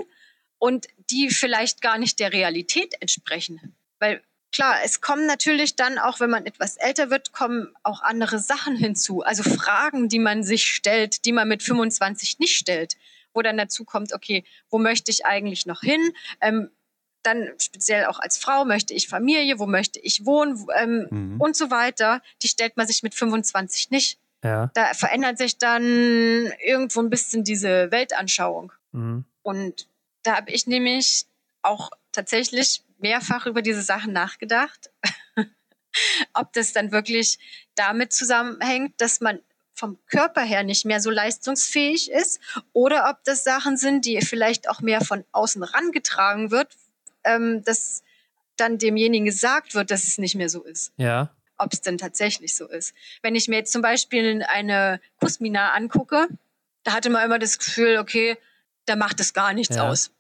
und 0.59 0.87
die 1.11 1.31
vielleicht 1.31 1.83
gar 1.83 1.99
nicht 1.99 2.21
der 2.21 2.33
Realität 2.33 2.95
entsprechen. 3.01 3.75
Weil 3.99 4.23
klar, 4.53 4.77
es 4.85 5.01
kommen 5.01 5.27
natürlich 5.27 5.75
dann 5.75 5.99
auch, 5.99 6.21
wenn 6.21 6.31
man 6.31 6.47
etwas 6.47 6.77
älter 6.77 7.11
wird, 7.11 7.33
kommen 7.33 7.75
auch 7.83 8.03
andere 8.03 8.39
Sachen 8.39 8.77
hinzu. 8.77 9.23
Also 9.23 9.43
Fragen, 9.43 10.09
die 10.09 10.21
man 10.21 10.45
sich 10.45 10.65
stellt, 10.67 11.25
die 11.25 11.33
man 11.33 11.49
mit 11.49 11.63
25 11.63 12.39
nicht 12.39 12.57
stellt 12.57 12.97
wo 13.35 13.43
dann 13.43 13.57
dazu 13.57 13.85
kommt, 13.85 14.13
okay, 14.13 14.45
wo 14.71 14.79
möchte 14.79 15.11
ich 15.11 15.27
eigentlich 15.27 15.67
noch 15.67 15.81
hin? 15.81 16.13
Ähm, 16.41 16.71
dann 17.23 17.51
speziell 17.59 18.07
auch 18.07 18.19
als 18.19 18.39
Frau 18.39 18.65
möchte 18.65 18.95
ich 18.95 19.09
Familie, 19.09 19.59
wo 19.59 19.67
möchte 19.67 19.99
ich 20.01 20.25
wohnen 20.25 20.67
ähm, 20.77 21.07
mhm. 21.11 21.41
und 21.41 21.57
so 21.57 21.71
weiter. 21.71 22.23
Die 22.43 22.49
stellt 22.49 22.77
man 22.77 22.87
sich 22.87 23.03
mit 23.03 23.15
25 23.15 23.91
nicht. 23.91 24.19
Ja. 24.45 24.71
Da 24.75 24.93
verändert 24.95 25.39
sich 25.39 25.59
dann 25.59 26.53
irgendwo 26.65 27.01
ein 27.01 27.11
bisschen 27.11 27.45
diese 27.45 27.91
Weltanschauung. 27.91 28.73
Mhm. 28.93 29.25
Und 29.43 29.87
da 30.23 30.37
habe 30.37 30.51
ich 30.51 30.67
nämlich 30.67 31.27
auch 31.63 31.91
tatsächlich 32.11 32.83
mehrfach 32.99 33.47
über 33.47 33.63
diese 33.63 33.83
Sachen 33.83 34.13
nachgedacht, 34.13 34.91
ob 36.35 36.53
das 36.53 36.73
dann 36.73 36.93
wirklich 36.93 37.39
damit 37.75 38.13
zusammenhängt, 38.13 39.01
dass 39.01 39.21
man 39.21 39.41
vom 39.75 39.99
Körper 40.07 40.43
her 40.43 40.63
nicht 40.63 40.85
mehr 40.85 41.01
so 41.01 41.11
leistungsfähig 41.11 42.11
ist 42.11 42.41
oder 42.73 43.11
ob 43.11 43.25
das 43.25 43.43
Sachen 43.43 43.77
sind, 43.77 44.05
die 44.05 44.21
vielleicht 44.21 44.69
auch 44.69 44.81
mehr 44.81 45.01
von 45.01 45.25
außen 45.33 45.63
rangetragen 45.63 46.51
wird, 46.51 46.77
ähm, 47.25 47.63
dass 47.65 48.03
dann 48.57 48.79
demjenigen 48.79 49.25
gesagt 49.25 49.75
wird, 49.75 49.91
dass 49.91 50.05
es 50.05 50.19
nicht 50.19 50.35
mehr 50.35 50.49
so 50.49 50.63
ist. 50.63 50.93
Ja. 50.97 51.31
Ob 51.59 51.73
es 51.73 51.81
denn 51.81 51.99
tatsächlich 51.99 52.57
so 52.57 52.69
ist. 52.69 52.95
Wenn 53.23 53.35
ich 53.35 53.49
mir 53.49 53.57
jetzt 53.57 53.73
zum 53.73 53.83
Beispiel 53.83 54.45
eine 54.49 55.01
Kusmina 55.21 55.73
angucke, 55.73 56.29
da 56.85 56.93
hatte 56.93 57.11
man 57.11 57.25
immer 57.25 57.39
das 57.39 57.59
Gefühl, 57.59 57.99
okay, 57.99 58.37
da 58.87 58.97
macht 58.97 59.21
es 59.21 59.33
gar 59.33 59.53
nichts 59.53 59.77
ja. 59.77 59.89
aus. 59.89 60.11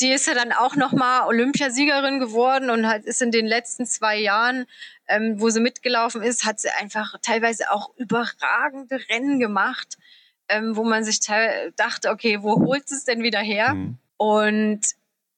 Die 0.00 0.12
ist 0.12 0.28
ja 0.28 0.34
dann 0.34 0.52
auch 0.52 0.76
nochmal 0.76 1.26
Olympiasiegerin 1.26 2.20
geworden 2.20 2.70
und 2.70 2.86
hat, 2.86 3.04
ist 3.04 3.20
in 3.20 3.32
den 3.32 3.46
letzten 3.46 3.84
zwei 3.84 4.16
Jahren, 4.16 4.66
ähm, 5.08 5.40
wo 5.40 5.50
sie 5.50 5.60
mitgelaufen 5.60 6.22
ist, 6.22 6.44
hat 6.44 6.60
sie 6.60 6.70
einfach 6.70 7.16
teilweise 7.20 7.70
auch 7.72 7.90
überragende 7.96 9.00
Rennen 9.08 9.40
gemacht, 9.40 9.98
ähm, 10.48 10.76
wo 10.76 10.84
man 10.84 11.02
sich 11.02 11.18
dachte, 11.76 12.10
okay, 12.10 12.42
wo 12.42 12.60
holt 12.60 12.90
es 12.92 13.04
denn 13.04 13.24
wieder 13.24 13.40
her? 13.40 13.74
Mhm. 13.74 13.98
Und 14.18 14.80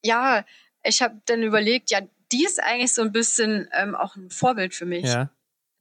ja, 0.02 0.44
ich 0.84 1.02
habe 1.02 1.16
dann 1.26 1.42
überlegt, 1.42 1.90
ja, 1.90 2.00
die 2.32 2.44
ist 2.44 2.62
eigentlich 2.62 2.92
so 2.92 3.02
ein 3.02 3.12
bisschen 3.12 3.68
ähm, 3.72 3.94
auch 3.94 4.16
ein 4.16 4.30
Vorbild 4.30 4.74
für 4.74 4.86
mich. 4.86 5.06
Ja. 5.06 5.30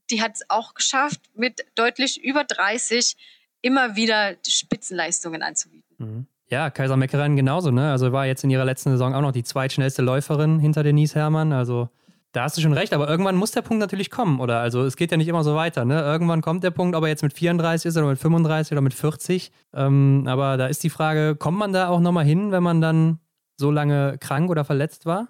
Die 0.09 0.21
hat 0.21 0.35
es 0.35 0.49
auch 0.49 0.73
geschafft, 0.73 1.21
mit 1.35 1.65
deutlich 1.75 2.23
über 2.23 2.43
30 2.43 3.15
immer 3.61 3.95
wieder 3.95 4.35
Spitzenleistungen 4.47 5.41
anzubieten. 5.41 5.95
Mhm. 5.97 6.27
Ja, 6.49 6.69
Kaiser 6.69 6.97
Meckerin 6.97 7.35
genauso, 7.35 7.71
ne? 7.71 7.91
Also 7.91 8.11
war 8.11 8.27
jetzt 8.27 8.43
in 8.43 8.49
ihrer 8.49 8.65
letzten 8.65 8.91
Saison 8.91 9.15
auch 9.15 9.21
noch 9.21 9.31
die 9.31 9.43
zweitschnellste 9.43 10.01
Läuferin 10.01 10.59
hinter 10.59 10.83
Denise 10.83 11.15
Herrmann. 11.15 11.53
Also 11.53 11.89
da 12.33 12.43
hast 12.43 12.57
du 12.57 12.61
schon 12.61 12.73
recht, 12.73 12.93
aber 12.93 13.09
irgendwann 13.09 13.35
muss 13.35 13.51
der 13.51 13.61
Punkt 13.61 13.79
natürlich 13.79 14.11
kommen, 14.11 14.39
oder? 14.39 14.59
Also 14.59 14.83
es 14.83 14.97
geht 14.97 15.11
ja 15.11 15.17
nicht 15.17 15.27
immer 15.27 15.43
so 15.43 15.55
weiter, 15.55 15.85
ne? 15.85 16.01
Irgendwann 16.01 16.41
kommt 16.41 16.63
der 16.63 16.71
Punkt, 16.71 16.95
ob 16.95 17.03
er 17.03 17.09
jetzt 17.09 17.23
mit 17.23 17.33
34 17.33 17.89
ist 17.89 17.97
oder 17.97 18.07
mit 18.07 18.19
35 18.19 18.71
oder 18.73 18.81
mit 18.81 18.93
40. 18.93 19.51
Ähm, 19.73 20.25
aber 20.27 20.57
da 20.57 20.67
ist 20.67 20.83
die 20.83 20.89
Frage, 20.89 21.35
kommt 21.35 21.57
man 21.57 21.73
da 21.73 21.87
auch 21.87 21.99
nochmal 21.99 22.25
hin, 22.25 22.51
wenn 22.51 22.63
man 22.63 22.81
dann 22.81 23.19
so 23.57 23.71
lange 23.71 24.17
krank 24.19 24.49
oder 24.49 24.65
verletzt 24.65 25.05
war? 25.05 25.29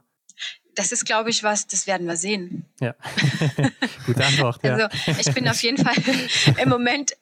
das 0.75 0.91
ist, 0.91 1.05
glaube 1.05 1.29
ich, 1.29 1.43
was, 1.43 1.67
das 1.67 1.87
werden 1.87 2.07
wir 2.07 2.17
sehen. 2.17 2.65
Ja, 2.79 2.95
gute 4.05 4.25
Antwort. 4.25 4.63
Ja. 4.63 4.89
Also 5.07 5.19
ich 5.19 5.33
bin 5.33 5.47
auf 5.47 5.61
jeden 5.61 5.83
Fall 5.83 5.95
im 6.61 6.69
Moment, 6.69 7.13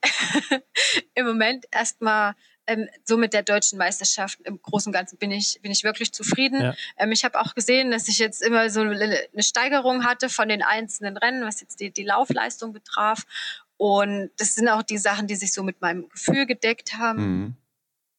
im 1.15 1.25
Moment 1.25 1.65
erstmal 1.71 2.33
ähm, 2.67 2.87
so 3.03 3.17
mit 3.17 3.33
der 3.33 3.43
deutschen 3.43 3.77
Meisterschaft 3.77 4.39
im 4.41 4.61
Großen 4.61 4.89
und 4.89 4.93
Ganzen 4.93 5.17
bin 5.17 5.31
ich, 5.31 5.59
bin 5.61 5.71
ich 5.71 5.83
wirklich 5.83 6.13
zufrieden. 6.13 6.61
Ja. 6.61 6.75
Ähm, 6.97 7.11
ich 7.11 7.25
habe 7.25 7.39
auch 7.39 7.55
gesehen, 7.55 7.91
dass 7.91 8.07
ich 8.07 8.19
jetzt 8.19 8.41
immer 8.41 8.69
so 8.69 8.81
eine 8.81 9.27
Steigerung 9.39 10.05
hatte 10.05 10.29
von 10.29 10.47
den 10.47 10.61
einzelnen 10.61 11.17
Rennen, 11.17 11.43
was 11.43 11.61
jetzt 11.61 11.79
die, 11.79 11.91
die 11.91 12.03
Laufleistung 12.03 12.73
betraf. 12.73 13.25
Und 13.77 14.29
das 14.37 14.55
sind 14.55 14.69
auch 14.69 14.83
die 14.83 14.99
Sachen, 14.99 15.27
die 15.27 15.35
sich 15.35 15.53
so 15.53 15.63
mit 15.63 15.81
meinem 15.81 16.07
Gefühl 16.09 16.45
gedeckt 16.45 16.97
haben. 16.97 17.55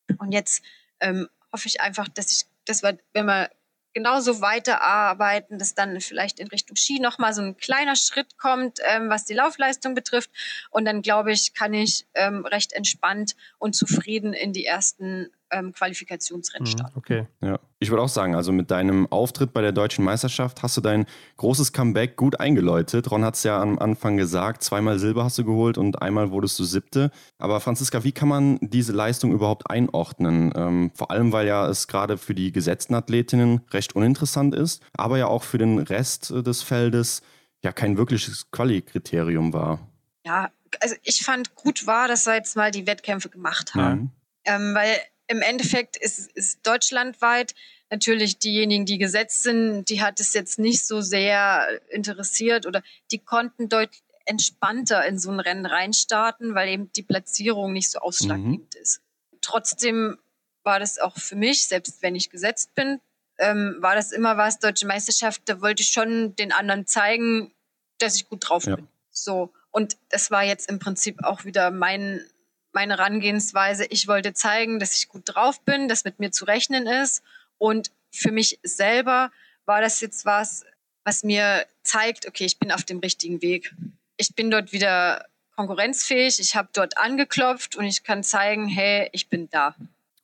Mhm. 0.08 0.18
Und 0.18 0.32
jetzt 0.32 0.62
ähm, 1.00 1.28
hoffe 1.52 1.68
ich 1.68 1.80
einfach, 1.80 2.08
dass 2.08 2.32
ich, 2.32 2.46
dass 2.66 2.82
wir, 2.82 2.98
wenn 3.12 3.26
wir 3.26 3.50
genauso 3.92 4.40
weiterarbeiten, 4.40 5.58
dass 5.58 5.74
dann 5.74 6.00
vielleicht 6.00 6.40
in 6.40 6.48
Richtung 6.48 6.76
Ski 6.76 6.98
nochmal 6.98 7.34
so 7.34 7.42
ein 7.42 7.56
kleiner 7.56 7.96
Schritt 7.96 8.38
kommt, 8.38 8.78
ähm, 8.84 9.08
was 9.10 9.24
die 9.24 9.34
Laufleistung 9.34 9.94
betrifft. 9.94 10.30
Und 10.70 10.84
dann 10.84 11.02
glaube 11.02 11.32
ich, 11.32 11.54
kann 11.54 11.74
ich 11.74 12.06
ähm, 12.14 12.44
recht 12.46 12.72
entspannt 12.72 13.36
und 13.58 13.74
zufrieden 13.74 14.32
in 14.32 14.52
die 14.52 14.64
ersten 14.64 15.30
ähm, 15.52 15.72
Qualifikationsrennen 15.72 16.66
mhm, 16.66 16.72
starten. 16.72 16.98
Okay. 16.98 17.26
Ja. 17.40 17.60
Ich 17.78 17.90
würde 17.90 18.02
auch 18.02 18.08
sagen, 18.08 18.34
also 18.34 18.52
mit 18.52 18.70
deinem 18.70 19.06
Auftritt 19.10 19.52
bei 19.52 19.60
der 19.60 19.72
deutschen 19.72 20.04
Meisterschaft 20.04 20.62
hast 20.62 20.76
du 20.76 20.80
dein 20.80 21.06
großes 21.36 21.72
Comeback 21.72 22.16
gut 22.16 22.40
eingeläutet. 22.40 23.10
Ron 23.10 23.24
hat 23.24 23.34
es 23.34 23.42
ja 23.42 23.60
am 23.60 23.78
Anfang 23.78 24.16
gesagt, 24.16 24.62
zweimal 24.62 24.98
Silber 24.98 25.24
hast 25.24 25.38
du 25.38 25.44
geholt 25.44 25.78
und 25.78 26.00
einmal 26.00 26.30
wurdest 26.30 26.58
du 26.58 26.64
siebte. 26.64 27.10
Aber 27.38 27.60
Franziska, 27.60 28.04
wie 28.04 28.12
kann 28.12 28.28
man 28.28 28.58
diese 28.60 28.92
Leistung 28.92 29.32
überhaupt 29.32 29.70
einordnen? 29.70 30.52
Ähm, 30.56 30.90
vor 30.94 31.10
allem, 31.10 31.32
weil 31.32 31.46
ja 31.46 31.68
es 31.68 31.88
gerade 31.88 32.18
für 32.18 32.34
die 32.34 32.52
gesetzten 32.52 32.94
Athletinnen 32.94 33.60
recht 33.70 33.94
uninteressant 33.94 34.54
ist, 34.54 34.82
aber 34.94 35.18
ja 35.18 35.26
auch 35.26 35.42
für 35.42 35.58
den 35.58 35.78
Rest 35.78 36.30
äh, 36.30 36.42
des 36.42 36.62
Feldes 36.62 37.22
ja 37.62 37.72
kein 37.72 37.96
wirkliches 37.96 38.50
Quali-Kriterium 38.50 39.52
war. 39.52 39.78
Ja, 40.24 40.50
also 40.80 40.94
ich 41.02 41.24
fand 41.24 41.54
gut 41.54 41.86
war, 41.86 42.08
dass 42.08 42.26
wir 42.26 42.34
jetzt 42.34 42.56
mal 42.56 42.70
die 42.70 42.86
Wettkämpfe 42.86 43.28
gemacht 43.28 43.74
haben. 43.74 44.12
Ähm, 44.44 44.74
weil 44.74 44.96
im 45.28 45.42
Endeffekt 45.42 45.96
ist, 45.96 46.30
ist 46.32 46.66
deutschlandweit 46.66 47.54
natürlich 47.90 48.38
diejenigen, 48.38 48.86
die 48.86 48.98
gesetzt 48.98 49.42
sind, 49.42 49.84
die 49.88 50.02
hat 50.02 50.18
es 50.20 50.32
jetzt 50.32 50.58
nicht 50.58 50.86
so 50.86 51.00
sehr 51.00 51.80
interessiert 51.90 52.66
oder 52.66 52.82
die 53.10 53.18
konnten 53.18 53.68
deutlich 53.68 54.02
entspannter 54.24 55.04
in 55.04 55.18
so 55.18 55.30
ein 55.30 55.40
Rennen 55.40 55.66
reinstarten, 55.66 56.54
weil 56.54 56.68
eben 56.68 56.92
die 56.92 57.02
Platzierung 57.02 57.72
nicht 57.72 57.90
so 57.90 57.98
ausschlaggebend 57.98 58.74
mhm. 58.74 58.80
ist. 58.80 59.00
Trotzdem 59.40 60.18
war 60.62 60.78
das 60.78 60.98
auch 60.98 61.16
für 61.18 61.36
mich, 61.36 61.66
selbst 61.66 62.02
wenn 62.02 62.14
ich 62.14 62.30
gesetzt 62.30 62.74
bin, 62.74 63.00
ähm, 63.38 63.76
war 63.80 63.94
das 63.94 64.12
immer 64.12 64.36
was, 64.36 64.58
deutsche 64.58 64.86
Meisterschaft, 64.86 65.42
da 65.46 65.60
wollte 65.60 65.82
ich 65.82 65.88
schon 65.88 66.36
den 66.36 66.52
anderen 66.52 66.86
zeigen, 66.86 67.52
dass 67.98 68.16
ich 68.16 68.28
gut 68.28 68.48
drauf 68.48 68.64
ja. 68.64 68.76
bin. 68.76 68.88
So. 69.10 69.52
Und 69.70 69.96
das 70.10 70.30
war 70.30 70.44
jetzt 70.44 70.68
im 70.68 70.78
Prinzip 70.78 71.24
auch 71.24 71.44
wieder 71.44 71.70
mein, 71.70 72.24
meine 72.72 72.96
Herangehensweise. 72.96 73.86
Ich 73.86 74.08
wollte 74.08 74.34
zeigen, 74.34 74.78
dass 74.78 74.96
ich 74.96 75.08
gut 75.08 75.22
drauf 75.26 75.60
bin, 75.62 75.88
dass 75.88 76.04
mit 76.04 76.18
mir 76.18 76.30
zu 76.30 76.44
rechnen 76.44 76.86
ist. 76.86 77.22
Und 77.58 77.90
für 78.10 78.32
mich 78.32 78.58
selber 78.62 79.30
war 79.64 79.80
das 79.80 80.00
jetzt 80.00 80.24
was, 80.24 80.64
was 81.04 81.22
mir 81.22 81.66
zeigt, 81.82 82.26
okay, 82.26 82.44
ich 82.44 82.58
bin 82.58 82.72
auf 82.72 82.84
dem 82.84 82.98
richtigen 82.98 83.42
Weg. 83.42 83.74
Ich 84.16 84.34
bin 84.34 84.50
dort 84.50 84.72
wieder 84.72 85.26
konkurrenzfähig, 85.56 86.40
ich 86.40 86.56
habe 86.56 86.68
dort 86.72 86.96
angeklopft 86.96 87.76
und 87.76 87.84
ich 87.84 88.04
kann 88.04 88.24
zeigen, 88.24 88.68
hey, 88.68 89.08
ich 89.12 89.28
bin 89.28 89.48
da. 89.50 89.74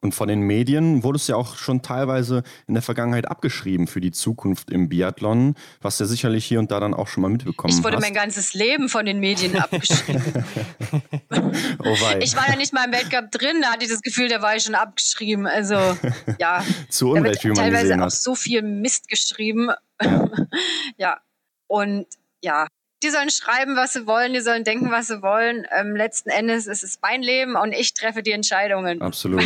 Und 0.01 0.15
von 0.15 0.29
den 0.29 0.41
Medien 0.41 1.03
wurde 1.03 1.17
es 1.17 1.27
ja 1.27 1.35
auch 1.35 1.57
schon 1.57 1.83
teilweise 1.83 2.45
in 2.69 2.75
der 2.75 2.85
Vergangenheit 2.85 3.29
abgeschrieben 3.29 3.89
für 3.89 4.01
die 4.01 4.13
Zukunft 4.13 4.71
im 4.71 4.89
Biathlon, 4.89 5.57
was 5.81 5.99
ja 5.99 6.07
sicherlich 6.07 6.45
hier 6.45 6.61
und 6.61 6.71
da 6.71 6.79
dann 6.79 6.95
auch 6.95 7.09
schon 7.09 7.23
mal 7.23 7.31
mitbekommen 7.31 7.75
Ich 7.75 7.83
wurde 7.83 7.97
hast. 7.97 8.03
mein 8.03 8.15
ganzes 8.15 8.55
Leben 8.55 8.89
von 8.89 9.07
den 9.07 9.19
Medien 9.19 9.57
abgeschrieben. 9.59 10.23
oh 11.31 11.97
wei. 12.01 12.21
Ich 12.23 12.37
war 12.37 12.49
ja 12.49 12.55
nicht 12.55 12.73
mal 12.73 12.85
im 12.87 12.93
Weltcup 12.93 13.33
drin, 13.33 13.61
da 13.61 13.73
hatte 13.73 13.85
ich 13.85 13.91
das 13.91 14.01
Gefühl, 14.01 14.29
da 14.29 14.41
war 14.41 14.55
ich 14.55 14.63
schon 14.63 14.77
abgeschrieben. 14.77 15.49
Also 15.49 15.75
ja, 16.39 16.65
zu 16.89 17.11
Unrecht, 17.11 17.43
wie 17.43 17.49
man 17.49 17.57
teilweise 17.57 17.83
gesehen 17.89 18.03
auch 18.03 18.11
so 18.11 18.37
viel 18.37 18.63
Mist 18.63 19.09
geschrieben. 19.09 19.71
ja, 20.97 21.19
und 21.67 22.07
ja, 22.41 22.69
die 23.03 23.11
sollen 23.11 23.31
schreiben, 23.31 23.77
was 23.77 23.93
sie 23.93 24.07
wollen, 24.07 24.33
die 24.33 24.41
sollen 24.41 24.65
denken, 24.65 24.91
was 24.91 25.07
sie 25.07 25.23
wollen. 25.23 25.67
Ähm, 25.71 25.95
letzten 25.95 26.31
Endes 26.31 26.67
ist 26.67 26.83
es 26.83 26.99
mein 27.01 27.23
Leben 27.23 27.57
und 27.57 27.73
ich 27.73 27.95
treffe 27.95 28.23
die 28.23 28.33
Entscheidungen. 28.33 29.01
Absolut. 29.01 29.45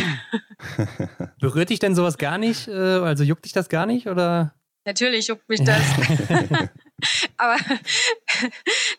Berührt 1.39 1.69
dich 1.69 1.79
denn 1.79 1.95
sowas 1.95 2.17
gar 2.17 2.37
nicht? 2.37 2.67
Äh, 2.67 2.71
also 2.71 3.23
juckt 3.23 3.45
dich 3.45 3.53
das 3.53 3.69
gar 3.69 3.85
nicht 3.85 4.07
oder? 4.07 4.53
Natürlich 4.85 5.27
juckt 5.27 5.47
mich 5.47 5.63
das. 5.63 5.81
Aber 7.37 7.57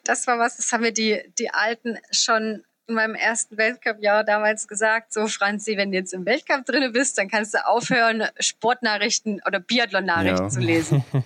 das 0.05 0.27
war 0.27 0.39
was, 0.39 0.57
das 0.57 0.73
haben 0.73 0.83
mir 0.83 0.93
die, 0.93 1.21
die 1.39 1.51
Alten 1.51 1.99
schon 2.11 2.65
in 2.87 2.95
meinem 2.95 3.15
ersten 3.15 3.57
Weltcup-Jahr 3.57 4.25
damals 4.25 4.69
gesagt, 4.69 5.13
so 5.13 5.27
Franzi, 5.27 5.77
wenn 5.77 5.91
du 5.91 5.97
jetzt 5.97 6.13
im 6.13 6.27
Weltcup 6.27 6.67
drin 6.67 6.93
bist, 6.93 7.17
dann 7.17 7.29
kannst 7.29 7.55
du 7.55 7.67
aufhören, 7.67 8.25
Sportnachrichten 8.39 9.41
oder 9.47 9.59
Biathlon-Nachrichten 9.59 10.45
ja. 10.45 10.49
zu 10.49 10.61
lesen. 10.61 11.05
Hab 11.13 11.25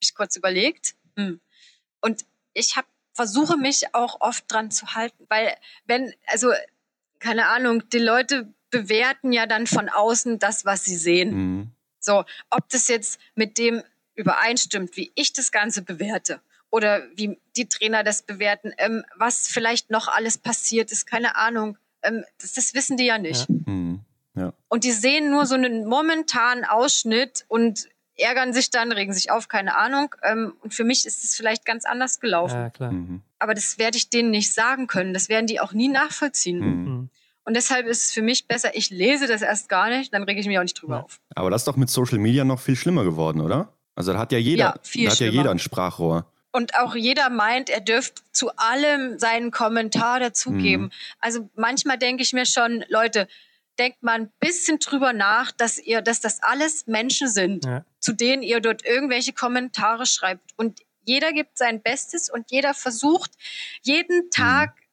ich 0.00 0.14
kurz 0.14 0.36
überlegt. 0.36 0.94
Hm. 1.16 1.40
Und 2.00 2.24
ich 2.52 2.76
habe 2.76 2.86
versuche 3.12 3.56
mich 3.56 3.94
auch 3.94 4.20
oft 4.20 4.44
dran 4.48 4.70
zu 4.70 4.94
halten, 4.94 5.26
weil 5.28 5.54
wenn, 5.84 6.14
also 6.26 6.52
keine 7.18 7.48
Ahnung, 7.48 7.88
die 7.90 7.98
Leute 7.98 8.52
bewerten 8.70 9.32
ja 9.32 9.46
dann 9.46 9.66
von 9.66 9.88
außen 9.88 10.38
das, 10.38 10.64
was 10.64 10.84
sie 10.84 10.96
sehen. 10.96 11.34
Mhm. 11.34 11.70
So, 11.98 12.24
ob 12.48 12.68
das 12.70 12.88
jetzt 12.88 13.20
mit 13.34 13.58
dem 13.58 13.82
übereinstimmt, 14.14 14.96
wie 14.96 15.12
ich 15.14 15.32
das 15.32 15.52
Ganze 15.52 15.82
bewerte 15.82 16.40
oder 16.70 17.02
wie 17.14 17.38
die 17.56 17.68
Trainer 17.68 18.04
das 18.04 18.22
bewerten, 18.22 18.72
ähm, 18.78 19.04
was 19.16 19.48
vielleicht 19.48 19.90
noch 19.90 20.08
alles 20.08 20.38
passiert 20.38 20.92
ist, 20.92 21.06
keine 21.06 21.36
Ahnung. 21.36 21.76
Ähm, 22.02 22.24
das, 22.40 22.54
das, 22.54 22.74
wissen 22.74 22.96
die 22.96 23.06
ja 23.06 23.18
nicht. 23.18 23.48
Ja. 23.48 23.56
Mhm. 23.66 24.00
Ja. 24.34 24.52
Und 24.68 24.84
die 24.84 24.92
sehen 24.92 25.30
nur 25.30 25.44
so 25.44 25.56
einen 25.56 25.86
momentanen 25.86 26.64
Ausschnitt 26.64 27.44
und 27.48 27.88
ärgern 28.20 28.52
sich 28.52 28.70
dann, 28.70 28.92
regen 28.92 29.12
sich 29.12 29.30
auf, 29.30 29.48
keine 29.48 29.76
Ahnung. 29.76 30.14
Ähm, 30.22 30.54
und 30.60 30.74
für 30.74 30.84
mich 30.84 31.06
ist 31.06 31.24
es 31.24 31.36
vielleicht 31.36 31.64
ganz 31.64 31.84
anders 31.84 32.20
gelaufen. 32.20 32.56
Ja, 32.56 32.70
klar. 32.70 32.92
Mhm. 32.92 33.22
Aber 33.38 33.54
das 33.54 33.78
werde 33.78 33.96
ich 33.96 34.10
denen 34.10 34.30
nicht 34.30 34.52
sagen 34.52 34.86
können. 34.86 35.14
Das 35.14 35.28
werden 35.28 35.46
die 35.46 35.60
auch 35.60 35.72
nie 35.72 35.88
nachvollziehen. 35.88 36.58
Mhm. 36.58 36.84
mhm. 36.84 37.10
Und 37.44 37.54
deshalb 37.54 37.86
ist 37.86 38.04
es 38.04 38.12
für 38.12 38.22
mich 38.22 38.46
besser, 38.46 38.76
ich 38.76 38.90
lese 38.90 39.26
das 39.26 39.42
erst 39.42 39.68
gar 39.68 39.88
nicht, 39.88 40.12
dann 40.12 40.22
rege 40.22 40.40
ich 40.40 40.46
mich 40.46 40.58
auch 40.58 40.62
nicht 40.62 40.80
drüber 40.80 40.96
ja. 40.96 41.02
auf. 41.02 41.20
Aber 41.34 41.50
das 41.50 41.62
ist 41.62 41.66
doch 41.66 41.76
mit 41.76 41.88
Social 41.88 42.18
Media 42.18 42.44
noch 42.44 42.60
viel 42.60 42.76
schlimmer 42.76 43.02
geworden, 43.02 43.40
oder? 43.40 43.72
Also 43.96 44.12
da 44.12 44.18
hat 44.18 44.30
ja 44.30 44.38
jeder, 44.38 44.76
ja, 44.94 45.04
da 45.04 45.10
hat 45.10 45.20
ja 45.20 45.26
jeder 45.26 45.50
ein 45.50 45.58
Sprachrohr. 45.58 46.26
Und 46.52 46.76
auch 46.76 46.94
jeder 46.94 47.30
meint, 47.30 47.70
er 47.70 47.80
dürfte 47.80 48.22
zu 48.32 48.50
allem 48.56 49.18
seinen 49.18 49.50
Kommentar 49.50 50.20
dazugeben. 50.20 50.86
Mhm. 50.86 50.90
Also 51.18 51.50
manchmal 51.54 51.98
denke 51.98 52.22
ich 52.22 52.32
mir 52.32 52.46
schon, 52.46 52.84
Leute, 52.88 53.26
denkt 53.80 54.02
mal 54.02 54.20
ein 54.20 54.32
bisschen 54.38 54.78
drüber 54.78 55.12
nach, 55.12 55.50
dass 55.52 55.78
ihr, 55.78 56.02
dass 56.02 56.20
das 56.20 56.42
alles 56.42 56.86
Menschen 56.86 57.28
sind, 57.28 57.64
ja. 57.64 57.84
zu 57.98 58.12
denen 58.12 58.42
ihr 58.42 58.60
dort 58.60 58.84
irgendwelche 58.84 59.32
Kommentare 59.32 60.04
schreibt. 60.04 60.52
Und 60.56 60.80
jeder 61.04 61.32
gibt 61.32 61.56
sein 61.56 61.80
Bestes 61.80 62.30
und 62.30 62.50
jeder 62.50 62.74
versucht, 62.74 63.32
jeden 63.82 64.30
Tag 64.30 64.76
mhm. 64.76 64.84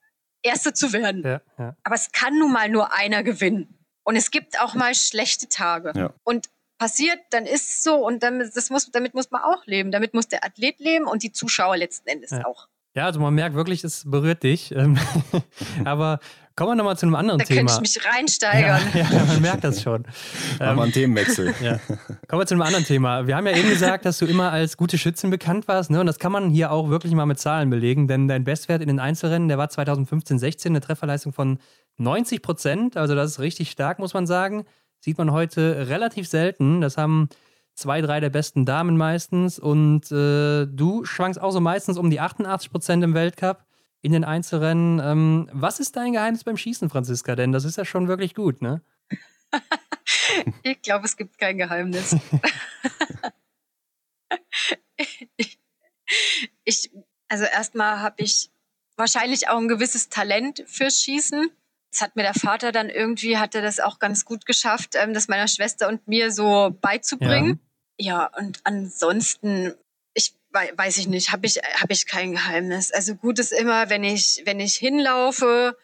Erster 0.43 0.73
zu 0.73 0.93
werden. 0.93 1.23
Ja, 1.23 1.41
ja. 1.57 1.75
Aber 1.83 1.95
es 1.95 2.11
kann 2.13 2.37
nun 2.37 2.53
mal 2.53 2.69
nur 2.69 2.93
einer 2.93 3.23
gewinnen. 3.23 3.77
Und 4.03 4.15
es 4.15 4.31
gibt 4.31 4.61
auch 4.61 4.75
mal 4.75 4.95
schlechte 4.95 5.49
Tage. 5.49 5.91
Ja. 5.95 6.13
Und 6.23 6.47
passiert, 6.77 7.19
dann 7.31 7.45
ist 7.45 7.69
es 7.69 7.83
so 7.83 7.95
und 7.95 8.23
damit, 8.23 8.55
das 8.55 8.69
muss, 8.69 8.89
damit 8.91 9.13
muss 9.13 9.31
man 9.31 9.41
auch 9.41 9.65
leben. 9.65 9.91
Damit 9.91 10.13
muss 10.13 10.29
der 10.29 10.45
Athlet 10.45 10.79
leben 10.79 11.05
und 11.05 11.23
die 11.23 11.33
Zuschauer 11.33 11.75
letzten 11.75 12.07
Endes 12.07 12.31
auch. 12.31 12.69
Ja, 12.97 13.05
also 13.05 13.19
man 13.19 13.35
merkt 13.35 13.55
wirklich, 13.55 13.83
es 13.83 14.09
berührt 14.09 14.41
dich. 14.41 14.73
Ähm, 14.73 14.97
aber 15.85 16.19
kommen 16.55 16.71
wir 16.71 16.75
nochmal 16.77 16.97
zu 16.97 17.05
einem 17.05 17.13
anderen 17.13 17.37
da 17.37 17.45
Thema. 17.45 17.67
Da 17.67 17.75
könnte 17.75 17.87
ich 17.87 17.95
mich 17.95 18.11
reinsteigern. 18.11 18.81
Ja, 18.91 18.99
ja, 19.11 19.25
man 19.25 19.39
merkt 19.39 19.63
das 19.63 19.83
schon. 19.83 20.01
Machen 20.59 20.59
wir 20.59 20.67
einen 20.67 20.81
ähm, 20.85 20.91
Themenwechsel. 20.93 21.53
Ja. 21.61 21.79
Kommen 22.27 22.41
wir 22.41 22.47
zu 22.47 22.55
einem 22.55 22.63
anderen 22.63 22.85
Thema. 22.85 23.27
Wir 23.27 23.35
haben 23.35 23.45
ja 23.45 23.55
eben 23.55 23.69
gesagt, 23.69 24.05
dass 24.05 24.17
du 24.17 24.25
immer 24.25 24.51
als 24.51 24.77
gute 24.77 24.97
Schützin 24.97 25.29
bekannt 25.29 25.67
warst. 25.67 25.91
Ne? 25.91 25.99
Und 25.99 26.07
das 26.07 26.17
kann 26.17 26.31
man 26.31 26.49
hier 26.49 26.71
auch 26.71 26.89
wirklich 26.89 27.13
mal 27.13 27.27
mit 27.27 27.39
Zahlen 27.39 27.69
belegen. 27.69 28.07
Denn 28.07 28.27
dein 28.27 28.43
Bestwert 28.43 28.81
in 28.81 28.87
den 28.87 28.99
Einzelrennen, 28.99 29.47
der 29.47 29.59
war 29.59 29.67
2015-16 29.67 30.65
eine 30.65 30.81
Trefferleistung 30.81 31.33
von 31.33 31.59
90 31.97 32.41
Prozent. 32.41 32.97
Also 32.97 33.13
das 33.13 33.29
ist 33.29 33.39
richtig 33.39 33.69
stark, 33.69 33.99
muss 33.99 34.15
man 34.15 34.25
sagen. 34.25 34.65
Sieht 35.01 35.19
man 35.19 35.31
heute 35.31 35.87
relativ 35.87 36.27
selten. 36.27 36.81
Das 36.81 36.97
haben 36.97 37.29
zwei, 37.77 38.01
drei 38.01 38.19
der 38.19 38.29
besten 38.31 38.65
Damen 38.65 38.97
meistens. 38.97 39.59
Und 39.59 40.11
äh, 40.11 40.65
du 40.65 41.05
schwankst 41.05 41.39
auch 41.39 41.51
so 41.51 41.61
meistens 41.61 41.97
um 41.97 42.09
die 42.09 42.19
88 42.19 42.71
Prozent 42.71 43.03
im 43.03 43.13
Weltcup 43.13 43.63
in 44.01 44.11
den 44.11 44.23
Einzelrennen. 44.23 44.99
Ähm, 44.99 45.49
was 45.53 45.79
ist 45.79 45.95
dein 45.95 46.13
Geheimnis 46.13 46.43
beim 46.43 46.57
Schießen, 46.57 46.89
Franziska? 46.89 47.35
Denn 47.35 47.51
das 47.51 47.65
ist 47.65 47.77
ja 47.77 47.85
schon 47.85 48.07
wirklich 48.07 48.33
gut, 48.33 48.61
ne? 48.61 48.81
ich 50.63 50.81
glaube, 50.81 51.05
es 51.05 51.15
gibt 51.15 51.37
kein 51.37 51.57
Geheimnis. 51.57 52.15
ich, 56.63 56.91
also 57.27 57.45
erstmal 57.45 57.99
habe 57.99 58.15
ich 58.17 58.49
wahrscheinlich 58.95 59.49
auch 59.49 59.57
ein 59.57 59.67
gewisses 59.67 60.09
Talent 60.09 60.63
fürs 60.65 60.99
Schießen. 61.01 61.51
Das 61.91 62.01
hat 62.01 62.15
mir 62.15 62.23
der 62.23 62.33
Vater 62.33 62.71
dann 62.71 62.89
irgendwie, 62.89 63.37
hat 63.37 63.53
er 63.55 63.61
das 63.61 63.79
auch 63.79 63.99
ganz 63.99 64.25
gut 64.25 64.47
geschafft, 64.47 64.95
ähm, 64.95 65.13
das 65.13 65.27
meiner 65.27 65.47
Schwester 65.47 65.87
und 65.87 66.07
mir 66.07 66.31
so 66.31 66.75
beizubringen. 66.81 67.59
Ja, 67.99 68.29
und 68.37 68.59
ansonsten, 68.63 69.73
ich 70.13 70.35
weiß 70.51 70.97
ich 70.97 71.07
nicht, 71.07 71.31
habe 71.31 71.45
ich, 71.45 71.57
hab 71.57 71.91
ich 71.91 72.05
kein 72.05 72.33
Geheimnis. 72.33 72.91
Also 72.91 73.15
gut 73.15 73.39
ist 73.39 73.51
immer, 73.51 73.89
wenn 73.89 74.03
ich, 74.03 74.43
wenn 74.45 74.59
ich 74.59 74.75
hinlaufe, 74.75 75.77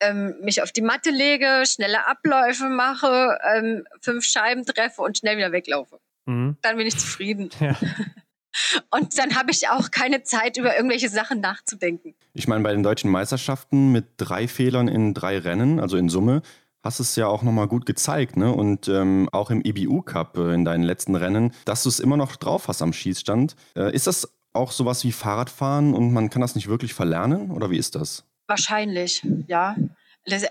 ähm, 0.00 0.36
mich 0.42 0.62
auf 0.62 0.72
die 0.72 0.82
Matte 0.82 1.10
lege, 1.10 1.64
schnelle 1.66 2.06
Abläufe 2.06 2.68
mache, 2.68 3.38
ähm, 3.54 3.84
fünf 4.00 4.24
Scheiben 4.24 4.64
treffe 4.64 5.02
und 5.02 5.18
schnell 5.18 5.36
wieder 5.36 5.52
weglaufe. 5.52 5.98
Mhm. 6.26 6.56
Dann 6.62 6.76
bin 6.76 6.86
ich 6.86 6.96
zufrieden. 6.96 7.50
Ja. 7.60 7.76
Und 8.90 9.18
dann 9.18 9.36
habe 9.36 9.50
ich 9.50 9.68
auch 9.68 9.90
keine 9.90 10.22
Zeit, 10.22 10.56
über 10.56 10.74
irgendwelche 10.74 11.08
Sachen 11.08 11.40
nachzudenken. 11.40 12.14
Ich 12.32 12.48
meine, 12.48 12.62
bei 12.62 12.72
den 12.72 12.82
deutschen 12.82 13.10
Meisterschaften 13.10 13.92
mit 13.92 14.06
drei 14.16 14.48
Fehlern 14.48 14.88
in 14.88 15.14
drei 15.14 15.38
Rennen, 15.38 15.78
also 15.80 15.96
in 15.96 16.08
Summe, 16.08 16.42
hast 16.88 17.00
es 17.00 17.16
ja 17.16 17.26
auch 17.26 17.42
nochmal 17.42 17.68
gut 17.68 17.84
gezeigt, 17.84 18.38
ne? 18.38 18.50
Und 18.50 18.88
ähm, 18.88 19.28
auch 19.30 19.50
im 19.50 19.60
IBU 19.62 20.00
Cup 20.00 20.38
äh, 20.38 20.54
in 20.54 20.64
deinen 20.64 20.82
letzten 20.82 21.14
Rennen, 21.14 21.52
dass 21.66 21.82
du 21.82 21.90
es 21.90 22.00
immer 22.00 22.16
noch 22.16 22.36
drauf 22.36 22.66
hast 22.68 22.80
am 22.80 22.94
Schießstand. 22.94 23.56
Äh, 23.76 23.94
ist 23.94 24.06
das 24.06 24.32
auch 24.54 24.72
sowas 24.72 25.04
wie 25.04 25.12
Fahrradfahren 25.12 25.92
und 25.92 26.14
man 26.14 26.30
kann 26.30 26.40
das 26.40 26.54
nicht 26.54 26.66
wirklich 26.66 26.94
verlernen 26.94 27.50
oder 27.50 27.70
wie 27.70 27.76
ist 27.76 27.94
das? 27.94 28.24
Wahrscheinlich, 28.46 29.22
ja. 29.48 29.76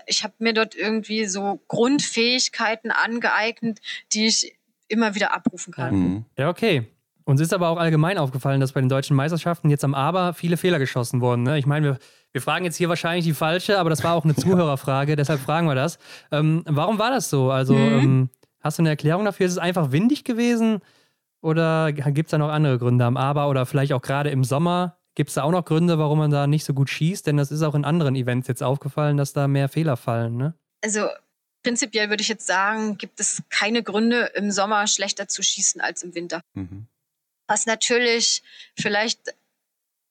Ich 0.06 0.22
habe 0.22 0.34
mir 0.38 0.54
dort 0.54 0.76
irgendwie 0.76 1.26
so 1.26 1.60
Grundfähigkeiten 1.66 2.92
angeeignet, 2.92 3.80
die 4.12 4.26
ich 4.26 4.56
immer 4.86 5.16
wieder 5.16 5.34
abrufen 5.34 5.72
kann. 5.72 5.94
Mhm. 5.94 6.24
Ja, 6.36 6.50
okay. 6.50 6.86
Uns 7.24 7.40
ist 7.40 7.52
aber 7.52 7.68
auch 7.68 7.78
allgemein 7.78 8.16
aufgefallen, 8.16 8.60
dass 8.60 8.72
bei 8.72 8.80
den 8.80 8.88
deutschen 8.88 9.16
Meisterschaften 9.16 9.70
jetzt 9.70 9.84
am 9.84 9.94
Aber 9.94 10.34
viele 10.34 10.56
Fehler 10.56 10.78
geschossen 10.78 11.20
wurden. 11.20 11.42
Ne? 11.42 11.58
Ich 11.58 11.66
meine, 11.66 11.86
wir 11.86 11.98
wir 12.32 12.42
fragen 12.42 12.64
jetzt 12.64 12.76
hier 12.76 12.88
wahrscheinlich 12.88 13.24
die 13.24 13.34
falsche, 13.34 13.78
aber 13.78 13.90
das 13.90 14.04
war 14.04 14.14
auch 14.14 14.24
eine 14.24 14.34
Zuhörerfrage, 14.36 15.16
deshalb 15.16 15.40
fragen 15.40 15.66
wir 15.66 15.74
das. 15.74 15.98
Ähm, 16.30 16.62
warum 16.66 16.98
war 16.98 17.10
das 17.10 17.30
so? 17.30 17.50
Also, 17.50 17.74
mhm. 17.74 17.98
ähm, 17.98 18.30
hast 18.60 18.78
du 18.78 18.82
eine 18.82 18.90
Erklärung 18.90 19.24
dafür? 19.24 19.46
Ist 19.46 19.52
es 19.52 19.58
einfach 19.58 19.92
windig 19.92 20.24
gewesen? 20.24 20.80
Oder 21.40 21.92
gibt 21.92 22.26
es 22.26 22.30
da 22.32 22.38
noch 22.38 22.48
andere 22.48 22.78
Gründe 22.78 23.04
am 23.04 23.16
Aber 23.16 23.48
oder 23.48 23.64
vielleicht 23.64 23.92
auch 23.92 24.02
gerade 24.02 24.30
im 24.30 24.44
Sommer? 24.44 24.96
Gibt 25.14 25.30
es 25.30 25.34
da 25.34 25.42
auch 25.42 25.50
noch 25.50 25.64
Gründe, 25.64 25.98
warum 25.98 26.18
man 26.18 26.30
da 26.30 26.46
nicht 26.46 26.64
so 26.64 26.74
gut 26.74 26.90
schießt? 26.90 27.26
Denn 27.26 27.36
das 27.36 27.50
ist 27.50 27.62
auch 27.62 27.74
in 27.74 27.84
anderen 27.84 28.16
Events 28.16 28.48
jetzt 28.48 28.62
aufgefallen, 28.62 29.16
dass 29.16 29.32
da 29.32 29.48
mehr 29.48 29.68
Fehler 29.68 29.96
fallen, 29.96 30.36
ne? 30.36 30.54
Also 30.82 31.08
prinzipiell 31.62 32.08
würde 32.08 32.22
ich 32.22 32.28
jetzt 32.28 32.46
sagen, 32.46 32.98
gibt 32.98 33.18
es 33.18 33.42
keine 33.50 33.82
Gründe, 33.82 34.30
im 34.34 34.50
Sommer 34.50 34.86
schlechter 34.86 35.28
zu 35.28 35.42
schießen 35.42 35.80
als 35.80 36.02
im 36.02 36.14
Winter. 36.14 36.40
Mhm. 36.54 36.86
Was 37.48 37.66
natürlich 37.66 38.42
vielleicht 38.76 39.34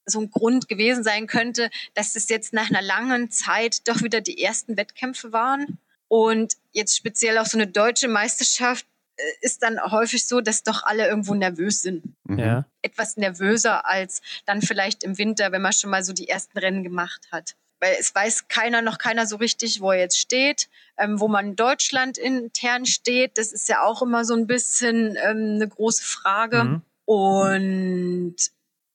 so 0.08 0.20
ein 0.20 0.30
Grund 0.30 0.68
gewesen 0.68 1.04
sein 1.04 1.26
könnte, 1.26 1.70
dass 1.94 2.16
es 2.16 2.28
jetzt 2.28 2.52
nach 2.52 2.70
einer 2.70 2.82
langen 2.82 3.30
Zeit 3.30 3.86
doch 3.88 4.02
wieder 4.02 4.20
die 4.20 4.42
ersten 4.42 4.76
Wettkämpfe 4.76 5.32
waren. 5.32 5.78
Und 6.08 6.56
jetzt 6.72 6.96
speziell 6.96 7.38
auch 7.38 7.46
so 7.46 7.58
eine 7.58 7.66
deutsche 7.66 8.08
Meisterschaft 8.08 8.86
äh, 9.16 9.22
ist 9.42 9.62
dann 9.62 9.80
häufig 9.80 10.26
so, 10.26 10.40
dass 10.40 10.62
doch 10.62 10.82
alle 10.84 11.06
irgendwo 11.06 11.34
nervös 11.34 11.82
sind. 11.82 12.04
Mhm. 12.24 12.38
Ja. 12.38 12.64
Etwas 12.82 13.16
nervöser 13.16 13.86
als 13.86 14.22
dann 14.46 14.62
vielleicht 14.62 15.04
im 15.04 15.18
Winter, 15.18 15.52
wenn 15.52 15.62
man 15.62 15.72
schon 15.72 15.90
mal 15.90 16.02
so 16.02 16.12
die 16.12 16.28
ersten 16.28 16.58
Rennen 16.58 16.82
gemacht 16.82 17.28
hat. 17.30 17.54
Weil 17.80 17.94
es 18.00 18.12
weiß 18.12 18.48
keiner, 18.48 18.82
noch 18.82 18.98
keiner 18.98 19.26
so 19.26 19.36
richtig, 19.36 19.80
wo 19.80 19.92
er 19.92 20.00
jetzt 20.00 20.18
steht, 20.18 20.68
ähm, 20.96 21.20
wo 21.20 21.28
man 21.28 21.48
in 21.48 21.56
Deutschland 21.56 22.18
intern 22.18 22.86
steht. 22.86 23.38
Das 23.38 23.52
ist 23.52 23.68
ja 23.68 23.84
auch 23.84 24.02
immer 24.02 24.24
so 24.24 24.34
ein 24.34 24.46
bisschen 24.46 25.16
ähm, 25.16 25.54
eine 25.56 25.68
große 25.68 26.02
Frage. 26.02 26.64
Mhm. 26.64 26.82
Und 27.04 28.36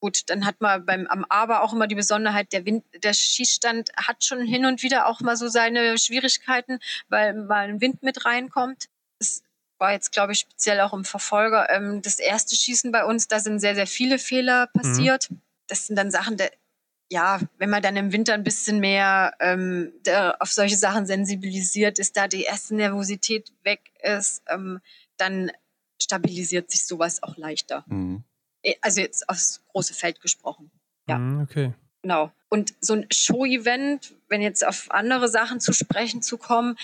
Gut, 0.04 0.24
dann 0.30 0.46
hat 0.46 0.60
man 0.60 0.86
beim 0.86 1.08
am 1.08 1.26
Aber 1.30 1.64
auch 1.64 1.72
immer 1.72 1.88
die 1.88 1.96
Besonderheit, 1.96 2.52
der 2.52 2.66
Wind, 2.66 2.84
der 3.04 3.14
Schießstand 3.14 3.90
hat 3.96 4.26
schon 4.26 4.42
hin 4.42 4.66
und 4.66 4.84
wieder 4.84 5.08
auch 5.08 5.22
mal 5.22 5.38
so 5.38 5.48
seine 5.48 5.98
Schwierigkeiten, 5.98 6.80
weil 7.08 7.34
mal 7.34 7.70
ein 7.70 7.80
Wind 7.80 8.04
mit 8.04 8.26
reinkommt. 8.26 8.90
Das 9.20 9.44
war 9.78 9.94
jetzt, 9.94 10.12
glaube 10.12 10.34
ich, 10.34 10.40
speziell 10.40 10.82
auch 10.82 10.92
im 10.92 11.06
Verfolger. 11.06 11.70
Ähm, 11.70 12.02
das 12.02 12.20
erste 12.20 12.54
Schießen 12.54 12.92
bei 12.92 13.06
uns, 13.06 13.30
da 13.30 13.40
sind 13.40 13.60
sehr, 13.60 13.76
sehr 13.76 13.88
viele 13.88 14.20
Fehler 14.20 14.68
mhm. 14.74 14.82
passiert. 14.82 15.32
Mhm. 15.32 15.42
Das 15.68 15.88
sind 15.88 15.96
dann 15.96 16.12
Sachen, 16.12 16.36
der, 16.36 16.52
ja, 17.10 17.40
wenn 17.58 17.70
man 17.70 17.82
dann 17.82 17.96
im 17.96 18.12
Winter 18.12 18.34
ein 18.34 18.44
bisschen 18.44 18.82
mehr 18.82 19.34
ähm, 19.40 19.94
auf 20.40 20.52
solche 20.52 20.76
Sachen 20.76 21.06
sensibilisiert 21.06 21.98
ist, 21.98 22.18
da 22.18 22.28
die 22.28 22.44
erste 22.44 22.76
Nervosität 22.76 23.54
weg 23.64 23.80
ist, 24.02 24.44
ähm, 24.50 24.82
dann 25.16 25.50
stabilisiert 25.98 26.72
sich 26.72 26.86
sowas 26.86 27.24
auch 27.24 27.38
leichter. 27.38 27.86
Mhm. 27.88 28.26
Äh, 28.64 28.76
also 28.82 29.02
jetzt 29.02 29.30
aufs 29.30 29.62
große 29.70 29.94
Feld 29.94 30.22
gesprochen. 30.22 30.72
Ja. 31.08 31.18
Mhm, 31.18 31.42
okay. 31.42 31.74
Genau. 32.02 32.32
Und 32.50 32.74
so 32.82 32.94
ein 32.94 33.08
Show-Event, 33.12 34.14
wenn 34.28 34.42
jetzt 34.42 34.66
auf 34.66 34.92
andere 34.92 35.28
Sachen 35.30 35.60
zu 35.60 35.74
sprechen 35.74 36.22
zu 36.22 36.38
kommen, 36.38 36.78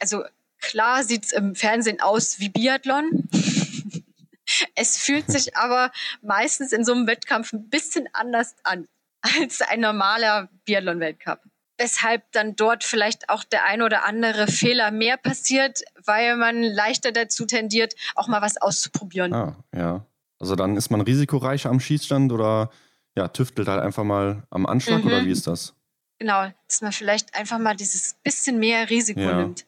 also 0.00 0.24
klar 0.60 1.04
sieht 1.04 1.26
es 1.26 1.32
im 1.32 1.54
Fernsehen 1.54 2.00
aus 2.00 2.40
wie 2.40 2.48
Biathlon. 2.48 3.28
es 4.74 4.96
fühlt 4.96 5.30
sich 5.30 5.56
aber 5.56 5.92
meistens 6.22 6.72
in 6.72 6.84
so 6.84 6.92
einem 6.92 7.06
Wettkampf 7.06 7.52
ein 7.52 7.68
bisschen 7.68 8.08
anders 8.12 8.56
an 8.62 8.88
als 9.20 9.60
ein 9.60 9.80
normaler 9.80 10.48
Biathlon-Weltcup. 10.64 11.40
Weshalb 11.76 12.32
dann 12.32 12.56
dort 12.56 12.82
vielleicht 12.82 13.28
auch 13.28 13.44
der 13.44 13.64
ein 13.64 13.82
oder 13.82 14.04
andere 14.04 14.48
Fehler 14.48 14.90
mehr 14.90 15.16
passiert, 15.16 15.82
weil 16.04 16.36
man 16.36 16.62
leichter 16.62 17.12
dazu 17.12 17.46
tendiert, 17.46 17.94
auch 18.16 18.26
mal 18.26 18.42
was 18.42 18.60
auszuprobieren. 18.60 19.32
Ah, 19.32 19.56
ja. 19.72 20.04
Also 20.38 20.54
dann 20.54 20.76
ist 20.76 20.90
man 20.90 21.00
risikoreicher 21.00 21.70
am 21.70 21.80
Schießstand 21.80 22.32
oder 22.32 22.70
ja, 23.16 23.28
tüftelt 23.28 23.68
halt 23.68 23.82
einfach 23.82 24.04
mal 24.04 24.44
am 24.50 24.66
Anschlag 24.66 25.00
mhm. 25.00 25.06
oder 25.08 25.24
wie 25.24 25.30
ist 25.30 25.46
das? 25.46 25.74
Genau, 26.18 26.46
dass 26.66 26.80
man 26.80 26.92
vielleicht 26.92 27.34
einfach 27.34 27.58
mal 27.58 27.76
dieses 27.76 28.14
bisschen 28.22 28.58
mehr 28.58 28.90
Risiko 28.90 29.20
ja. 29.20 29.36
nimmt. 29.36 29.66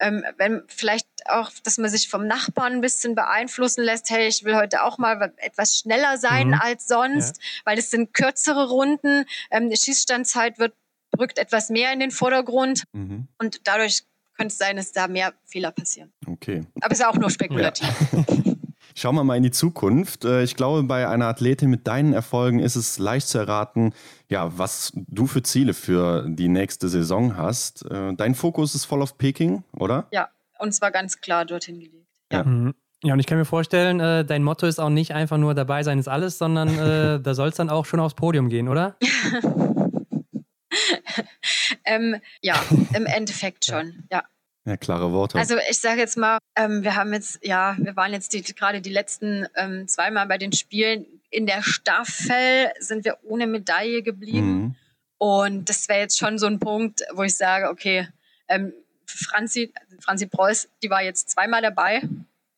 Ähm, 0.00 0.24
wenn 0.36 0.62
vielleicht 0.66 1.06
auch, 1.26 1.50
dass 1.62 1.78
man 1.78 1.88
sich 1.88 2.08
vom 2.08 2.26
Nachbarn 2.26 2.72
ein 2.72 2.80
bisschen 2.80 3.14
beeinflussen 3.14 3.84
lässt, 3.84 4.10
hey, 4.10 4.26
ich 4.26 4.42
will 4.42 4.56
heute 4.56 4.82
auch 4.82 4.98
mal 4.98 5.32
etwas 5.36 5.76
schneller 5.76 6.18
sein 6.18 6.48
mhm. 6.48 6.54
als 6.54 6.88
sonst, 6.88 7.36
ja. 7.36 7.42
weil 7.64 7.78
es 7.78 7.90
sind 7.90 8.12
kürzere 8.12 8.68
Runden, 8.68 9.26
ähm, 9.50 9.70
die 9.70 9.76
Schießstandzeit 9.76 10.58
wird, 10.58 10.74
rückt 11.18 11.38
etwas 11.38 11.68
mehr 11.68 11.92
in 11.92 12.00
den 12.00 12.10
Vordergrund 12.10 12.84
mhm. 12.92 13.28
und 13.38 13.60
dadurch 13.64 14.02
könnte 14.34 14.52
es 14.52 14.58
sein, 14.58 14.76
dass 14.76 14.92
da 14.92 15.08
mehr 15.08 15.34
Fehler 15.44 15.70
passieren. 15.70 16.12
Okay. 16.26 16.66
Aber 16.80 16.92
es 16.92 17.00
ist 17.00 17.06
auch 17.06 17.14
nur 17.14 17.30
spekulativ. 17.30 17.88
Ja. 18.12 18.24
Schauen 18.94 19.14
wir 19.14 19.24
mal 19.24 19.36
in 19.36 19.42
die 19.42 19.50
Zukunft. 19.50 20.24
Äh, 20.24 20.42
ich 20.42 20.56
glaube, 20.56 20.82
bei 20.82 21.08
einer 21.08 21.26
Athletin 21.26 21.70
mit 21.70 21.86
deinen 21.86 22.12
Erfolgen 22.12 22.58
ist 22.58 22.76
es 22.76 22.98
leicht 22.98 23.28
zu 23.28 23.38
erraten, 23.38 23.94
ja, 24.28 24.56
was 24.56 24.92
du 24.94 25.26
für 25.26 25.42
Ziele 25.42 25.74
für 25.74 26.26
die 26.28 26.48
nächste 26.48 26.88
Saison 26.88 27.36
hast. 27.36 27.84
Äh, 27.90 28.14
dein 28.14 28.34
Fokus 28.34 28.74
ist 28.74 28.84
voll 28.84 29.02
auf 29.02 29.18
Peking, 29.18 29.64
oder? 29.76 30.06
Ja, 30.12 30.28
und 30.58 30.72
zwar 30.72 30.90
ganz 30.90 31.20
klar 31.20 31.44
dorthin 31.44 31.80
gelegt. 31.80 32.06
Ja. 32.30 32.44
Mhm. 32.44 32.74
Ja, 33.04 33.14
und 33.14 33.20
ich 33.20 33.26
kann 33.26 33.36
mir 33.36 33.44
vorstellen, 33.44 33.98
äh, 33.98 34.24
dein 34.24 34.44
Motto 34.44 34.66
ist 34.66 34.78
auch 34.78 34.88
nicht 34.88 35.12
einfach 35.12 35.36
nur 35.36 35.54
dabei 35.54 35.82
sein 35.82 35.98
ist 35.98 36.06
alles, 36.06 36.38
sondern 36.38 36.68
äh, 36.78 37.20
da 37.22 37.34
soll 37.34 37.48
es 37.48 37.56
dann 37.56 37.68
auch 37.68 37.84
schon 37.84 37.98
aufs 37.98 38.14
Podium 38.14 38.48
gehen, 38.48 38.68
oder? 38.68 38.96
ähm, 41.84 42.16
ja, 42.40 42.54
im 42.94 43.06
Endeffekt 43.06 43.64
schon, 43.64 44.04
ja. 44.10 44.22
Ja, 44.64 44.76
klare 44.76 45.12
Worte. 45.12 45.38
Also 45.38 45.56
ich 45.68 45.80
sage 45.80 46.00
jetzt 46.00 46.16
mal, 46.16 46.38
ähm, 46.56 46.84
wir 46.84 46.94
haben 46.94 47.12
jetzt, 47.12 47.40
ja, 47.42 47.76
wir 47.78 47.96
waren 47.96 48.12
jetzt 48.12 48.32
die, 48.32 48.42
gerade 48.42 48.80
die 48.80 48.92
letzten 48.92 49.46
ähm, 49.56 49.88
zweimal 49.88 50.26
bei 50.26 50.38
den 50.38 50.52
Spielen. 50.52 51.04
In 51.30 51.46
der 51.46 51.62
Staffel 51.62 52.70
sind 52.78 53.04
wir 53.04 53.18
ohne 53.24 53.46
Medaille 53.46 54.02
geblieben. 54.02 54.52
Mhm. 54.52 54.74
Und 55.18 55.68
das 55.68 55.88
wäre 55.88 56.00
jetzt 56.00 56.18
schon 56.18 56.38
so 56.38 56.46
ein 56.46 56.60
Punkt, 56.60 57.02
wo 57.12 57.22
ich 57.22 57.36
sage, 57.36 57.68
okay, 57.70 58.08
ähm, 58.48 58.72
Franzi, 59.06 59.72
Franzi 60.00 60.26
Preuß, 60.26 60.68
die 60.82 60.90
war 60.90 61.02
jetzt 61.02 61.30
zweimal 61.30 61.62
dabei, 61.62 62.02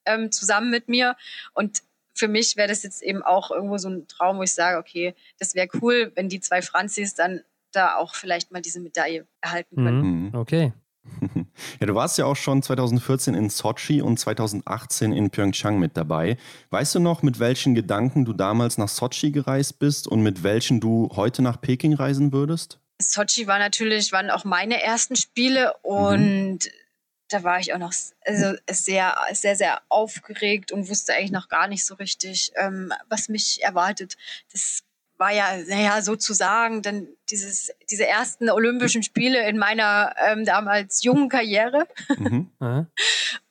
ähm, 0.06 0.30
zusammen 0.30 0.70
mit 0.70 0.88
mir. 0.88 1.16
Und 1.54 1.82
für 2.14 2.28
mich 2.28 2.56
wäre 2.56 2.68
das 2.68 2.82
jetzt 2.82 3.02
eben 3.02 3.22
auch 3.22 3.50
irgendwo 3.50 3.78
so 3.78 3.88
ein 3.88 4.06
Traum, 4.08 4.38
wo 4.38 4.42
ich 4.42 4.54
sage, 4.54 4.78
okay, 4.78 5.14
das 5.38 5.54
wäre 5.54 5.68
cool, 5.80 6.12
wenn 6.14 6.28
die 6.28 6.40
zwei 6.40 6.62
Franzis 6.62 7.14
dann 7.14 7.42
da 7.72 7.96
auch 7.96 8.14
vielleicht 8.14 8.52
mal 8.52 8.62
diese 8.62 8.80
Medaille 8.80 9.26
erhalten 9.40 9.76
können. 9.76 10.00
Mhm. 10.00 10.28
mhm. 10.28 10.34
Okay. 10.34 10.72
Ja, 11.80 11.86
du 11.86 11.94
warst 11.94 12.18
ja 12.18 12.24
auch 12.24 12.36
schon 12.36 12.62
2014 12.62 13.34
in 13.34 13.50
Sochi 13.50 14.02
und 14.02 14.18
2018 14.18 15.12
in 15.12 15.30
Pyeongchang 15.30 15.78
mit 15.78 15.96
dabei. 15.96 16.36
Weißt 16.70 16.94
du 16.94 17.00
noch, 17.00 17.22
mit 17.22 17.38
welchen 17.38 17.74
Gedanken 17.74 18.24
du 18.24 18.32
damals 18.32 18.78
nach 18.78 18.88
Sochi 18.88 19.30
gereist 19.30 19.78
bist 19.78 20.06
und 20.08 20.22
mit 20.22 20.42
welchen 20.42 20.80
du 20.80 21.10
heute 21.14 21.42
nach 21.42 21.60
Peking 21.60 21.94
reisen 21.94 22.32
würdest? 22.32 22.78
Sochi 23.00 23.46
war 23.46 23.58
natürlich, 23.58 24.12
waren 24.12 24.30
auch 24.30 24.44
meine 24.44 24.82
ersten 24.82 25.16
Spiele 25.16 25.74
und 25.82 26.52
mhm. 26.52 26.58
da 27.28 27.42
war 27.42 27.58
ich 27.58 27.74
auch 27.74 27.78
noch 27.78 27.92
also 28.24 28.56
sehr, 28.70 29.16
sehr, 29.32 29.56
sehr 29.56 29.82
aufgeregt 29.88 30.70
und 30.72 30.88
wusste 30.88 31.14
eigentlich 31.14 31.32
noch 31.32 31.48
gar 31.48 31.66
nicht 31.66 31.84
so 31.84 31.94
richtig, 31.94 32.52
ähm, 32.56 32.92
was 33.08 33.28
mich 33.28 33.62
erwartet. 33.62 34.16
Das 34.52 34.83
war 35.16 35.32
ja, 35.32 35.56
naja, 35.68 36.02
sozusagen 36.02 36.82
dann 36.82 37.08
dieses, 37.30 37.72
diese 37.90 38.06
ersten 38.06 38.50
Olympischen 38.50 39.02
Spiele 39.02 39.48
in 39.48 39.58
meiner 39.58 40.14
ähm, 40.26 40.44
damals 40.44 41.02
jungen 41.04 41.28
Karriere. 41.28 41.86
Mhm. 42.18 42.50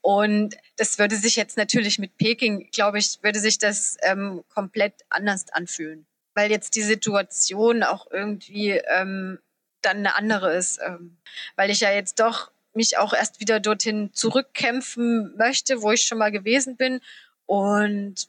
Und 0.02 0.58
das 0.76 1.00
würde 1.00 1.16
sich 1.16 1.36
jetzt 1.36 1.58
natürlich 1.58 2.00
mit 2.00 2.18
Peking, 2.18 2.70
glaube 2.72 3.00
ich, 3.00 3.20
würde 3.22 3.40
sich 3.40 3.58
das 3.58 3.98
ähm, 4.02 4.44
komplett 4.54 4.94
anders 5.10 5.46
anfühlen. 5.52 6.06
Weil 6.36 6.52
jetzt 6.52 6.76
die 6.76 6.82
Situation 6.82 7.84
auch 7.84 8.08
irgendwie 8.12 8.72
ähm, 8.72 9.40
dann 9.82 9.98
eine 9.98 10.16
andere 10.16 10.54
ist. 10.54 10.80
Ähm, 10.86 11.18
weil 11.56 11.70
ich 11.70 11.80
ja 11.80 11.92
jetzt 11.92 12.20
doch 12.20 12.52
mich 12.74 12.98
auch 12.98 13.14
erst 13.14 13.40
wieder 13.40 13.60
dorthin 13.60 14.10
zurückkämpfen 14.14 15.36
möchte, 15.38 15.82
wo 15.82 15.92
ich 15.92 16.04
schon 16.04 16.18
mal 16.18 16.32
gewesen 16.32 16.76
bin. 16.76 17.00
Und 17.46 18.28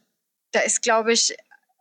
da 0.53 0.61
ist, 0.61 0.83
glaube 0.83 1.13
ich, 1.13 1.37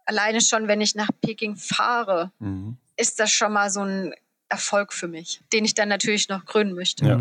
alleine 0.06 0.42
schon, 0.42 0.68
wenn 0.68 0.82
ich 0.82 0.96
nach 0.96 1.10
Peking 1.22 1.56
fahre, 1.56 2.32
mhm. 2.40 2.78
ist 2.98 3.20
das 3.20 3.32
schon 3.32 3.54
mal 3.54 3.70
so 3.70 3.82
ein 3.82 4.14
Erfolg 4.50 4.94
für 4.94 5.08
mich, 5.08 5.42
den 5.52 5.66
ich 5.66 5.74
dann 5.74 5.90
natürlich 5.90 6.30
noch 6.30 6.46
krönen 6.46 6.74
möchte. 6.74 7.06
Ja, 7.06 7.20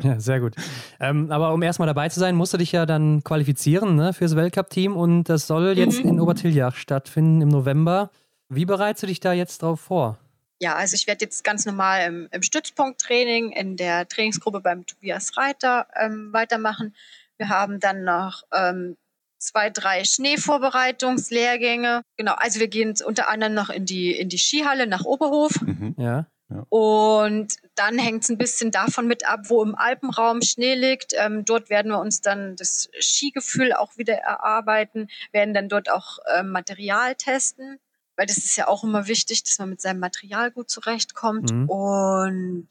ja 0.02 0.20
sehr 0.20 0.38
gut. 0.40 0.54
Ähm, 1.00 1.30
aber 1.32 1.52
um 1.52 1.60
erstmal 1.62 1.86
dabei 1.86 2.08
zu 2.08 2.20
sein, 2.20 2.36
musst 2.36 2.52
du 2.52 2.56
dich 2.56 2.70
ja 2.70 2.86
dann 2.86 3.24
qualifizieren 3.24 3.96
ne, 3.96 4.12
fürs 4.12 4.36
Weltcup-Team 4.36 4.96
und 4.96 5.24
das 5.24 5.48
soll 5.48 5.76
jetzt 5.76 6.04
mhm. 6.04 6.10
in 6.10 6.20
Obertiljach 6.20 6.76
stattfinden 6.76 7.40
im 7.40 7.48
November. 7.48 8.10
Wie 8.48 8.64
bereitest 8.64 9.02
du 9.02 9.06
dich 9.08 9.20
da 9.20 9.32
jetzt 9.32 9.62
drauf 9.62 9.80
vor? 9.80 10.18
Ja, 10.60 10.76
also 10.76 10.94
ich 10.94 11.08
werde 11.08 11.24
jetzt 11.24 11.42
ganz 11.42 11.66
normal 11.66 12.06
im, 12.06 12.28
im 12.30 12.42
Stützpunkttraining 12.42 13.50
in 13.50 13.76
der 13.76 14.06
Trainingsgruppe 14.06 14.60
beim 14.60 14.86
Tobias 14.86 15.36
Reiter 15.36 15.88
ähm, 16.00 16.32
weitermachen. 16.32 16.94
Wir 17.36 17.48
haben 17.48 17.80
dann 17.80 18.04
noch 18.04 18.44
ähm, 18.52 18.96
zwei, 19.44 19.70
drei 19.70 20.04
Schneevorbereitungslehrgänge. 20.04 22.02
Genau, 22.16 22.34
also 22.36 22.60
wir 22.60 22.68
gehen 22.68 22.94
unter 23.04 23.28
anderem 23.28 23.54
noch 23.54 23.70
in 23.70 23.84
die, 23.84 24.12
in 24.12 24.28
die 24.28 24.38
Skihalle 24.38 24.86
nach 24.86 25.04
Oberhof. 25.04 25.60
Mhm. 25.60 25.94
Ja. 25.98 26.26
Ja. 26.50 26.66
Und 26.68 27.56
dann 27.74 27.98
hängt 27.98 28.22
es 28.22 28.28
ein 28.28 28.38
bisschen 28.38 28.70
davon 28.70 29.06
mit 29.06 29.26
ab, 29.26 29.40
wo 29.44 29.62
im 29.62 29.74
Alpenraum 29.74 30.42
Schnee 30.42 30.74
liegt. 30.74 31.12
Ähm, 31.16 31.44
dort 31.44 31.70
werden 31.70 31.90
wir 31.90 31.98
uns 31.98 32.20
dann 32.20 32.54
das 32.56 32.90
Skigefühl 33.00 33.72
auch 33.72 33.96
wieder 33.96 34.14
erarbeiten, 34.14 35.08
werden 35.32 35.54
dann 35.54 35.68
dort 35.68 35.90
auch 35.90 36.18
ähm, 36.36 36.50
Material 36.50 37.14
testen, 37.14 37.78
weil 38.16 38.26
das 38.26 38.36
ist 38.38 38.56
ja 38.56 38.68
auch 38.68 38.84
immer 38.84 39.06
wichtig, 39.08 39.42
dass 39.44 39.58
man 39.58 39.70
mit 39.70 39.80
seinem 39.80 40.00
Material 40.00 40.50
gut 40.50 40.70
zurechtkommt. 40.70 41.50
Mhm. 41.50 41.68
Und 41.68 42.68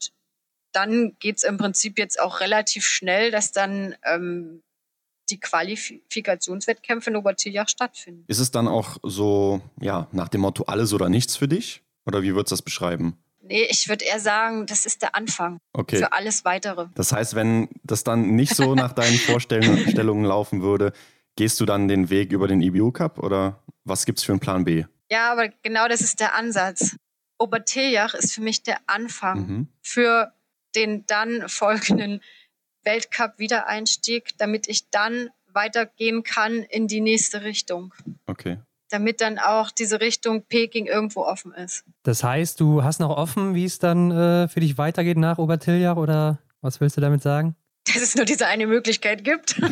dann 0.72 1.16
geht 1.18 1.38
es 1.38 1.42
im 1.42 1.56
Prinzip 1.56 1.98
jetzt 1.98 2.20
auch 2.20 2.40
relativ 2.40 2.86
schnell, 2.86 3.30
dass 3.30 3.52
dann 3.52 3.96
ähm, 4.04 4.62
die 5.30 5.40
Qualifikationswettkämpfe 5.40 7.10
in 7.10 7.16
Obertiljach 7.16 7.68
stattfinden. 7.68 8.24
Ist 8.26 8.38
es 8.38 8.50
dann 8.50 8.68
auch 8.68 8.98
so, 9.02 9.60
ja, 9.80 10.08
nach 10.12 10.28
dem 10.28 10.42
Motto 10.42 10.64
alles 10.64 10.92
oder 10.92 11.08
nichts 11.08 11.36
für 11.36 11.48
dich? 11.48 11.82
Oder 12.06 12.22
wie 12.22 12.34
würdest 12.34 12.52
du 12.52 12.54
das 12.54 12.62
beschreiben? 12.62 13.16
Nee, 13.46 13.66
ich 13.68 13.88
würde 13.88 14.04
eher 14.04 14.20
sagen, 14.20 14.66
das 14.66 14.86
ist 14.86 15.02
der 15.02 15.14
Anfang 15.14 15.58
okay. 15.72 15.96
für 15.96 16.12
alles 16.12 16.44
Weitere. 16.44 16.86
Das 16.94 17.12
heißt, 17.12 17.34
wenn 17.34 17.68
das 17.82 18.04
dann 18.04 18.34
nicht 18.34 18.54
so 18.54 18.74
nach 18.74 18.92
deinen 18.92 19.18
Vorstellungen 19.26 20.24
laufen 20.24 20.62
würde, 20.62 20.92
gehst 21.36 21.60
du 21.60 21.66
dann 21.66 21.88
den 21.88 22.08
Weg 22.10 22.32
über 22.32 22.48
den 22.48 22.62
IBU 22.62 22.92
Cup 22.92 23.18
oder 23.18 23.62
was 23.84 24.06
gibt 24.06 24.18
es 24.18 24.24
für 24.24 24.32
einen 24.32 24.40
Plan 24.40 24.64
B? 24.64 24.84
Ja, 25.10 25.30
aber 25.30 25.48
genau 25.62 25.88
das 25.88 26.00
ist 26.00 26.20
der 26.20 26.34
Ansatz. 26.34 26.96
Obertiljach 27.38 28.14
ist 28.14 28.32
für 28.32 28.40
mich 28.40 28.62
der 28.62 28.78
Anfang 28.86 29.46
mhm. 29.46 29.68
für 29.82 30.32
den 30.74 31.04
dann 31.06 31.48
folgenden 31.48 32.20
Weltcup-Wiedereinstieg, 32.84 34.36
damit 34.38 34.68
ich 34.68 34.90
dann 34.90 35.30
weitergehen 35.52 36.22
kann 36.22 36.62
in 36.62 36.88
die 36.88 37.00
nächste 37.00 37.42
Richtung. 37.42 37.94
Okay. 38.26 38.58
Damit 38.90 39.20
dann 39.20 39.38
auch 39.38 39.70
diese 39.70 40.00
Richtung 40.00 40.42
Peking 40.42 40.86
irgendwo 40.86 41.22
offen 41.22 41.52
ist. 41.54 41.84
Das 42.02 42.22
heißt, 42.22 42.60
du 42.60 42.84
hast 42.84 43.00
noch 43.00 43.16
offen, 43.16 43.54
wie 43.54 43.64
es 43.64 43.78
dann 43.78 44.10
äh, 44.10 44.48
für 44.48 44.60
dich 44.60 44.78
weitergeht 44.78 45.16
nach 45.16 45.38
Obertiljach 45.38 45.96
oder 45.96 46.38
was 46.60 46.80
willst 46.80 46.96
du 46.96 47.00
damit 47.00 47.22
sagen? 47.22 47.56
Dass 47.86 48.02
es 48.02 48.14
nur 48.14 48.24
diese 48.24 48.46
eine 48.46 48.66
Möglichkeit 48.66 49.24
gibt. 49.24 49.60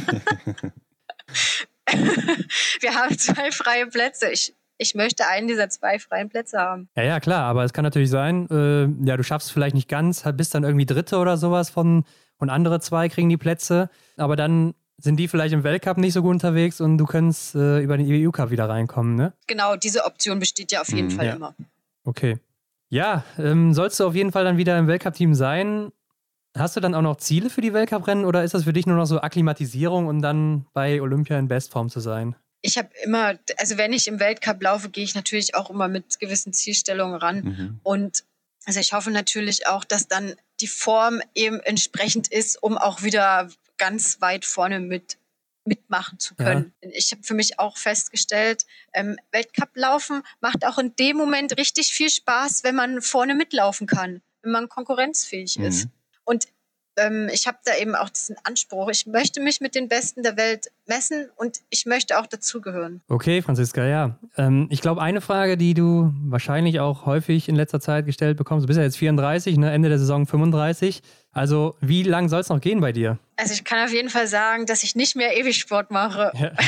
Wir 2.80 2.94
haben 2.94 3.18
zwei 3.18 3.50
freie 3.52 3.86
Plätze. 3.86 4.30
Ich, 4.30 4.54
ich 4.82 4.94
möchte 4.94 5.26
einen 5.26 5.48
dieser 5.48 5.68
zwei 5.70 5.98
freien 5.98 6.28
Plätze 6.28 6.58
haben. 6.58 6.88
Ja, 6.96 7.04
ja, 7.04 7.20
klar, 7.20 7.44
aber 7.44 7.64
es 7.64 7.72
kann 7.72 7.84
natürlich 7.84 8.10
sein, 8.10 8.48
äh, 8.50 9.08
ja, 9.08 9.16
du 9.16 9.22
schaffst 9.22 9.48
es 9.48 9.52
vielleicht 9.52 9.74
nicht 9.74 9.88
ganz, 9.88 10.24
bist 10.34 10.54
dann 10.54 10.64
irgendwie 10.64 10.86
Dritte 10.86 11.18
oder 11.18 11.36
sowas 11.36 11.70
von 11.70 12.04
und 12.38 12.50
andere 12.50 12.80
zwei 12.80 13.08
kriegen 13.08 13.28
die 13.28 13.36
Plätze, 13.36 13.88
aber 14.16 14.34
dann 14.34 14.74
sind 14.98 15.16
die 15.16 15.28
vielleicht 15.28 15.54
im 15.54 15.64
Weltcup 15.64 15.96
nicht 15.96 16.12
so 16.12 16.22
gut 16.22 16.32
unterwegs 16.32 16.80
und 16.80 16.98
du 16.98 17.06
kannst 17.06 17.54
äh, 17.54 17.80
über 17.80 17.96
den 17.96 18.06
EU 18.08 18.30
Cup 18.30 18.50
wieder 18.50 18.68
reinkommen, 18.68 19.14
ne? 19.14 19.32
Genau, 19.46 19.76
diese 19.76 20.04
Option 20.04 20.38
besteht 20.38 20.72
ja 20.72 20.80
auf 20.80 20.88
jeden 20.88 21.08
mhm, 21.08 21.12
Fall 21.12 21.26
ja. 21.26 21.34
immer. 21.34 21.54
Okay. 22.04 22.38
Ja, 22.88 23.24
ähm, 23.38 23.72
sollst 23.72 23.98
du 24.00 24.06
auf 24.06 24.14
jeden 24.14 24.32
Fall 24.32 24.44
dann 24.44 24.58
wieder 24.58 24.78
im 24.78 24.86
Weltcup-Team 24.86 25.34
sein. 25.34 25.92
Hast 26.56 26.76
du 26.76 26.80
dann 26.80 26.94
auch 26.94 27.02
noch 27.02 27.16
Ziele 27.16 27.48
für 27.48 27.62
die 27.62 27.72
Weltcup-Rennen 27.72 28.24
oder 28.24 28.44
ist 28.44 28.54
das 28.54 28.64
für 28.64 28.72
dich 28.72 28.86
nur 28.86 28.96
noch 28.96 29.06
so 29.06 29.20
Akklimatisierung 29.20 30.06
und 30.06 30.20
dann 30.20 30.66
bei 30.74 31.00
Olympia 31.00 31.38
in 31.38 31.48
Bestform 31.48 31.88
zu 31.88 32.00
sein? 32.00 32.36
Ich 32.62 32.78
habe 32.78 32.90
immer, 33.02 33.38
also 33.58 33.76
wenn 33.76 33.92
ich 33.92 34.06
im 34.06 34.20
Weltcup 34.20 34.62
laufe, 34.62 34.88
gehe 34.88 35.04
ich 35.04 35.14
natürlich 35.14 35.54
auch 35.54 35.68
immer 35.68 35.88
mit 35.88 36.20
gewissen 36.20 36.52
Zielstellungen 36.52 37.16
ran. 37.16 37.36
Mhm. 37.42 37.80
Und 37.82 38.24
also 38.64 38.78
ich 38.78 38.92
hoffe 38.92 39.10
natürlich 39.10 39.66
auch, 39.66 39.84
dass 39.84 40.06
dann 40.06 40.36
die 40.60 40.68
Form 40.68 41.20
eben 41.34 41.60
entsprechend 41.60 42.28
ist, 42.28 42.62
um 42.62 42.78
auch 42.78 43.02
wieder 43.02 43.50
ganz 43.78 44.20
weit 44.20 44.44
vorne 44.44 44.80
mit 44.80 45.18
mitmachen 45.64 46.18
zu 46.18 46.34
können. 46.34 46.72
Ja. 46.82 46.90
Ich 46.92 47.12
habe 47.12 47.22
für 47.22 47.34
mich 47.34 47.58
auch 47.58 47.76
festgestellt, 47.76 48.66
ähm, 48.92 49.16
Weltcup 49.30 49.70
laufen 49.74 50.22
macht 50.40 50.66
auch 50.66 50.78
in 50.78 50.96
dem 50.96 51.16
Moment 51.16 51.56
richtig 51.56 51.92
viel 51.92 52.10
Spaß, 52.10 52.64
wenn 52.64 52.74
man 52.74 53.00
vorne 53.00 53.34
mitlaufen 53.34 53.86
kann, 53.86 54.22
wenn 54.42 54.52
man 54.52 54.68
konkurrenzfähig 54.68 55.58
mhm. 55.58 55.64
ist. 55.64 55.88
Und 56.24 56.48
ähm, 56.96 57.28
ich 57.32 57.46
habe 57.46 57.58
da 57.64 57.76
eben 57.76 57.94
auch 57.94 58.08
diesen 58.08 58.36
Anspruch. 58.44 58.88
Ich 58.90 59.06
möchte 59.06 59.40
mich 59.40 59.60
mit 59.60 59.74
den 59.74 59.88
Besten 59.88 60.22
der 60.22 60.36
Welt 60.36 60.70
messen 60.86 61.28
und 61.36 61.60
ich 61.70 61.86
möchte 61.86 62.18
auch 62.18 62.26
dazugehören. 62.26 63.00
Okay, 63.08 63.42
Franziska, 63.42 63.84
ja. 63.86 64.18
Ähm, 64.36 64.66
ich 64.70 64.80
glaube, 64.80 65.00
eine 65.02 65.20
Frage, 65.20 65.56
die 65.56 65.74
du 65.74 66.12
wahrscheinlich 66.24 66.80
auch 66.80 67.06
häufig 67.06 67.48
in 67.48 67.56
letzter 67.56 67.80
Zeit 67.80 68.06
gestellt 68.06 68.36
bekommst, 68.36 68.64
du 68.64 68.66
bist 68.66 68.78
ja 68.78 68.84
jetzt 68.84 68.98
34, 68.98 69.56
ne? 69.58 69.72
Ende 69.72 69.88
der 69.88 69.98
Saison 69.98 70.26
35. 70.26 71.02
Also, 71.32 71.76
wie 71.80 72.02
lang 72.02 72.28
soll 72.28 72.40
es 72.40 72.48
noch 72.50 72.60
gehen 72.60 72.80
bei 72.80 72.92
dir? 72.92 73.18
Also, 73.36 73.54
ich 73.54 73.64
kann 73.64 73.84
auf 73.84 73.92
jeden 73.92 74.10
Fall 74.10 74.26
sagen, 74.26 74.66
dass 74.66 74.82
ich 74.82 74.94
nicht 74.94 75.16
mehr 75.16 75.36
ewig 75.36 75.56
Sport 75.56 75.90
mache. 75.90 76.32
Ja. 76.34 76.52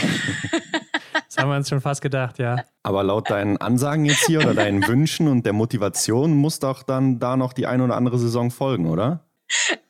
Das 1.28 1.42
haben 1.42 1.50
wir 1.50 1.56
uns 1.56 1.68
schon 1.68 1.80
fast 1.80 2.00
gedacht, 2.00 2.38
ja. 2.38 2.64
Aber 2.84 3.02
laut 3.02 3.28
deinen 3.28 3.56
Ansagen 3.56 4.04
jetzt 4.04 4.24
hier 4.26 4.38
oder 4.38 4.54
deinen 4.54 4.86
Wünschen 4.86 5.26
und 5.26 5.44
der 5.44 5.52
Motivation 5.52 6.32
muss 6.36 6.60
doch 6.60 6.84
dann 6.84 7.18
da 7.18 7.36
noch 7.36 7.52
die 7.52 7.66
eine 7.66 7.82
oder 7.84 7.96
andere 7.96 8.18
Saison 8.18 8.52
folgen, 8.52 8.88
oder? 8.88 9.24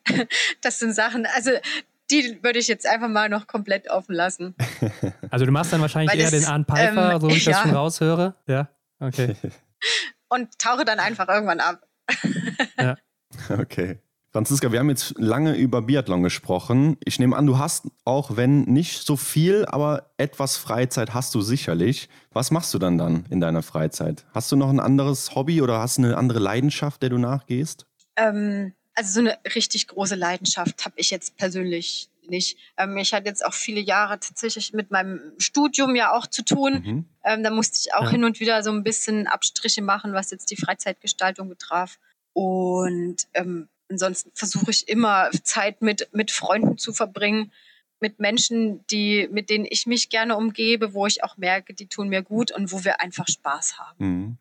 das 0.60 0.78
sind 0.78 0.94
Sachen, 0.94 1.26
also 1.35 1.51
die 2.10 2.39
würde 2.43 2.59
ich 2.59 2.68
jetzt 2.68 2.86
einfach 2.86 3.09
mal 3.09 3.28
noch 3.28 3.47
komplett 3.47 3.90
offen 3.90 4.14
lassen. 4.14 4.55
Also 5.31 5.47
du 5.47 5.52
machst 5.52 5.72
dann 5.72 5.81
wahrscheinlich 5.81 6.12
Weil 6.12 6.20
eher 6.20 6.32
es, 6.32 6.44
den 6.44 6.44
Arne 6.44 6.64
Pfeiffer, 6.64 7.14
ähm, 7.14 7.20
so 7.20 7.28
wie 7.28 7.35
ich 7.35 7.44
ja. 7.44 7.52
das 7.52 7.62
schon 7.62 7.70
raushöre. 7.72 8.35
Ja, 8.47 8.68
okay. 9.01 9.35
Und 10.28 10.59
tauche 10.59 10.85
dann 10.85 11.01
einfach 11.01 11.28
irgendwann 11.28 11.60
ab. 11.60 11.82
Ja. 12.78 12.97
Okay. 13.48 13.98
Franziska, 14.35 14.72
wir 14.72 14.81
haben 14.81 14.90
jetzt 14.90 15.14
lange 15.16 15.55
über 15.55 15.82
Biathlon 15.82 16.24
gesprochen. 16.24 16.97
Ich 17.05 17.20
nehme 17.20 17.36
an, 17.36 17.47
du 17.47 17.59
hast 17.59 17.86
auch, 18.05 18.36
wenn 18.36 18.62
nicht 18.62 19.06
so 19.06 19.16
viel, 19.16 19.64
aber 19.66 20.10
etwas 20.16 20.56
Freizeit 20.56 21.14
hast 21.14 21.35
du 21.36 21.40
sicherlich. 21.40 22.09
Was 22.32 22.51
machst 22.51 22.74
du 22.74 22.81
dann 22.81 22.98
dann 22.98 23.26
in 23.31 23.40
deiner 23.40 23.62
Freizeit? 23.62 24.26
Hast 24.35 24.51
du 24.51 24.56
noch 24.56 24.70
ein 24.70 24.81
anderes 24.81 25.36
Hobby 25.36 25.62
oder 25.62 25.78
hast 25.78 25.98
du 25.98 26.02
eine 26.02 26.16
andere 26.16 26.40
Leidenschaft, 26.40 27.02
der 27.02 27.10
du 27.10 27.18
nachgehst? 27.18 27.86
Ähm, 28.16 28.72
Also 28.94 29.12
so 29.12 29.20
eine 29.20 29.38
richtig 29.54 29.88
große 29.88 30.14
Leidenschaft 30.14 30.84
habe 30.84 30.94
ich 30.96 31.10
jetzt 31.10 31.36
persönlich 31.36 32.08
nicht. 32.28 32.58
Ähm, 32.76 32.96
ich 32.96 33.12
hatte 33.12 33.26
jetzt 33.26 33.44
auch 33.44 33.54
viele 33.54 33.80
Jahre 33.80 34.18
tatsächlich 34.20 34.72
mit 34.72 34.90
meinem 34.90 35.20
Studium 35.38 35.94
ja 35.96 36.12
auch 36.12 36.26
zu 36.26 36.44
tun. 36.44 36.82
Mhm. 36.84 37.04
Ähm, 37.24 37.42
da 37.42 37.50
musste 37.50 37.78
ich 37.80 37.94
auch 37.94 38.04
ja. 38.04 38.10
hin 38.10 38.24
und 38.24 38.40
wieder 38.40 38.62
so 38.62 38.70
ein 38.70 38.84
bisschen 38.84 39.26
Abstriche 39.26 39.82
machen, 39.82 40.12
was 40.12 40.30
jetzt 40.30 40.50
die 40.50 40.56
Freizeitgestaltung 40.56 41.48
betraf. 41.48 41.98
Und 42.32 43.16
ähm, 43.34 43.68
ansonsten 43.90 44.30
versuche 44.34 44.70
ich 44.70 44.88
immer 44.88 45.30
Zeit 45.42 45.82
mit, 45.82 46.08
mit 46.12 46.30
Freunden 46.30 46.78
zu 46.78 46.92
verbringen, 46.92 47.52
mit 48.00 48.18
Menschen, 48.18 48.86
die, 48.88 49.28
mit 49.30 49.50
denen 49.50 49.66
ich 49.68 49.86
mich 49.86 50.10
gerne 50.10 50.36
umgebe, 50.36 50.94
wo 50.94 51.06
ich 51.06 51.24
auch 51.24 51.36
merke, 51.36 51.74
die 51.74 51.86
tun 51.86 52.08
mir 52.08 52.22
gut 52.22 52.50
und 52.52 52.72
wo 52.72 52.84
wir 52.84 53.00
einfach 53.00 53.26
Spaß 53.28 53.78
haben. 53.78 53.96
Mhm. 53.98 54.36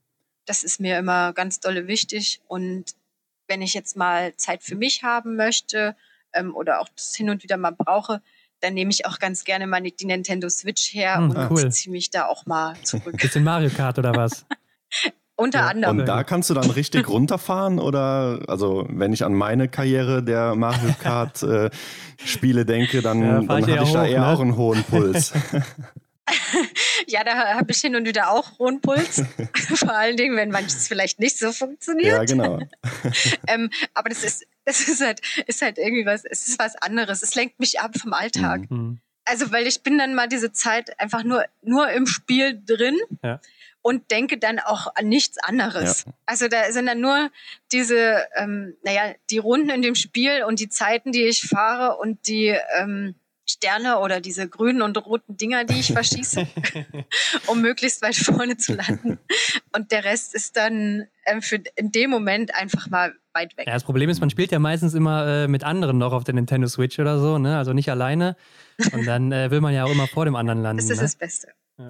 Das 0.46 0.64
ist 0.64 0.80
mir 0.80 0.98
immer 0.98 1.32
ganz 1.32 1.60
dolle 1.60 1.88
wichtig. 1.88 2.42
Und 2.48 2.96
wenn 3.48 3.62
ich 3.62 3.74
jetzt 3.74 3.96
mal 3.96 4.36
Zeit 4.38 4.64
für 4.64 4.76
mich 4.76 5.04
haben 5.04 5.36
möchte, 5.36 5.96
ähm, 6.34 6.56
oder 6.56 6.82
auch 6.82 6.90
das 6.96 7.16
hin 7.16 7.30
und 7.30 7.44
wieder 7.44 7.58
mal 7.58 7.72
brauche, 7.72 8.22
dann 8.60 8.74
nehme 8.74 8.92
ich 8.92 9.06
auch 9.06 9.20
ganz 9.20 9.44
gerne 9.44 9.68
mal 9.68 9.82
die 9.82 10.06
Nintendo 10.06 10.50
Switch 10.50 10.94
her 10.94 11.18
hm, 11.18 11.30
und 11.32 11.52
cool. 11.52 11.72
ziehe 11.72 11.92
mich 11.92 12.10
da 12.10 12.28
auch 12.28 12.46
mal 12.46 12.76
zurück. 12.84 13.18
Bisschen 13.18 13.44
Mario 13.44 13.70
Kart 13.70 14.00
oder 14.00 14.16
was? 14.16 14.46
Unter 15.36 15.60
ja, 15.60 15.68
anderem. 15.68 16.00
Und 16.00 16.06
da 16.06 16.24
kannst 16.24 16.52
du 16.52 16.54
dann 16.54 16.70
richtig 16.70 17.10
runterfahren 17.10 17.80
oder, 17.80 18.42
also 18.48 18.86
wenn 18.90 19.14
ich 19.14 19.26
an 19.26 19.34
meine 19.34 19.68
Karriere 19.68 20.24
der 20.24 20.56
Mario 20.56 20.94
Kart 21.02 21.42
äh, 21.42 21.72
Spiele 22.24 22.66
denke, 22.66 23.02
dann, 23.02 23.22
ja, 23.22 23.42
dann 23.42 23.50
hatte 23.50 23.72
ich 23.72 23.80
hoch, 23.82 23.94
da 23.94 24.06
eher 24.06 24.22
ne? 24.22 24.28
auch 24.28 24.40
einen 24.40 24.56
hohen 24.56 24.84
Puls. 24.84 25.34
ja, 27.08 27.24
da 27.24 27.56
habe 27.56 27.72
ich 27.72 27.80
hin 27.80 27.96
und 27.96 28.06
wieder 28.06 28.32
auch 28.32 28.58
hohen 28.60 28.82
Puls. 28.82 29.24
Vor 29.76 29.94
allen 29.94 30.18
Dingen, 30.18 30.36
wenn 30.36 30.52
manches 30.52 30.88
vielleicht 30.88 31.20
nicht 31.20 31.38
so 31.38 31.52
funktioniert. 31.52 32.14
Ja, 32.14 32.24
genau. 32.24 32.60
ähm, 33.48 33.70
aber 33.94 34.10
das 34.10 34.24
ist, 34.24 34.46
das 34.66 34.88
ist 34.88 35.02
halt, 35.02 35.22
ist 35.48 35.62
halt 35.62 35.78
irgendwie 35.78 36.06
was, 36.06 36.24
es 36.26 36.48
ist 36.48 36.60
was 36.60 36.76
anderes. 36.76 37.24
Es 37.24 37.36
lenkt 37.36 37.60
mich 37.60 37.80
ab 37.80 37.92
vom 37.98 38.14
Alltag. 38.14 38.70
Mhm. 38.70 39.00
Also, 39.26 39.52
weil 39.52 39.68
ich 39.68 39.84
bin 39.84 39.98
dann 39.98 40.16
mal 40.16 40.28
diese 40.28 40.52
Zeit 40.52 41.00
einfach 41.00 41.24
nur, 41.24 41.46
nur 41.62 41.90
im 41.92 42.08
Spiel 42.08 42.62
drin. 42.66 42.98
Ja. 43.22 43.40
Und 43.86 44.12
denke 44.12 44.38
dann 44.38 44.60
auch 44.60 44.96
an 44.96 45.10
nichts 45.10 45.38
anderes. 45.40 46.06
Ja. 46.06 46.14
Also 46.26 46.48
da 46.48 46.72
sind 46.72 46.86
dann 46.86 47.02
nur 47.02 47.30
diese, 47.74 48.26
ähm, 48.38 48.78
naja, 48.82 49.14
die 49.30 49.40
Runden 49.40 49.72
in 49.72 49.82
dem 49.82 49.96
Spiel 49.96 50.46
und 50.46 50.62
die 50.62 50.70
Zeiten, 50.70 51.12
die 51.12 51.24
ich 51.24 51.42
fahre 51.42 51.98
und 51.98 52.26
die, 52.28 52.58
ähm, 52.78 53.16
Sterne 53.46 54.00
oder 54.00 54.22
diese 54.22 54.48
grünen 54.48 54.82
und 54.82 54.98
roten 55.06 55.36
Dinger, 55.36 55.66
die 55.66 55.80
ich 55.80 55.92
verschieße, 55.92 56.48
um 57.48 57.62
möglichst 57.62 58.02
weit 58.02 58.16
vorne 58.16 58.58
zu 58.58 58.74
landen. 58.74 59.20
Und 59.74 59.92
der 59.92 60.06
Rest 60.06 60.34
ist 60.34 60.56
dann 60.56 61.08
äh, 61.26 61.42
für 61.42 61.62
in 61.76 61.92
dem 61.92 62.10
Moment 62.10 62.56
einfach 62.56 62.90
mal 62.90 63.14
weit 63.34 63.58
weg. 63.58 63.68
Ja, 63.68 63.74
das 63.74 63.84
Problem 63.84 64.10
ist, 64.10 64.20
man 64.20 64.30
spielt 64.30 64.52
ja 64.52 64.60
meistens 64.60 64.94
immer 64.94 65.28
äh, 65.28 65.48
mit 65.48 65.64
anderen 65.64 65.98
noch 65.98 66.14
auf 66.14 66.24
der 66.24 66.36
Nintendo 66.36 66.68
Switch 66.68 67.00
oder 67.00 67.20
so, 67.20 67.38
ne? 67.38 67.58
Also 67.58 67.74
nicht 67.74 67.90
alleine. 67.90 68.36
Und 68.92 69.06
dann 69.06 69.32
äh, 69.32 69.52
will 69.52 69.62
man 69.62 69.74
ja 69.74 69.84
auch 69.86 69.92
immer 69.92 70.08
vor 70.08 70.26
dem 70.26 70.36
anderen 70.36 70.62
landen. 70.62 70.78
Das 70.78 70.90
ist 70.90 70.98
ne? 70.98 71.04
das 71.04 71.16
Beste. 71.16 71.48
Ja. 71.78 71.88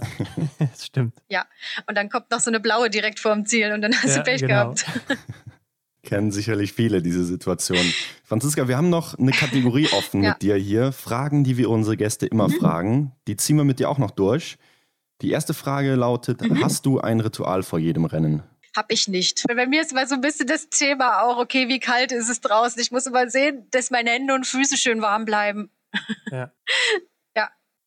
das 0.60 0.86
stimmt. 0.86 1.16
Ja, 1.30 1.46
und 1.88 1.98
dann 1.98 2.10
kommt 2.10 2.32
noch 2.32 2.40
so 2.40 2.50
eine 2.50 2.60
blaue 2.60 2.90
direkt 2.90 3.20
vor 3.20 3.34
dem 3.34 3.46
Ziel 3.46 3.72
und 3.74 3.82
dann 3.82 3.94
hast 3.94 4.16
ja, 4.16 4.18
du 4.18 4.24
Pech 4.24 4.42
genau. 4.42 4.74
gehabt. 4.74 4.86
Kennen 6.04 6.32
sicherlich 6.32 6.74
viele 6.74 7.02
diese 7.02 7.24
Situation. 7.24 7.80
Franziska, 8.26 8.68
wir 8.68 8.76
haben 8.76 8.90
noch 8.90 9.18
eine 9.18 9.32
Kategorie 9.32 9.88
offen 9.98 10.22
ja. 10.22 10.32
mit 10.32 10.42
dir 10.42 10.56
hier. 10.56 10.92
Fragen, 10.92 11.46
die 11.46 11.58
wir 11.58 11.70
unsere 11.70 11.96
Gäste 11.96 12.26
immer 12.26 12.50
mhm. 12.50 12.54
fragen. 12.54 13.12
Die 13.28 13.38
ziehen 13.38 13.56
wir 13.56 13.64
mit 13.64 13.80
dir 13.80 13.90
auch 13.90 13.98
noch 13.98 14.12
durch. 14.12 14.58
Die 15.22 15.32
erste 15.32 15.54
Frage 15.54 15.96
lautet: 15.96 16.42
mhm. 16.42 16.62
Hast 16.62 16.86
du 16.86 17.00
ein 17.00 17.22
Ritual 17.22 17.64
vor 17.64 17.80
jedem 17.80 18.04
Rennen? 18.04 18.44
Hab 18.76 18.92
ich 18.92 19.08
nicht. 19.08 19.46
Bei 19.48 19.66
mir 19.66 19.82
ist 19.82 19.94
mal 19.94 20.06
so 20.06 20.16
ein 20.16 20.22
bisschen 20.22 20.48
das 20.48 20.68
Thema 20.68 21.22
auch, 21.22 21.38
okay, 21.38 21.70
wie 21.70 21.80
kalt 21.80 22.12
ist 22.12 22.30
es 22.30 22.42
draußen? 22.42 22.82
Ich 22.82 22.92
muss 22.92 23.06
immer 23.06 23.30
sehen, 23.30 23.68
dass 23.72 23.90
meine 23.90 24.10
Hände 24.10 24.34
und 24.34 24.46
Füße 24.46 24.76
schön 24.76 25.02
warm 25.02 25.24
bleiben. 25.24 25.70
Ja. 26.32 26.52
ja, 27.38 27.44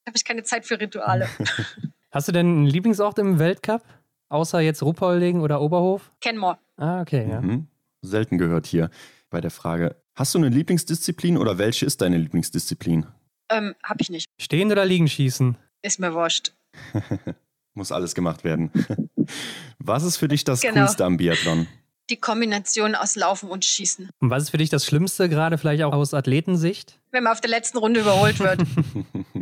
habe 0.06 0.16
ich 0.16 0.24
keine 0.24 0.42
Zeit 0.44 0.64
für 0.64 0.80
Rituale. 0.80 1.28
Hast 2.12 2.28
du 2.28 2.32
denn 2.32 2.46
einen 2.46 2.66
Lieblingsort 2.66 3.18
im 3.18 3.38
Weltcup? 3.38 3.82
Außer 4.28 4.60
jetzt 4.60 4.82
Ruppolding 4.82 5.40
oder 5.40 5.60
Oberhof? 5.60 6.12
Kenmore. 6.20 6.58
Ah, 6.78 7.02
okay, 7.02 7.28
ja. 7.28 7.42
Mhm 7.42 7.66
selten 8.06 8.38
gehört 8.38 8.66
hier 8.66 8.90
bei 9.30 9.40
der 9.40 9.50
Frage. 9.50 9.96
Hast 10.14 10.34
du 10.34 10.38
eine 10.38 10.48
Lieblingsdisziplin 10.48 11.36
oder 11.36 11.58
welche 11.58 11.86
ist 11.86 12.00
deine 12.00 12.16
Lieblingsdisziplin? 12.16 13.06
Ähm, 13.50 13.74
hab 13.82 14.00
ich 14.00 14.10
nicht. 14.10 14.26
Stehen 14.40 14.72
oder 14.72 14.84
liegen 14.84 15.08
schießen? 15.08 15.56
Ist 15.82 16.00
mir 16.00 16.14
wurscht. 16.14 16.52
Muss 17.74 17.92
alles 17.92 18.14
gemacht 18.14 18.44
werden. 18.44 18.70
Was 19.78 20.02
ist 20.02 20.16
für 20.16 20.28
dich 20.28 20.44
das 20.44 20.62
genau. 20.62 20.80
Coolste 20.80 21.04
am 21.04 21.18
Biathlon? 21.18 21.66
Die 22.08 22.16
Kombination 22.16 22.94
aus 22.94 23.16
Laufen 23.16 23.50
und 23.50 23.64
Schießen. 23.64 24.10
Und 24.20 24.30
was 24.30 24.44
ist 24.44 24.50
für 24.50 24.58
dich 24.58 24.70
das 24.70 24.86
Schlimmste, 24.86 25.28
gerade 25.28 25.58
vielleicht 25.58 25.82
auch 25.82 25.92
aus 25.92 26.14
Athletensicht? 26.14 27.00
Wenn 27.10 27.24
man 27.24 27.32
auf 27.32 27.40
der 27.40 27.50
letzten 27.50 27.78
Runde 27.78 27.98
überholt 27.98 28.38
wird. 28.38 28.62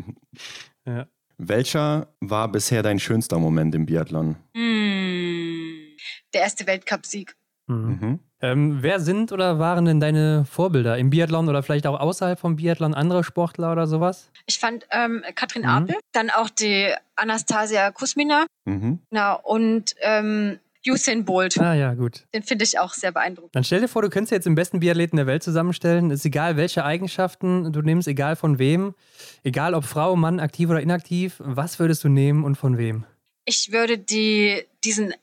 ja. 0.87 1.07
Welcher 1.37 2.15
war 2.21 2.51
bisher 2.51 2.83
dein 2.83 2.99
schönster 2.99 3.39
Moment 3.39 3.75
im 3.75 3.85
Biathlon? 3.85 4.37
Mm, 4.55 5.95
der 6.33 6.41
erste 6.41 6.67
Weltcupsieg. 6.67 7.37
Mhm. 7.67 7.99
Mhm. 8.01 8.21
Ähm, 8.41 8.79
wer 8.83 9.01
sind 9.01 9.33
oder 9.33 9.59
waren 9.59 9.87
denn 9.87 10.01
deine 10.01 10.45
Vorbilder 10.45 10.99
im 10.99 11.09
Biathlon 11.09 11.49
oder 11.49 11.63
vielleicht 11.63 11.87
auch 11.87 11.99
außerhalb 11.99 12.39
vom 12.39 12.57
Biathlon 12.57 12.93
andere 12.93 13.25
Sportler 13.25 13.73
oder 13.73 13.87
sowas? 13.87 14.31
Ich 14.47 14.59
fand 14.59 14.87
ähm, 14.91 15.23
Katrin 15.35 15.63
mhm. 15.63 15.69
Apel, 15.69 15.97
dann 16.13 16.29
auch 16.31 16.51
die 16.51 16.93
Anastasia 17.17 17.91
Kusmina 17.91 18.47
mhm. 18.67 18.99
na, 19.11 19.33
und 19.33 19.95
ähm, 20.03 20.59
Usain 20.87 21.25
Bolt. 21.25 21.59
Ah 21.59 21.75
ja, 21.75 21.95
gut. 21.95 22.27
Den 22.35 22.43
finde 22.43 22.65
ich 22.65 22.79
auch 22.79 22.93
sehr 22.93 23.13
beeindruckend. 23.13 23.55
Dann 23.57 23.65
stell 23.65 23.81
dir 23.81 23.89
vor, 23.89 24.03
du 24.03 24.11
könntest 24.11 24.33
jetzt 24.33 24.45
den 24.45 24.55
besten 24.55 24.81
Biathleten 24.81 25.17
der 25.17 25.27
Welt 25.27 25.43
zusammenstellen. 25.43 26.11
Ist 26.11 26.27
egal, 26.27 26.59
welche 26.59 26.85
Eigenschaften 26.85 27.73
du 27.73 27.81
nimmst, 27.81 28.07
egal 28.07 28.37
von 28.37 28.59
wem, 28.59 28.95
egal 29.43 29.75
ob 29.75 29.85
Frau, 29.85 30.17
Mann, 30.17 30.41
aktiv 30.41 30.69
oder 30.69 30.83
inaktiv. 30.83 31.37
Was 31.39 31.79
würdest 31.79 32.05
du 32.05 32.09
nehmen 32.09 32.45
und 32.45 32.57
von 32.57 32.77
wem? 32.77 33.05
Ich 33.47 33.73
würde 33.73 33.97
die, 33.97 34.65
diesen 34.85 35.15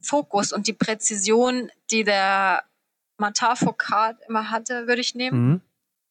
Fokus 0.00 0.52
und 0.52 0.66
die 0.66 0.72
Präzision, 0.72 1.70
die 1.90 2.04
der 2.04 2.64
Matar 3.18 3.56
Foucault 3.56 4.16
immer 4.28 4.50
hatte, 4.50 4.86
würde 4.86 5.00
ich 5.00 5.14
nehmen. 5.14 5.48
Mhm. 5.48 5.60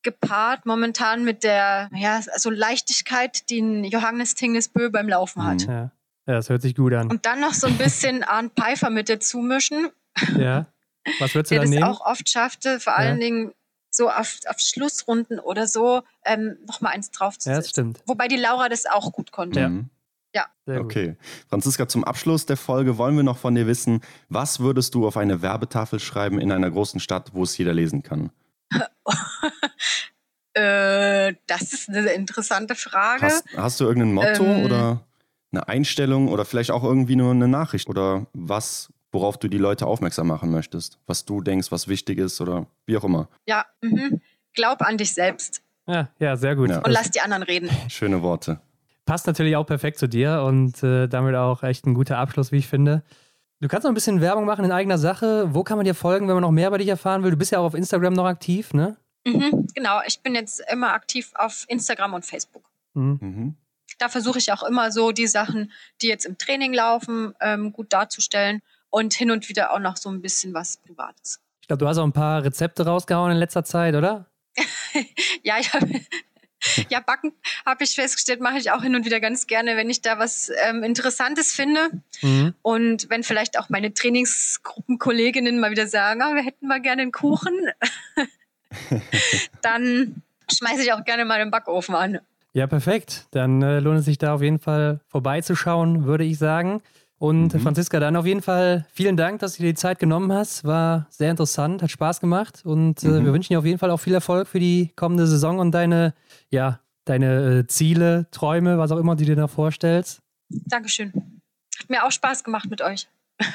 Gepaart 0.02 0.66
momentan 0.66 1.26
mit 1.26 1.44
der 1.44 1.90
ja, 1.94 2.22
also 2.32 2.50
Leichtigkeit, 2.50 3.50
die 3.50 3.60
ein 3.60 3.84
Johannes 3.84 4.34
Tingesbö 4.36 4.90
beim 4.90 5.10
Laufen 5.10 5.44
hat. 5.44 5.64
Ja. 5.64 5.74
ja. 5.74 5.92
das 6.26 6.48
hört 6.48 6.62
sich 6.62 6.74
gut 6.76 6.94
an. 6.94 7.10
Und 7.10 7.26
dann 7.26 7.42
noch 7.42 7.54
so 7.54 7.68
ein 7.68 7.78
bisschen 7.78 8.24
Arndt 8.24 8.54
Pfeiffer 8.56 8.90
mit 8.90 9.10
dazu 9.10 9.40
mischen. 9.40 9.90
Ja. 10.38 10.68
Was 11.20 11.36
würdest 11.36 11.52
du 11.52 11.56
der 11.56 11.64
dann 11.64 11.72
das 11.72 11.80
nehmen? 11.80 11.84
auch 11.84 12.02
oft 12.02 12.30
schaffte, 12.30 12.80
vor 12.80 12.94
ja. 12.94 13.00
allen 13.00 13.20
Dingen 13.20 13.54
so 13.92 14.10
auf, 14.10 14.40
auf 14.46 14.60
Schlussrunden 14.60 15.40
oder 15.40 15.68
so, 15.68 16.04
ähm, 16.24 16.58
nochmal 16.66 16.94
eins 16.94 17.12
draufzusetzen. 17.12 17.52
Ja, 17.52 17.60
das 17.60 17.70
stimmt. 17.70 18.04
Wobei 18.06 18.28
die 18.28 18.38
Laura 18.38 18.70
das 18.70 18.86
auch 18.86 19.12
gut 19.12 19.32
konnte. 19.32 19.60
Ja. 20.36 20.46
Ja. 20.68 20.80
okay. 20.80 21.16
Franziska, 21.48 21.88
zum 21.88 22.04
Abschluss 22.04 22.46
der 22.46 22.58
Folge 22.58 22.98
wollen 22.98 23.16
wir 23.16 23.24
noch 23.24 23.38
von 23.38 23.56
dir 23.56 23.68
wissen, 23.68 24.02
was 24.30 24.60
würdest 24.60 24.94
du 24.94 25.08
auf 25.08 25.18
eine 25.18 25.42
Werbetafel 25.42 26.00
schreiben 26.00 26.40
in 26.40 26.52
einer 26.52 26.70
großen 26.70 27.00
Stadt, 27.00 27.32
wo 27.34 27.44
es 27.44 27.58
jeder 27.58 27.74
lesen 27.74 28.04
kann? 28.04 28.30
äh, 30.54 31.34
das 31.48 31.74
ist 31.74 31.90
eine 31.90 32.12
interessante 32.12 32.76
Frage. 32.76 33.24
Hast, 33.24 33.46
hast 33.56 33.80
du 33.80 33.86
irgendein 33.86 34.14
Motto 34.14 34.44
ähm, 34.44 34.66
oder 34.66 35.02
eine 35.52 35.68
Einstellung 35.68 36.28
oder 36.28 36.46
vielleicht 36.46 36.70
auch 36.70 36.84
irgendwie 36.84 37.16
nur 37.16 37.32
eine 37.32 37.48
Nachricht 37.48 37.90
oder 37.90 38.28
was, 38.34 38.94
worauf 39.12 39.40
du 39.40 39.48
die 39.48 39.58
Leute 39.58 39.88
aufmerksam 39.88 40.28
machen 40.28 40.52
möchtest? 40.52 41.00
Was 41.08 41.26
du 41.26 41.42
denkst, 41.42 41.72
was 41.72 41.88
wichtig 41.88 42.20
ist 42.20 42.40
oder 42.40 42.68
wie 42.86 42.96
auch 42.98 43.04
immer? 43.04 43.30
Ja, 43.48 43.66
mh. 43.82 44.20
glaub 44.54 44.84
an 44.84 44.98
dich 44.98 45.16
selbst. 45.16 45.64
Ja, 45.88 46.10
ja, 46.20 46.38
sehr 46.38 46.56
gut. 46.56 46.70
Ja. 46.70 46.80
Und 46.80 46.92
lass 46.92 47.10
die 47.10 47.22
anderen 47.22 47.42
reden. 47.42 47.72
Schöne 47.88 48.22
Worte 48.22 48.62
passt 49.10 49.26
natürlich 49.26 49.56
auch 49.56 49.66
perfekt 49.66 49.98
zu 49.98 50.08
dir 50.08 50.44
und 50.44 50.84
äh, 50.84 51.08
damit 51.08 51.34
auch 51.34 51.64
echt 51.64 51.84
ein 51.88 51.96
guter 51.96 52.20
Abschluss, 52.20 52.52
wie 52.52 52.58
ich 52.58 52.68
finde. 52.68 53.02
Du 53.60 53.68
kannst 53.68 53.84
noch 53.84 53.90
ein 53.90 53.96
bisschen 53.96 54.22
Werbung 54.22 54.46
machen 54.46 54.64
in 54.64 54.72
eigener 54.72 55.00
Sache. 55.00 55.52
Wo 55.52 55.64
kann 55.64 55.78
man 55.78 55.86
dir 55.86 55.96
folgen, 55.96 56.28
wenn 56.28 56.36
man 56.36 56.44
noch 56.44 56.52
mehr 56.52 56.68
über 56.68 56.78
dich 56.78 56.90
erfahren 56.90 57.24
will? 57.24 57.32
Du 57.32 57.38
bist 57.38 57.52
ja 57.52 57.58
auch 57.58 57.64
auf 57.64 57.74
Instagram 57.74 58.14
noch 58.14 58.28
aktiv, 58.28 58.72
ne? 58.72 58.98
Mhm, 59.26 59.66
genau, 59.74 60.00
ich 60.06 60.22
bin 60.22 60.36
jetzt 60.36 60.62
immer 60.72 60.94
aktiv 60.94 61.32
auf 61.34 61.66
Instagram 61.70 62.14
und 62.14 62.24
Facebook. 62.24 62.70
Mhm. 62.94 63.18
mhm. 63.20 63.56
Da 63.98 64.10
versuche 64.10 64.38
ich 64.38 64.54
auch 64.54 64.62
immer 64.62 64.92
so 64.92 65.12
die 65.12 65.26
Sachen, 65.26 65.72
die 66.04 66.08
jetzt 66.08 66.28
im 66.28 66.38
Training 66.38 66.76
laufen, 66.76 67.34
ähm, 67.42 67.74
gut 67.74 67.92
darzustellen 67.92 68.62
und 68.92 69.16
hin 69.16 69.32
und 69.32 69.50
wieder 69.50 69.74
auch 69.74 69.80
noch 69.80 69.98
so 69.98 70.10
ein 70.10 70.22
bisschen 70.22 70.54
was 70.54 70.78
Privates. 70.78 71.40
Ich 71.62 71.68
glaube, 71.68 71.80
du 71.80 71.88
hast 71.88 71.98
auch 71.98 72.04
ein 72.04 72.14
paar 72.14 72.44
Rezepte 72.44 72.86
rausgehauen 72.86 73.32
in 73.32 73.38
letzter 73.40 73.64
Zeit, 73.64 73.96
oder? 73.96 74.28
ja, 75.44 75.58
ich 75.60 75.74
habe 75.74 76.00
ja, 76.90 77.00
Backen 77.00 77.34
habe 77.66 77.84
ich 77.84 77.96
festgestellt, 77.96 78.42
mache 78.42 78.58
ich 78.58 78.72
auch 78.72 78.82
hin 78.82 78.96
und 78.96 79.06
wieder 79.06 79.20
ganz 79.20 79.48
gerne, 79.48 79.78
wenn 79.78 79.90
ich 79.90 80.02
da 80.02 80.20
was 80.20 80.52
ähm, 80.68 80.84
Interessantes 80.84 81.54
finde. 81.54 81.90
Mhm. 82.22 82.54
Und 82.62 83.10
wenn 83.10 83.24
vielleicht 83.24 83.58
auch 83.60 83.70
meine 83.70 83.94
Trainingsgruppenkolleginnen 83.94 85.60
mal 85.60 85.72
wieder 85.72 85.88
sagen, 85.88 86.22
oh, 86.24 86.36
wir 86.36 86.44
hätten 86.44 86.68
mal 86.68 86.82
gerne 86.82 87.04
einen 87.04 87.12
Kuchen, 87.12 87.54
dann 89.62 90.22
schmeiße 90.52 90.84
ich 90.84 90.94
auch 90.94 91.04
gerne 91.06 91.26
mal 91.26 91.40
den 91.40 91.52
Backofen 91.52 91.96
an. 91.96 92.20
Ja, 92.54 92.68
perfekt. 92.68 93.28
Dann 93.32 93.62
äh, 93.62 93.80
lohnt 93.80 94.00
es 94.00 94.06
sich 94.06 94.18
da 94.18 94.34
auf 94.34 94.42
jeden 94.42 94.60
Fall 94.60 95.00
vorbeizuschauen, 95.08 96.06
würde 96.06 96.24
ich 96.24 96.38
sagen. 96.38 96.82
Und 97.20 97.54
mhm. 97.54 97.60
Franziska, 97.60 98.00
dann 98.00 98.16
auf 98.16 98.26
jeden 98.26 98.42
Fall 98.42 98.86
vielen 98.94 99.18
Dank, 99.18 99.40
dass 99.40 99.58
du 99.58 99.64
dir 99.64 99.70
die 99.70 99.76
Zeit 99.76 100.00
genommen 100.00 100.32
hast. 100.32 100.64
War 100.64 101.06
sehr 101.10 101.30
interessant, 101.30 101.84
hat 101.84 101.92
Spaß 101.92 102.22
gemacht 102.22 102.62
und 102.64 103.04
äh, 103.04 103.08
mhm. 103.08 103.16
äh, 103.16 103.26
wir 103.26 103.34
wünschen 103.34 103.54
dir 103.54 103.60
auf 103.60 103.66
jeden 103.66 103.78
Fall 103.78 103.92
auch 103.92 104.00
viel 104.00 104.14
Erfolg 104.14 104.48
für 104.48 104.60
die 104.60 104.94
kommende 104.96 105.28
Saison 105.28 105.60
und 105.60 105.72
deine, 105.72 106.14
ja, 106.50 106.80
deine 107.04 107.60
äh, 107.60 107.68
Ziele, 107.68 108.28
Träume, 108.32 108.78
was 108.78 108.92
auch 108.92 108.98
immer 108.98 109.18
du 109.18 109.26
dir 109.26 109.36
da 109.36 109.48
vorstellst. 109.48 110.22
Dankeschön. 110.50 111.12
Hat 111.78 111.90
mir 111.90 112.06
auch 112.06 112.12
Spaß 112.12 112.44
gemacht 112.46 112.70
mit 112.70 112.82
euch. 112.82 113.10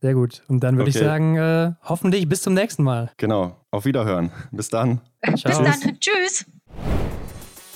Sehr 0.00 0.14
gut. 0.14 0.42
Und 0.48 0.60
dann 0.60 0.76
würde 0.76 0.90
okay. 0.90 0.98
ich 0.98 1.04
sagen, 1.04 1.36
äh, 1.36 1.72
hoffentlich 1.82 2.28
bis 2.28 2.42
zum 2.42 2.54
nächsten 2.54 2.82
Mal. 2.82 3.10
Genau. 3.16 3.56
Auf 3.70 3.84
Wiederhören. 3.84 4.30
Bis 4.50 4.68
dann. 4.68 5.00
Ciao. 5.36 5.62
Bis 5.62 5.80
dann. 5.80 6.00
Tschüss. 6.00 6.46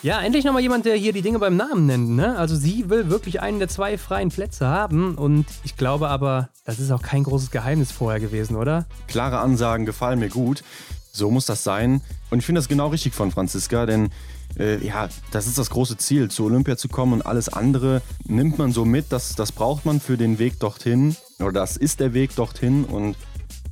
Ja, 0.02 0.20
endlich 0.20 0.44
nochmal 0.44 0.62
jemand, 0.62 0.84
der 0.84 0.96
hier 0.96 1.12
die 1.12 1.22
Dinge 1.22 1.38
beim 1.38 1.56
Namen 1.56 1.86
nennt. 1.86 2.10
Ne? 2.10 2.36
Also 2.36 2.56
sie 2.56 2.90
will 2.90 3.08
wirklich 3.08 3.40
einen 3.40 3.60
der 3.60 3.68
zwei 3.68 3.96
freien 3.96 4.30
Plätze 4.30 4.66
haben. 4.66 5.14
Und 5.14 5.46
ich 5.62 5.76
glaube 5.76 6.08
aber, 6.08 6.48
das 6.64 6.80
ist 6.80 6.90
auch 6.90 7.02
kein 7.02 7.22
großes 7.22 7.52
Geheimnis 7.52 7.92
vorher 7.92 8.18
gewesen, 8.18 8.56
oder? 8.56 8.86
Klare 9.06 9.38
Ansagen 9.38 9.86
gefallen 9.86 10.18
mir 10.18 10.28
gut. 10.28 10.64
So 11.12 11.30
muss 11.30 11.46
das 11.46 11.62
sein. 11.62 12.00
Und 12.30 12.40
ich 12.40 12.46
finde 12.46 12.58
das 12.58 12.68
genau 12.68 12.88
richtig 12.88 13.14
von 13.14 13.30
Franziska, 13.30 13.86
denn 13.86 14.10
äh, 14.58 14.84
ja, 14.84 15.08
das 15.30 15.46
ist 15.46 15.58
das 15.58 15.70
große 15.70 15.96
Ziel, 15.98 16.30
zu 16.32 16.46
Olympia 16.46 16.76
zu 16.76 16.88
kommen 16.88 17.12
und 17.12 17.22
alles 17.22 17.48
andere 17.48 18.02
nimmt 18.24 18.58
man 18.58 18.72
so 18.72 18.84
mit, 18.84 19.12
das, 19.12 19.36
das 19.36 19.52
braucht 19.52 19.86
man 19.86 20.00
für 20.00 20.16
den 20.16 20.38
Weg 20.38 20.58
dorthin 20.58 21.16
oder 21.38 21.52
das 21.52 21.76
ist 21.76 22.00
der 22.00 22.12
Weg 22.12 22.34
dorthin 22.34 22.84
und 22.84 23.16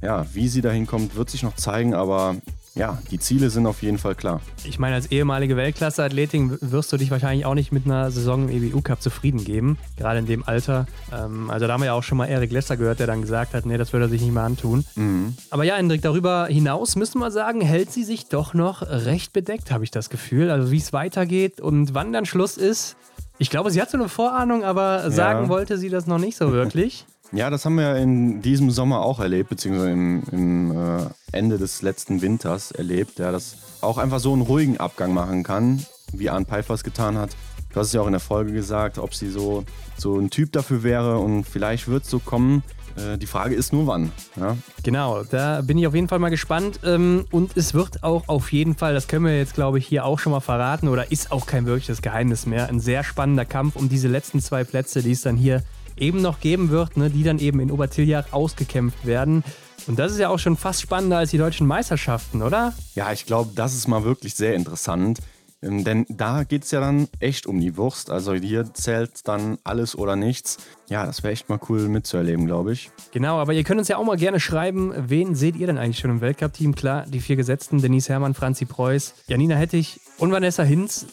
ja, 0.01 0.27
wie 0.32 0.48
sie 0.48 0.61
dahin 0.61 0.86
kommt, 0.86 1.16
wird 1.16 1.28
sich 1.28 1.43
noch 1.43 1.57
zeigen, 1.57 1.94
aber 1.94 2.36
ja, 2.81 2.98
die 3.11 3.19
Ziele 3.19 3.51
sind 3.51 3.66
auf 3.66 3.82
jeden 3.82 3.98
Fall 3.98 4.15
klar. 4.15 4.40
Ich 4.65 4.78
meine, 4.78 4.94
als 4.94 5.12
ehemalige 5.12 5.55
Weltklasse-Athletin 5.55 6.57
wirst 6.62 6.90
du 6.90 6.97
dich 6.97 7.11
wahrscheinlich 7.11 7.44
auch 7.44 7.52
nicht 7.52 7.73
mit 7.73 7.85
einer 7.85 8.11
Saison 8.11 8.48
im 8.48 8.65
EBU-Cup 8.65 9.02
zufrieden 9.02 9.44
geben, 9.44 9.77
gerade 9.98 10.20
in 10.20 10.24
dem 10.24 10.48
Alter. 10.48 10.86
Ähm, 11.12 11.51
also 11.51 11.66
da 11.66 11.74
haben 11.74 11.82
wir 11.82 11.86
ja 11.86 11.93
auch 11.93 12.02
schon 12.02 12.16
mal 12.16 12.24
Erik 12.24 12.51
Lesser 12.51 12.78
gehört, 12.78 12.98
der 12.98 13.07
dann 13.07 13.20
gesagt 13.20 13.52
hat, 13.52 13.66
nee, 13.66 13.77
das 13.77 13.93
würde 13.93 14.07
er 14.07 14.09
sich 14.09 14.23
nicht 14.23 14.32
mehr 14.32 14.44
antun. 14.44 14.86
Mhm. 14.94 15.35
Aber 15.51 15.65
ja, 15.65 15.77
Hendrik, 15.77 16.01
darüber 16.01 16.47
hinaus 16.47 16.97
müssen 16.97 17.19
wir 17.19 17.31
sagen, 17.31 17.61
hält 17.61 17.93
sie 17.93 18.02
sich 18.02 18.28
doch 18.28 18.55
noch 18.55 18.81
recht 18.81 19.35
bedeckt, 19.35 19.70
habe 19.70 19.85
ich 19.85 19.90
das 19.90 20.09
Gefühl. 20.09 20.51
Also 20.51 20.70
wie 20.70 20.78
es 20.78 20.94
weitergeht 20.94 21.61
und 21.61 21.93
wann 21.93 22.15
dann 22.15 22.24
Schluss 22.24 22.57
ist. 22.57 22.97
Ich 23.36 23.51
glaube, 23.51 23.70
sie 23.70 23.82
hat 23.82 23.90
so 23.90 23.98
eine 23.98 24.09
Vorahnung, 24.09 24.65
aber 24.65 25.11
sagen 25.11 25.44
ja. 25.44 25.48
wollte 25.51 25.77
sie 25.77 25.90
das 25.90 26.07
noch 26.07 26.19
nicht 26.19 26.39
so 26.39 26.51
wirklich. 26.51 27.05
Ja, 27.32 27.48
das 27.48 27.65
haben 27.65 27.77
wir 27.77 27.97
in 27.97 28.43
diesem 28.43 28.70
Sommer 28.70 29.02
auch 29.02 29.20
erlebt, 29.20 29.51
beziehungsweise 29.51 29.93
im, 29.93 30.23
im 30.32 30.70
äh, 30.73 31.07
Ende 31.31 31.59
des 31.59 31.81
letzten 31.81 32.23
Winters 32.23 32.73
erlebt, 32.73 33.20
ja, 33.20 33.31
dass 33.31 33.57
auch 33.82 33.98
einfach 33.98 34.19
so 34.19 34.32
einen 34.32 34.43
ruhigen 34.43 34.78
Abgang 34.78 35.15
machen 35.15 35.44
kann, 35.44 35.85
wie 36.12 36.28
Arne 36.28 36.44
Pfeiffer 36.44 36.74
es 36.74 36.82
getan 36.82 37.16
hat. 37.16 37.31
Du 37.73 37.78
hast 37.78 37.89
es 37.89 37.93
ja 37.93 38.01
auch 38.01 38.07
in 38.07 38.12
der 38.12 38.20
Folge 38.20 38.52
gesagt, 38.52 38.98
ob 38.98 39.15
sie 39.15 39.31
so, 39.31 39.65
so 39.97 40.19
ein 40.19 40.31
Typ 40.31 40.51
dafür 40.51 40.82
wäre 40.82 41.19
und 41.19 41.44
vielleicht 41.44 41.86
wird 41.86 42.02
es 42.02 42.11
so 42.11 42.19
kommen. 42.19 42.65
Äh, 42.97 43.16
die 43.16 43.27
Frage 43.27 43.55
ist 43.55 43.73
nur 43.73 43.86
wann. 43.86 44.11
Ja? 44.35 44.57
Genau, 44.82 45.23
da 45.23 45.61
bin 45.61 45.78
ich 45.78 45.86
auf 45.86 45.94
jeden 45.94 46.09
Fall 46.09 46.19
mal 46.19 46.31
gespannt. 46.31 46.81
Ähm, 46.82 47.27
und 47.31 47.57
es 47.57 47.73
wird 47.73 48.02
auch 48.02 48.28
auf 48.28 48.51
jeden 48.51 48.74
Fall, 48.74 48.93
das 48.93 49.07
können 49.07 49.24
wir 49.24 49.39
jetzt 49.39 49.55
glaube 49.55 49.78
ich 49.78 49.86
hier 49.86 50.05
auch 50.05 50.19
schon 50.19 50.32
mal 50.32 50.40
verraten 50.40 50.89
oder 50.89 51.12
ist 51.12 51.31
auch 51.31 51.47
kein 51.47 51.65
wirkliches 51.65 52.02
Geheimnis 52.02 52.44
mehr, 52.44 52.69
ein 52.69 52.81
sehr 52.81 53.05
spannender 53.05 53.44
Kampf 53.44 53.77
um 53.77 53.89
diese 53.89 54.09
letzten 54.09 54.40
zwei 54.40 54.65
Plätze, 54.65 55.01
die 55.01 55.12
es 55.12 55.23
dann 55.23 55.36
hier 55.36 55.62
eben 56.01 56.22
noch 56.22 56.40
geben 56.40 56.70
wird, 56.70 56.97
ne, 56.97 57.10
die 57.10 57.22
dann 57.22 57.39
eben 57.39 57.60
in 57.60 57.70
Obertiljach 57.70 58.32
ausgekämpft 58.32 59.06
werden. 59.06 59.44
Und 59.86 59.98
das 59.98 60.12
ist 60.12 60.18
ja 60.18 60.28
auch 60.28 60.39
schon 60.39 60.56
fast 60.56 60.82
spannender 60.82 61.18
als 61.18 61.31
die 61.31 61.39
deutschen 61.39 61.66
Meisterschaften, 61.66 62.43
oder? 62.43 62.74
Ja, 62.94 63.12
ich 63.12 63.27
glaube, 63.27 63.52
das 63.55 63.74
ist 63.74 63.89
mal 63.89 64.05
wirklich 64.05 64.35
sehr 64.35 64.55
interessant. 64.55 65.20
Ähm, 65.62 65.85
denn 65.85 66.06
da 66.09 66.44
geht 66.44 66.64
es 66.64 66.70
ja 66.70 66.81
dann 66.81 67.09
echt 67.18 67.47
um 67.47 67.60
die 67.60 67.77
Wurst. 67.77 68.10
Also 68.10 68.35
hier 68.35 68.72
zählt 68.72 69.28
dann 69.28 69.59
alles 69.64 69.97
oder 69.97 70.16
nichts. 70.16 70.59
Ja, 70.89 71.05
das 71.05 71.22
wäre 71.22 71.32
echt 71.32 71.48
mal 71.48 71.60
cool 71.68 71.89
mitzuerleben, 71.89 72.47
glaube 72.47 72.72
ich. 72.72 72.90
Genau, 73.12 73.39
aber 73.39 73.52
ihr 73.52 73.64
könnt 73.64 73.78
uns 73.78 73.89
ja 73.89 73.98
auch 73.98 74.05
mal 74.05 74.16
gerne 74.16 74.40
schreiben, 74.40 74.93
wen 74.97 75.35
seht 75.35 75.56
ihr 75.56 75.66
denn 75.66 75.78
eigentlich 75.78 75.98
schon 75.98 76.10
im 76.10 76.20
Weltcup-Team? 76.20 76.74
Klar, 76.74 77.05
die 77.06 77.20
vier 77.20 77.36
Gesetzten, 77.36 77.82
Denise 77.82 78.09
Hermann, 78.09 78.35
Franzi 78.35 78.64
Preuß, 78.64 79.14
Janina 79.27 79.56
Hettich 79.56 80.01
und 80.18 80.32
Vanessa 80.32 80.62
Hinz 80.62 81.06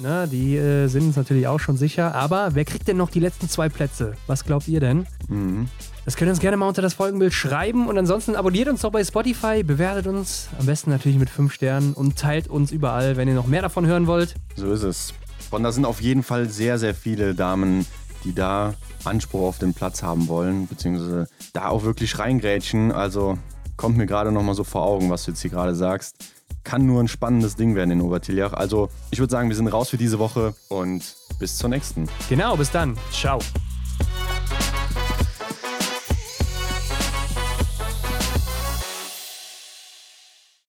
Ne, 0.00 0.26
die 0.30 0.56
äh, 0.56 0.86
sind 0.88 1.06
uns 1.06 1.16
natürlich 1.16 1.46
auch 1.46 1.60
schon 1.60 1.76
sicher. 1.76 2.14
Aber 2.14 2.54
wer 2.54 2.64
kriegt 2.64 2.88
denn 2.88 2.96
noch 2.96 3.10
die 3.10 3.20
letzten 3.20 3.48
zwei 3.48 3.68
Plätze? 3.68 4.14
Was 4.26 4.44
glaubt 4.44 4.68
ihr 4.68 4.80
denn? 4.80 5.06
Mhm. 5.28 5.68
Das 6.04 6.16
könnt 6.16 6.28
ihr 6.28 6.32
uns 6.32 6.40
gerne 6.40 6.56
mal 6.56 6.66
unter 6.66 6.82
das 6.82 6.94
Folgenbild 6.94 7.32
schreiben. 7.32 7.88
Und 7.88 7.98
ansonsten 7.98 8.34
abonniert 8.34 8.68
uns 8.68 8.80
doch 8.80 8.90
bei 8.90 9.04
Spotify, 9.04 9.62
bewertet 9.62 10.06
uns 10.06 10.48
am 10.58 10.66
besten 10.66 10.90
natürlich 10.90 11.18
mit 11.18 11.30
5 11.30 11.52
Sternen 11.52 11.92
und 11.92 12.16
teilt 12.16 12.48
uns 12.48 12.72
überall, 12.72 13.16
wenn 13.16 13.28
ihr 13.28 13.34
noch 13.34 13.46
mehr 13.46 13.62
davon 13.62 13.86
hören 13.86 14.06
wollt. 14.06 14.34
So 14.56 14.72
ist 14.72 14.82
es. 14.82 15.14
Und 15.50 15.62
da 15.62 15.72
sind 15.72 15.84
auf 15.84 16.00
jeden 16.00 16.22
Fall 16.22 16.48
sehr, 16.48 16.78
sehr 16.78 16.94
viele 16.94 17.34
Damen, 17.34 17.86
die 18.24 18.34
da 18.34 18.74
Anspruch 19.04 19.42
auf 19.42 19.58
den 19.58 19.74
Platz 19.74 20.02
haben 20.02 20.28
wollen, 20.28 20.66
beziehungsweise 20.66 21.28
da 21.52 21.68
auch 21.68 21.84
wirklich 21.84 22.18
reingrätschen. 22.18 22.92
Also 22.92 23.38
kommt 23.76 23.96
mir 23.96 24.06
gerade 24.06 24.32
nochmal 24.32 24.54
so 24.54 24.64
vor 24.64 24.82
Augen, 24.82 25.10
was 25.10 25.24
du 25.24 25.32
jetzt 25.32 25.42
hier 25.42 25.50
gerade 25.50 25.74
sagst 25.74 26.16
kann 26.64 26.86
nur 26.86 27.02
ein 27.02 27.08
spannendes 27.08 27.56
Ding 27.56 27.74
werden 27.74 27.90
in 27.90 28.00
Obertiljach. 28.00 28.52
Also 28.52 28.88
ich 29.10 29.18
würde 29.18 29.30
sagen, 29.30 29.48
wir 29.48 29.56
sind 29.56 29.68
raus 29.68 29.90
für 29.90 29.96
diese 29.96 30.18
Woche 30.18 30.54
und 30.68 31.02
bis 31.38 31.58
zur 31.58 31.68
nächsten. 31.68 32.08
Genau, 32.28 32.56
bis 32.56 32.70
dann. 32.70 32.96
Ciao. 33.10 33.38